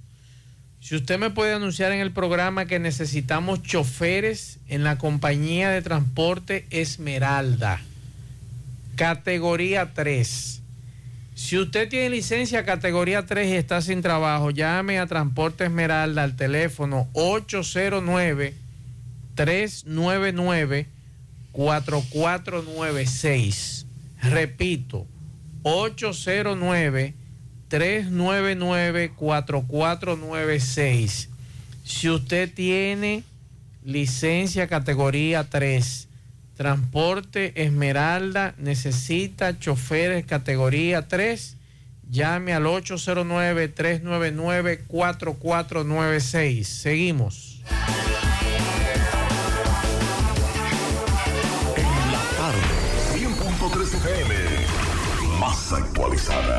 si 0.81 0.95
usted 0.95 1.19
me 1.19 1.31
puede 1.31 1.53
anunciar 1.53 1.93
en 1.93 2.01
el 2.01 2.12
programa 2.12 2.66
que 2.66 2.78
necesitamos 2.78 3.62
choferes 3.62 4.59
en 4.69 4.85
la 4.85 4.99
compañía 4.99 5.70
de 5.70 5.83
transporte 5.83 6.66
Esmeralda, 6.70 7.81
categoría 8.95 9.93
3. 9.95 10.62
Si 11.35 11.59
usted 11.59 11.89
tiene 11.89 12.11
licencia 12.11 12.65
categoría 12.65 13.27
3 13.27 13.49
y 13.49 13.57
está 13.57 13.83
sin 13.83 14.01
trabajo, 14.01 14.51
llame 14.53 14.99
a 14.99 15.07
Transporte 15.07 15.65
Esmeralda 15.65 16.23
al 16.23 16.35
teléfono 16.35 17.09
809 17.12 18.66
399 19.37 20.89
4496. 21.53 23.87
Repito, 24.21 25.07
809 25.63 27.15
399 27.69 29.13
4496. 29.17 31.29
Si 31.85 32.11
usted 32.11 32.53
tiene 32.53 33.23
licencia 33.85 34.67
categoría 34.67 35.49
3, 35.49 36.09
transporte 36.57 37.53
Esmeralda 37.65 38.57
necesita 38.59 39.57
choferes 39.59 40.27
categoría 40.27 41.07
3, 41.07 41.57
llame 42.11 42.55
al 42.55 42.67
809 42.67 43.69
399 43.69 44.85
4496. 44.89 46.69
Seguimos. 46.69 47.63
Actualizada. 55.73 56.59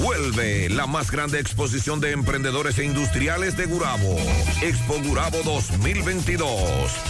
Vuelve 0.00 0.68
la 0.68 0.86
más 0.86 1.10
grande 1.10 1.40
exposición 1.40 2.00
de 2.00 2.12
emprendedores 2.12 2.78
e 2.78 2.84
industriales 2.84 3.56
de 3.56 3.66
Gurabo. 3.66 4.16
Expo 4.62 5.00
Gurabo 5.02 5.38
2022. 5.44 6.52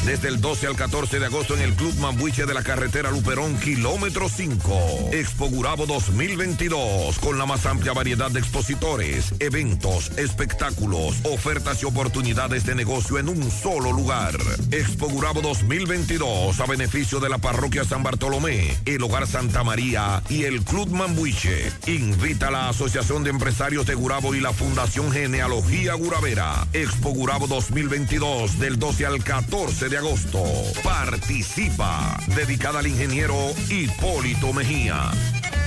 Desde 0.04 0.28
el 0.28 0.40
12 0.40 0.66
al 0.68 0.76
14 0.76 1.18
de 1.18 1.26
agosto 1.26 1.54
en 1.54 1.62
el 1.62 1.74
Club 1.74 1.94
Mambuche 1.98 2.46
de 2.46 2.54
la 2.54 2.62
carretera 2.62 3.10
Luperón, 3.10 3.56
kilómetro 3.58 4.28
5. 4.28 5.10
Expo 5.12 5.48
Gurabo 5.48 5.86
2022. 5.86 7.18
Con 7.18 7.38
la 7.38 7.46
más 7.46 7.66
amplia 7.66 7.92
variedad 7.92 8.30
de 8.30 8.40
expositores, 8.40 9.34
eventos, 9.40 10.10
espectáculos, 10.16 11.16
ofertas 11.24 11.82
y 11.82 11.86
oportunidades 11.86 12.64
de 12.64 12.74
negocio 12.74 13.18
en 13.18 13.28
un 13.28 13.50
solo 13.50 13.92
lugar. 13.92 14.36
Expo 14.70 15.08
Gurabo 15.08 15.40
2022. 15.40 16.60
A 16.60 16.66
beneficio 16.66 17.20
de 17.20 17.28
la 17.28 17.38
parroquia 17.38 17.84
San 17.84 18.02
Bartolomé, 18.02 18.76
el 18.84 19.02
Hogar 19.02 19.26
Santa 19.26 19.64
María 19.64 20.22
y 20.28 20.44
el 20.44 20.62
Club 20.62 20.90
Mambuche. 20.90 21.72
Invita 21.86 22.48
a 22.48 22.50
la 22.54 22.68
Asociación 22.68 23.24
de 23.24 23.30
Empresarios 23.30 23.84
de 23.84 23.96
Gurabo 23.96 24.32
y 24.32 24.40
la 24.40 24.52
Fundación 24.52 25.10
Genealogía 25.10 25.94
Guravera. 25.94 26.68
Expo 26.72 27.10
Gurabo 27.10 27.48
2022 27.48 28.60
del 28.60 28.78
12 28.78 29.06
al 29.06 29.24
14 29.24 29.88
de 29.88 29.98
agosto. 29.98 30.40
Participa. 30.84 32.16
Dedicada 32.36 32.78
al 32.78 32.86
ingeniero 32.86 33.34
Hipólito 33.68 34.52
Mejía. 34.52 35.10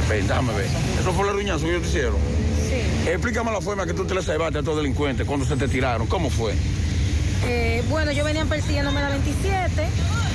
Ven. 0.09 0.27
¿Eso 1.01 1.13
fue 1.13 1.29
el 1.29 1.35
ruñazo 1.35 1.65
que 1.65 1.71
ellos 1.71 1.83
te 1.83 1.89
hicieron? 1.89 2.17
Sí. 2.69 3.09
Explícame 3.09 3.53
la 3.53 3.61
forma 3.61 3.87
que 3.87 3.95
tú 3.95 4.05
te 4.05 4.15
le 4.15 4.23
salvaste 4.23 4.59
a 4.59 4.61
estos 4.61 4.77
delincuentes 4.77 5.27
cuando 5.27 5.47
se 5.47 5.57
te 5.57 5.69
tiraron. 5.69 6.07
¿Cómo 6.07 6.31
fue? 6.31 6.55
Eh, 7.47 7.83
bueno, 7.89 8.13
yo 8.13 8.25
venían 8.25 8.49
persiguiéndome 8.49 9.01
la 9.01 9.11
27 9.11 9.89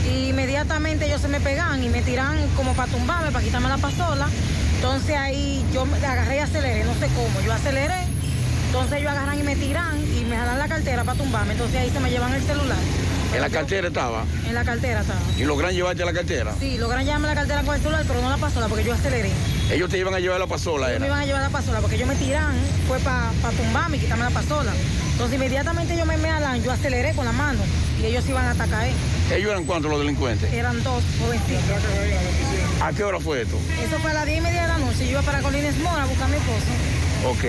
y 0.09 0.29
inmediatamente 0.29 1.05
ellos 1.05 1.21
se 1.21 1.27
me 1.27 1.39
pegan 1.39 1.83
y 1.83 1.89
me 1.89 2.01
tiran 2.01 2.37
como 2.55 2.73
para 2.73 2.91
tumbarme, 2.91 3.31
para 3.31 3.43
quitarme 3.43 3.69
la 3.69 3.77
pasola. 3.77 4.27
Entonces 4.75 5.15
ahí 5.15 5.65
yo 5.73 5.85
agarré 6.05 6.37
y 6.37 6.39
aceleré, 6.39 6.83
no 6.83 6.93
sé 6.93 7.07
cómo, 7.15 7.41
yo 7.45 7.53
aceleré. 7.53 8.18
Entonces 8.69 8.99
ellos 8.99 9.11
agarran 9.11 9.39
y 9.39 9.41
me 9.41 9.55
tiran 9.55 9.97
y 9.99 10.25
me 10.25 10.37
jalan 10.37 10.59
la 10.59 10.67
cartera 10.67 11.03
para 11.03 11.17
tumbarme. 11.17 11.53
Entonces 11.53 11.75
ahí 11.75 11.89
se 11.89 11.99
me 11.99 12.11
llevan 12.11 12.31
el 12.33 12.43
celular. 12.43 12.77
¿En 13.33 13.41
la 13.41 13.49
cartera 13.49 13.87
estaba? 13.87 14.25
En 14.47 14.53
la 14.53 14.63
cartera 14.63 15.01
estaba. 15.01 15.19
¿Y 15.39 15.43
logran 15.43 15.73
llevarte 15.73 16.05
la 16.05 16.13
cartera? 16.13 16.53
Sí, 16.59 16.77
logran 16.77 17.03
llevarme 17.03 17.29
la 17.29 17.33
cartera 17.33 17.63
con 17.63 17.73
el 17.73 17.81
celular, 17.81 18.03
pero 18.07 18.21
no 18.21 18.29
la 18.29 18.37
pasola 18.37 18.67
porque 18.67 18.83
yo 18.83 18.93
aceleré. 18.93 19.31
Ellos 19.71 19.89
te 19.89 19.97
iban 19.97 20.13
a 20.13 20.19
llevar 20.19 20.39
la 20.39 20.45
pasola, 20.45 20.85
Ellos 20.91 20.97
¿era? 20.97 20.99
me 21.01 21.07
iban 21.07 21.19
a 21.19 21.25
llevar 21.25 21.41
la 21.41 21.49
pasola 21.49 21.79
porque 21.79 21.95
ellos 21.95 22.07
me 22.07 22.15
tiran, 22.15 22.53
fue 22.87 22.99
para 22.99 23.31
tumbarme 23.57 23.97
y 23.97 24.01
quitarme 24.01 24.25
la 24.25 24.29
pasola. 24.29 24.71
Entonces 25.13 25.35
inmediatamente 25.35 25.95
ellos 25.95 26.05
me, 26.05 26.17
me 26.17 26.29
yo 26.63 26.71
aceleré 26.71 27.13
con 27.13 27.25
la 27.25 27.31
mano 27.31 27.59
y 27.99 28.05
ellos 28.05 28.23
iban 28.29 28.45
a 28.45 28.51
atacar. 28.51 28.85
¿Ellos 29.31 29.49
eran 29.51 29.65
cuántos 29.65 29.89
los 29.89 29.99
delincuentes? 29.99 30.53
Eran 30.53 30.83
dos 30.83 31.03
jovencitos. 31.19 31.63
¿A 32.83 32.93
qué 32.93 33.03
hora 33.03 33.19
fue 33.19 33.41
esto? 33.41 33.57
Eso 33.83 33.97
fue 33.99 34.11
a 34.11 34.13
las 34.13 34.25
10 34.27 34.37
y 34.37 34.41
media 34.41 34.61
de 34.61 34.67
la 34.67 34.77
noche. 34.77 35.05
Yo 35.05 35.11
iba 35.11 35.21
para 35.23 35.41
Colines 35.41 35.75
Mora 35.79 36.03
a 36.03 36.05
buscar 36.05 36.25
a 36.25 36.27
mi 36.29 36.37
esposo. 36.37 36.98
Ok. 37.25 37.43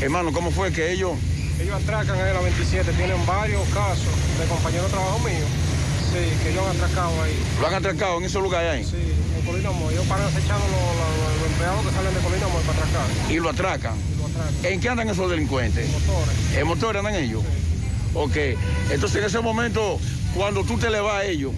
Hermano, 0.00 0.32
¿cómo 0.32 0.50
fue 0.50 0.72
que 0.72 0.92
ellos... 0.92 1.12
Ellos 1.60 1.74
atracan 1.82 2.16
ahí 2.20 2.28
en 2.28 2.34
la 2.34 2.40
27, 2.40 2.92
tienen 2.92 3.24
varios 3.26 3.62
casos 3.70 4.04
de 4.38 4.44
compañeros 4.46 4.86
de 4.86 4.92
trabajo 4.92 5.18
míos. 5.20 5.48
Sí, 6.12 6.42
que 6.42 6.50
ellos 6.50 6.64
han 6.66 6.76
atracado 6.76 7.22
ahí. 7.22 7.32
¿Lo 7.60 7.66
han 7.66 7.74
atracado 7.74 8.18
en 8.18 8.24
ese 8.24 8.38
lugar 8.38 8.64
ahí? 8.66 8.84
Sí, 8.84 8.96
en 9.38 9.44
Colina 9.46 9.70
Moy. 9.70 9.94
Ellos 9.94 10.06
paran 10.06 10.26
acechando 10.26 10.64
los, 10.66 10.72
los- 10.72 11.40
los 11.40 11.50
empleados 11.50 11.86
que 11.86 11.92
salen 11.92 12.14
de 12.14 12.20
Colina 12.20 12.48
Moy 12.48 12.62
para 12.62 12.78
atracar. 12.78 13.06
Y 13.32 13.36
lo 13.36 13.48
atracan. 13.50 13.94
¿En 14.62 14.80
qué 14.80 14.88
andan 14.90 15.08
esos 15.08 15.30
delincuentes? 15.30 15.88
Motores. 15.90 16.36
¿En 16.56 16.66
motores 16.66 16.98
andan 17.04 17.14
ellos? 17.16 17.42
Ok. 18.14 18.36
Entonces 18.90 19.16
en 19.20 19.24
ese 19.24 19.40
momento, 19.40 19.98
cuando 20.34 20.62
tú 20.62 20.76
te 20.78 20.90
le 20.90 21.00
vas 21.00 21.14
a 21.22 21.24
ellos, 21.24 21.52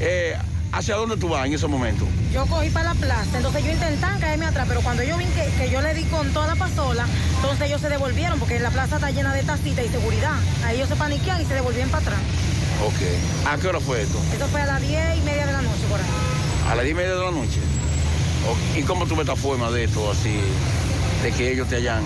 eh, 0.00 0.36
¿hacia 0.72 0.96
dónde 0.96 1.16
tú 1.16 1.28
vas 1.28 1.46
en 1.46 1.54
ese 1.54 1.68
momento? 1.68 2.06
Yo 2.32 2.46
cogí 2.46 2.70
para 2.70 2.94
la 2.94 3.00
plaza, 3.00 3.36
entonces 3.36 3.64
yo 3.64 3.72
intentaban 3.72 4.18
caerme 4.18 4.46
atrás, 4.46 4.66
pero 4.68 4.80
cuando 4.80 5.02
yo 5.02 5.16
vi 5.18 5.26
que, 5.26 5.44
que 5.58 5.70
yo 5.70 5.80
le 5.82 5.94
di 5.94 6.04
con 6.04 6.32
toda 6.32 6.48
la 6.48 6.56
pasola, 6.56 7.06
entonces 7.36 7.68
ellos 7.68 7.80
se 7.80 7.88
devolvieron 7.88 8.38
porque 8.38 8.58
la 8.58 8.70
plaza 8.70 8.96
está 8.96 9.10
llena 9.10 9.34
de 9.34 9.42
tacitas 9.42 9.84
y 9.84 9.88
seguridad. 9.88 10.34
Ahí 10.64 10.76
ellos 10.76 10.88
se 10.88 10.96
paniquean 10.96 11.40
y 11.40 11.44
se 11.44 11.54
devolvían 11.54 11.90
para 11.90 12.02
atrás. 12.02 12.20
Ok. 12.84 13.48
¿A 13.48 13.58
qué 13.58 13.68
hora 13.68 13.80
fue 13.80 14.02
esto? 14.02 14.18
Eso 14.34 14.46
fue 14.48 14.60
a 14.60 14.66
las 14.66 14.80
10 14.80 15.18
y 15.18 15.20
media 15.20 15.46
de 15.46 15.52
la 15.52 15.62
noche 15.62 15.82
por 15.88 16.00
ahí. 16.00 16.06
A 16.68 16.74
las 16.74 16.84
10 16.84 16.92
y 16.92 16.96
media 16.96 17.14
de 17.14 17.24
la 17.24 17.30
noche. 17.30 17.60
¿Y 18.76 18.82
cómo 18.82 19.06
tú 19.06 19.14
ves 19.14 19.28
esta 19.28 19.36
forma 19.36 19.70
de 19.70 19.84
esto, 19.84 20.10
así, 20.10 20.40
de 21.22 21.30
que 21.32 21.52
ellos 21.52 21.68
te 21.68 21.76
hayan... 21.76 22.02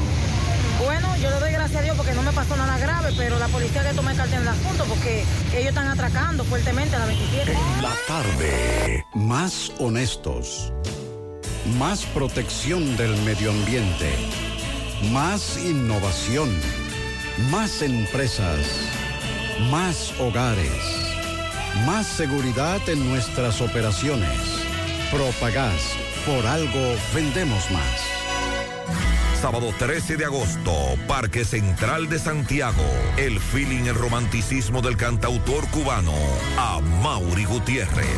Bueno, 0.83 1.17
yo 1.17 1.31
le 1.31 1.41
doy 1.41 1.53
gracias 1.53 1.81
a 1.81 1.85
Dios 1.85 1.97
porque 1.97 2.13
no 2.13 2.23
me 2.23 2.33
pasó 2.33 2.57
nada 2.57 2.79
grave, 2.79 3.13
pero 3.17 3.39
la 3.39 3.49
policía 3.49 3.83
que 3.83 3.95
toma 3.95 4.11
el 4.13 4.17
cartel 4.17 4.41
del 4.41 4.49
asunto 4.49 4.85
porque 4.85 5.25
ellos 5.53 5.69
están 5.69 5.89
atracando 5.89 6.45
fuertemente 6.45 6.95
a 6.97 7.01
la 7.01 7.07
27. 7.07 7.53
La 7.81 7.95
tarde. 8.07 9.05
Más 9.15 9.73
honestos. 9.79 10.73
Más 11.79 12.05
protección 12.07 12.97
del 12.97 13.17
medio 13.23 13.51
ambiente. 13.51 14.15
Más 15.13 15.59
innovación. 15.59 16.51
Más 17.51 17.83
empresas. 17.83 18.61
Más 19.71 20.13
hogares. 20.21 21.07
Más 21.87 22.07
seguridad 22.07 22.87
en 22.89 23.09
nuestras 23.09 23.61
operaciones. 23.61 24.39
Propagás. 25.11 25.97
Por 26.27 26.47
algo 26.47 26.97
vendemos 27.15 27.71
más. 27.71 28.16
Sábado 29.41 29.73
13 29.79 30.17
de 30.17 30.25
agosto, 30.25 30.73
Parque 31.07 31.45
Central 31.45 32.09
de 32.09 32.19
Santiago. 32.19 32.83
El 33.19 33.39
feeling, 33.39 33.85
el 33.85 33.95
romanticismo 33.95 34.81
del 34.81 34.97
cantautor 34.97 35.69
cubano, 35.69 36.15
a 36.59 36.81
Mauri 37.03 37.45
Gutiérrez. 37.45 38.09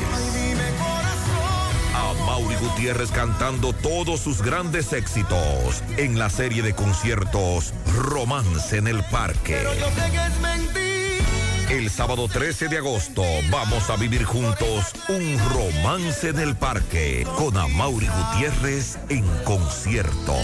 A 1.94 2.14
Mauri 2.24 2.54
Gutiérrez 2.56 3.10
cantando 3.10 3.72
todos 3.72 4.20
sus 4.20 4.42
grandes 4.42 4.92
éxitos 4.92 5.82
en 5.96 6.18
la 6.18 6.30
serie 6.30 6.62
de 6.62 6.74
conciertos 6.74 7.74
Romance 7.96 8.76
en 8.76 8.86
el 8.86 9.02
Parque. 9.04 9.58
El 11.70 11.90
sábado 11.90 12.28
13 12.28 12.68
de 12.68 12.78
agosto 12.78 13.22
vamos 13.50 13.90
a 13.90 13.96
vivir 13.96 14.24
juntos 14.24 14.86
un 15.08 15.38
romance 15.50 16.30
en 16.30 16.38
el 16.38 16.56
parque 16.56 17.26
con 17.36 17.58
Amaury 17.58 18.08
Gutiérrez 18.08 18.98
en 19.10 19.26
concierto. 19.44 20.34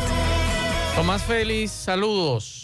Tomás 0.97 1.23
Félix, 1.25 1.73
saludos. 1.73 2.62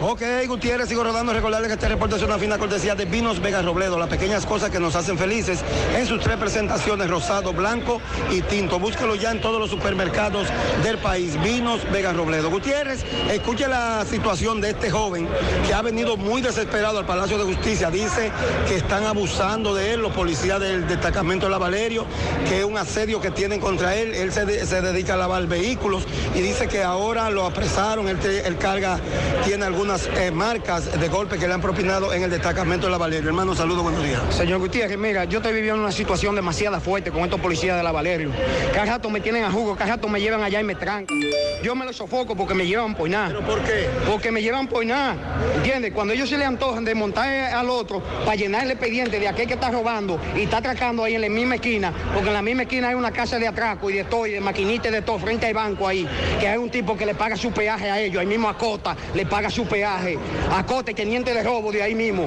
Ok, 0.00 0.22
Gutiérrez, 0.46 0.88
sigo 0.88 1.02
rodando. 1.02 1.32
Recordarles 1.32 1.68
que 1.68 1.74
este 1.74 1.88
reporte 1.88 2.14
es 2.14 2.22
una 2.22 2.38
fina 2.38 2.56
cortesía 2.56 2.94
de 2.94 3.04
Vinos 3.04 3.40
Vega 3.42 3.62
Robledo, 3.62 3.98
las 3.98 4.08
pequeñas 4.08 4.46
cosas 4.46 4.70
que 4.70 4.78
nos 4.78 4.94
hacen 4.94 5.18
felices 5.18 5.58
en 5.96 6.06
sus 6.06 6.20
tres 6.20 6.36
presentaciones, 6.36 7.10
rosado, 7.10 7.52
blanco 7.52 8.00
y 8.30 8.40
tinto. 8.42 8.78
Búsquelo 8.78 9.16
ya 9.16 9.32
en 9.32 9.40
todos 9.40 9.58
los 9.60 9.70
supermercados 9.70 10.46
del 10.84 10.98
país. 10.98 11.40
Vinos 11.42 11.80
Vega 11.90 12.12
Robledo. 12.12 12.48
Gutiérrez, 12.48 13.04
escuche 13.30 13.66
la 13.66 14.04
situación 14.08 14.60
de 14.60 14.70
este 14.70 14.88
joven 14.88 15.28
que 15.66 15.74
ha 15.74 15.82
venido 15.82 16.16
muy 16.16 16.42
desesperado 16.42 16.98
al 17.00 17.04
Palacio 17.06 17.36
de 17.36 17.44
Justicia. 17.52 17.90
Dice 17.90 18.30
que 18.68 18.76
están 18.76 19.04
abusando 19.04 19.74
de 19.74 19.94
él, 19.94 20.00
los 20.00 20.12
policías 20.12 20.60
del 20.60 20.86
destacamento 20.86 21.46
de 21.46 21.50
la 21.50 21.58
Valerio, 21.58 22.06
que 22.48 22.60
es 22.60 22.64
un 22.64 22.78
asedio 22.78 23.20
que 23.20 23.32
tienen 23.32 23.58
contra 23.58 23.96
él. 23.96 24.14
Él 24.14 24.32
se, 24.32 24.44
de- 24.46 24.64
se 24.64 24.80
dedica 24.80 25.14
a 25.14 25.16
lavar 25.16 25.44
vehículos 25.48 26.04
y 26.36 26.40
dice 26.40 26.68
que 26.68 26.84
ahora 26.84 27.30
lo 27.30 27.44
apresaron. 27.44 28.08
Él, 28.08 28.16
él 28.44 28.56
carga, 28.58 29.00
tiene 29.44 29.64
algunas 29.88 30.20
eh, 30.20 30.30
marcas 30.30 31.00
de 31.00 31.08
golpe 31.08 31.38
que 31.38 31.48
le 31.48 31.54
han 31.54 31.62
propinado 31.62 32.12
en 32.12 32.22
el 32.22 32.30
destacamento 32.30 32.86
de 32.86 32.92
la 32.92 32.98
Valerio. 32.98 33.28
Hermano, 33.28 33.54
saludos, 33.54 33.82
buenos 33.82 34.04
días. 34.04 34.20
Señor 34.30 34.58
Gutiérrez, 34.58 34.98
mira, 34.98 35.24
yo 35.24 35.38
estoy 35.38 35.54
viviendo 35.54 35.80
una 35.80 35.92
situación 35.92 36.34
demasiado 36.34 36.78
fuerte 36.78 37.10
con 37.10 37.22
estos 37.22 37.40
policías 37.40 37.74
de 37.74 37.82
la 37.82 37.90
Valerio. 37.90 38.30
Cada 38.74 38.84
rato 38.84 39.08
me 39.08 39.20
tienen 39.20 39.44
a 39.44 39.50
jugo, 39.50 39.76
cada 39.76 39.92
rato 39.92 40.06
me 40.08 40.20
llevan 40.20 40.42
allá 40.42 40.60
y 40.60 40.64
me 40.64 40.74
trancan. 40.74 41.18
Yo 41.62 41.74
me 41.74 41.86
lo 41.86 41.92
sofoco 41.94 42.36
porque 42.36 42.52
me 42.52 42.66
llevan 42.66 42.94
por 42.94 43.08
nada. 43.08 43.28
¿Pero 43.28 43.40
por 43.40 43.60
qué? 43.62 43.88
Porque 44.06 44.30
me 44.30 44.42
llevan 44.42 44.68
por 44.68 44.84
nada. 44.84 45.16
¿Entiendes? 45.56 45.92
Cuando 45.94 46.12
ellos 46.12 46.28
se 46.28 46.36
le 46.36 46.44
antojan 46.44 46.84
de 46.84 46.94
montar 46.94 47.26
al 47.54 47.70
otro 47.70 48.02
para 48.26 48.36
llenar 48.36 48.64
el 48.64 48.72
expediente 48.72 49.18
de 49.18 49.26
aquel 49.26 49.46
que 49.46 49.54
está 49.54 49.70
robando 49.70 50.20
y 50.36 50.42
está 50.42 50.58
atracando 50.58 51.02
ahí 51.02 51.14
en 51.14 51.22
la 51.22 51.30
misma 51.30 51.54
esquina, 51.54 51.94
porque 52.12 52.28
en 52.28 52.34
la 52.34 52.42
misma 52.42 52.62
esquina 52.62 52.88
hay 52.88 52.94
una 52.94 53.10
casa 53.10 53.38
de 53.38 53.48
atraco 53.48 53.88
y 53.88 53.94
de 53.94 54.04
todo, 54.04 54.26
y 54.26 54.32
de 54.32 54.40
maquinita 54.40 54.88
y 54.88 54.92
de 54.92 55.00
todo, 55.00 55.18
frente 55.18 55.46
al 55.46 55.54
banco 55.54 55.88
ahí, 55.88 56.06
que 56.38 56.46
hay 56.46 56.58
un 56.58 56.70
tipo 56.70 56.94
que 56.94 57.06
le 57.06 57.14
paga 57.14 57.36
su 57.36 57.50
peaje 57.52 57.90
a 57.90 57.98
ellos, 57.98 58.20
ahí 58.20 58.26
mismo 58.26 58.50
a 58.50 58.58
Cota, 58.58 58.94
le 59.14 59.24
paga 59.24 59.48
su 59.48 59.64
peaje. 59.64 59.77
A 59.84 60.64
Cota, 60.66 60.90
el 60.90 60.96
teniente 60.96 61.32
de 61.32 61.42
robo 61.42 61.72
de 61.72 61.82
ahí 61.82 61.94
mismo. 61.94 62.26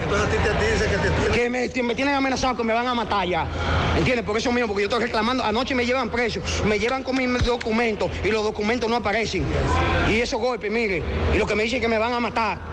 Que 1.34 1.50
me, 1.50 1.70
que 1.70 1.84
me 1.84 1.96
tienen 1.96 2.16
amenazado 2.16 2.58
que 2.58 2.64
me 2.64 2.74
van 2.74 2.88
a 2.88 2.94
matar 2.94 3.28
ya. 3.28 3.46
¿Entiendes? 3.98 4.26
Por 4.26 4.38
eso 4.38 4.52
mismo, 4.52 4.68
porque 4.68 4.84
yo 4.84 4.88
estoy 4.88 5.04
reclamando. 5.04 5.44
Anoche 5.44 5.76
me 5.76 5.86
llevan 5.86 6.10
preso, 6.10 6.42
me 6.66 6.80
llevan 6.80 7.04
con 7.04 7.16
mis 7.16 7.44
documentos 7.44 8.10
y 8.24 8.30
los 8.30 8.44
documentos 8.44 8.90
no 8.90 8.98
aparecen. 8.98 9.46
Y 10.10 10.16
esos 10.16 10.40
golpes, 10.40 10.72
mire, 10.72 11.04
y 11.34 11.38
lo 11.38 11.46
que 11.46 11.56
me 11.56 11.64
dicen 11.64 11.82
que 11.82 11.88
me 11.88 11.98
van 11.98 12.14
a 12.14 12.20
matar. 12.20 12.72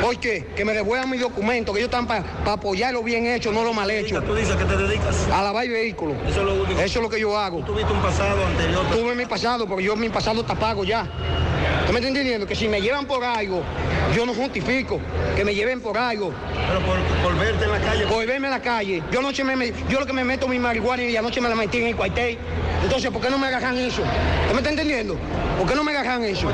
¿Por 0.00 0.18
qué? 0.18 0.46
Que 0.54 0.64
me 0.64 0.72
devuelvan 0.72 1.10
mis 1.10 1.20
documentos, 1.20 1.74
que 1.74 1.80
ellos 1.80 1.88
están 1.88 2.06
para 2.06 2.22
apoyar 2.46 2.92
lo 2.92 3.02
bien 3.02 3.26
hecho, 3.26 3.50
no 3.50 3.64
lo 3.64 3.72
mal 3.72 3.90
hecho. 3.90 4.22
¿Tú 4.22 4.34
dices 4.34 4.54
que 4.54 4.64
te 4.64 4.76
dedicas? 4.76 5.26
A 5.32 5.42
lavar 5.42 5.66
vehículos. 5.66 6.16
Eso 6.28 6.40
es 6.40 6.46
lo 6.46 6.54
único. 6.62 6.80
Eso 6.80 6.98
es 6.98 7.02
lo 7.02 7.10
que 7.10 7.18
yo 7.18 7.36
hago. 7.36 7.64
¿Tuviste 7.64 7.92
un 7.92 8.00
pasado 8.00 8.44
anterior? 8.46 8.84
Tuve 8.92 9.14
mi 9.14 9.26
pasado, 9.26 9.66
porque 9.66 9.84
yo 9.84 9.96
mi 9.96 10.08
pasado 10.08 10.42
está 10.42 10.54
pago 10.54 10.84
ya. 10.84 11.04
¿Tú 11.86 11.92
me 11.92 11.98
estás 11.98 12.10
entendiendo? 12.10 12.46
Que 12.46 12.54
si 12.54 12.68
me 12.68 12.80
llevan 12.80 13.06
por 13.06 13.24
algo, 13.24 13.62
yo 14.14 14.26
no 14.26 14.34
justifico 14.34 15.00
que 15.34 15.44
me 15.44 15.54
lleven 15.54 15.80
por 15.80 15.96
algo. 15.98 16.32
Pero 16.68 16.80
por, 16.80 16.98
por 17.22 17.38
verte 17.38 17.64
en 17.64 17.72
la 17.72 17.80
calle. 17.80 18.06
Por 18.06 18.26
verme 18.26 18.46
en 18.46 18.52
la 18.52 18.62
calle. 18.62 19.02
Yo 19.10 19.20
anoche 19.20 19.44
me, 19.44 19.72
yo 19.88 20.00
lo 20.00 20.06
que 20.06 20.12
me 20.12 20.24
meto 20.24 20.48
mi 20.48 20.58
marihuana 20.58 21.02
y 21.04 21.16
anoche 21.16 21.40
me 21.40 21.48
la 21.48 21.54
metí 21.54 21.78
en 21.78 21.88
el 21.88 21.96
cuartel. 21.96 22.38
Entonces, 22.82 23.10
¿por 23.10 23.20
qué 23.22 23.30
no 23.30 23.38
me 23.38 23.46
agarran 23.46 23.76
eso? 23.76 24.02
¿Tú 24.02 24.54
me 24.54 24.58
estás 24.58 24.72
entendiendo? 24.72 25.16
¿Por 25.58 25.68
qué 25.68 25.74
no 25.74 25.84
me 25.84 25.92
agarran 25.92 26.22
eso? 26.24 26.48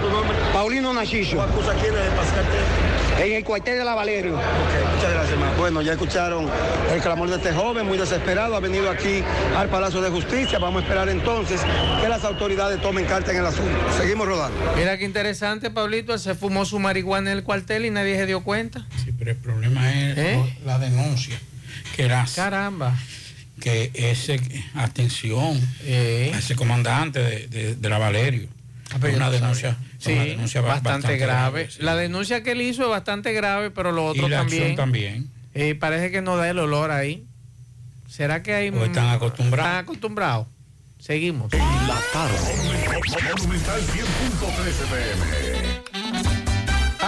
Paulino 0.53 0.93
Narciso. 0.93 1.43
¿Acusa 1.43 1.75
quién 1.75 1.95
de 1.95 2.01
pasarte? 2.17 2.92
En 3.31 3.37
el 3.37 3.45
cuartel 3.45 3.79
de 3.79 3.85
la 3.85 3.95
Valerio. 3.95 4.33
Muchas 4.33 5.11
gracias, 5.13 5.31
hermano. 5.33 5.53
Bueno, 5.59 5.83
ya 5.83 5.93
escucharon 5.93 6.49
el 6.93 7.01
clamor 7.01 7.29
de 7.31 7.37
este 7.37 7.53
joven, 7.53 7.87
muy 7.87 7.97
desesperado, 7.99 8.57
ha 8.57 8.61
venido 8.61 8.91
aquí 8.91 9.23
al 9.57 9.69
Palacio 9.69 10.01
de 10.01 10.11
Justicia. 10.11 10.59
Vamos 10.59 10.83
a 10.83 10.85
esperar 10.85 11.09
entonces 11.09 11.61
que 12.01 12.09
las 12.09 12.25
autoridades 12.25 12.81
tomen 12.83 13.05
carta 13.05 13.31
en 13.33 13.39
el 13.39 13.47
asunto. 13.47 13.73
Seguimos 13.99 14.27
rodando. 14.27 14.59
Mira 14.77 14.99
qué 14.99 15.05
interesante, 15.05 15.71
Pablito, 15.71 16.13
él 16.15 16.21
se 16.21 16.35
fumó 16.35 16.65
su 16.65 16.79
marihuana 16.79 17.31
en 17.33 17.39
el 17.39 17.45
cuartel 17.45 17.85
y 17.87 17.91
nadie 17.91 18.17
se 18.17 18.27
dio 18.27 18.43
cuenta. 18.43 18.87
Sí, 19.05 19.13
pero 19.17 19.31
el 19.31 19.37
problema 19.37 19.93
es 19.93 20.19
¿Eh? 20.19 20.57
la 20.65 20.79
denuncia. 20.79 21.39
Que 21.97 22.05
era 22.05 22.25
Caramba. 22.35 22.95
que 23.61 23.91
ese, 23.95 24.41
atención, 24.75 25.61
a 25.87 26.39
ese 26.39 26.57
comandante 26.57 27.21
de, 27.21 27.47
de- 27.49 27.75
de 27.77 27.89
la 27.89 27.99
Valerio. 27.99 28.49
Ah, 28.95 28.99
pero 29.01 29.17
una 29.17 29.31
denuncia. 29.31 29.77
Sí, 29.99 30.13
una 30.13 30.25
denuncia 30.25 30.61
ba- 30.61 30.69
bastante, 30.81 31.17
grave. 31.17 31.69
La 31.79 31.97
denuncia 31.97 32.43
que 32.43 32.53
él 32.53 32.61
hizo 32.63 32.83
es 32.85 32.89
bastante 32.91 33.33
grave, 33.33 33.71
pero 33.71 33.93
lo 33.93 34.07
otro 34.07 34.27
Y 34.27 34.31
la 34.31 34.39
también. 34.39 34.77
también. 34.77 35.31
Eh, 35.55 35.75
parece 35.75 36.11
que 36.11 36.23
no 36.23 36.37
da 36.37 36.49
el 36.49 36.59
olor 36.59 36.91
ahí. 36.91 37.27
¿Será 38.09 38.43
que 38.43 38.55
hay... 38.55 38.69
O 38.71 38.85
están 38.85 39.09
acostumbrados. 39.09 39.67
Están 39.71 39.85
acostumbrados. 39.85 40.47
Seguimos. 40.99 41.53
La 41.53 41.99
tarde. 42.13 42.37
Monumental 43.37 43.81
100.13 43.81 43.93
pm. 44.91 45.62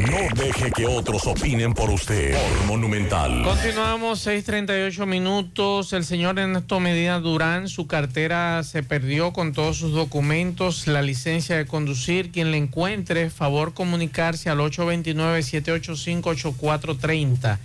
No 0.00 0.16
deje 0.34 0.72
que 0.72 0.86
otros 0.86 1.26
opinen 1.26 1.74
por 1.74 1.90
usted. 1.90 2.34
Monumental. 2.66 3.42
Continuamos 3.42 4.26
6:38 4.26 5.04
minutos. 5.06 5.92
El 5.92 6.04
señor 6.04 6.38
Ernesto 6.38 6.80
Medina 6.80 7.20
Durán, 7.20 7.68
su 7.68 7.86
cartera 7.86 8.62
se 8.62 8.82
perdió 8.82 9.32
con 9.32 9.52
todos 9.52 9.76
sus 9.76 9.92
documentos, 9.92 10.86
la 10.86 11.02
licencia 11.02 11.54
de 11.56 11.66
conducir. 11.66 12.30
Quien 12.30 12.50
le 12.50 12.56
encuentre, 12.56 13.28
favor 13.30 13.74
comunicarse 13.74 14.48
al 14.48 14.60
829-785-8430. 14.60 17.58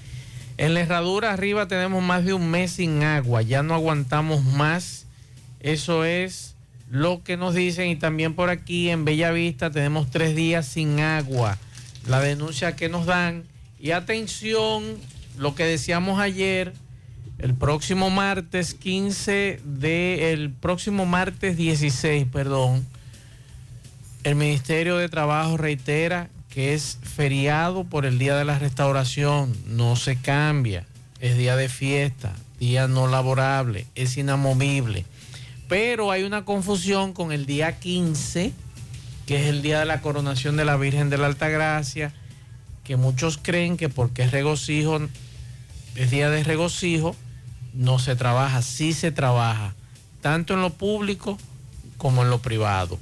En 0.58 0.74
la 0.74 0.82
herradura 0.82 1.32
arriba 1.34 1.68
tenemos 1.68 2.04
más 2.04 2.26
de 2.26 2.34
un 2.34 2.50
mes 2.50 2.72
sin 2.72 3.04
agua, 3.04 3.44
ya 3.44 3.64
no 3.64 3.76
aguantamos 3.76 4.44
más. 4.44 5.06
Eso 5.60 6.04
es 6.04 6.56
lo 6.90 7.24
que 7.24 7.38
nos 7.38 7.54
dicen 7.54 7.90
y 7.90 7.96
también 7.96 8.34
por 8.34 8.50
aquí 8.50 8.90
en 8.90 9.06
Bellavista 9.06 9.70
tenemos 9.72 10.10
tres 10.10 10.36
días 10.36 10.66
sin 10.66 11.00
agua. 11.00 11.58
La 12.08 12.22
denuncia 12.22 12.76
que 12.76 12.90
nos 12.90 13.06
dan. 13.06 13.44
Y 13.80 13.92
atención, 13.92 14.84
lo 15.38 15.56
que 15.56 15.64
decíamos 15.66 16.20
ayer, 16.20 16.74
el 17.38 17.54
próximo 17.54 18.10
martes 18.10 18.74
15 18.74 19.62
de 19.64 20.34
el 20.34 20.52
próximo 20.52 21.06
martes 21.06 21.58
16, 21.58 22.26
perdón, 22.32 22.86
el 24.24 24.36
Ministerio 24.36 24.98
de 24.98 25.10
Trabajo 25.10 25.58
reitera 25.58 26.30
que 26.50 26.74
es 26.74 26.98
feriado 27.04 27.84
por 27.84 28.06
el 28.06 28.18
Día 28.18 28.36
de 28.36 28.44
la 28.44 28.58
Restauración, 28.58 29.56
no 29.68 29.96
se 29.96 30.16
cambia, 30.16 30.86
es 31.20 31.38
día 31.38 31.56
de 31.56 31.70
fiesta, 31.70 32.34
día 32.60 32.88
no 32.88 33.08
laborable, 33.08 33.86
es 33.94 34.18
inamovible. 34.18 35.06
Pero 35.68 36.10
hay 36.10 36.24
una 36.24 36.46
confusión 36.46 37.14
con 37.14 37.32
el 37.32 37.46
día 37.46 37.78
15, 37.80 38.54
que 39.28 39.42
es 39.42 39.48
el 39.48 39.62
día 39.62 39.80
de 39.80 39.86
la 39.86 40.00
coronación 40.02 40.56
de 40.56 40.64
la 40.64 40.78
Virgen 40.78 41.10
de 41.10 41.18
la 41.18 41.28
Altagracia, 41.28 42.14
que 42.86 42.96
muchos 42.96 43.38
creen 43.38 43.76
que 43.76 43.90
porque 43.90 44.24
es 44.24 44.32
regocijo, 44.32 45.02
es 45.96 46.10
día 46.10 46.30
de 46.30 46.46
regocijo, 46.46 47.14
no 47.74 48.00
se 48.00 48.16
trabaja, 48.16 48.62
sí 48.62 48.94
se 48.94 49.12
trabaja, 49.12 49.76
tanto 50.22 50.54
en 50.54 50.62
lo 50.62 50.70
público 50.70 51.38
como 51.98 52.24
en 52.24 52.30
lo 52.30 52.40
privado. 52.40 52.98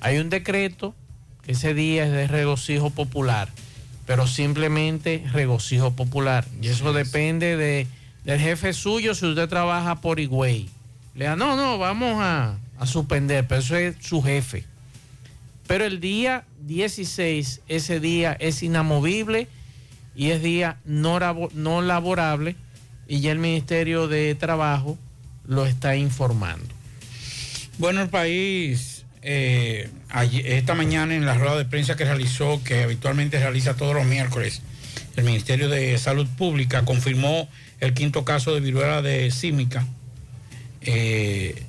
Hay 0.00 0.18
un 0.18 0.30
decreto 0.30 0.96
que 1.44 1.52
ese 1.52 1.74
día 1.74 2.04
es 2.04 2.10
de 2.10 2.26
regocijo 2.26 2.90
popular, 2.90 3.48
pero 4.04 4.26
simplemente 4.26 5.24
regocijo 5.32 5.92
popular. 5.92 6.44
Y 6.60 6.68
eso 6.68 6.92
depende 6.92 7.56
de, 7.56 7.86
del 8.24 8.40
jefe 8.40 8.72
suyo 8.72 9.14
si 9.14 9.26
usted 9.26 9.48
trabaja 9.48 10.00
por 10.00 10.18
Higüey. 10.18 10.68
Le 11.14 11.26
da, 11.26 11.36
no, 11.36 11.54
no, 11.54 11.78
vamos 11.78 12.16
a, 12.20 12.56
a 12.80 12.86
suspender, 12.86 13.46
pero 13.46 13.60
eso 13.60 13.76
es 13.76 13.94
su 14.00 14.20
jefe. 14.22 14.64
Pero 15.68 15.84
el 15.84 16.00
día 16.00 16.44
16, 16.66 17.60
ese 17.68 18.00
día 18.00 18.32
es 18.40 18.62
inamovible 18.64 19.46
y 20.16 20.30
es 20.30 20.42
día 20.42 20.78
no, 20.84 21.20
labo- 21.20 21.50
no 21.54 21.80
laborable 21.82 22.56
y 23.06 23.20
ya 23.20 23.30
el 23.30 23.38
Ministerio 23.38 24.08
de 24.08 24.34
Trabajo 24.34 24.98
lo 25.46 25.64
está 25.66 25.94
informando. 25.94 26.66
Bueno, 27.78 28.02
el 28.02 28.08
país, 28.08 29.04
eh, 29.22 29.88
esta 30.44 30.74
mañana 30.74 31.14
en 31.14 31.24
la 31.24 31.34
rueda 31.34 31.56
de 31.56 31.64
prensa 31.64 31.94
que 31.96 32.04
realizó, 32.04 32.60
que 32.64 32.82
habitualmente 32.82 33.38
realiza 33.38 33.76
todos 33.76 33.94
los 33.94 34.04
miércoles, 34.04 34.62
el 35.16 35.24
Ministerio 35.24 35.68
de 35.68 35.96
Salud 35.98 36.26
Pública 36.36 36.84
confirmó 36.84 37.48
el 37.80 37.94
quinto 37.94 38.24
caso 38.24 38.54
de 38.54 38.60
viruela 38.60 39.00
de 39.02 39.30
símica 39.30 39.86
eh, 40.80 41.62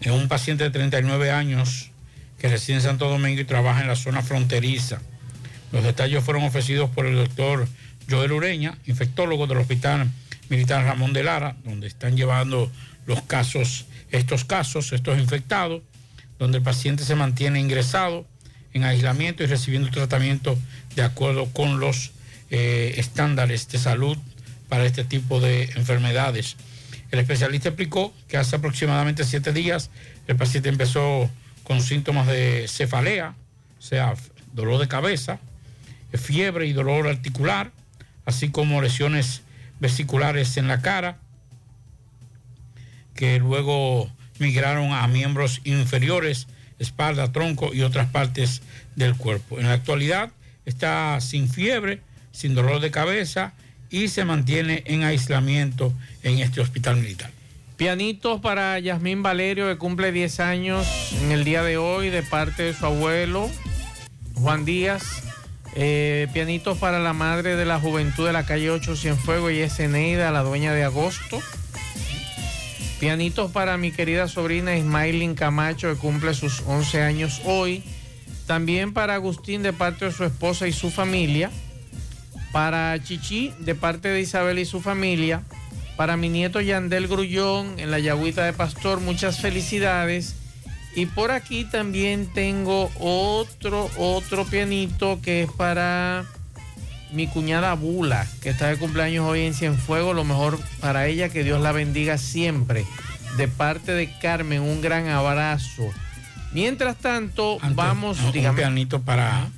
en 0.00 0.12
un 0.12 0.28
paciente 0.28 0.64
de 0.64 0.70
39 0.70 1.30
años 1.30 1.90
que 2.42 2.48
reside 2.48 2.74
en 2.74 2.82
Santo 2.82 3.08
Domingo 3.08 3.40
y 3.40 3.44
trabaja 3.44 3.82
en 3.82 3.86
la 3.86 3.94
zona 3.94 4.20
fronteriza. 4.20 5.00
Los 5.70 5.84
detalles 5.84 6.24
fueron 6.24 6.42
ofrecidos 6.42 6.90
por 6.90 7.06
el 7.06 7.14
doctor 7.14 7.68
Joel 8.10 8.32
Ureña, 8.32 8.76
infectólogo 8.84 9.46
del 9.46 9.58
Hospital 9.58 10.10
Militar 10.48 10.84
Ramón 10.84 11.12
de 11.12 11.22
Lara, 11.22 11.54
donde 11.64 11.86
están 11.86 12.16
llevando 12.16 12.68
los 13.06 13.22
casos, 13.22 13.86
estos 14.10 14.44
casos, 14.44 14.92
estos 14.92 15.20
infectados, 15.20 15.82
donde 16.40 16.58
el 16.58 16.64
paciente 16.64 17.04
se 17.04 17.14
mantiene 17.14 17.60
ingresado 17.60 18.26
en 18.74 18.82
aislamiento 18.82 19.44
y 19.44 19.46
recibiendo 19.46 19.88
tratamiento 19.90 20.58
de 20.96 21.04
acuerdo 21.04 21.46
con 21.46 21.78
los 21.78 22.10
eh, 22.50 22.94
estándares 22.96 23.68
de 23.68 23.78
salud 23.78 24.18
para 24.68 24.84
este 24.84 25.04
tipo 25.04 25.38
de 25.38 25.70
enfermedades. 25.76 26.56
El 27.12 27.20
especialista 27.20 27.68
explicó 27.68 28.12
que 28.26 28.36
hace 28.36 28.56
aproximadamente 28.56 29.22
siete 29.22 29.52
días 29.52 29.90
el 30.26 30.34
paciente 30.34 30.70
empezó 30.70 31.30
con 31.64 31.82
síntomas 31.82 32.26
de 32.26 32.66
cefalea, 32.68 33.34
o 33.78 33.82
sea, 33.82 34.14
dolor 34.52 34.80
de 34.80 34.88
cabeza, 34.88 35.38
fiebre 36.12 36.66
y 36.66 36.72
dolor 36.72 37.08
articular, 37.08 37.72
así 38.24 38.50
como 38.50 38.82
lesiones 38.82 39.42
vesiculares 39.80 40.56
en 40.56 40.68
la 40.68 40.80
cara, 40.80 41.18
que 43.14 43.38
luego 43.38 44.10
migraron 44.38 44.92
a 44.92 45.06
miembros 45.08 45.60
inferiores, 45.64 46.48
espalda, 46.78 47.32
tronco 47.32 47.72
y 47.72 47.82
otras 47.82 48.08
partes 48.08 48.62
del 48.96 49.16
cuerpo. 49.16 49.58
En 49.58 49.66
la 49.66 49.74
actualidad, 49.74 50.30
está 50.66 51.20
sin 51.20 51.48
fiebre, 51.48 52.00
sin 52.32 52.54
dolor 52.54 52.80
de 52.80 52.90
cabeza 52.90 53.52
y 53.90 54.08
se 54.08 54.24
mantiene 54.24 54.82
en 54.86 55.02
aislamiento 55.02 55.92
en 56.22 56.38
este 56.38 56.60
hospital 56.60 56.96
militar. 56.96 57.30
Pianitos 57.82 58.40
para 58.40 58.78
Yasmín 58.78 59.24
Valerio, 59.24 59.66
que 59.66 59.76
cumple 59.76 60.12
10 60.12 60.38
años 60.38 60.86
en 61.20 61.32
el 61.32 61.42
día 61.42 61.64
de 61.64 61.78
hoy, 61.78 62.10
de 62.10 62.22
parte 62.22 62.62
de 62.62 62.74
su 62.74 62.86
abuelo, 62.86 63.50
Juan 64.34 64.64
Díaz. 64.64 65.24
Eh, 65.74 66.28
pianitos 66.32 66.78
para 66.78 67.00
la 67.00 67.12
madre 67.12 67.56
de 67.56 67.64
la 67.64 67.80
juventud 67.80 68.24
de 68.24 68.32
la 68.32 68.46
calle 68.46 68.70
8 68.70 68.94
Cienfuegos 68.94 69.50
y 69.50 69.58
es 69.62 69.80
Eneida, 69.80 70.30
la 70.30 70.44
dueña 70.44 70.72
de 70.72 70.84
agosto. 70.84 71.42
Pianitos 73.00 73.50
para 73.50 73.76
mi 73.78 73.90
querida 73.90 74.28
sobrina 74.28 74.76
Ismailin 74.76 75.34
Camacho, 75.34 75.92
que 75.92 75.98
cumple 75.98 76.34
sus 76.34 76.62
11 76.64 77.02
años 77.02 77.42
hoy. 77.44 77.82
También 78.46 78.92
para 78.92 79.14
Agustín, 79.14 79.64
de 79.64 79.72
parte 79.72 80.04
de 80.04 80.12
su 80.12 80.22
esposa 80.22 80.68
y 80.68 80.72
su 80.72 80.92
familia. 80.92 81.50
Para 82.52 82.96
Chichi, 83.02 83.52
de 83.58 83.74
parte 83.74 84.06
de 84.06 84.20
Isabel 84.20 84.60
y 84.60 84.66
su 84.66 84.80
familia. 84.80 85.42
Para 85.96 86.16
mi 86.16 86.28
nieto 86.28 86.60
Yandel 86.60 87.06
Grullón, 87.06 87.78
en 87.78 87.90
la 87.90 87.98
Yagüita 87.98 88.44
de 88.44 88.52
Pastor, 88.52 89.00
muchas 89.00 89.40
felicidades. 89.40 90.34
Y 90.94 91.06
por 91.06 91.30
aquí 91.30 91.64
también 91.64 92.26
tengo 92.32 92.90
otro, 92.98 93.90
otro 93.96 94.44
pianito 94.44 95.20
que 95.22 95.42
es 95.42 95.50
para 95.50 96.26
mi 97.12 97.26
cuñada 97.26 97.74
Bula, 97.74 98.26
que 98.40 98.50
está 98.50 98.68
de 98.68 98.76
cumpleaños 98.76 99.26
hoy 99.26 99.42
en 99.42 99.54
Cienfuegos. 99.54 100.16
Lo 100.16 100.24
mejor 100.24 100.58
para 100.80 101.06
ella, 101.06 101.28
que 101.28 101.44
Dios 101.44 101.60
la 101.60 101.72
bendiga 101.72 102.18
siempre. 102.18 102.84
De 103.36 103.48
parte 103.48 103.92
de 103.92 104.12
Carmen, 104.18 104.60
un 104.60 104.80
gran 104.80 105.08
abrazo. 105.08 105.90
Mientras 106.52 106.96
tanto, 106.96 107.58
vamos, 107.74 108.18
un 108.20 108.54
pianito 108.54 109.00
para, 109.00 109.48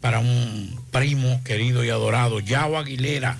para 0.00 0.18
un 0.18 0.78
primo 0.90 1.40
querido 1.44 1.82
y 1.82 1.88
adorado, 1.88 2.40
Yao 2.40 2.76
Aguilera, 2.76 3.38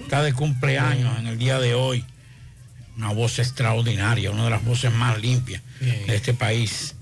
está 0.00 0.22
de 0.22 0.32
cumpleaños 0.32 1.18
en 1.18 1.26
el 1.26 1.38
día 1.38 1.58
de 1.58 1.74
hoy. 1.74 2.04
Una 2.96 3.12
voz 3.12 3.38
extraordinaria, 3.38 4.30
una 4.30 4.44
de 4.44 4.50
las 4.50 4.64
voces 4.64 4.92
más 4.92 5.20
limpias 5.20 5.62
de 5.80 6.14
este 6.16 6.32
país. 6.34 6.94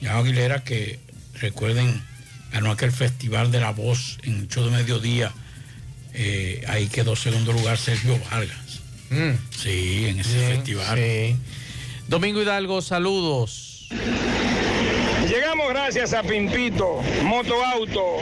Yao 0.00 0.20
Aguilera, 0.22 0.62
que 0.62 1.00
recuerden, 1.40 2.02
ganó 2.52 2.70
aquel 2.70 2.92
festival 2.92 3.50
de 3.50 3.60
la 3.60 3.72
voz 3.72 4.18
en 4.22 4.36
el 4.40 4.48
show 4.48 4.64
de 4.64 4.70
mediodía. 4.70 5.32
Eh, 6.14 6.64
ahí 6.68 6.86
quedó 6.88 7.16
segundo 7.16 7.52
lugar 7.52 7.78
Sergio 7.78 8.18
Vargas. 8.30 8.80
Mm. 9.10 9.30
Sí, 9.56 10.06
en 10.06 10.20
ese 10.20 10.36
Bien, 10.38 10.54
festival. 10.56 10.98
sí. 10.98 11.36
Domingo 12.08 12.42
Hidalgo, 12.42 12.80
saludos. 12.82 13.88
Gracias 15.70 16.14
a 16.14 16.24
Pimpito, 16.24 17.00
Moto 17.22 17.64
Auto, 17.64 18.16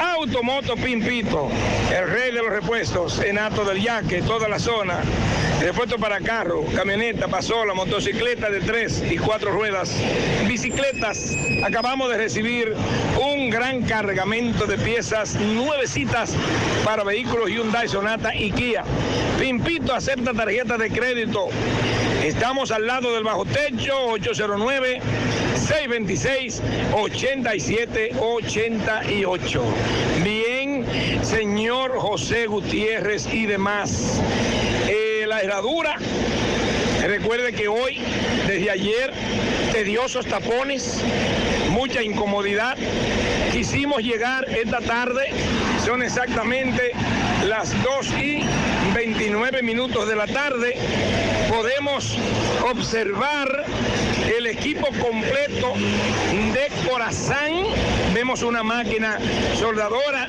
Auto 0.00 0.42
Moto 0.44 0.76
Pimpito, 0.76 1.48
el 1.92 2.08
rey 2.08 2.32
de 2.32 2.40
los 2.40 2.48
repuestos, 2.48 3.18
en 3.18 3.38
Ato 3.38 3.64
del 3.64 3.82
Yaque, 3.82 4.22
toda 4.22 4.48
la 4.48 4.60
zona. 4.60 5.00
Repuesto 5.60 5.98
para 5.98 6.20
carro, 6.20 6.64
camioneta, 6.76 7.26
pasola, 7.26 7.74
motocicleta 7.74 8.50
de 8.50 8.60
tres 8.60 9.02
y 9.10 9.18
cuatro 9.18 9.50
ruedas, 9.50 9.96
bicicletas. 10.46 11.32
Acabamos 11.64 12.08
de 12.08 12.18
recibir 12.18 12.72
un 13.20 13.50
gran 13.50 13.82
cargamento 13.82 14.64
de 14.66 14.78
piezas 14.78 15.34
nuevecitas 15.34 16.36
para 16.84 17.02
vehículos 17.02 17.50
Hyundai, 17.50 17.88
Sonata 17.88 18.32
y 18.32 18.52
Kia. 18.52 18.84
Pimpito 19.40 19.92
acepta 19.92 20.32
tarjeta 20.32 20.78
de 20.78 20.88
crédito. 20.90 21.48
Estamos 22.22 22.70
al 22.70 22.86
lado 22.86 23.12
del 23.12 23.24
bajo 23.24 23.44
techo 23.44 24.06
809 24.10 25.00
626 25.66 26.62
8788. 26.94 29.62
Bien, 30.22 30.86
señor 31.24 31.98
José 31.98 32.46
Gutiérrez 32.46 33.26
y 33.32 33.46
demás. 33.46 34.20
Eh, 34.88 35.24
la 35.26 35.40
herradura. 35.40 35.96
Recuerde 37.04 37.52
que 37.52 37.66
hoy, 37.66 37.98
desde 38.46 38.70
ayer, 38.70 39.12
tediosos 39.72 40.24
tapones, 40.26 41.02
mucha 41.70 42.00
incomodidad. 42.02 42.76
Quisimos 43.52 44.02
llegar 44.02 44.46
esta 44.48 44.80
tarde, 44.80 45.26
son 45.84 46.02
exactamente 46.02 46.92
las 47.44 47.70
2 47.82 48.08
y 48.22 48.44
29 48.94 49.62
minutos 49.62 50.08
de 50.08 50.16
la 50.16 50.26
tarde. 50.26 50.76
Podemos 51.48 52.16
observar 52.68 53.64
el 54.36 54.46
equipo 54.46 54.88
completo 55.00 55.74
de 55.76 56.88
Corazán. 56.88 57.64
Vemos 58.12 58.42
una 58.42 58.62
máquina 58.62 59.18
soldadora, 59.58 60.28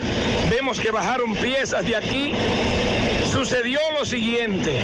vemos 0.50 0.80
que 0.80 0.92
bajaron 0.92 1.36
piezas 1.36 1.86
de 1.86 1.96
aquí. 1.96 2.34
Sucedió 3.32 3.80
lo 3.98 4.06
siguiente, 4.06 4.80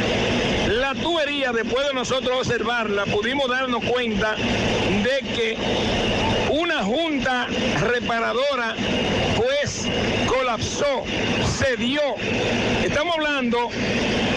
la 0.67 0.93
tubería, 0.95 1.51
después 1.51 1.87
de 1.87 1.93
nosotros 1.93 2.39
observarla, 2.39 3.05
pudimos 3.05 3.49
darnos 3.49 3.83
cuenta 3.83 4.35
de 4.35 5.19
que 5.33 5.57
una 6.49 6.83
junta 6.83 7.47
reparadora 7.79 8.75
pues 9.37 9.62
colapsó, 10.53 11.03
cedió. 11.57 12.01
Estamos 12.83 13.15
hablando 13.15 13.69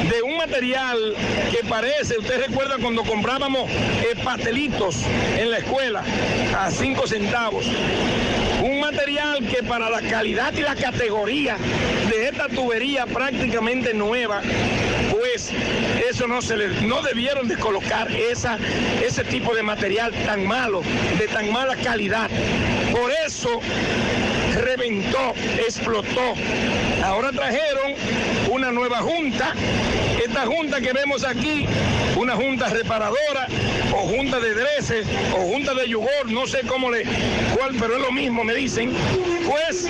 de 0.09 0.23
un 0.23 0.39
material 0.39 1.15
que 1.51 1.67
parece, 1.69 2.17
usted 2.17 2.47
recuerda 2.47 2.77
cuando 2.81 3.03
comprábamos 3.03 3.69
eh, 3.71 4.15
pastelitos 4.25 5.03
en 5.37 5.51
la 5.51 5.59
escuela 5.59 6.03
a 6.59 6.71
5 6.71 7.07
centavos. 7.07 7.67
Un 8.63 8.81
material 8.81 9.47
que 9.47 9.63
para 9.63 9.91
la 9.91 10.01
calidad 10.01 10.55
y 10.55 10.63
la 10.63 10.75
categoría 10.75 11.59
de 12.09 12.29
esta 12.29 12.49
tubería 12.49 13.05
prácticamente 13.05 13.93
nueva, 13.93 14.41
pues 15.27 15.51
eso 16.09 16.27
no 16.27 16.41
se 16.41 16.57
le, 16.57 16.69
no 16.83 17.03
debieron 17.03 17.49
de 17.49 17.57
colocar 17.57 18.11
esa, 18.11 18.59
ese 19.05 19.25
tipo 19.25 19.55
de 19.55 19.63
material 19.63 20.13
tan 20.25 20.47
malo, 20.47 20.83
de 21.19 21.27
tan 21.27 21.51
mala 21.53 21.77
calidad. 21.77 22.31
Por 22.93 23.11
eso 23.11 23.61
reventó, 24.55 25.35
explotó. 25.59 26.35
Ahora 27.05 27.33
trajeron 27.33 27.95
una 28.51 28.71
nueva 28.71 28.99
junta. 28.99 29.53
Esta 30.25 30.47
junta 30.47 30.81
que 30.81 30.93
vemos 30.93 31.25
aquí, 31.25 31.67
una 32.17 32.35
junta 32.37 32.69
reparadora 32.69 33.49
o 33.93 33.99
junta 34.09 34.41
de 34.41 34.55
dreses 34.55 35.07
o 35.35 35.41
junta 35.41 35.75
de 35.75 35.89
yugor, 35.89 36.31
no 36.31 36.47
sé 36.47 36.61
cómo 36.67 36.91
le, 36.91 37.05
cuál, 37.57 37.75
pero 37.79 37.97
es 37.97 38.03
lo 38.03 38.13
mismo, 38.13 38.45
me 38.45 38.55
dicen. 38.55 38.93
Pues 39.49 39.87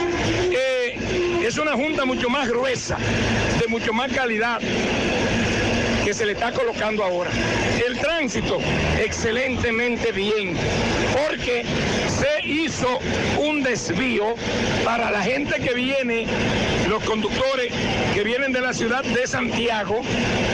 eh, 0.51 0.86
es 1.47 1.59
una 1.59 1.75
junta 1.75 2.05
mucho 2.05 2.29
más 2.29 2.49
gruesa, 2.49 2.97
de 3.61 3.69
mucho 3.69 3.93
más 3.93 4.11
calidad 4.13 4.61
que 6.07 6.15
se 6.15 6.25
le 6.25 6.35
está 6.35 6.53
colocando 6.53 7.03
ahora. 7.03 7.33
El 7.85 7.99
tránsito, 7.99 8.61
excelentemente 9.05 10.13
bien, 10.13 10.57
porque 11.13 11.65
se 12.07 12.47
hizo 12.47 13.01
un 13.41 13.65
desvío 13.65 14.37
para 14.85 15.11
la 15.11 15.21
gente 15.21 15.57
que 15.57 15.75
viene, 15.75 16.29
los 16.89 17.03
conductores 17.03 17.73
que 18.15 18.23
vienen 18.23 18.53
de 18.53 18.61
la 18.61 18.73
ciudad 18.73 19.03
de 19.03 19.27
Santiago, 19.27 20.01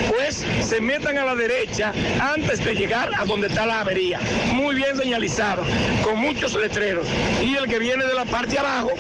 pues 0.09 0.43
se 0.63 0.81
metan 0.81 1.19
a 1.19 1.27
la 1.27 1.35
derecha 1.35 1.93
antes 2.19 2.65
de 2.65 2.75
llegar 2.75 3.11
a 3.15 3.27
donde 3.27 3.49
está 3.49 3.67
la 3.67 3.81
avería. 3.81 4.21
Muy 4.55 4.75
bien 4.75 4.97
señalizado, 4.97 5.65
con 6.03 6.19
muchos 6.19 6.55
letreros. 6.55 7.07
Y 7.43 7.57
el 7.57 7.69
que 7.69 7.79
viene 7.79 8.07
de 8.07 8.15
la 8.15 8.25
parte 8.25 8.53
de 8.53 8.59
abajo, 8.59 8.93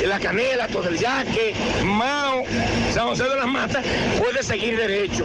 de 0.00 0.06
la 0.06 0.20
Canela, 0.20 0.68
todo 0.68 0.88
el 0.90 0.96
Yaque, 0.96 1.54
Mao, 1.82 2.44
San 2.94 3.08
José 3.08 3.24
de 3.24 3.34
las 3.34 3.48
Matas, 3.48 3.84
puede 4.16 4.44
seguir 4.44 4.76
derecho. 4.76 5.24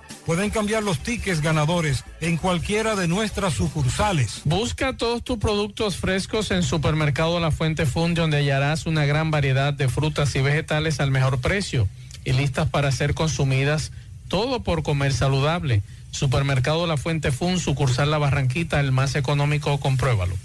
Pueden 0.31 0.49
cambiar 0.49 0.81
los 0.81 0.99
tickets 0.99 1.41
ganadores 1.41 2.05
en 2.21 2.37
cualquiera 2.37 2.95
de 2.95 3.09
nuestras 3.09 3.53
sucursales. 3.53 4.43
Busca 4.45 4.95
todos 4.95 5.25
tus 5.25 5.37
productos 5.39 5.97
frescos 5.97 6.51
en 6.51 6.63
Supermercado 6.63 7.41
La 7.41 7.51
Fuente 7.51 7.85
Fund, 7.85 8.15
donde 8.15 8.37
hallarás 8.37 8.85
una 8.85 9.03
gran 9.03 9.29
variedad 9.29 9.73
de 9.73 9.89
frutas 9.89 10.33
y 10.37 10.39
vegetales 10.39 11.01
al 11.01 11.11
mejor 11.11 11.41
precio 11.41 11.89
y 12.23 12.31
listas 12.31 12.69
para 12.69 12.93
ser 12.93 13.13
consumidas, 13.13 13.91
todo 14.29 14.63
por 14.63 14.83
comer 14.83 15.11
saludable. 15.11 15.81
Supermercado 16.11 16.87
La 16.87 16.95
Fuente 16.95 17.33
Fun, 17.33 17.59
sucursal 17.59 18.09
La 18.09 18.17
Barranquita, 18.17 18.79
el 18.79 18.93
más 18.93 19.15
económico, 19.15 19.81
compruébalo. 19.81 20.37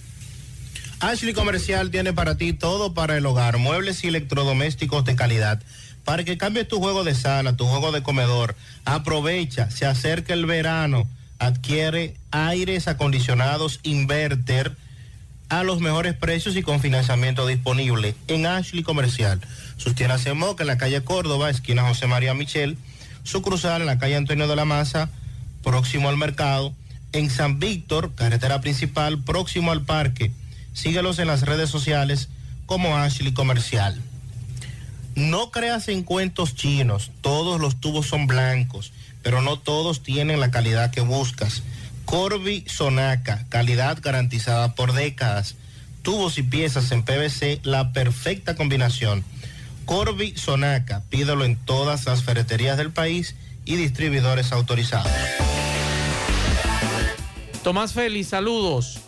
Ashley 0.99 1.33
Comercial 1.33 1.93
tiene 1.93 2.13
para 2.13 2.37
ti 2.37 2.55
todo 2.55 2.93
para 2.93 3.17
el 3.17 3.27
hogar, 3.27 3.59
muebles 3.59 4.03
y 4.03 4.09
electrodomésticos 4.09 5.05
de 5.05 5.15
calidad. 5.15 5.63
Para 6.07 6.23
que 6.23 6.39
cambies 6.39 6.69
tu 6.69 6.79
juego 6.79 7.03
de 7.03 7.17
sala, 7.17 7.57
tu 7.57 7.67
juego 7.67 7.91
de 7.91 8.05
comedor, 8.05 8.55
aprovecha, 8.85 9.73
se 9.73 9.87
acerca 9.87 10.35
el 10.35 10.47
verano, 10.47 11.09
adquiere 11.41 12.15
aires 12.31 12.87
acondicionados 12.87 13.81
inverter 13.83 14.77
a 15.49 15.65
los 15.65 15.81
mejores 15.81 16.15
precios 16.15 16.55
y 16.55 16.63
con 16.63 16.81
financiamiento 16.81 17.45
disponible 17.45 18.15
en 18.29 18.47
Ashley 18.47 18.85
Comercial. 18.85 19.41
Sus 19.79 19.97
tiendas 19.97 20.25
en 20.27 20.39
Moca, 20.39 20.63
en 20.63 20.69
la 20.69 20.79
calle 20.79 21.03
Córdoba, 21.03 21.51
esquina 21.51 21.83
José 21.83 22.07
María 22.07 22.35
Michel, 22.35 22.79
su 23.25 23.43
cruzal 23.43 23.81
en 23.81 23.89
la 23.89 23.99
calle 23.99 24.15
Antonio 24.15 24.47
de 24.47 24.55
la 24.55 24.65
Maza, 24.65 25.11
próximo 25.65 26.09
al 26.09 26.17
mercado, 26.17 26.73
en 27.11 27.31
San 27.31 27.59
Víctor, 27.59 28.15
carretera 28.15 28.61
principal, 28.61 29.25
próximo 29.25 29.73
al 29.73 29.83
parque. 29.83 30.31
Síguelos 30.73 31.19
en 31.19 31.27
las 31.27 31.43
redes 31.43 31.69
sociales 31.69 32.29
como 32.65 32.97
Ashley 32.97 33.35
Comercial. 33.35 34.01
No 35.17 35.51
creas 35.51 35.89
en 35.89 36.03
cuentos 36.03 36.55
chinos, 36.55 37.11
todos 37.23 37.59
los 37.59 37.81
tubos 37.81 38.07
son 38.07 38.27
blancos, 38.27 38.93
pero 39.23 39.41
no 39.41 39.59
todos 39.59 40.03
tienen 40.03 40.41
la 40.41 40.51
calidad 40.51 40.91
que 40.91 41.01
buscas. 41.01 41.63
Corby 42.05 42.65
Sonaca, 42.69 43.47
calidad 43.49 43.99
garantizada 44.03 44.75
por 44.75 44.93
décadas. 44.93 45.55
Tubos 46.03 46.37
y 46.37 46.43
piezas 46.43 46.93
en 46.93 47.03
PVC, 47.03 47.61
la 47.63 47.95
perfecta 47.95 48.57
combinación. 48.57 49.25
Corby 49.87 50.37
Sonaca, 50.37 51.03
pídelo 51.09 51.47
en 51.47 51.57
todas 51.57 52.05
las 52.05 52.23
ferreterías 52.23 52.77
del 52.77 52.91
país 52.91 53.37
y 53.65 53.77
distribuidores 53.77 54.53
autorizados. 54.53 55.11
Tomás 57.65 57.95
Félix, 57.95 58.29
saludos. 58.29 59.01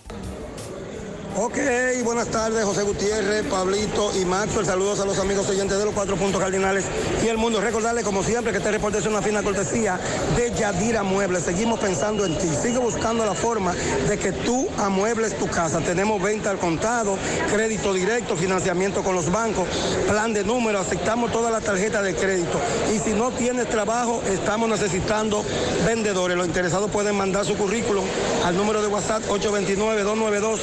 Ok, 1.40 1.56
buenas 2.02 2.26
tardes, 2.28 2.64
José 2.64 2.82
Gutiérrez, 2.82 3.44
Pablito 3.44 4.10
y 4.20 4.24
Maxwell. 4.24 4.66
Saludos 4.66 4.98
a 4.98 5.04
los 5.04 5.20
amigos 5.20 5.48
oyentes 5.48 5.78
de 5.78 5.84
los 5.84 5.94
cuatro 5.94 6.16
puntos 6.16 6.40
cardinales 6.40 6.84
y 7.24 7.28
el 7.28 7.38
mundo. 7.38 7.60
Recordarles, 7.60 8.04
como 8.04 8.24
siempre, 8.24 8.50
que 8.50 8.58
este 8.58 8.72
reporte 8.72 8.98
es 8.98 9.06
una 9.06 9.22
fina 9.22 9.40
cortesía 9.40 10.00
de 10.36 10.52
Yadira 10.52 11.04
Muebles. 11.04 11.44
Seguimos 11.44 11.78
pensando 11.78 12.26
en 12.26 12.36
ti. 12.38 12.48
Sigue 12.60 12.78
buscando 12.78 13.24
la 13.24 13.34
forma 13.34 13.72
de 14.08 14.18
que 14.18 14.32
tú 14.32 14.66
amuebles 14.78 15.38
tu 15.38 15.46
casa. 15.46 15.78
Tenemos 15.78 16.20
venta 16.20 16.50
al 16.50 16.58
contado, 16.58 17.16
crédito 17.52 17.94
directo, 17.94 18.34
financiamiento 18.34 19.04
con 19.04 19.14
los 19.14 19.30
bancos, 19.30 19.68
plan 20.08 20.32
de 20.32 20.42
número. 20.42 20.80
Aceptamos 20.80 21.30
todas 21.30 21.52
las 21.52 21.62
tarjetas 21.62 22.02
de 22.02 22.16
crédito. 22.16 22.60
Y 22.92 22.98
si 22.98 23.10
no 23.10 23.30
tienes 23.30 23.68
trabajo, 23.68 24.22
estamos 24.26 24.68
necesitando 24.68 25.44
vendedores. 25.86 26.36
Los 26.36 26.48
interesados 26.48 26.90
pueden 26.90 27.14
mandar 27.14 27.44
su 27.44 27.56
currículum 27.56 28.04
al 28.44 28.56
número 28.56 28.82
de 28.82 28.88
WhatsApp 28.88 29.22
829 29.28 30.02
292 30.02 30.60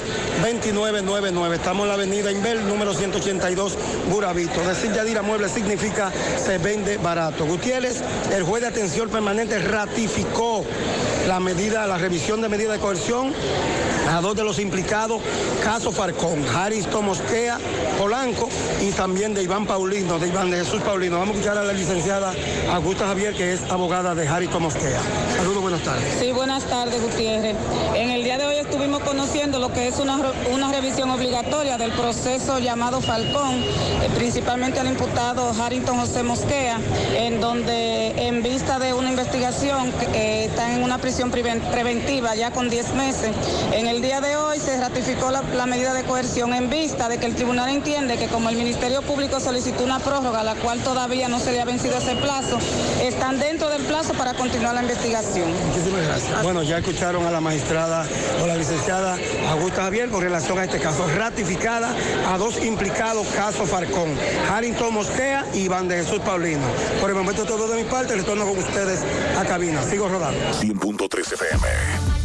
2999. 0.74 1.56
Estamos 1.56 1.84
en 1.84 1.88
la 1.90 1.94
avenida 1.94 2.32
Inver, 2.32 2.62
número 2.62 2.94
182, 2.94 3.78
Burabito. 4.10 4.62
Decir 4.62 4.92
Yadira 4.94 5.22
Muebles 5.22 5.52
significa 5.52 6.12
se 6.44 6.58
vende 6.58 6.98
barato. 6.98 7.46
Gutiérrez, 7.46 8.02
el 8.32 8.44
juez 8.44 8.62
de 8.62 8.70
atención 8.70 9.10
permanente 9.10 9.60
ratificó 9.60 10.66
la 11.28 11.40
medida, 11.40 11.86
la 11.86 11.98
revisión 11.98 12.42
de 12.42 12.50
medida 12.50 12.74
de 12.74 12.80
coerción 12.80 13.34
dos 14.22 14.36
de 14.36 14.44
los 14.44 14.60
implicados, 14.60 15.22
caso 15.64 15.92
Farcón, 15.92 16.46
Jaristo 16.46 17.02
Mosquea, 17.02 17.58
Polanco 17.98 18.50
y 18.82 18.92
también 18.92 19.34
de 19.34 19.44
Iván 19.44 19.66
Paulino, 19.66 20.20
de 20.20 20.28
Iván 20.28 20.52
de 20.52 20.58
Jesús 20.64 20.82
Paulino. 20.82 21.20
Vamos 21.20 21.36
a 21.36 21.40
escuchar 21.40 21.58
a 21.58 21.64
la 21.64 21.74
licenciada 21.74 22.34
Augusta 22.72 23.08
Javier, 23.08 23.34
que 23.34 23.54
es 23.54 23.62
abogada 23.70 24.16
de 24.16 24.28
Jaristo 24.28 24.60
Mosquea. 24.60 25.00
Saludos, 25.38 25.62
buenas 25.62 25.82
tardes. 25.82 26.16
Sí, 26.20 26.32
buenas 26.32 26.64
tardes, 26.66 27.02
Gutiérrez. 27.02 27.56
En 27.96 28.10
el 28.12 28.24
día 28.24 28.38
de 28.38 28.46
hoy 28.46 28.56
estuvimos 28.58 29.02
conociendo 29.04 29.60
lo 29.60 29.72
que 29.74 29.88
es 29.88 30.00
una, 30.00 30.18
revisión 30.72 31.10
obligatoria 31.12 31.78
del 31.78 31.92
proceso 31.92 32.60
llamado 32.60 33.00
Falcón, 33.02 33.56
eh, 33.64 34.10
principalmente 34.16 34.80
al 34.80 34.88
imputado 34.88 35.52
Harrington 35.62 35.98
José 36.00 36.24
Mosquea, 36.24 36.80
en 37.16 37.40
donde 37.40 38.28
en 38.28 38.44
vista 38.44 38.80
de 38.80 38.94
una 38.94 39.10
investigación 39.10 39.92
que 40.12 40.46
está 40.46 40.74
en 40.74 40.84
una 40.84 40.98
prisión 40.98 41.32
preven- 41.32 41.62
preventiva 41.72 42.36
ya 42.36 42.52
con 42.52 42.70
10 42.70 42.94
meses, 42.94 43.32
en 43.72 43.88
el 43.88 44.02
día 44.06 44.22
de 44.22 44.36
hoy 44.36 44.60
se 44.60 44.80
ratificó 44.80 45.32
la, 45.32 45.42
la 45.42 45.66
medida 45.66 45.92
de 45.96 46.04
coerción 46.04 46.54
en 46.54 46.70
vista 46.70 47.10
de 47.10 47.18
que 47.18 47.26
el 47.26 47.34
tribunal 47.34 47.70
entiende 47.70 48.18
que 48.18 48.28
como 48.28 48.50
el 48.50 48.56
Ministerio 48.56 49.02
Público 49.02 49.40
solicitó 49.40 49.84
una 49.84 49.98
prórroga, 49.98 50.44
la 50.44 50.54
cual 50.54 50.80
todavía 50.84 51.28
no 51.28 51.40
se 51.40 51.52
le 51.52 51.60
ha 51.60 51.66
vencido 51.66 51.98
ese 51.98 52.16
plazo, 52.16 52.60
están 53.02 53.40
dentro 53.40 53.68
del 53.68 53.82
plazo 53.82 54.14
para 54.14 54.36
continuar 54.36 54.76
la 54.76 54.84
investigación. 54.84 55.50
Muchísimas 55.70 56.06
gracias. 56.06 56.44
Bueno, 56.44 56.62
ya 56.62 56.78
escucharon 56.78 57.26
a 57.26 57.32
la 57.32 57.42
magistrada 57.42 58.06
o 58.44 58.46
la 58.46 58.56
licenciada 58.56 59.18
Augusta 59.50 59.82
Javier 59.82 60.10
con 60.10 60.22
relación 60.22 60.60
a 60.60 60.66
este 60.66 60.80
caso. 60.80 61.08
Ratificada 61.08 61.96
a 62.32 62.38
dos 62.38 62.64
implicados, 62.64 63.26
caso 63.36 63.66
Farcón, 63.66 64.16
Harrington 64.52 64.94
Mosquea 64.94 65.48
y 65.56 65.62
Iván 65.62 65.88
de 65.88 66.04
Jesús 66.04 66.20
Paulino. 66.20 66.68
Por 67.02 67.10
el 67.10 67.16
momento 67.16 67.44
todo 67.44 67.68
de 67.68 67.82
mi 67.82 67.90
parte, 67.90 68.14
retorno 68.14 68.46
con 68.46 68.60
ustedes 68.60 69.00
a 69.36 69.44
cabina. 69.46 69.82
Sigo 69.82 70.08
rodando. 70.08 70.40
100.3 70.62 71.34
FM. 71.34 72.25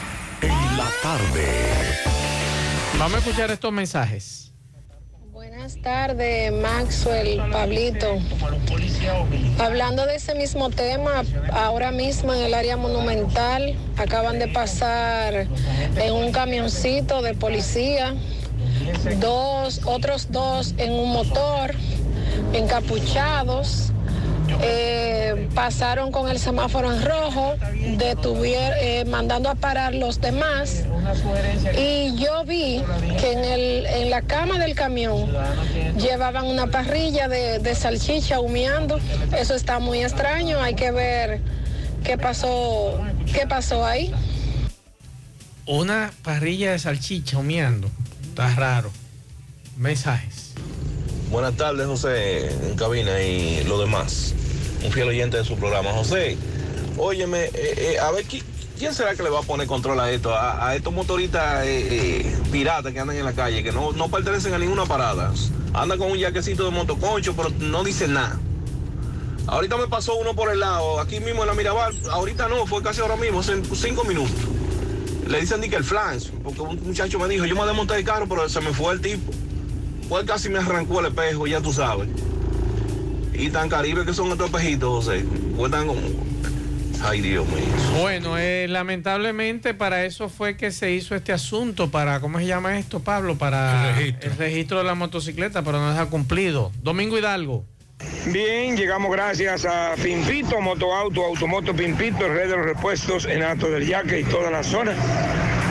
En 0.41 0.77
la 0.77 0.89
tarde. 1.01 1.47
Vamos 2.97 3.15
a 3.15 3.17
escuchar 3.19 3.51
estos 3.51 3.71
mensajes. 3.71 4.51
Buenas 5.31 5.81
tardes, 5.81 6.51
Maxwell, 6.51 7.41
Pablito. 7.51 8.19
Hablando 9.59 10.05
de 10.05 10.15
ese 10.15 10.35
mismo 10.35 10.69
tema, 10.69 11.23
ahora 11.51 11.91
mismo 11.91 12.33
en 12.33 12.41
el 12.41 12.53
área 12.53 12.77
monumental 12.77 13.75
acaban 13.97 14.39
de 14.39 14.47
pasar 14.47 15.47
en 15.95 16.13
un 16.13 16.31
camioncito 16.31 17.21
de 17.21 17.33
policía, 17.33 18.15
dos, 19.19 19.81
otros 19.85 20.31
dos 20.31 20.73
en 20.77 20.91
un 20.93 21.11
motor, 21.11 21.75
encapuchados. 22.53 23.91
Eh, 24.61 25.47
pasaron 25.53 26.11
con 26.11 26.29
el 26.29 26.39
semáforo 26.39 26.91
en 26.91 27.03
rojo, 27.03 27.55
detuvieron, 27.97 28.77
eh, 28.79 29.05
mandando 29.05 29.49
a 29.49 29.55
parar 29.55 29.95
los 29.95 30.19
demás. 30.19 30.83
Y 31.77 32.15
yo 32.15 32.43
vi 32.45 32.83
que 33.19 33.33
en, 33.33 33.43
el, 33.43 33.85
en 33.85 34.09
la 34.09 34.21
cama 34.21 34.59
del 34.59 34.75
camión 34.75 35.31
llevaban 35.97 36.45
una 36.45 36.67
parrilla 36.67 37.27
de, 37.27 37.59
de 37.59 37.75
salchicha 37.75 38.39
humeando. 38.39 38.99
Eso 39.37 39.55
está 39.55 39.79
muy 39.79 40.01
extraño, 40.03 40.61
hay 40.61 40.75
que 40.75 40.91
ver 40.91 41.41
qué 42.03 42.17
pasó, 42.17 42.99
qué 43.33 43.45
pasó 43.47 43.85
ahí. 43.85 44.13
Una 45.65 46.11
parrilla 46.23 46.71
de 46.71 46.79
salchicha 46.79 47.37
humeando. 47.37 47.89
Está 48.29 48.53
raro. 48.55 48.91
Mensajes. 49.77 50.53
Buenas 51.29 51.55
tardes, 51.55 51.87
José, 51.87 52.47
en 52.67 52.75
cabina 52.75 53.21
y 53.21 53.63
lo 53.63 53.79
demás. 53.79 54.33
Un 54.83 54.91
fiel 54.91 55.07
oyente 55.09 55.37
de 55.37 55.45
su 55.45 55.55
programa. 55.57 55.91
José, 55.91 56.37
óyeme, 56.97 57.45
eh, 57.45 57.51
eh, 57.93 57.99
a 57.99 58.11
ver, 58.11 58.25
¿qui- 58.25 58.43
¿quién 58.79 58.93
será 58.93 59.15
que 59.15 59.23
le 59.23 59.29
va 59.29 59.39
a 59.39 59.43
poner 59.43 59.67
control 59.67 59.99
a 59.99 60.11
esto? 60.11 60.35
A, 60.35 60.75
estos 60.75 60.91
motoristas 60.93 61.63
eh, 61.65 62.35
piratas 62.51 62.91
que 62.91 62.99
andan 62.99 63.15
en 63.17 63.25
la 63.25 63.33
calle, 63.33 63.63
que 63.63 63.71
no, 63.71 63.91
no 63.91 64.09
pertenecen 64.09 64.53
a 64.53 64.57
ninguna 64.57 64.85
parada. 64.85 65.31
Andan 65.73 65.97
con 65.97 66.11
un 66.11 66.17
yaquecito 66.17 66.65
de 66.65 66.71
motoconcho, 66.71 67.35
pero 67.35 67.49
no 67.59 67.83
dicen 67.83 68.13
nada. 68.13 68.39
Ahorita 69.47 69.77
me 69.77 69.87
pasó 69.87 70.15
uno 70.15 70.33
por 70.35 70.51
el 70.51 70.59
lado, 70.59 70.99
aquí 70.99 71.19
mismo 71.19 71.41
en 71.43 71.47
la 71.47 71.53
Mirabal. 71.53 71.93
Ahorita 72.11 72.47
no, 72.47 72.65
fue 72.65 72.81
casi 72.81 73.01
ahora 73.01 73.15
mismo, 73.17 73.39
hace 73.41 73.61
cinco 73.75 74.03
minutos. 74.03 74.31
Le 75.27 75.39
dicen 75.41 75.61
ni 75.61 75.69
que 75.69 75.75
el 75.77 75.83
flanch, 75.83 76.29
porque 76.43 76.61
un 76.61 76.81
muchacho 76.83 77.17
me 77.19 77.27
dijo, 77.27 77.45
yo 77.45 77.55
me 77.55 77.65
desmonté 77.65 77.95
el 77.95 78.03
carro, 78.03 78.27
pero 78.27 78.47
se 78.49 78.59
me 78.61 78.73
fue 78.73 78.93
el 78.93 79.01
tipo. 79.01 79.31
Pues 80.09 80.25
casi 80.25 80.49
me 80.49 80.59
arrancó 80.59 80.99
el 80.99 81.07
espejo, 81.07 81.47
ya 81.47 81.61
tú 81.61 81.71
sabes. 81.71 82.09
Y 83.33 83.49
tan 83.49 83.69
caribe 83.69 84.05
que 84.05 84.13
son 84.13 84.31
estos 84.31 84.47
espejitos, 84.47 85.05
José. 85.05 85.25
Cuentan 85.55 85.87
como... 85.87 86.01
Ay, 87.03 87.21
Dios 87.21 87.47
mío. 87.47 87.63
Bueno, 87.99 88.37
eh, 88.37 88.67
lamentablemente 88.69 89.73
para 89.73 90.05
eso 90.05 90.29
fue 90.29 90.55
que 90.55 90.71
se 90.71 90.91
hizo 90.91 91.15
este 91.15 91.33
asunto, 91.33 91.89
para, 91.89 92.19
¿cómo 92.19 92.37
se 92.37 92.45
llama 92.45 92.77
esto, 92.77 92.99
Pablo? 92.99 93.37
Para 93.37 93.89
El 93.89 93.95
registro. 93.95 94.31
el 94.31 94.37
registro 94.37 94.77
de 94.77 94.83
la 94.83 94.93
motocicleta, 94.95 95.63
pero 95.63 95.79
no 95.79 95.93
se 95.95 95.99
ha 95.99 96.05
cumplido. 96.05 96.71
Domingo 96.83 97.17
Hidalgo. 97.17 97.65
Bien, 98.27 98.75
llegamos 98.77 99.11
gracias 99.11 99.65
a 99.65 99.93
Pimpito, 100.01 100.59
Motoauto, 100.61 101.25
Automoto 101.25 101.75
Pimpito, 101.75 102.27
Red 102.27 102.49
de 102.49 102.57
los 102.57 102.65
Repuestos 102.65 103.25
en 103.25 103.41
Alto 103.43 103.69
del 103.69 103.87
Yaque 103.87 104.19
y 104.19 104.23
toda 104.23 104.51
la 104.51 104.63
zona. 104.63 104.93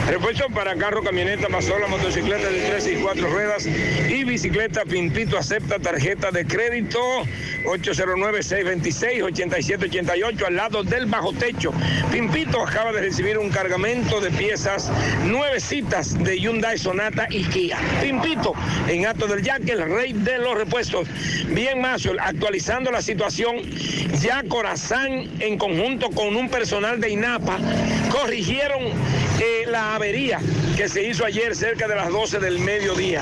Repuesto 0.07 0.47
para 0.49 0.75
carro, 0.75 1.03
camioneta, 1.03 1.47
pasola, 1.47 1.87
motocicleta 1.87 2.49
de 2.49 2.69
3 2.69 2.87
y 2.87 2.95
4 2.95 3.29
ruedas 3.29 3.65
y 3.65 4.23
bicicleta 4.23 4.83
Pimpito 4.83 5.37
acepta 5.37 5.79
tarjeta 5.79 6.31
de 6.31 6.45
crédito 6.45 6.99
809-626-8788 7.65 10.45
al 10.45 10.55
lado 10.55 10.83
del 10.83 11.05
bajo 11.05 11.31
techo. 11.33 11.71
Pimpito 12.11 12.61
acaba 12.61 12.91
de 12.91 13.01
recibir 13.01 13.37
un 13.37 13.49
cargamento 13.49 14.19
de 14.19 14.31
piezas 14.31 14.91
nuevecitas 15.25 16.21
de 16.21 16.39
Hyundai 16.39 16.77
Sonata 16.77 17.27
y 17.29 17.43
Kia. 17.45 17.77
Pimpito 18.01 18.53
en 18.87 19.05
Alto 19.05 19.27
del 19.27 19.43
Yaque, 19.43 19.73
el 19.73 19.89
rey 19.89 20.13
de 20.13 20.39
los 20.39 20.57
repuestos. 20.57 21.07
Bien, 21.47 21.79
Mazo, 21.79 22.11
actualizando 22.19 22.91
la 22.91 23.01
situación, 23.01 23.61
ya 24.19 24.43
Corazán 24.47 25.29
en 25.39 25.57
conjunto 25.57 26.09
con 26.09 26.35
un 26.35 26.49
personal 26.49 26.99
de 26.99 27.11
INAPA 27.11 27.59
corrigieron 28.11 28.81
eh, 29.39 29.65
la 29.67 29.90
avería 29.95 30.39
que 30.75 30.87
se 30.87 31.03
hizo 31.03 31.25
ayer 31.25 31.55
cerca 31.55 31.87
de 31.87 31.95
las 31.95 32.09
12 32.09 32.39
del 32.39 32.59
mediodía. 32.59 33.21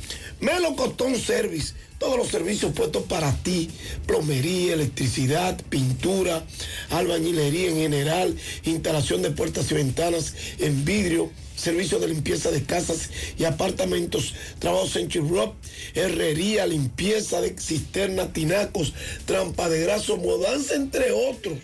Melo 0.41 0.75
Costón 0.77 1.19
Service, 1.19 1.75
todos 1.99 2.17
los 2.17 2.29
servicios 2.29 2.73
puestos 2.73 3.03
para 3.05 3.35
ti, 3.43 3.69
plomería, 4.07 4.75
electricidad, 4.75 5.61
pintura, 5.69 6.45
albañilería 6.91 7.71
en 7.71 7.77
general, 7.77 8.37
instalación 8.63 9.23
de 9.23 9.33
puertas 9.33 9.69
y 9.73 9.75
ventanas 9.75 10.35
en 10.61 10.85
vidrio, 10.85 11.33
servicio 11.57 11.99
de 11.99 12.07
limpieza 12.07 12.53
de 12.53 12.63
casas 12.63 13.11
y 13.37 13.43
apartamentos, 13.45 14.37
trabajos 14.61 14.95
en 14.95 15.09
churrop, 15.09 15.57
herrería, 15.95 16.67
limpieza 16.67 17.41
de 17.41 17.59
cisternas, 17.59 18.33
tinacos, 18.33 18.95
trampa 19.27 19.69
de 19.69 19.81
graso, 19.81 20.19
mudanza, 20.19 20.77
entre 20.77 21.11
otros. 21.11 21.59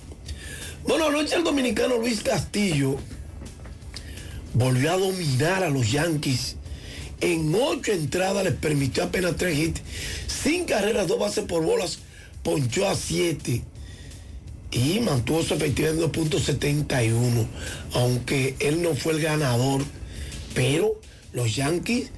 Bueno, 0.86 1.08
anoche 1.08 1.36
el 1.36 1.44
dominicano 1.44 1.98
Luis 1.98 2.22
Castillo 2.22 2.98
volvió 4.54 4.92
a 4.92 4.98
dominar 4.98 5.64
a 5.64 5.70
los 5.70 5.92
Yankees. 5.92 6.58
En 7.22 7.54
ocho 7.56 7.94
entradas 7.94 8.44
les 8.44 8.54
permitió 8.54 9.04
apenas 9.04 9.38
tres 9.38 9.58
hits, 9.58 9.82
sin 10.28 10.66
carreras, 10.66 11.08
dos 11.08 11.20
bases 11.20 11.46
por 11.46 11.64
bolas, 11.64 12.00
ponchó 12.44 12.90
a 12.90 12.96
siete 12.96 13.64
y 14.72 15.00
mantuvo 15.00 15.42
su 15.44 15.54
efectividad 15.54 15.94
en 15.94 16.02
2.71, 16.02 17.48
aunque 17.94 18.56
él 18.60 18.82
no 18.82 18.94
fue 18.96 19.14
el 19.14 19.22
ganador. 19.22 19.84
Pero 20.54 21.00
los 21.32 21.56
Yankees, 21.56 22.12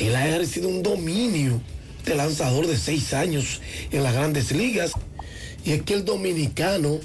él 0.00 0.16
ha 0.16 0.26
ejercido 0.26 0.68
un 0.68 0.82
dominio 0.82 1.60
de 2.04 2.14
lanzador 2.14 2.66
de 2.66 2.76
seis 2.76 3.12
años 3.12 3.60
en 3.92 4.02
las 4.02 4.14
grandes 4.14 4.50
ligas. 4.52 4.92
Y 5.64 5.72
es 5.72 5.82
que 5.82 5.94
el 5.94 6.04
dominicano 6.04 6.98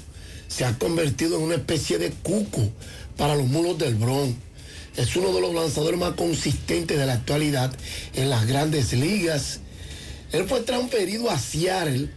se 0.48 0.64
ha 0.64 0.78
convertido 0.78 1.36
en 1.36 1.44
una 1.44 1.54
especie 1.56 1.98
de 1.98 2.10
cuco 2.10 2.70
para 3.16 3.36
los 3.36 3.46
mulos 3.46 3.78
del 3.78 3.94
Bronx. 3.96 4.34
Es 4.96 5.14
uno 5.14 5.32
de 5.34 5.42
los 5.42 5.54
lanzadores 5.54 6.00
más 6.00 6.12
consistentes 6.12 6.98
de 6.98 7.04
la 7.04 7.12
actualidad 7.12 7.70
en 8.14 8.30
las 8.30 8.46
grandes 8.46 8.94
ligas. 8.94 9.60
Él 10.32 10.46
fue 10.48 10.60
transferido 10.60 11.30
a 11.30 11.38
Seattle 11.38 12.08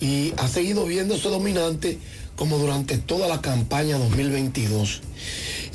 y 0.00 0.32
ha 0.38 0.48
seguido 0.48 0.86
viéndose 0.86 1.28
dominante 1.28 1.98
como 2.34 2.58
durante 2.58 2.98
toda 2.98 3.28
la 3.28 3.40
campaña 3.40 3.96
2022. 3.98 5.02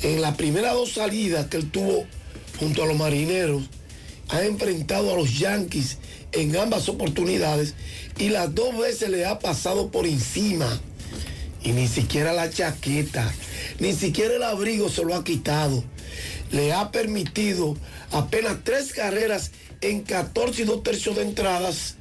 En 0.02 0.20
las 0.20 0.36
primeras 0.36 0.74
dos 0.74 0.92
salidas 0.92 1.46
que 1.46 1.56
él 1.56 1.70
tuvo 1.70 2.04
junto 2.58 2.82
a 2.82 2.86
los 2.86 2.96
marineros, 2.96 3.62
ha 4.28 4.44
enfrentado 4.44 5.12
a 5.12 5.16
los 5.16 5.38
Yankees 5.38 5.98
en 6.32 6.56
ambas 6.56 6.88
oportunidades 6.88 7.74
y 8.18 8.28
las 8.28 8.54
dos 8.54 8.76
veces 8.76 9.10
le 9.10 9.24
ha 9.26 9.38
pasado 9.38 9.90
por 9.90 10.06
encima. 10.06 10.80
Y 11.62 11.72
ni 11.72 11.88
siquiera 11.88 12.32
la 12.32 12.50
chaqueta, 12.50 13.32
ni 13.80 13.92
siquiera 13.92 14.36
el 14.36 14.42
abrigo 14.42 14.88
se 14.88 15.04
lo 15.04 15.14
ha 15.14 15.24
quitado. 15.24 15.82
Le 16.52 16.72
ha 16.72 16.92
permitido 16.92 17.76
apenas 18.12 18.58
tres 18.62 18.92
carreras 18.92 19.50
en 19.80 20.02
14 20.02 20.62
y 20.62 20.64
dos 20.64 20.82
tercios 20.82 21.16
de 21.16 21.22
entradas 21.22 21.96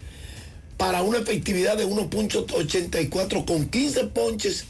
para 0.77 1.01
una 1.01 1.19
efectividad 1.19 1.77
de 1.77 1.87
1.84 1.87 3.45
con 3.45 3.65
15 3.67 4.03
ponches 4.05 4.65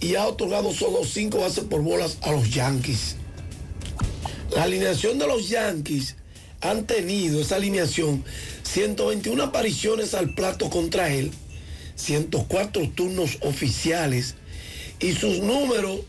y 0.00 0.14
ha 0.14 0.26
otorgado 0.26 0.72
solo 0.72 1.04
5 1.04 1.38
bases 1.38 1.64
por 1.64 1.82
bolas 1.82 2.18
a 2.22 2.32
los 2.32 2.50
Yankees. 2.50 3.16
La 4.54 4.64
alineación 4.64 5.18
de 5.18 5.26
los 5.26 5.48
Yankees 5.48 6.16
han 6.60 6.86
tenido 6.86 7.40
esa 7.40 7.56
alineación 7.56 8.24
121 8.62 9.42
apariciones 9.42 10.14
al 10.14 10.34
plato 10.34 10.70
contra 10.70 11.12
él, 11.12 11.30
104 11.96 12.90
turnos 12.90 13.38
oficiales 13.40 14.34
y 15.00 15.12
sus 15.12 15.40
números 15.40 16.00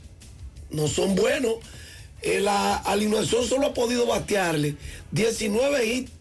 no 0.72 0.88
son 0.88 1.16
buenos. 1.16 1.56
Eh, 2.22 2.42
la 2.42 2.76
alineación 2.76 3.48
solo 3.48 3.68
ha 3.68 3.74
podido 3.74 4.06
batearle 4.06 4.76
19 5.12 5.86
hits, 5.86 6.12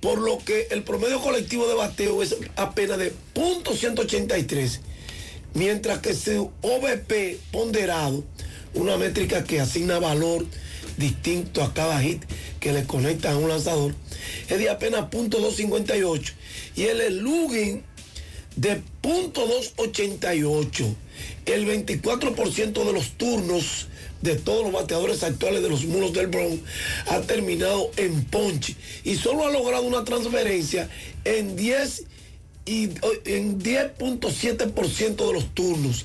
por 0.00 0.18
lo 0.18 0.38
que 0.38 0.68
el 0.70 0.84
promedio 0.84 1.20
colectivo 1.20 1.68
de 1.68 1.74
bateo 1.74 2.22
es 2.22 2.36
apenas 2.56 2.98
de 2.98 3.12
.183, 3.34 4.80
mientras 5.54 5.98
que 5.98 6.14
su 6.14 6.50
OVP 6.62 7.38
ponderado, 7.50 8.24
una 8.74 8.96
métrica 8.96 9.44
que 9.44 9.60
asigna 9.60 9.98
valor 9.98 10.46
distinto 10.98 11.62
a 11.62 11.72
cada 11.72 12.00
hit 12.02 12.22
que 12.60 12.72
le 12.72 12.84
conecta 12.84 13.32
a 13.32 13.36
un 13.36 13.48
lanzador, 13.48 13.94
es 14.48 14.58
de 14.58 14.68
apenas 14.68 15.10
.258 15.10 16.32
y 16.76 16.82
el 16.82 17.00
slugging 17.00 17.82
de 18.56 18.82
.288. 19.02 20.94
El 21.46 21.66
24% 21.66 22.84
de 22.84 22.92
los 22.92 23.12
turnos 23.12 23.88
de 24.20 24.34
todos 24.36 24.64
los 24.64 24.72
bateadores 24.72 25.22
actuales 25.22 25.62
de 25.62 25.68
los 25.68 25.84
muros 25.84 26.12
del 26.12 26.26
Bronx 26.26 26.60
ha 27.06 27.20
terminado 27.20 27.90
en 27.96 28.24
ponche 28.24 28.74
y 29.04 29.14
solo 29.16 29.46
ha 29.46 29.50
logrado 29.50 29.84
una 29.84 30.04
transferencia 30.04 30.88
en 31.24 31.56
10 31.56 32.04
y 32.66 32.84
en 33.24 33.60
10.7% 33.60 35.26
de 35.26 35.32
los 35.32 35.54
turnos. 35.54 36.04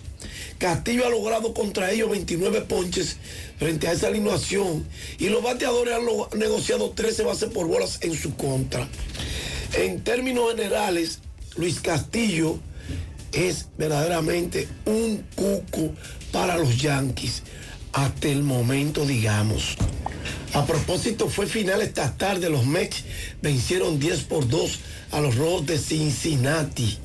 Castillo 0.58 1.06
ha 1.06 1.10
logrado 1.10 1.54
contra 1.54 1.92
ellos 1.92 2.10
29 2.10 2.62
ponches 2.62 3.18
frente 3.58 3.88
a 3.88 3.92
esa 3.92 4.08
alineación 4.08 4.86
y 5.20 5.30
los 5.30 5.44
bateadores 5.44 5.96
han 5.96 6.40
negociado 6.40 6.92
13 6.92 7.24
bases 7.24 7.50
por 7.50 7.68
bolas 7.68 8.00
en 8.02 8.16
su 8.16 8.36
contra. 8.36 8.88
En 9.74 10.04
términos 10.04 10.52
generales, 10.52 11.20
Luis 11.56 11.80
Castillo 11.80 12.60
es 13.32 13.68
verdaderamente 13.78 14.68
un 14.86 15.26
cuco 15.36 15.94
para 16.32 16.58
los 16.58 16.82
Yankees 16.82 17.44
hasta 17.94 18.28
el 18.28 18.44
momento, 18.44 19.06
digamos. 19.06 19.78
A 20.54 20.66
propósito, 20.66 21.30
fue 21.30 21.48
final 21.48 21.82
esta 21.82 22.16
tarde. 22.16 22.50
Los 22.50 22.66
Mets 22.66 23.04
vencieron 23.42 24.00
10 24.00 24.24
por 24.24 24.48
2 24.48 24.80
a 25.12 25.22
los 25.22 25.36
Rojos 25.36 25.66
de 25.66 25.80
Cincinnati. 25.80 27.00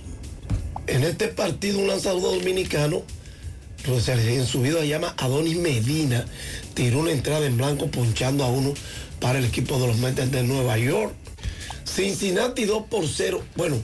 En 0.88 1.04
este 1.04 1.28
partido, 1.28 1.78
un 1.78 1.86
lanzador 1.88 2.22
dominicano, 2.38 3.02
en 3.86 4.46
su 4.46 4.60
vida 4.62 4.84
llama 4.84 5.14
Adonis 5.18 5.56
Medina, 5.56 6.24
tiró 6.74 7.00
una 7.00 7.12
entrada 7.12 7.46
en 7.46 7.56
blanco 7.56 7.88
ponchando 7.90 8.44
a 8.44 8.48
uno 8.48 8.74
para 9.20 9.38
el 9.38 9.44
equipo 9.44 9.78
de 9.78 9.86
los 9.86 9.96
Mets 9.98 10.30
de 10.30 10.42
Nueva 10.42 10.78
York. 10.78 11.12
Cincinnati 11.84 12.64
2 12.64 12.84
por 12.90 13.06
0. 13.06 13.42
Bueno, 13.56 13.76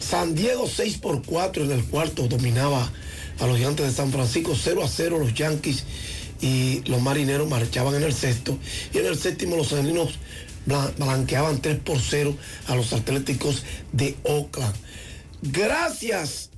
San 0.00 0.34
Diego 0.34 0.68
6 0.68 0.98
por 0.98 1.22
4 1.24 1.64
en 1.64 1.72
el 1.72 1.84
cuarto 1.84 2.28
dominaba 2.28 2.90
a 3.38 3.46
los 3.46 3.56
gigantes 3.56 3.86
de 3.86 3.92
San 3.92 4.12
Francisco 4.12 4.54
0 4.60 4.82
a 4.84 4.88
0 4.88 5.18
los 5.18 5.34
Yankees 5.34 5.84
y 6.40 6.82
los 6.86 7.00
marineros 7.02 7.48
marchaban 7.48 7.94
en 7.94 8.02
el 8.02 8.12
sexto 8.12 8.58
y 8.92 8.98
en 8.98 9.06
el 9.06 9.18
séptimo 9.18 9.56
los 9.56 9.72
angelinos 9.72 10.14
blan- 10.66 10.94
blanqueaban 10.96 11.60
3 11.60 11.78
por 11.80 11.98
0 12.00 12.36
a 12.68 12.74
los 12.76 12.92
atléticos 12.92 13.62
de 13.92 14.14
Oakland. 14.24 14.74
Gracias, 15.42 16.50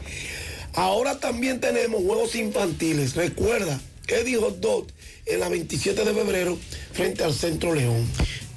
Ahora 0.74 1.18
también 1.18 1.60
tenemos 1.60 2.02
juegos 2.02 2.34
infantiles. 2.34 3.16
Recuerda, 3.16 3.80
Eddie 4.06 4.36
Hot 4.36 4.60
Dog 4.60 4.86
en 5.26 5.40
la 5.40 5.48
27 5.48 6.04
de 6.04 6.12
febrero 6.12 6.58
frente 6.92 7.24
al 7.24 7.32
Centro 7.32 7.74
León. 7.74 8.06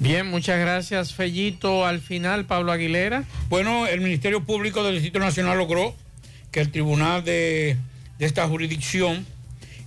Bien, 0.00 0.28
muchas 0.30 0.60
gracias, 0.60 1.12
Fellito. 1.14 1.84
Al 1.84 2.00
final, 2.00 2.44
Pablo 2.46 2.70
Aguilera. 2.72 3.24
Bueno, 3.48 3.86
el 3.86 4.00
Ministerio 4.00 4.44
Público 4.44 4.84
del 4.84 4.94
Distrito 4.94 5.18
Nacional 5.18 5.58
logró 5.58 5.94
que 6.52 6.60
el 6.60 6.70
tribunal 6.70 7.24
de, 7.24 7.76
de 8.18 8.26
esta 8.26 8.46
jurisdicción 8.46 9.26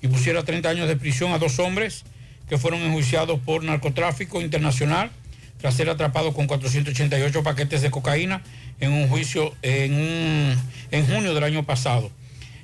impusiera 0.01 0.43
30 0.43 0.67
años 0.69 0.87
de 0.87 0.97
prisión 0.97 1.31
a 1.31 1.37
dos 1.39 1.59
hombres 1.59 2.03
que 2.49 2.57
fueron 2.57 2.81
enjuiciados 2.81 3.39
por 3.39 3.63
narcotráfico 3.63 4.41
internacional 4.41 5.11
tras 5.59 5.75
ser 5.75 5.89
atrapados 5.89 6.33
con 6.35 6.47
488 6.47 7.43
paquetes 7.43 7.81
de 7.81 7.91
cocaína 7.91 8.41
en 8.79 8.91
un 8.91 9.07
juicio 9.07 9.55
en, 9.61 9.93
un- 9.93 10.55
en 10.91 11.05
junio 11.07 11.33
del 11.33 11.43
año 11.43 11.63
pasado. 11.63 12.11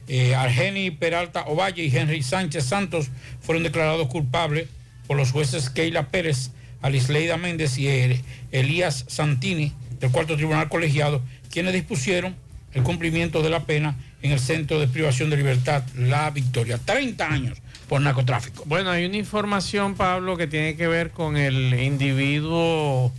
Eh, 0.09 0.35
Argeni 0.35 0.89
Peralta 0.91 1.43
Ovalle 1.47 1.83
y 1.85 1.95
Henry 1.95 2.23
Sánchez 2.23 2.65
Santos 2.65 3.07
fueron 3.39 3.63
declarados 3.63 4.07
culpables 4.07 4.67
por 5.05 5.15
los 5.15 5.31
jueces 5.31 5.69
Keila 5.69 6.07
Pérez, 6.09 6.51
Alisleida 6.81 7.37
Méndez 7.37 7.77
y 7.77 7.87
El- 7.87 8.21
Elías 8.51 9.05
Santini 9.07 9.73
del 9.99 10.11
cuarto 10.11 10.35
tribunal 10.35 10.69
colegiado, 10.69 11.21
quienes 11.51 11.73
dispusieron 11.73 12.35
el 12.73 12.83
cumplimiento 12.83 13.41
de 13.41 13.49
la 13.49 13.65
pena 13.65 13.95
en 14.21 14.31
el 14.31 14.39
centro 14.39 14.79
de 14.79 14.87
privación 14.87 15.29
de 15.29 15.37
libertad 15.37 15.83
La 15.95 16.29
Victoria. 16.29 16.77
30 16.83 17.27
años 17.27 17.57
por 17.87 18.01
narcotráfico. 18.01 18.63
Bueno, 18.65 18.89
hay 18.91 19.05
una 19.05 19.17
información, 19.17 19.95
Pablo, 19.95 20.37
que 20.37 20.45
tiene 20.47 20.75
que 20.75 20.87
ver 20.87 21.11
con 21.11 21.37
el 21.37 21.73
individuo 21.81 23.11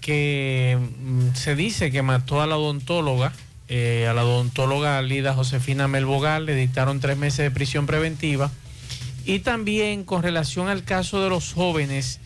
que 0.00 0.78
mm, 1.02 1.34
se 1.34 1.56
dice 1.56 1.90
que 1.90 2.02
mató 2.02 2.40
a 2.42 2.46
la 2.46 2.56
odontóloga, 2.56 3.32
eh, 3.68 4.06
a 4.08 4.12
la 4.14 4.24
odontóloga 4.24 5.00
Lida 5.02 5.34
Josefina 5.34 5.88
Melbogal, 5.88 6.46
le 6.46 6.54
dictaron 6.54 7.00
tres 7.00 7.16
meses 7.16 7.38
de 7.38 7.50
prisión 7.50 7.86
preventiva. 7.86 8.50
Y 9.26 9.38
también 9.40 10.04
con 10.04 10.22
relación 10.22 10.68
al 10.68 10.84
caso 10.84 11.22
de 11.22 11.30
los 11.30 11.52
jóvenes 11.54 12.20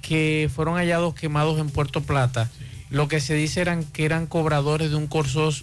que 0.00 0.50
fueron 0.54 0.76
hallados 0.76 1.14
quemados 1.14 1.58
en 1.58 1.70
Puerto 1.70 2.00
Plata, 2.02 2.50
lo 2.90 3.08
que 3.08 3.20
se 3.20 3.34
dice 3.34 3.60
eran 3.60 3.84
que 3.84 4.04
eran 4.04 4.26
cobradores 4.26 4.90
de 4.90 4.96
un, 4.96 5.08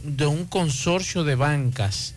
de 0.04 0.26
un 0.26 0.46
consorcio 0.46 1.24
de 1.24 1.36
bancas. 1.36 2.16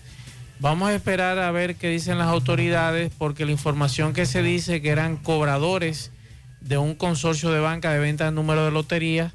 Vamos 0.60 0.90
a 0.90 0.94
esperar 0.94 1.38
a 1.38 1.50
ver 1.50 1.76
qué 1.76 1.88
dicen 1.88 2.18
las 2.18 2.28
autoridades, 2.28 3.10
porque 3.16 3.44
la 3.44 3.50
información 3.50 4.12
que 4.12 4.26
se 4.26 4.42
dice 4.42 4.82
que 4.82 4.90
eran 4.90 5.16
cobradores 5.16 6.12
de 6.60 6.78
un 6.78 6.94
consorcio 6.94 7.50
de 7.50 7.60
banca 7.60 7.92
de 7.92 7.98
venta 7.98 8.26
de 8.26 8.32
número 8.32 8.64
de 8.64 8.70
lotería, 8.70 9.32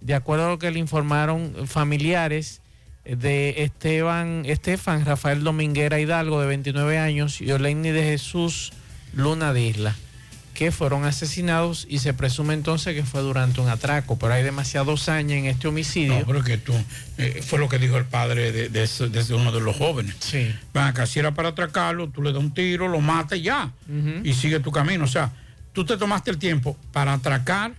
de 0.00 0.14
acuerdo 0.14 0.46
a 0.46 0.50
lo 0.50 0.58
que 0.58 0.70
le 0.70 0.78
informaron 0.78 1.66
familiares 1.66 2.60
de 3.04 3.62
Esteban, 3.62 4.42
Estefan 4.44 5.04
Rafael 5.04 5.42
Dominguera 5.44 6.00
Hidalgo, 6.00 6.40
de 6.40 6.48
29 6.48 6.98
años, 6.98 7.40
y 7.40 7.50
Oleini 7.52 7.90
de 7.90 8.02
Jesús 8.02 8.72
Luna 9.14 9.52
de 9.52 9.62
Isla, 9.62 9.96
que 10.56 10.72
fueron 10.72 11.04
asesinados 11.04 11.86
y 11.86 11.98
se 11.98 12.14
presume 12.14 12.54
entonces 12.54 12.94
que 12.94 13.04
fue 13.04 13.20
durante 13.20 13.60
un 13.60 13.68
atraco, 13.68 14.18
pero 14.18 14.32
hay 14.32 14.42
demasiados 14.42 15.10
años 15.10 15.32
en 15.32 15.44
este 15.44 15.68
homicidio. 15.68 16.18
No, 16.18 16.26
pero 16.26 16.42
que 16.42 16.56
tú, 16.56 16.72
eh, 17.18 17.42
fue 17.46 17.58
lo 17.58 17.68
que 17.68 17.78
dijo 17.78 17.98
el 17.98 18.06
padre 18.06 18.50
de, 18.50 18.88
uno 19.34 19.52
de 19.52 19.60
los 19.60 19.76
jóvenes. 19.76 20.16
Sí. 20.18 20.50
Van 20.72 20.88
acá, 20.88 21.04
si 21.04 21.18
era 21.18 21.34
para 21.34 21.50
atracarlo, 21.50 22.08
tú 22.08 22.22
le 22.22 22.32
das 22.32 22.42
un 22.42 22.54
tiro, 22.54 22.88
lo 22.88 23.00
matas 23.00 23.38
y 23.38 23.42
ya. 23.42 23.70
Y 24.24 24.32
sigue 24.32 24.58
tu 24.60 24.72
camino. 24.72 25.04
O 25.04 25.08
sea, 25.08 25.30
tú 25.74 25.84
te 25.84 25.98
tomaste 25.98 26.30
el 26.30 26.38
tiempo 26.38 26.74
para 26.90 27.12
atracar, 27.12 27.74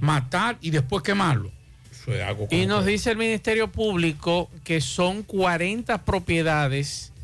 matar 0.00 0.58
y 0.60 0.68
después 0.68 1.02
quemarlo. 1.02 1.50
Eso 1.90 2.12
es 2.12 2.22
algo 2.22 2.48
Y 2.50 2.66
nos 2.66 2.84
dice 2.84 3.10
el 3.10 3.16
Ministerio 3.16 3.72
Público 3.72 4.50
que 4.62 4.82
son 4.82 5.22
40 5.22 6.04
propiedades 6.04 7.14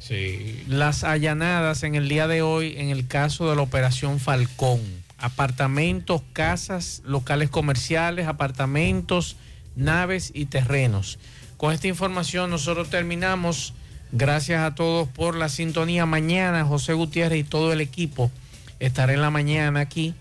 las 0.68 1.05
allanadas 1.05 1.82
en 1.82 1.94
el 1.94 2.09
día 2.09 2.28
de 2.28 2.43
hoy 2.43 2.74
en 2.77 2.90
el 2.90 3.06
caso 3.06 3.51
de 3.51 3.56
la 3.56 3.62
Operación 3.62 4.20
Falcón. 4.20 4.81
Apartamentos, 5.18 6.23
casas, 6.32 7.02
locales 7.05 7.51
comerciales, 7.51 8.27
apartamentos, 8.28 9.36
naves 9.74 10.31
y 10.35 10.47
terrenos. 10.47 11.18
Con 11.56 11.73
esta 11.73 11.89
información 11.89 12.51
nosotros 12.51 12.90
terminamos. 12.90 13.74
Gracias 14.12 14.62
a 14.62 14.74
todos 14.74 15.09
por 15.09 15.35
la 15.35 15.48
sintonía. 15.48 16.06
Mañana 16.06 16.64
José 16.64 16.93
Gutiérrez 16.93 17.40
y 17.40 17.44
todo 17.44 17.73
el 17.73 17.81
equipo 17.81 18.31
estará 18.78 19.12
en 19.12 19.20
la 19.20 19.31
mañana 19.31 19.81
aquí, 19.81 20.14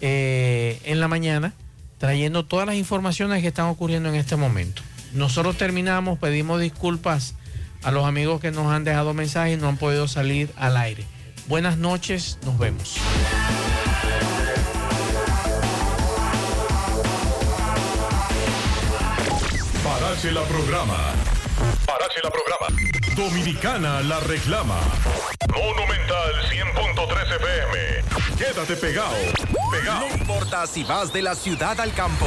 eh, 0.00 0.78
en 0.84 1.00
la 1.00 1.08
mañana, 1.08 1.54
trayendo 1.98 2.44
todas 2.44 2.66
las 2.66 2.76
informaciones 2.76 3.40
que 3.40 3.48
están 3.48 3.66
ocurriendo 3.66 4.08
en 4.08 4.16
este 4.16 4.36
momento. 4.36 4.82
Nosotros 5.14 5.56
terminamos, 5.56 6.18
pedimos 6.18 6.60
disculpas 6.60 7.34
a 7.82 7.90
los 7.90 8.04
amigos 8.04 8.40
que 8.40 8.50
nos 8.50 8.66
han 8.72 8.84
dejado 8.84 9.14
mensajes 9.14 9.58
y 9.58 9.60
no 9.60 9.68
han 9.68 9.76
podido 9.76 10.08
salir 10.08 10.50
al 10.56 10.76
aire. 10.76 11.04
Buenas 11.46 11.76
noches, 11.76 12.38
nos 12.44 12.58
vemos. 12.58 12.96
Parache 19.82 20.32
la 20.32 20.42
programa. 20.42 20.96
Parache 21.86 22.20
la 22.22 22.30
programa. 22.30 23.00
Dominicana 23.16 24.00
la 24.02 24.20
reclama. 24.20 24.78
Monumental 25.54 26.34
100.13 26.50 27.36
FM. 27.36 28.36
Quédate 28.38 28.76
pegado. 28.76 29.16
Pegado. 29.72 30.08
No 30.08 30.16
importa 30.16 30.66
si 30.66 30.84
vas 30.84 31.12
de 31.12 31.22
la 31.22 31.34
ciudad 31.34 31.80
al 31.80 31.92
campo 31.94 32.26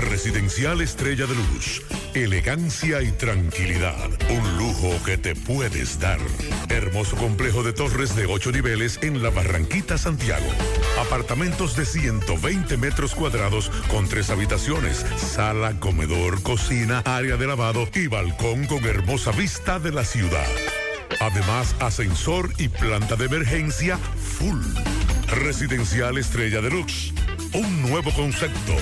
Residencial 0.00 0.80
Estrella 0.80 1.26
de 1.26 1.34
Luz. 1.34 1.82
Elegancia 2.14 3.02
y 3.02 3.10
tranquilidad. 3.12 3.96
Un 4.30 4.58
lujo 4.58 4.90
que 5.04 5.18
te 5.18 5.34
puedes 5.34 5.98
dar. 5.98 6.18
Hermoso 6.68 7.16
complejo 7.16 7.62
de 7.62 7.72
torres 7.72 8.14
de 8.14 8.26
8 8.26 8.52
niveles 8.52 8.98
en 9.02 9.22
la 9.22 9.30
Barranquita, 9.30 9.98
Santiago. 9.98 10.46
Apartamentos 11.00 11.76
de 11.76 11.84
120 11.84 12.76
metros 12.76 13.14
cuadrados 13.14 13.70
con 13.90 14.08
tres 14.08 14.30
habitaciones, 14.30 15.04
sala, 15.16 15.78
comedor, 15.80 16.42
cocina, 16.42 17.00
área 17.04 17.36
de 17.36 17.46
lavado 17.46 17.88
y 17.94 18.06
balcón 18.06 18.66
con 18.66 18.84
hermosa 18.84 19.32
vista 19.32 19.78
de 19.78 19.92
la 19.92 20.04
ciudad. 20.04 20.48
Además, 21.20 21.74
ascensor 21.80 22.50
y 22.58 22.68
planta 22.68 23.16
de 23.16 23.26
emergencia 23.26 23.98
full. 23.98 24.97
Residencial 25.30 26.18
Estrella 26.18 26.60
Deluxe. 26.60 27.14
Un 27.52 27.82
nuevo 27.82 28.10
concepto. 28.12 28.74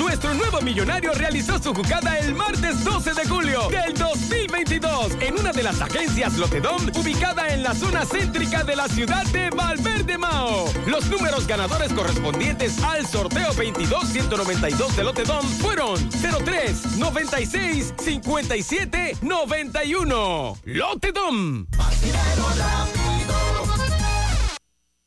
Nuestro 0.00 0.32
nuevo 0.32 0.62
millonario 0.62 1.12
realizó 1.12 1.62
su 1.62 1.74
jugada 1.74 2.18
el 2.18 2.34
martes 2.34 2.82
12 2.82 3.12
de 3.12 3.28
julio 3.28 3.68
del 3.68 3.92
2022 3.92 5.18
en 5.20 5.38
una 5.38 5.52
de 5.52 5.62
las 5.62 5.78
agencias 5.82 6.38
Lotedom 6.38 6.80
ubicada 6.98 7.48
en 7.48 7.62
la 7.62 7.74
zona 7.74 8.06
céntrica 8.06 8.64
de 8.64 8.76
la 8.76 8.88
ciudad 8.88 9.26
de 9.26 9.50
Valverde 9.50 10.16
Mao. 10.16 10.64
Los 10.86 11.06
números 11.10 11.46
ganadores 11.46 11.92
correspondientes 11.92 12.82
al 12.82 13.06
sorteo 13.06 13.52
22-192 13.52 14.94
de 14.96 15.04
Lotedom 15.04 15.46
fueron 15.58 15.98
03, 16.08 16.96
96, 16.96 17.92
57, 17.98 19.18
91. 19.20 20.56
Lotedom. 20.64 21.66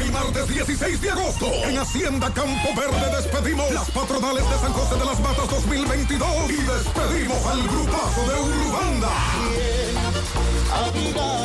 El 0.00 0.12
mar 0.12 0.24
martes 0.24 0.48
16 0.48 1.00
de 1.02 1.10
agosto, 1.10 1.46
en 1.64 1.78
Hacienda 1.78 2.32
Campo 2.32 2.68
Verde 2.74 3.16
despedimos 3.16 3.70
las 3.72 3.90
patronales 3.90 4.48
de 4.48 4.58
San 4.58 4.72
José 4.72 4.94
de 4.94 5.04
las 5.04 5.20
Matas 5.20 5.50
2022 5.50 6.28
y 6.48 6.62
despedimos 6.62 7.46
al 7.46 7.62
grupazo 7.64 8.20
de 8.22 8.40
Urbanda. 8.40 9.10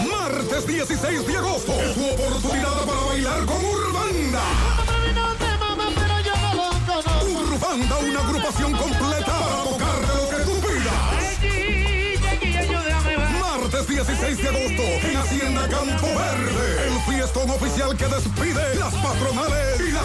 Martes 0.09 0.67
16 0.67 1.27
de 1.27 1.37
agosto, 1.37 1.73
es 1.73 1.95
tu 1.95 2.05
oportunidad 2.05 2.85
para 2.85 3.01
bailar 3.07 3.45
con 3.45 3.65
Urbanda. 3.65 4.41
Urbanda, 7.25 7.97
una 7.97 8.19
agrupación 8.21 8.71
completa 8.71 9.24
Hacienda 15.25 15.67
Campo 15.67 16.07
Verde. 16.07 16.87
El 16.87 17.13
fiestón 17.13 17.49
oficial 17.49 17.97
que 17.97 18.05
despide 18.05 18.75
las 18.75 18.93
patronales 18.93 19.79
y 19.79 19.91
la 19.91 20.03